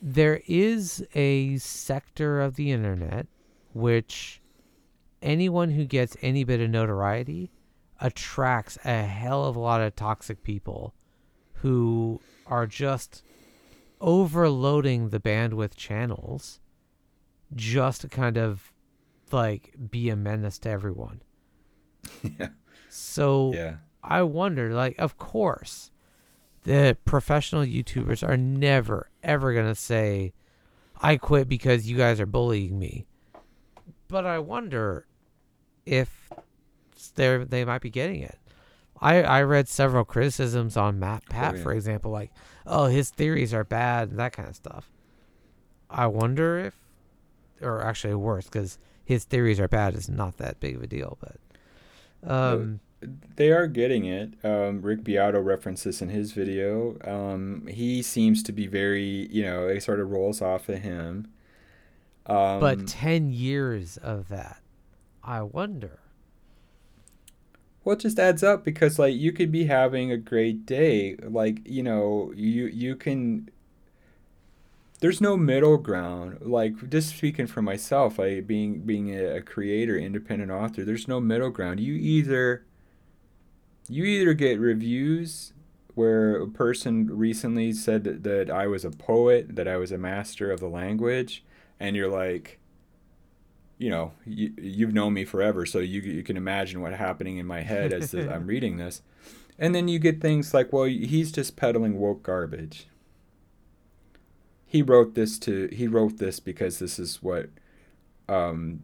there 0.00 0.42
is 0.46 1.06
a 1.14 1.56
sector 1.58 2.40
of 2.40 2.56
the 2.56 2.72
internet 2.72 3.26
which 3.74 4.41
anyone 5.22 5.70
who 5.70 5.84
gets 5.84 6.16
any 6.20 6.44
bit 6.44 6.60
of 6.60 6.70
notoriety 6.70 7.50
attracts 8.00 8.78
a 8.84 9.02
hell 9.02 9.44
of 9.44 9.56
a 9.56 9.60
lot 9.60 9.80
of 9.80 9.94
toxic 9.94 10.42
people 10.42 10.94
who 11.54 12.20
are 12.46 12.66
just 12.66 13.22
overloading 14.00 15.10
the 15.10 15.20
bandwidth 15.20 15.76
channels 15.76 16.58
just 17.54 18.00
to 18.00 18.08
kind 18.08 18.36
of 18.36 18.72
like 19.30 19.74
be 19.90 20.10
a 20.10 20.16
menace 20.16 20.58
to 20.58 20.68
everyone. 20.68 21.22
yeah. 22.22 22.48
So 22.88 23.52
Yeah. 23.54 23.76
I 24.02 24.22
wonder, 24.22 24.74
like, 24.74 24.98
of 24.98 25.16
course, 25.16 25.92
the 26.64 26.96
professional 27.04 27.62
YouTubers 27.62 28.26
are 28.28 28.36
never, 28.36 29.10
ever 29.22 29.54
going 29.54 29.66
to 29.66 29.76
say, 29.76 30.32
I 31.00 31.16
quit 31.16 31.48
because 31.48 31.88
you 31.88 31.96
guys 31.96 32.20
are 32.20 32.26
bullying 32.26 32.78
me. 32.78 33.06
But 34.08 34.26
I 34.26 34.40
wonder 34.40 35.06
if 35.86 36.30
they 37.14 37.38
they 37.38 37.64
might 37.64 37.82
be 37.82 37.90
getting 37.90 38.20
it. 38.20 38.38
I, 39.02 39.22
I 39.22 39.42
read 39.42 39.68
several 39.68 40.04
criticisms 40.04 40.76
on 40.76 41.00
MatPat, 41.00 41.56
yeah. 41.56 41.62
for 41.62 41.72
example, 41.72 42.12
like, 42.12 42.30
oh, 42.64 42.86
his 42.86 43.10
theories 43.10 43.52
are 43.52 43.64
bad 43.64 44.10
and 44.10 44.18
that 44.20 44.32
kind 44.32 44.48
of 44.48 44.54
stuff. 44.54 44.92
I 45.90 46.06
wonder 46.06 46.58
if, 46.58 46.76
or 47.60 47.82
actually 47.84 48.14
worse, 48.14 48.44
because 48.44 48.78
his 49.04 49.24
theories 49.24 49.58
are 49.58 49.66
bad 49.66 49.96
is 49.96 50.08
not 50.08 50.38
that 50.38 50.60
big 50.60 50.76
of 50.76 50.84
a 50.84 50.86
deal. 50.86 51.18
But, 51.20 52.30
um, 52.30 52.78
They 53.34 53.50
are 53.50 53.66
getting 53.66 54.04
it. 54.04 54.34
Um, 54.44 54.80
Rick 54.82 55.02
Beato 55.02 55.40
referenced 55.40 55.82
this 55.82 56.00
in 56.00 56.08
his 56.08 56.30
video. 56.30 56.96
Um, 57.04 57.66
he 57.66 58.02
seems 58.02 58.44
to 58.44 58.52
be 58.52 58.68
very, 58.68 59.26
you 59.32 59.42
know, 59.42 59.66
it 59.66 59.82
sort 59.82 59.98
of 59.98 60.12
rolls 60.12 60.40
off 60.40 60.68
of 60.68 60.78
him. 60.78 61.26
Um, 62.26 62.60
but 62.60 62.86
10 62.86 63.32
years 63.32 63.96
of 63.96 64.28
that 64.28 64.61
i 65.24 65.42
wonder 65.42 65.98
Well, 67.84 67.94
it 67.94 68.00
just 68.00 68.18
adds 68.18 68.42
up 68.42 68.64
because 68.64 68.98
like 68.98 69.14
you 69.16 69.32
could 69.32 69.50
be 69.50 69.64
having 69.64 70.10
a 70.12 70.16
great 70.16 70.66
day, 70.66 71.16
like 71.22 71.60
you 71.64 71.82
know, 71.82 72.32
you 72.36 72.66
you 72.66 72.96
can. 72.96 73.48
There's 75.00 75.20
no 75.20 75.36
middle 75.36 75.78
ground. 75.78 76.38
Like 76.42 76.88
just 76.88 77.16
speaking 77.16 77.46
for 77.48 77.60
myself, 77.62 78.18
like 78.18 78.46
being 78.46 78.80
being 78.82 79.14
a, 79.14 79.40
creator, 79.42 79.96
independent 79.98 80.50
author, 80.50 80.84
there's 80.84 81.08
no 81.08 81.20
middle 81.20 81.50
ground. 81.50 81.80
You 81.80 81.94
either. 81.94 82.64
You 83.88 84.04
either 84.04 84.32
get 84.34 84.60
reviews 84.60 85.52
where 85.94 86.36
a 86.36 86.48
person 86.48 87.06
recently 87.06 87.72
said 87.72 88.04
that, 88.04 88.22
that 88.24 88.50
I 88.50 88.66
was 88.66 88.84
a 88.84 88.90
poet, 88.90 89.56
that 89.56 89.68
I 89.68 89.76
was 89.76 89.92
a 89.92 89.98
master 89.98 90.50
of 90.50 90.60
the 90.60 90.68
language, 90.68 91.44
and 91.80 91.94
you're 91.96 92.10
like, 92.10 92.58
you 93.82 93.90
know, 93.90 94.12
you, 94.24 94.52
you've 94.56 94.94
known 94.94 95.12
me 95.12 95.24
forever, 95.24 95.66
so 95.66 95.80
you, 95.80 96.00
you 96.00 96.22
can 96.22 96.36
imagine 96.36 96.80
what 96.80 96.92
happening 96.94 97.38
in 97.38 97.46
my 97.46 97.62
head 97.62 97.92
as 97.92 98.12
the, 98.12 98.32
I'm 98.32 98.46
reading 98.54 98.76
this. 98.76 99.02
And 99.58 99.74
then 99.74 99.88
you 99.88 99.98
get 99.98 100.20
things 100.20 100.54
like, 100.54 100.72
well, 100.72 100.84
he's 100.84 101.32
just 101.32 101.56
peddling 101.56 101.98
woke 101.98 102.22
garbage. 102.22 102.86
He 104.66 104.82
wrote 104.82 105.14
this 105.14 105.38
to 105.40 105.68
he 105.72 105.86
wrote 105.86 106.16
this 106.18 106.40
because 106.40 106.78
this 106.78 106.98
is 106.98 107.22
what 107.22 107.50
um 108.28 108.80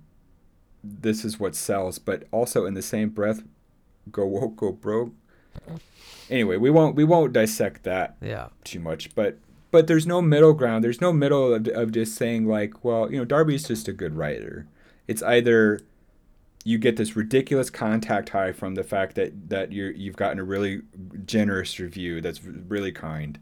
this 0.84 1.24
is 1.24 1.40
what 1.40 1.54
sells, 1.54 1.98
but 1.98 2.24
also 2.30 2.66
in 2.66 2.74
the 2.74 2.82
same 2.82 3.08
breath 3.08 3.42
go 4.10 4.26
woke, 4.26 4.56
go 4.56 4.72
broke. 4.72 5.12
Anyway, 6.28 6.56
we 6.58 6.70
won't 6.70 6.94
we 6.94 7.04
won't 7.04 7.32
dissect 7.32 7.84
that 7.84 8.16
Yeah. 8.20 8.48
too 8.64 8.80
much, 8.80 9.14
but 9.14 9.38
but 9.70 9.86
there's 9.86 10.06
no 10.06 10.20
middle 10.20 10.52
ground. 10.54 10.84
There's 10.84 11.00
no 11.00 11.12
middle 11.12 11.54
of, 11.54 11.66
of 11.68 11.92
just 11.92 12.14
saying 12.16 12.46
like, 12.46 12.84
well, 12.84 13.10
you 13.10 13.16
know, 13.18 13.24
Darby's 13.24 13.66
just 13.68 13.88
a 13.88 13.92
good 13.92 14.14
writer. 14.14 14.66
It's 15.08 15.22
either 15.22 15.80
you 16.64 16.78
get 16.78 16.96
this 16.96 17.16
ridiculous 17.16 17.70
contact 17.70 18.30
high 18.30 18.52
from 18.52 18.74
the 18.74 18.84
fact 18.84 19.14
that 19.14 19.48
that 19.48 19.72
you're 19.72 19.90
you've 19.90 20.16
gotten 20.16 20.38
a 20.38 20.44
really 20.44 20.82
generous 21.24 21.78
review 21.78 22.20
that's 22.20 22.44
really 22.44 22.92
kind, 22.92 23.38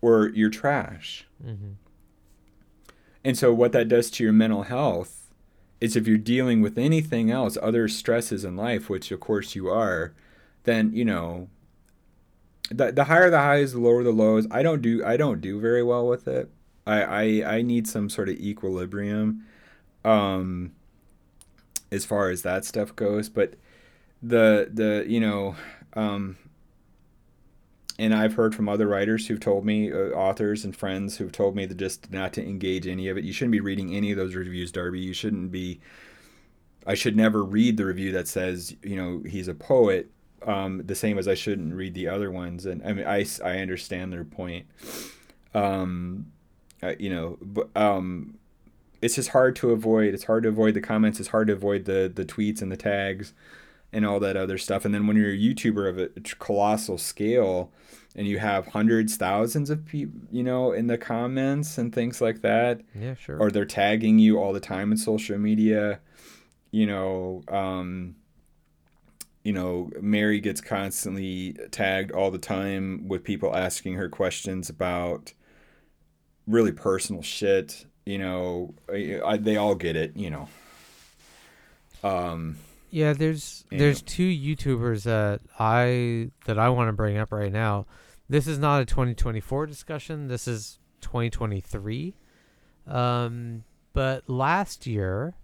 or 0.00 0.28
you're 0.34 0.50
trash. 0.50 1.26
Mm-hmm. 1.44 1.72
And 3.24 3.38
so 3.38 3.52
what 3.52 3.72
that 3.72 3.88
does 3.88 4.10
to 4.12 4.24
your 4.24 4.32
mental 4.32 4.64
health 4.64 5.32
is 5.80 5.96
if 5.96 6.06
you're 6.06 6.18
dealing 6.18 6.60
with 6.60 6.78
anything 6.78 7.30
else, 7.30 7.58
other 7.60 7.88
stresses 7.88 8.44
in 8.44 8.56
life, 8.56 8.88
which 8.88 9.10
of 9.10 9.20
course 9.20 9.54
you 9.54 9.68
are, 9.68 10.14
then 10.64 10.92
you 10.92 11.04
know 11.04 11.48
the 12.70 12.92
the 12.92 13.04
higher 13.04 13.30
the 13.30 13.38
highs, 13.38 13.72
the 13.72 13.80
lower 13.80 14.02
the 14.02 14.12
lows. 14.12 14.46
I 14.50 14.62
don't 14.62 14.82
do 14.82 15.04
I 15.04 15.16
don't 15.16 15.40
do 15.40 15.60
very 15.60 15.82
well 15.82 16.06
with 16.06 16.26
it. 16.26 16.50
I 16.86 17.02
I, 17.02 17.56
I 17.56 17.62
need 17.62 17.86
some 17.86 18.08
sort 18.08 18.28
of 18.28 18.36
equilibrium. 18.36 19.44
Um 20.04 20.72
as 21.96 22.04
far 22.04 22.30
as 22.30 22.42
that 22.42 22.64
stuff 22.64 22.94
goes, 22.94 23.28
but 23.28 23.54
the 24.22 24.70
the 24.72 25.04
you 25.08 25.20
know 25.20 25.56
um 25.94 26.36
and 27.98 28.14
I've 28.14 28.34
heard 28.34 28.54
from 28.54 28.68
other 28.68 28.86
writers 28.86 29.26
who've 29.26 29.40
told 29.40 29.64
me, 29.64 29.90
uh, 29.90 30.10
authors 30.10 30.64
and 30.64 30.76
friends 30.76 31.16
who've 31.16 31.32
told 31.32 31.56
me 31.56 31.64
that 31.66 31.76
just 31.76 32.12
not 32.12 32.32
to 32.34 32.46
engage 32.46 32.86
any 32.86 33.08
of 33.08 33.16
it. 33.16 33.24
You 33.24 33.32
shouldn't 33.32 33.52
be 33.52 33.60
reading 33.60 33.94
any 33.94 34.10
of 34.10 34.18
those 34.18 34.34
reviews, 34.34 34.70
Darby. 34.70 35.00
You 35.00 35.14
shouldn't 35.14 35.50
be. 35.50 35.80
I 36.86 36.94
should 36.94 37.16
never 37.16 37.42
read 37.42 37.78
the 37.78 37.86
review 37.86 38.12
that 38.12 38.28
says, 38.28 38.76
you 38.82 38.96
know, 38.96 39.22
he's 39.26 39.48
a 39.48 39.54
poet. 39.54 40.10
Um, 40.46 40.82
the 40.84 40.94
same 40.94 41.18
as 41.18 41.26
I 41.26 41.34
shouldn't 41.34 41.74
read 41.74 41.94
the 41.94 42.06
other 42.06 42.30
ones. 42.30 42.66
And 42.66 42.82
I 42.86 42.92
mean, 42.92 43.06
I, 43.06 43.26
I 43.42 43.58
understand 43.58 44.12
their 44.12 44.24
point. 44.24 44.66
Um, 45.54 46.32
uh, 46.82 46.94
you 46.98 47.10
know, 47.10 47.38
but 47.40 47.70
um, 47.74 48.38
it's 49.06 49.14
just 49.14 49.30
hard 49.30 49.56
to 49.56 49.70
avoid. 49.70 50.12
It's 50.14 50.24
hard 50.24 50.42
to 50.42 50.48
avoid 50.50 50.74
the 50.74 50.80
comments. 50.80 51.18
It's 51.20 51.30
hard 51.30 51.46
to 51.48 51.54
avoid 51.54 51.84
the 51.86 52.12
the 52.14 52.24
tweets 52.24 52.60
and 52.60 52.70
the 52.70 52.76
tags 52.76 53.32
and 53.92 54.04
all 54.04 54.20
that 54.20 54.36
other 54.36 54.58
stuff. 54.58 54.84
And 54.84 54.92
then 54.94 55.06
when 55.06 55.16
you're 55.16 55.30
a 55.32 55.36
YouTuber 55.38 55.88
of 55.88 55.98
a 55.98 56.08
colossal 56.38 56.98
scale 56.98 57.72
and 58.14 58.26
you 58.26 58.38
have 58.38 58.66
hundreds, 58.68 59.16
thousands 59.16 59.70
of 59.70 59.86
people, 59.86 60.20
you 60.30 60.42
know, 60.42 60.72
in 60.72 60.86
the 60.88 60.98
comments 60.98 61.78
and 61.78 61.94
things 61.94 62.20
like 62.20 62.42
that, 62.42 62.80
Yeah, 62.94 63.14
sure. 63.14 63.38
or 63.38 63.50
they're 63.50 63.64
tagging 63.64 64.18
you 64.18 64.38
all 64.38 64.52
the 64.52 64.60
time 64.60 64.90
in 64.90 64.98
social 64.98 65.38
media, 65.38 66.00
you 66.72 66.84
know, 66.86 67.42
um, 67.48 68.16
you 69.44 69.52
know, 69.52 69.90
Mary 70.00 70.40
gets 70.40 70.60
constantly 70.60 71.56
tagged 71.70 72.10
all 72.10 72.32
the 72.32 72.38
time 72.38 73.06
with 73.06 73.22
people 73.22 73.54
asking 73.54 73.94
her 73.94 74.08
questions 74.08 74.68
about 74.68 75.32
really 76.46 76.72
personal 76.72 77.22
shit. 77.22 77.86
You 78.06 78.18
know, 78.18 78.74
I, 78.90 79.20
I, 79.24 79.36
they 79.36 79.56
all 79.56 79.74
get 79.74 79.96
it. 79.96 80.16
You 80.16 80.30
know. 80.30 80.48
Um, 82.02 82.56
Yeah, 82.90 83.12
there's 83.12 83.64
there's 83.70 84.00
two 84.00 84.28
YouTubers 84.28 85.02
that 85.02 85.40
I 85.58 86.30
that 86.46 86.58
I 86.58 86.68
want 86.68 86.88
to 86.88 86.92
bring 86.92 87.18
up 87.18 87.32
right 87.32 87.52
now. 87.52 87.86
This 88.28 88.46
is 88.46 88.58
not 88.58 88.80
a 88.80 88.84
2024 88.84 89.66
discussion. 89.66 90.28
This 90.28 90.48
is 90.48 90.78
2023. 91.00 92.14
Um, 92.86 93.64
but 93.92 94.28
last 94.28 94.86
year, 94.86 95.34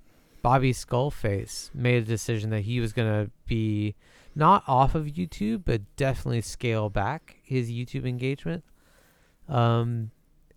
Bobby 0.40 0.72
Skullface 0.72 1.74
made 1.74 2.02
a 2.02 2.06
decision 2.06 2.51
that 2.51 2.62
he 2.62 2.80
was 2.80 2.93
gonna 2.93 3.30
be 3.47 3.97
not 4.34 4.64
off 4.66 4.94
of 4.94 5.06
YouTube, 5.06 5.62
but 5.64 5.82
definitely 5.97 6.40
scale 6.40 6.89
back 6.89 7.36
his 7.43 7.70
YouTube 7.70 8.06
engagement. 8.06 8.64
Um, 9.48 10.10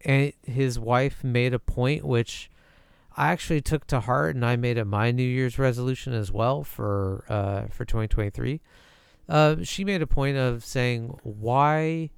and 0.05 0.31
his 0.43 0.79
wife 0.79 1.23
made 1.23 1.53
a 1.53 1.59
point 1.59 2.05
which 2.05 2.49
I 3.17 3.31
actually 3.31 3.61
took 3.61 3.87
to 3.87 4.01
heart, 4.01 4.35
and 4.35 4.45
I 4.45 4.55
made 4.55 4.77
it 4.77 4.85
my 4.85 5.11
New 5.11 5.23
Year's 5.23 5.57
resolution 5.57 6.13
as 6.13 6.31
well 6.31 6.63
for 6.63 7.25
uh, 7.27 7.67
for 7.67 7.85
2023. 7.85 8.61
Uh, 9.27 9.55
she 9.63 9.83
made 9.83 10.01
a 10.01 10.07
point 10.07 10.37
of 10.37 10.63
saying 10.63 11.17
why 11.23 12.11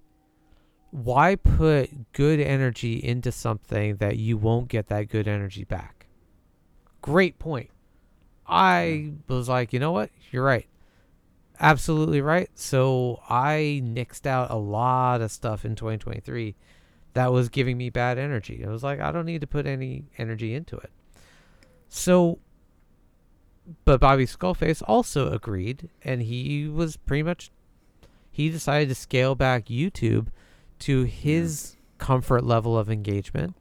why 0.92 1.36
put 1.36 2.12
good 2.14 2.40
energy 2.40 2.96
into 3.04 3.32
something 3.32 3.98
that 3.98 4.18
you 4.18 4.38
won't 4.38 4.68
get 4.68 4.88
that 4.88 5.10
good 5.10 5.28
energy 5.28 5.64
back. 5.64 6.08
Great 7.02 7.40
point. 7.40 7.70
I 8.48 9.14
was 9.28 9.50
like, 9.50 9.74
you 9.74 9.80
know 9.80 9.92
what? 9.92 10.10
You're 10.32 10.44
right. 10.44 10.68
Absolutely 11.60 12.22
right. 12.22 12.50
So 12.56 13.22
I 13.30 13.82
nixed 13.84 14.26
out 14.26 14.50
a 14.50 14.56
lot 14.56 15.22
of 15.22 15.32
stuff 15.32 15.66
in 15.66 15.76
2023 15.76 16.56
that 17.18 17.34
was 17.34 17.50
giving 17.50 17.80
me 17.80 17.90
bad 17.90 18.20
energy. 18.20 18.64
I 18.64 18.70
was 18.70 18.84
like, 18.84 19.00
I 19.00 19.12
don't 19.12 19.26
need 19.26 19.42
to 19.42 19.48
put 19.48 19.66
any 19.66 20.06
energy 20.20 20.54
into 20.54 20.78
it. 20.78 20.92
So, 21.90 22.38
but 23.86 24.00
Bobby 24.00 24.28
Skullface 24.28 24.84
also 24.88 25.32
agreed, 25.32 25.90
and 26.04 26.22
he 26.22 26.68
was 26.68 26.96
pretty 26.96 27.24
much, 27.24 27.50
he 28.30 28.50
decided 28.50 28.90
to 28.90 28.96
scale 28.96 29.34
back 29.34 29.66
YouTube 29.66 30.28
to 30.80 31.06
his 31.06 31.76
comfort 31.98 32.44
level 32.44 32.78
of 32.78 32.88
engagement 32.88 33.56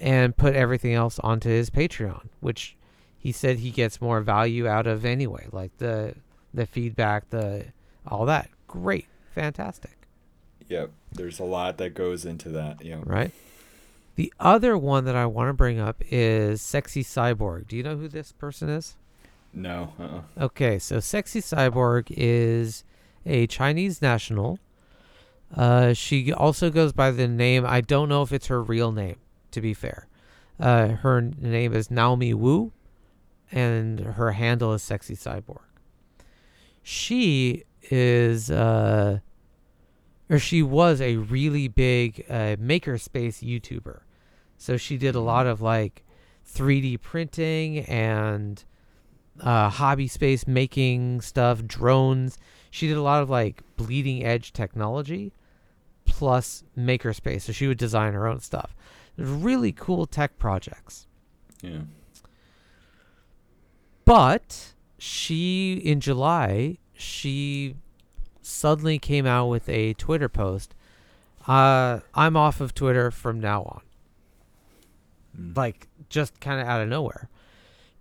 and 0.00 0.34
put 0.34 0.56
everything 0.56 0.94
else 0.94 1.18
onto 1.18 1.50
his 1.50 1.68
Patreon, 1.68 2.30
which 2.40 2.74
he 3.18 3.32
said 3.32 3.58
he 3.58 3.70
gets 3.70 4.00
more 4.00 4.22
value 4.22 4.66
out 4.66 4.86
of 4.86 5.04
anyway, 5.04 5.46
like 5.52 5.76
the 5.76 6.14
the 6.54 6.64
feedback, 6.64 7.28
the 7.28 7.66
all 8.06 8.24
that. 8.24 8.48
Great, 8.66 9.08
fantastic. 9.34 10.06
yep. 10.70 10.90
There's 11.14 11.38
a 11.38 11.44
lot 11.44 11.78
that 11.78 11.94
goes 11.94 12.24
into 12.24 12.48
that. 12.50 12.84
Yep. 12.84 13.00
right? 13.04 13.30
The 14.14 14.32
other 14.38 14.76
one 14.76 15.04
that 15.06 15.16
I 15.16 15.26
want 15.26 15.48
to 15.48 15.54
bring 15.54 15.78
up 15.78 16.02
is 16.10 16.60
Sexy 16.60 17.02
Cyborg. 17.02 17.68
Do 17.68 17.76
you 17.76 17.82
know 17.82 17.96
who 17.96 18.08
this 18.08 18.32
person 18.32 18.68
is? 18.68 18.96
No. 19.54 19.92
Uh-uh. 19.98 20.44
Okay, 20.44 20.78
so 20.78 21.00
Sexy 21.00 21.40
Cyborg 21.40 22.06
is 22.10 22.84
a 23.24 23.46
Chinese 23.46 24.02
national. 24.02 24.58
Uh, 25.54 25.92
she 25.92 26.32
also 26.32 26.70
goes 26.70 26.92
by 26.92 27.10
the 27.10 27.28
name, 27.28 27.64
I 27.66 27.80
don't 27.80 28.08
know 28.08 28.22
if 28.22 28.32
it's 28.32 28.46
her 28.46 28.62
real 28.62 28.92
name, 28.92 29.16
to 29.50 29.60
be 29.60 29.74
fair. 29.74 30.08
Uh, 30.58 30.88
her 30.88 31.20
name 31.20 31.74
is 31.74 31.90
Naomi 31.90 32.32
Wu, 32.32 32.72
and 33.50 34.00
her 34.00 34.32
handle 34.32 34.72
is 34.72 34.82
Sexy 34.82 35.14
Cyborg. 35.14 35.60
She 36.82 37.64
is, 37.90 38.50
uh, 38.50 39.20
or 40.32 40.38
she 40.38 40.62
was 40.62 41.02
a 41.02 41.16
really 41.16 41.68
big 41.68 42.24
uh, 42.26 42.56
makerspace 42.56 43.46
YouTuber. 43.46 44.00
So 44.56 44.78
she 44.78 44.96
did 44.96 45.14
a 45.14 45.20
lot 45.20 45.46
of 45.46 45.60
like 45.60 46.04
3D 46.50 47.02
printing 47.02 47.80
and 47.80 48.64
uh, 49.40 49.68
hobby 49.68 50.08
space 50.08 50.46
making 50.46 51.20
stuff, 51.20 51.66
drones. 51.66 52.38
She 52.70 52.88
did 52.88 52.96
a 52.96 53.02
lot 53.02 53.22
of 53.22 53.28
like 53.28 53.62
bleeding 53.76 54.24
edge 54.24 54.54
technology 54.54 55.34
plus 56.06 56.64
makerspace. 56.78 57.42
So 57.42 57.52
she 57.52 57.66
would 57.66 57.78
design 57.78 58.14
her 58.14 58.26
own 58.26 58.40
stuff. 58.40 58.74
Really 59.18 59.72
cool 59.72 60.06
tech 60.06 60.38
projects. 60.38 61.06
Yeah. 61.60 61.80
But 64.06 64.72
she, 64.96 65.74
in 65.74 66.00
July, 66.00 66.78
she 66.94 67.74
suddenly 68.42 68.98
came 68.98 69.26
out 69.26 69.46
with 69.46 69.68
a 69.68 69.94
Twitter 69.94 70.28
post. 70.28 70.74
Uh, 71.46 72.00
I'm 72.14 72.36
off 72.36 72.60
of 72.60 72.74
Twitter 72.74 73.10
from 73.10 73.40
now 73.40 73.62
on. 73.62 73.80
Mm. 75.38 75.56
Like, 75.56 75.88
just 76.08 76.40
kind 76.40 76.60
of 76.60 76.66
out 76.66 76.80
of 76.82 76.88
nowhere. 76.88 77.28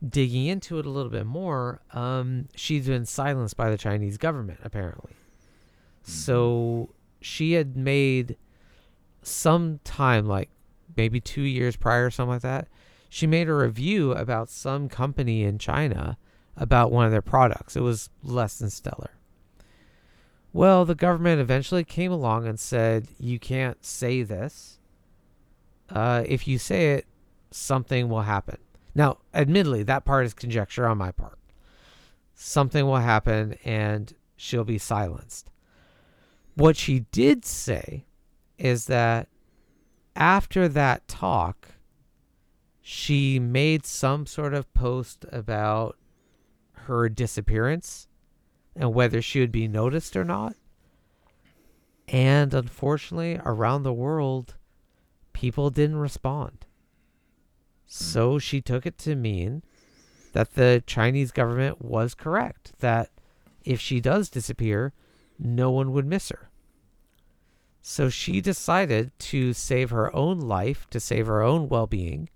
Digging 0.08 0.48
into 0.48 0.80
it 0.80 0.86
a 0.86 0.90
little 0.90 1.12
bit 1.12 1.26
more, 1.26 1.82
um, 1.94 2.48
she's 2.56 2.88
been 2.88 3.06
silenced 3.06 3.56
by 3.56 3.70
the 3.70 3.78
Chinese 3.78 4.18
government, 4.18 4.60
apparently. 4.64 5.14
So 6.04 6.90
she 7.22 7.54
had 7.54 7.78
made 7.78 8.36
some 9.22 9.80
time, 9.84 10.26
like 10.26 10.50
maybe 10.98 11.20
two 11.20 11.44
years 11.44 11.76
prior, 11.76 12.08
or 12.08 12.12
something 12.12 12.32
like 12.32 12.42
that. 12.42 12.68
She 13.10 13.28
made 13.28 13.48
a 13.48 13.54
review 13.54 14.14
about 14.14 14.50
some 14.50 14.90
company 14.90 15.44
in 15.44 15.60
China 15.60 16.18
about 16.58 16.92
one 16.92 17.06
of 17.06 17.12
their 17.12 17.22
products. 17.22 17.76
It 17.76 17.82
was 17.82 18.10
less 18.24 18.58
than 18.58 18.70
stellar. 18.70 19.12
Well, 20.54 20.86
the 20.86 20.96
government 20.96 21.40
eventually 21.40 21.84
came 21.84 22.12
along 22.12 22.48
and 22.48 22.60
said, 22.60 23.08
You 23.18 23.40
can't 23.40 23.84
say 23.86 24.24
this. 24.24 24.80
Uh, 25.90 26.24
if 26.26 26.48
you 26.48 26.58
say 26.58 26.94
it, 26.94 27.06
something 27.52 28.10
will 28.10 28.22
happen. 28.22 28.58
Now, 28.94 29.20
admittedly, 29.34 29.84
that 29.84 30.06
part 30.06 30.26
is 30.26 30.34
conjecture 30.34 30.88
on 30.88 30.98
my 30.98 31.12
part. 31.12 31.38
Something 32.34 32.86
will 32.86 32.98
happen 32.98 33.56
and 33.64 34.14
she'll 34.36 34.64
be 34.64 34.78
silenced. 34.78 35.50
What 36.56 36.76
she 36.76 37.02
did 37.12 37.46
say 37.46 38.06
is 38.58 38.86
that 38.88 39.28
after 40.16 40.68
that 40.68 41.08
talk, 41.08 41.70
she 42.82 43.40
made 43.40 43.86
some 43.86 44.26
sort 44.26 44.54
of 44.54 44.74
post 44.74 45.26
about 45.32 45.98
her 46.74 47.08
disappearance, 47.08 48.08
and 48.76 48.94
whether 48.94 49.22
she 49.22 49.40
would 49.40 49.52
be 49.52 49.68
noticed 49.68 50.16
or 50.16 50.24
not. 50.24 50.56
And 52.08 52.54
unfortunately, 52.54 53.40
around 53.44 53.84
the 53.84 53.94
world, 53.94 54.56
people 55.34 55.70
didn't 55.70 55.98
respond. 55.98 56.66
So 57.86 58.34
hmm. 58.34 58.38
she 58.40 58.62
took 58.62 58.86
it 58.86 58.98
to 59.00 59.16
mean 59.16 59.64
that 60.34 60.56
the 60.56 60.84
Chinese 60.86 61.32
government 61.32 61.82
was 61.82 62.14
correct, 62.14 62.74
that 62.80 63.10
if 63.64 63.80
she 63.80 64.00
does 64.00 64.30
disappear, 64.30 64.94
no 65.38 65.72
one 65.72 65.92
would 65.92 66.06
miss 66.06 66.30
her. 66.30 66.50
So 67.82 68.10
she 68.10 68.42
decided 68.42 69.12
to 69.20 69.54
save 69.54 69.90
her 69.90 70.16
own 70.16 70.40
life, 70.40 70.88
to 70.92 71.00
save 71.00 71.28
her 71.28 71.42
own 71.42 71.68
well 71.68 71.88
being, 71.88 72.30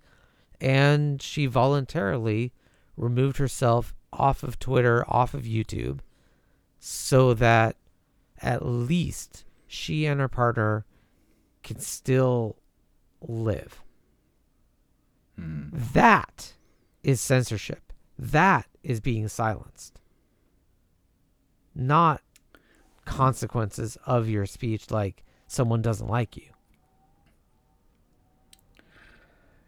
and 0.60 1.22
she 1.22 1.46
voluntarily 1.46 2.52
removed 2.96 3.36
herself 3.36 3.94
off 4.12 4.42
of 4.42 4.58
Twitter, 4.58 5.04
off 5.08 5.34
of 5.34 5.42
YouTube, 5.42 6.00
so 6.88 7.34
that 7.34 7.74
at 8.40 8.64
least 8.64 9.44
she 9.66 10.06
and 10.06 10.20
her 10.20 10.28
partner 10.28 10.86
can 11.64 11.80
still 11.80 12.54
live. 13.20 13.82
Hmm. 15.34 15.64
That 15.72 16.54
is 17.02 17.20
censorship. 17.20 17.92
That 18.16 18.68
is 18.84 19.00
being 19.00 19.26
silenced. 19.26 19.98
Not 21.74 22.22
consequences 23.04 23.98
of 24.06 24.28
your 24.28 24.46
speech 24.46 24.88
like 24.88 25.24
someone 25.48 25.82
doesn't 25.82 26.06
like 26.06 26.36
you. 26.36 26.50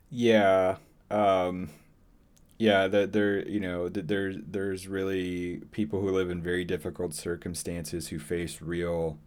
Yeah. 0.08 0.76
Um 1.10 1.70
yeah, 2.58 2.88
that 2.88 3.12
there, 3.12 3.46
you 3.48 3.60
know, 3.60 3.88
that 3.88 4.08
there's 4.08 4.36
there's 4.46 4.88
really 4.88 5.62
people 5.70 6.00
who 6.00 6.10
live 6.10 6.30
in 6.30 6.42
very 6.42 6.64
difficult 6.64 7.14
circumstances 7.14 8.08
who 8.08 8.18
face 8.18 8.60
real 8.60 9.18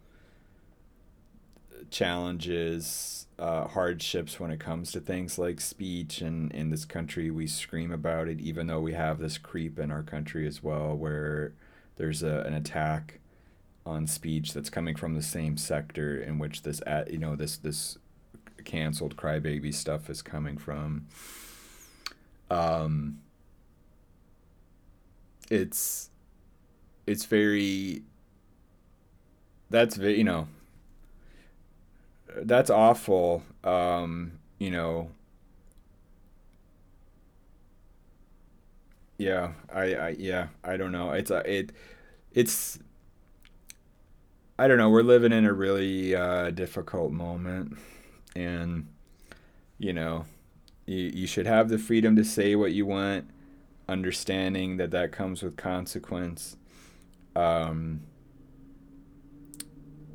challenges, 1.90 3.26
uh, 3.38 3.66
hardships 3.68 4.40
when 4.40 4.50
it 4.50 4.60
comes 4.60 4.92
to 4.92 5.00
things 5.00 5.38
like 5.38 5.60
speech. 5.60 6.20
And 6.20 6.52
in 6.52 6.70
this 6.70 6.84
country, 6.84 7.30
we 7.30 7.46
scream 7.46 7.92
about 7.92 8.28
it, 8.28 8.40
even 8.40 8.66
though 8.66 8.80
we 8.80 8.92
have 8.94 9.18
this 9.18 9.38
creep 9.38 9.78
in 9.78 9.90
our 9.90 10.02
country 10.02 10.46
as 10.46 10.62
well, 10.62 10.94
where 10.96 11.54
there's 11.96 12.22
a, 12.22 12.40
an 12.46 12.54
attack 12.54 13.20
on 13.84 14.06
speech 14.06 14.52
that's 14.52 14.70
coming 14.70 14.94
from 14.94 15.14
the 15.14 15.22
same 15.22 15.56
sector 15.56 16.20
in 16.20 16.38
which 16.38 16.62
this, 16.62 16.80
at, 16.86 17.10
you 17.10 17.18
know, 17.18 17.34
this 17.36 17.56
this 17.56 17.98
canceled 18.64 19.16
crybaby 19.16 19.74
stuff 19.74 20.08
is 20.08 20.22
coming 20.22 20.56
from. 20.56 21.06
Um, 22.50 23.21
it's 25.52 26.08
it's 27.06 27.26
very 27.26 28.02
that's 29.68 29.96
very 29.96 30.16
you 30.16 30.24
know 30.24 30.48
that's 32.36 32.70
awful 32.70 33.42
um 33.64 34.32
you 34.58 34.70
know. 34.70 35.10
Yeah 39.18 39.52
i 39.72 39.94
i 39.94 40.08
yeah 40.18 40.48
i 40.64 40.76
don't 40.76 40.92
know. 40.92 41.12
It's 41.12 41.30
a 41.30 41.38
it 41.50 41.72
it's 42.32 42.78
i 44.58 44.66
don't 44.66 44.78
know 44.78 44.88
we're 44.90 45.02
living 45.02 45.32
in 45.32 45.44
a 45.44 45.52
really 45.52 46.14
uh 46.14 46.50
difficult 46.50 47.12
moment. 47.12 47.76
And 48.34 48.86
you 49.78 49.92
know 49.92 50.24
you, 50.86 50.96
you 51.14 51.26
should 51.26 51.46
have 51.46 51.68
the 51.68 51.78
freedom 51.78 52.16
to 52.16 52.24
say 52.24 52.56
what 52.56 52.72
you 52.72 52.86
want 52.86 53.28
understanding 53.88 54.76
that 54.76 54.90
that 54.90 55.12
comes 55.12 55.42
with 55.42 55.56
consequence 55.56 56.56
um 57.34 58.00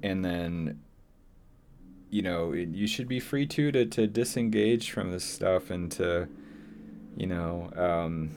and 0.03 0.23
then 0.23 0.79
you 2.09 2.21
know 2.21 2.53
it, 2.53 2.69
you 2.69 2.87
should 2.87 3.07
be 3.07 3.19
free 3.19 3.45
to, 3.45 3.71
to 3.71 3.85
to 3.85 4.07
disengage 4.07 4.91
from 4.91 5.11
this 5.11 5.23
stuff 5.23 5.69
and 5.69 5.91
to 5.91 6.27
you 7.15 7.27
know 7.27 7.69
um 7.75 8.31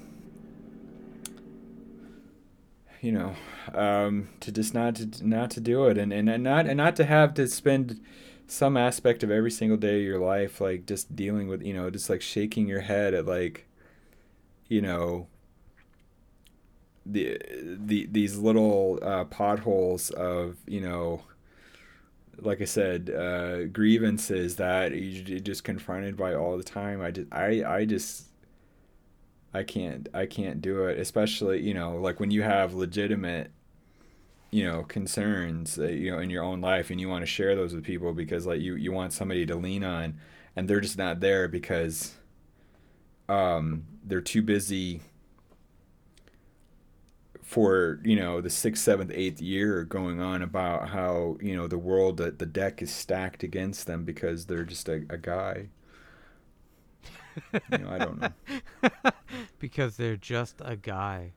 you 3.01 3.13
know 3.13 3.35
um 3.75 4.29
to 4.41 4.51
just 4.51 4.75
not 4.75 4.97
to 4.97 5.27
not 5.27 5.51
to 5.51 5.61
do 5.61 5.87
it 5.87 5.97
and 5.97 6.13
and, 6.13 6.29
and 6.29 6.43
not 6.43 6.67
and 6.67 6.77
not 6.77 6.97
to 6.97 7.05
have 7.05 7.35
to 7.35 7.47
spend 7.47 8.01
some 8.47 8.77
aspect 8.77 9.23
of 9.23 9.31
every 9.31 9.51
single 9.51 9.77
day 9.77 10.01
of 10.01 10.05
your 10.05 10.19
life 10.19 10.61
like 10.61 10.87
just 10.87 11.15
dealing 11.15 11.47
with 11.47 11.63
you 11.63 11.73
know 11.73 11.89
just 11.89 12.11
like 12.11 12.21
shaking 12.21 12.67
your 12.67 12.81
head 12.81 13.15
at 13.15 13.25
like 13.25 13.67
you 14.71 14.81
know 14.81 15.29
the 17.05 17.39
the 17.79 18.09
these 18.11 18.39
little 18.39 18.99
uh, 19.03 19.25
potholes 19.25 20.11
of 20.11 20.57
you 20.67 20.81
know 20.81 21.23
like 22.43 22.61
I 22.61 22.65
said, 22.65 23.11
uh, 23.11 23.65
grievances 23.65 24.57
that 24.57 24.95
you're 24.95 25.41
just 25.41 25.65
confronted 25.65 26.17
by 26.17 26.35
all 26.35 26.57
the 26.57 26.65
time. 26.65 27.01
I 27.01 27.11
just, 27.11 27.29
I, 27.33 27.65
I 27.65 27.85
just, 27.85 28.29
I 29.53 29.63
can't, 29.63 30.09
I 30.15 30.27
can't 30.27 30.61
do 30.63 30.85
it. 30.85 30.99
Especially, 30.99 31.61
you 31.61 31.75
know, 31.75 31.97
like 31.97 32.21
when 32.21 32.31
you 32.31 32.43
have 32.43 32.75
legitimate, 32.75 33.51
you 34.51 34.65
know, 34.65 34.83
concerns, 34.85 35.79
uh, 35.79 35.85
you 35.85 36.11
know, 36.11 36.19
in 36.19 36.31
your 36.31 36.43
own 36.43 36.61
life, 36.61 36.91
and 36.91 37.01
you 37.01 37.09
want 37.09 37.23
to 37.23 37.27
share 37.27 37.55
those 37.55 37.75
with 37.75 37.85
people 37.85 38.13
because, 38.13 38.47
like, 38.47 38.61
you, 38.61 38.75
you 38.75 38.93
want 38.93 39.13
somebody 39.13 39.47
to 39.47 39.55
lean 39.55 39.85
on, 39.85 40.19
and 40.57 40.69
they're 40.69 40.81
just 40.81 40.99
not 40.99 41.21
there 41.21 41.47
because, 41.47 42.15
um, 43.29 43.85
they're 44.05 44.21
too 44.21 44.43
busy 44.43 45.03
for 47.43 48.01
you 48.05 48.17
know 48.17 48.41
the 48.41 48.51
sixth, 48.51 48.83
seventh, 48.83 49.11
eighth 49.15 49.41
year 49.41 49.85
going 49.85 50.21
on 50.21 50.43
about 50.43 50.91
how 50.91 51.37
you 51.41 51.57
know 51.57 51.67
the 51.67 51.79
world 51.79 52.17
that 52.19 52.39
the 52.39 52.47
deck 52.47 52.83
is 52.83 52.93
stacked 52.93 53.43
against 53.43 53.87
them 53.87 54.05
because 54.05 54.47
they're 54.47 54.65
just 54.65 54.89
a, 54.89 55.05
a 55.11 55.19
guy. 55.19 55.69
you 57.69 57.79
know, 57.79 57.89
I 57.91 57.99
don't 57.99 58.21
know. 58.21 58.31
because 59.59 59.97
they're 59.97 60.17
just 60.17 60.61
a 60.65 60.77
guy. 60.77 61.33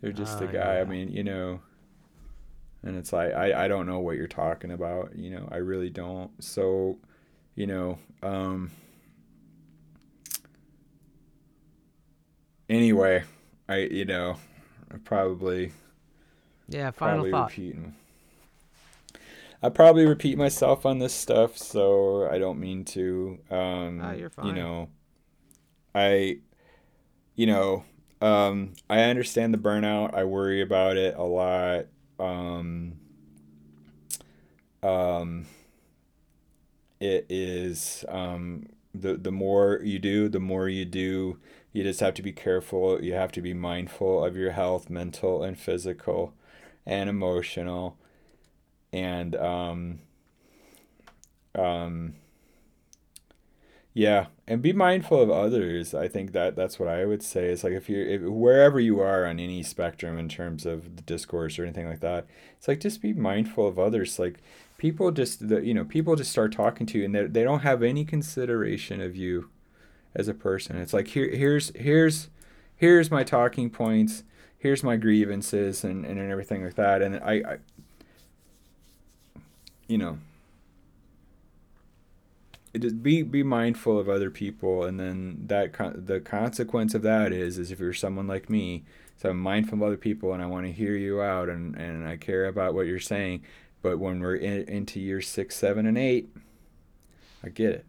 They're 0.00 0.12
just 0.12 0.40
Uh, 0.40 0.42
a 0.42 0.46
guy. 0.48 0.80
I 0.80 0.84
mean, 0.84 1.10
you 1.10 1.24
know, 1.24 1.60
and 2.82 2.96
it's 2.96 3.12
like 3.12 3.32
I 3.32 3.64
I 3.64 3.68
don't 3.68 3.86
know 3.86 4.00
what 4.00 4.16
you're 4.16 4.26
talking 4.26 4.70
about. 4.70 5.14
You 5.16 5.30
know, 5.30 5.48
I 5.50 5.56
really 5.56 5.90
don't. 5.90 6.30
So, 6.42 6.98
you 7.54 7.66
know, 7.66 7.98
um. 8.22 8.70
Anyway, 12.72 13.22
I 13.68 13.76
you 13.78 14.04
know, 14.04 14.36
I 14.92 14.96
probably 14.98 15.72
Yeah, 16.68 16.90
final 16.90 17.24
probably 17.24 17.30
thought. 17.30 17.54
repeating. 17.54 17.94
I 19.62 19.68
probably 19.70 20.06
repeat 20.06 20.36
myself 20.38 20.84
on 20.86 20.98
this 20.98 21.14
stuff, 21.14 21.56
so 21.56 22.28
I 22.28 22.38
don't 22.38 22.60
mean 22.60 22.84
to. 22.86 23.38
Um, 23.50 24.02
Ah, 24.02 24.12
you're 24.12 24.30
fine. 24.30 24.48
You 24.48 24.52
know, 24.54 24.90
I, 25.94 26.40
you 27.36 27.46
know, 27.46 27.84
um, 28.22 28.74
I 28.90 29.02
understand 29.02 29.54
the 29.54 29.58
burnout. 29.58 30.14
I 30.14 30.24
worry 30.24 30.62
about 30.62 30.96
it 30.96 31.16
a 31.16 31.24
lot. 31.24 31.86
Um, 32.20 32.94
um, 34.82 35.46
it 37.00 37.26
is 37.28 38.04
um, 38.08 38.66
the 38.94 39.16
the 39.16 39.32
more 39.32 39.80
you 39.82 39.98
do, 39.98 40.28
the 40.28 40.40
more 40.40 40.68
you 40.68 40.84
do. 40.84 41.38
You 41.72 41.82
just 41.82 42.00
have 42.00 42.14
to 42.14 42.22
be 42.22 42.32
careful. 42.32 43.02
You 43.02 43.14
have 43.14 43.32
to 43.32 43.40
be 43.40 43.54
mindful 43.54 44.24
of 44.24 44.36
your 44.36 44.52
health, 44.52 44.90
mental 44.90 45.42
and 45.42 45.58
physical, 45.58 46.34
and 46.84 47.08
emotional, 47.08 47.96
and 48.92 49.34
um, 49.36 50.00
um, 51.54 52.14
yeah, 53.94 54.26
and 54.46 54.62
be 54.62 54.72
mindful 54.72 55.20
of 55.20 55.30
others. 55.30 55.94
I 55.94 56.08
think 56.08 56.32
that 56.32 56.56
that's 56.56 56.78
what 56.78 56.88
I 56.88 57.04
would 57.04 57.22
say. 57.22 57.46
It's 57.46 57.62
like 57.62 57.74
if 57.74 57.88
you're 57.90 58.06
if, 58.06 58.22
wherever 58.22 58.80
you 58.80 59.00
are 59.00 59.26
on 59.26 59.38
any 59.38 59.62
spectrum 59.62 60.18
in 60.18 60.28
terms 60.28 60.64
of 60.64 60.96
the 60.96 61.02
discourse 61.02 61.58
or 61.58 61.64
anything 61.64 61.88
like 61.88 62.00
that, 62.00 62.26
it's 62.56 62.68
like 62.68 62.80
just 62.80 63.02
be 63.02 63.12
mindful 63.12 63.66
of 63.66 63.78
others. 63.78 64.18
Like 64.18 64.38
people 64.78 65.10
just 65.10 65.48
the 65.48 65.60
you 65.64 65.74
know 65.74 65.84
people 65.84 66.16
just 66.16 66.30
start 66.32 66.52
talking 66.52 66.86
to 66.86 66.98
you 66.98 67.04
and 67.04 67.14
they 67.14 67.26
they 67.26 67.44
don't 67.44 67.60
have 67.60 67.82
any 67.82 68.04
consideration 68.04 69.00
of 69.00 69.14
you 69.14 69.50
as 70.14 70.28
a 70.28 70.34
person. 70.34 70.76
It's 70.76 70.92
like 70.92 71.08
here 71.08 71.28
here's 71.28 71.72
here's 71.76 72.28
here's 72.76 73.10
my 73.10 73.24
talking 73.24 73.70
points. 73.70 74.24
Here's 74.58 74.84
my 74.84 74.96
grievances 74.96 75.84
and, 75.84 76.04
and 76.04 76.18
and 76.18 76.30
everything 76.30 76.64
like 76.64 76.74
that. 76.76 77.02
And 77.02 77.16
I, 77.16 77.32
I 77.32 77.56
you 79.88 79.98
know 79.98 80.18
it 82.72 82.80
just 82.80 83.02
be 83.02 83.22
be 83.22 83.42
mindful 83.42 83.98
of 83.98 84.08
other 84.08 84.30
people 84.30 84.84
and 84.84 84.98
then 84.98 85.44
that 85.46 85.72
con- 85.72 86.02
the 86.06 86.20
consequence 86.20 86.94
of 86.94 87.02
that 87.02 87.32
is 87.32 87.58
is 87.58 87.70
if 87.70 87.78
you're 87.78 87.92
someone 87.92 88.26
like 88.26 88.48
me 88.48 88.82
so 89.16 89.30
i'm 89.30 89.38
mindful 89.38 89.76
of 89.78 89.82
other 89.82 89.96
people 89.96 90.32
and 90.32 90.42
i 90.42 90.46
want 90.46 90.64
to 90.64 90.72
hear 90.72 90.96
you 90.96 91.20
out 91.20 91.48
and 91.48 91.76
and 91.76 92.08
i 92.08 92.16
care 92.16 92.46
about 92.46 92.74
what 92.74 92.86
you're 92.86 92.98
saying 92.98 93.42
but 93.82 93.98
when 93.98 94.20
we're 94.20 94.36
in, 94.36 94.66
into 94.68 95.00
year 95.00 95.20
six 95.20 95.56
seven 95.56 95.86
and 95.86 95.98
eight 95.98 96.30
i 97.44 97.48
get 97.48 97.70
it 97.70 97.86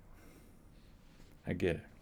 i 1.48 1.54
get 1.54 1.78
it 1.78 1.93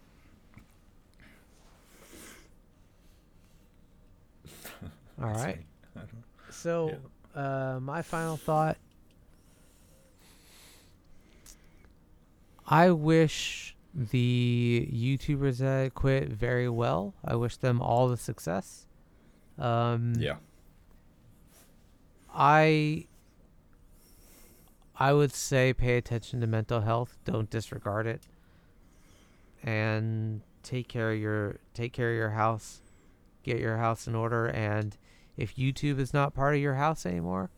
All 5.22 5.28
That's 5.28 5.44
right. 5.44 5.58
me. 5.58 5.64
I 5.96 5.98
don't- 6.00 6.24
So, 6.52 6.98
uh, 7.34 7.78
my 7.80 8.02
final 8.02 8.36
thought. 8.36 8.76
I 12.66 12.90
wish 12.90 13.76
the 13.94 14.88
YouTubers 14.92 15.58
that 15.58 15.94
quit 15.94 16.28
very 16.28 16.68
well. 16.68 17.14
I 17.24 17.34
wish 17.36 17.56
them 17.56 17.80
all 17.80 18.08
the 18.08 18.16
success. 18.16 18.86
Um, 19.58 20.14
Yeah. 20.18 20.36
I 22.34 23.06
I 24.98 25.12
would 25.12 25.32
say 25.32 25.72
pay 25.72 25.96
attention 25.96 26.40
to 26.40 26.46
mental 26.46 26.80
health. 26.82 27.16
Don't 27.24 27.50
disregard 27.50 28.06
it. 28.06 28.22
And 29.62 30.42
take 30.62 30.86
care 30.88 31.12
of 31.12 31.18
your 31.18 31.56
take 31.74 31.92
care 31.92 32.10
of 32.10 32.16
your 32.16 32.30
house. 32.30 32.80
Get 33.42 33.58
your 33.58 33.76
house 33.78 34.06
in 34.06 34.14
order 34.14 34.46
and 34.48 34.96
if 35.36 35.56
YouTube 35.56 35.98
is 35.98 36.12
not 36.12 36.34
part 36.34 36.54
of 36.54 36.60
your 36.60 36.74
house 36.74 37.06
anymore, 37.06 37.50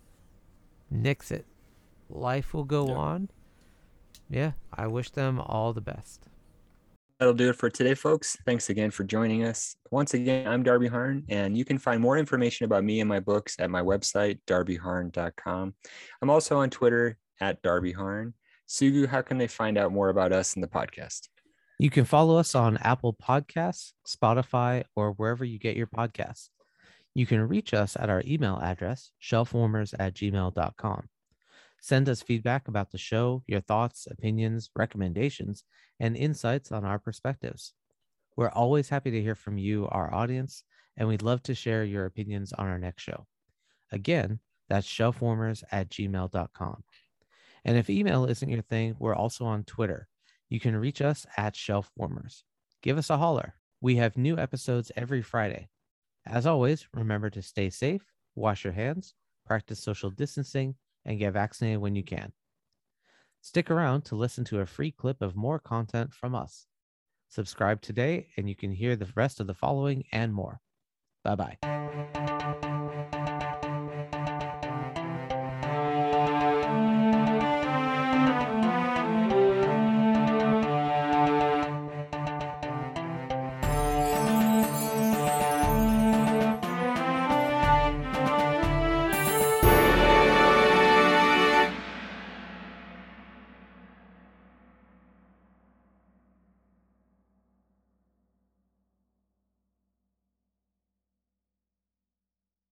nix 0.90 1.30
it. 1.30 1.46
Life 2.08 2.54
will 2.54 2.64
go 2.64 2.88
Yeah. 2.88 2.94
on. 2.94 3.28
Yeah, 4.30 4.52
I 4.72 4.86
wish 4.86 5.10
them 5.10 5.40
all 5.40 5.72
the 5.72 5.80
best. 5.80 6.28
That'll 7.18 7.34
do 7.34 7.50
it 7.50 7.56
for 7.56 7.70
today, 7.70 7.94
folks. 7.94 8.36
Thanks 8.44 8.70
again 8.70 8.90
for 8.90 9.04
joining 9.04 9.44
us. 9.44 9.76
Once 9.90 10.14
again, 10.14 10.48
I'm 10.48 10.62
Darby 10.62 10.88
Harn, 10.88 11.24
and 11.28 11.56
you 11.56 11.64
can 11.64 11.78
find 11.78 12.00
more 12.02 12.18
information 12.18 12.64
about 12.64 12.84
me 12.84 13.00
and 13.00 13.08
my 13.08 13.20
books 13.20 13.56
at 13.58 13.70
my 13.70 13.80
website, 13.82 14.40
darbyharn.com. 14.46 15.74
I'm 16.22 16.30
also 16.30 16.58
on 16.58 16.70
Twitter 16.70 17.16
at 17.40 17.62
Darby 17.62 17.92
Harn. 17.92 18.34
Sugu, 18.68 19.06
how 19.06 19.22
can 19.22 19.38
they 19.38 19.46
find 19.46 19.78
out 19.78 19.92
more 19.92 20.08
about 20.08 20.32
us 20.32 20.54
and 20.54 20.62
the 20.62 20.68
podcast? 20.68 21.28
You 21.78 21.90
can 21.90 22.04
follow 22.04 22.36
us 22.36 22.54
on 22.54 22.76
Apple 22.78 23.14
Podcasts, 23.14 23.92
Spotify, 24.06 24.84
or 24.96 25.12
wherever 25.12 25.44
you 25.44 25.58
get 25.58 25.76
your 25.76 25.86
podcasts. 25.86 26.50
You 27.14 27.26
can 27.26 27.46
reach 27.46 27.72
us 27.72 27.96
at 27.96 28.10
our 28.10 28.22
email 28.26 28.58
address, 28.60 29.12
shelfwarmers 29.22 29.94
at 29.98 30.14
gmail.com. 30.14 31.08
Send 31.80 32.08
us 32.08 32.22
feedback 32.22 32.66
about 32.66 32.90
the 32.90 32.98
show, 32.98 33.44
your 33.46 33.60
thoughts, 33.60 34.08
opinions, 34.10 34.70
recommendations, 34.74 35.64
and 36.00 36.16
insights 36.16 36.72
on 36.72 36.84
our 36.84 36.98
perspectives. 36.98 37.72
We're 38.36 38.48
always 38.48 38.88
happy 38.88 39.12
to 39.12 39.22
hear 39.22 39.34
from 39.34 39.58
you, 39.58 39.86
our 39.88 40.12
audience, 40.12 40.64
and 40.96 41.06
we'd 41.06 41.22
love 41.22 41.42
to 41.44 41.54
share 41.54 41.84
your 41.84 42.06
opinions 42.06 42.52
on 42.52 42.66
our 42.66 42.78
next 42.78 43.02
show. 43.02 43.26
Again, 43.92 44.40
that's 44.68 44.88
shelfwarmers 44.88 45.62
at 45.70 45.90
gmail.com. 45.90 46.82
And 47.64 47.76
if 47.78 47.90
email 47.90 48.24
isn't 48.24 48.48
your 48.48 48.62
thing, 48.62 48.96
we're 48.98 49.14
also 49.14 49.44
on 49.44 49.64
Twitter. 49.64 50.08
You 50.48 50.60
can 50.60 50.76
reach 50.76 51.00
us 51.00 51.26
at 51.36 51.54
shelfwarmers. 51.54 52.42
Give 52.82 52.98
us 52.98 53.10
a 53.10 53.18
holler. 53.18 53.54
We 53.80 53.96
have 53.96 54.16
new 54.16 54.38
episodes 54.38 54.90
every 54.96 55.22
Friday. 55.22 55.68
As 56.26 56.46
always, 56.46 56.86
remember 56.94 57.30
to 57.30 57.42
stay 57.42 57.70
safe, 57.70 58.04
wash 58.34 58.64
your 58.64 58.72
hands, 58.72 59.14
practice 59.46 59.78
social 59.78 60.10
distancing, 60.10 60.74
and 61.04 61.18
get 61.18 61.34
vaccinated 61.34 61.80
when 61.80 61.94
you 61.94 62.02
can. 62.02 62.32
Stick 63.42 63.70
around 63.70 64.02
to 64.06 64.14
listen 64.14 64.44
to 64.44 64.60
a 64.60 64.66
free 64.66 64.90
clip 64.90 65.20
of 65.20 65.36
more 65.36 65.58
content 65.58 66.14
from 66.14 66.34
us. 66.34 66.66
Subscribe 67.28 67.82
today, 67.82 68.28
and 68.36 68.48
you 68.48 68.54
can 68.54 68.72
hear 68.72 68.96
the 68.96 69.08
rest 69.14 69.38
of 69.38 69.46
the 69.46 69.54
following 69.54 70.04
and 70.12 70.32
more. 70.32 70.60
Bye 71.22 71.34
bye. 71.34 71.73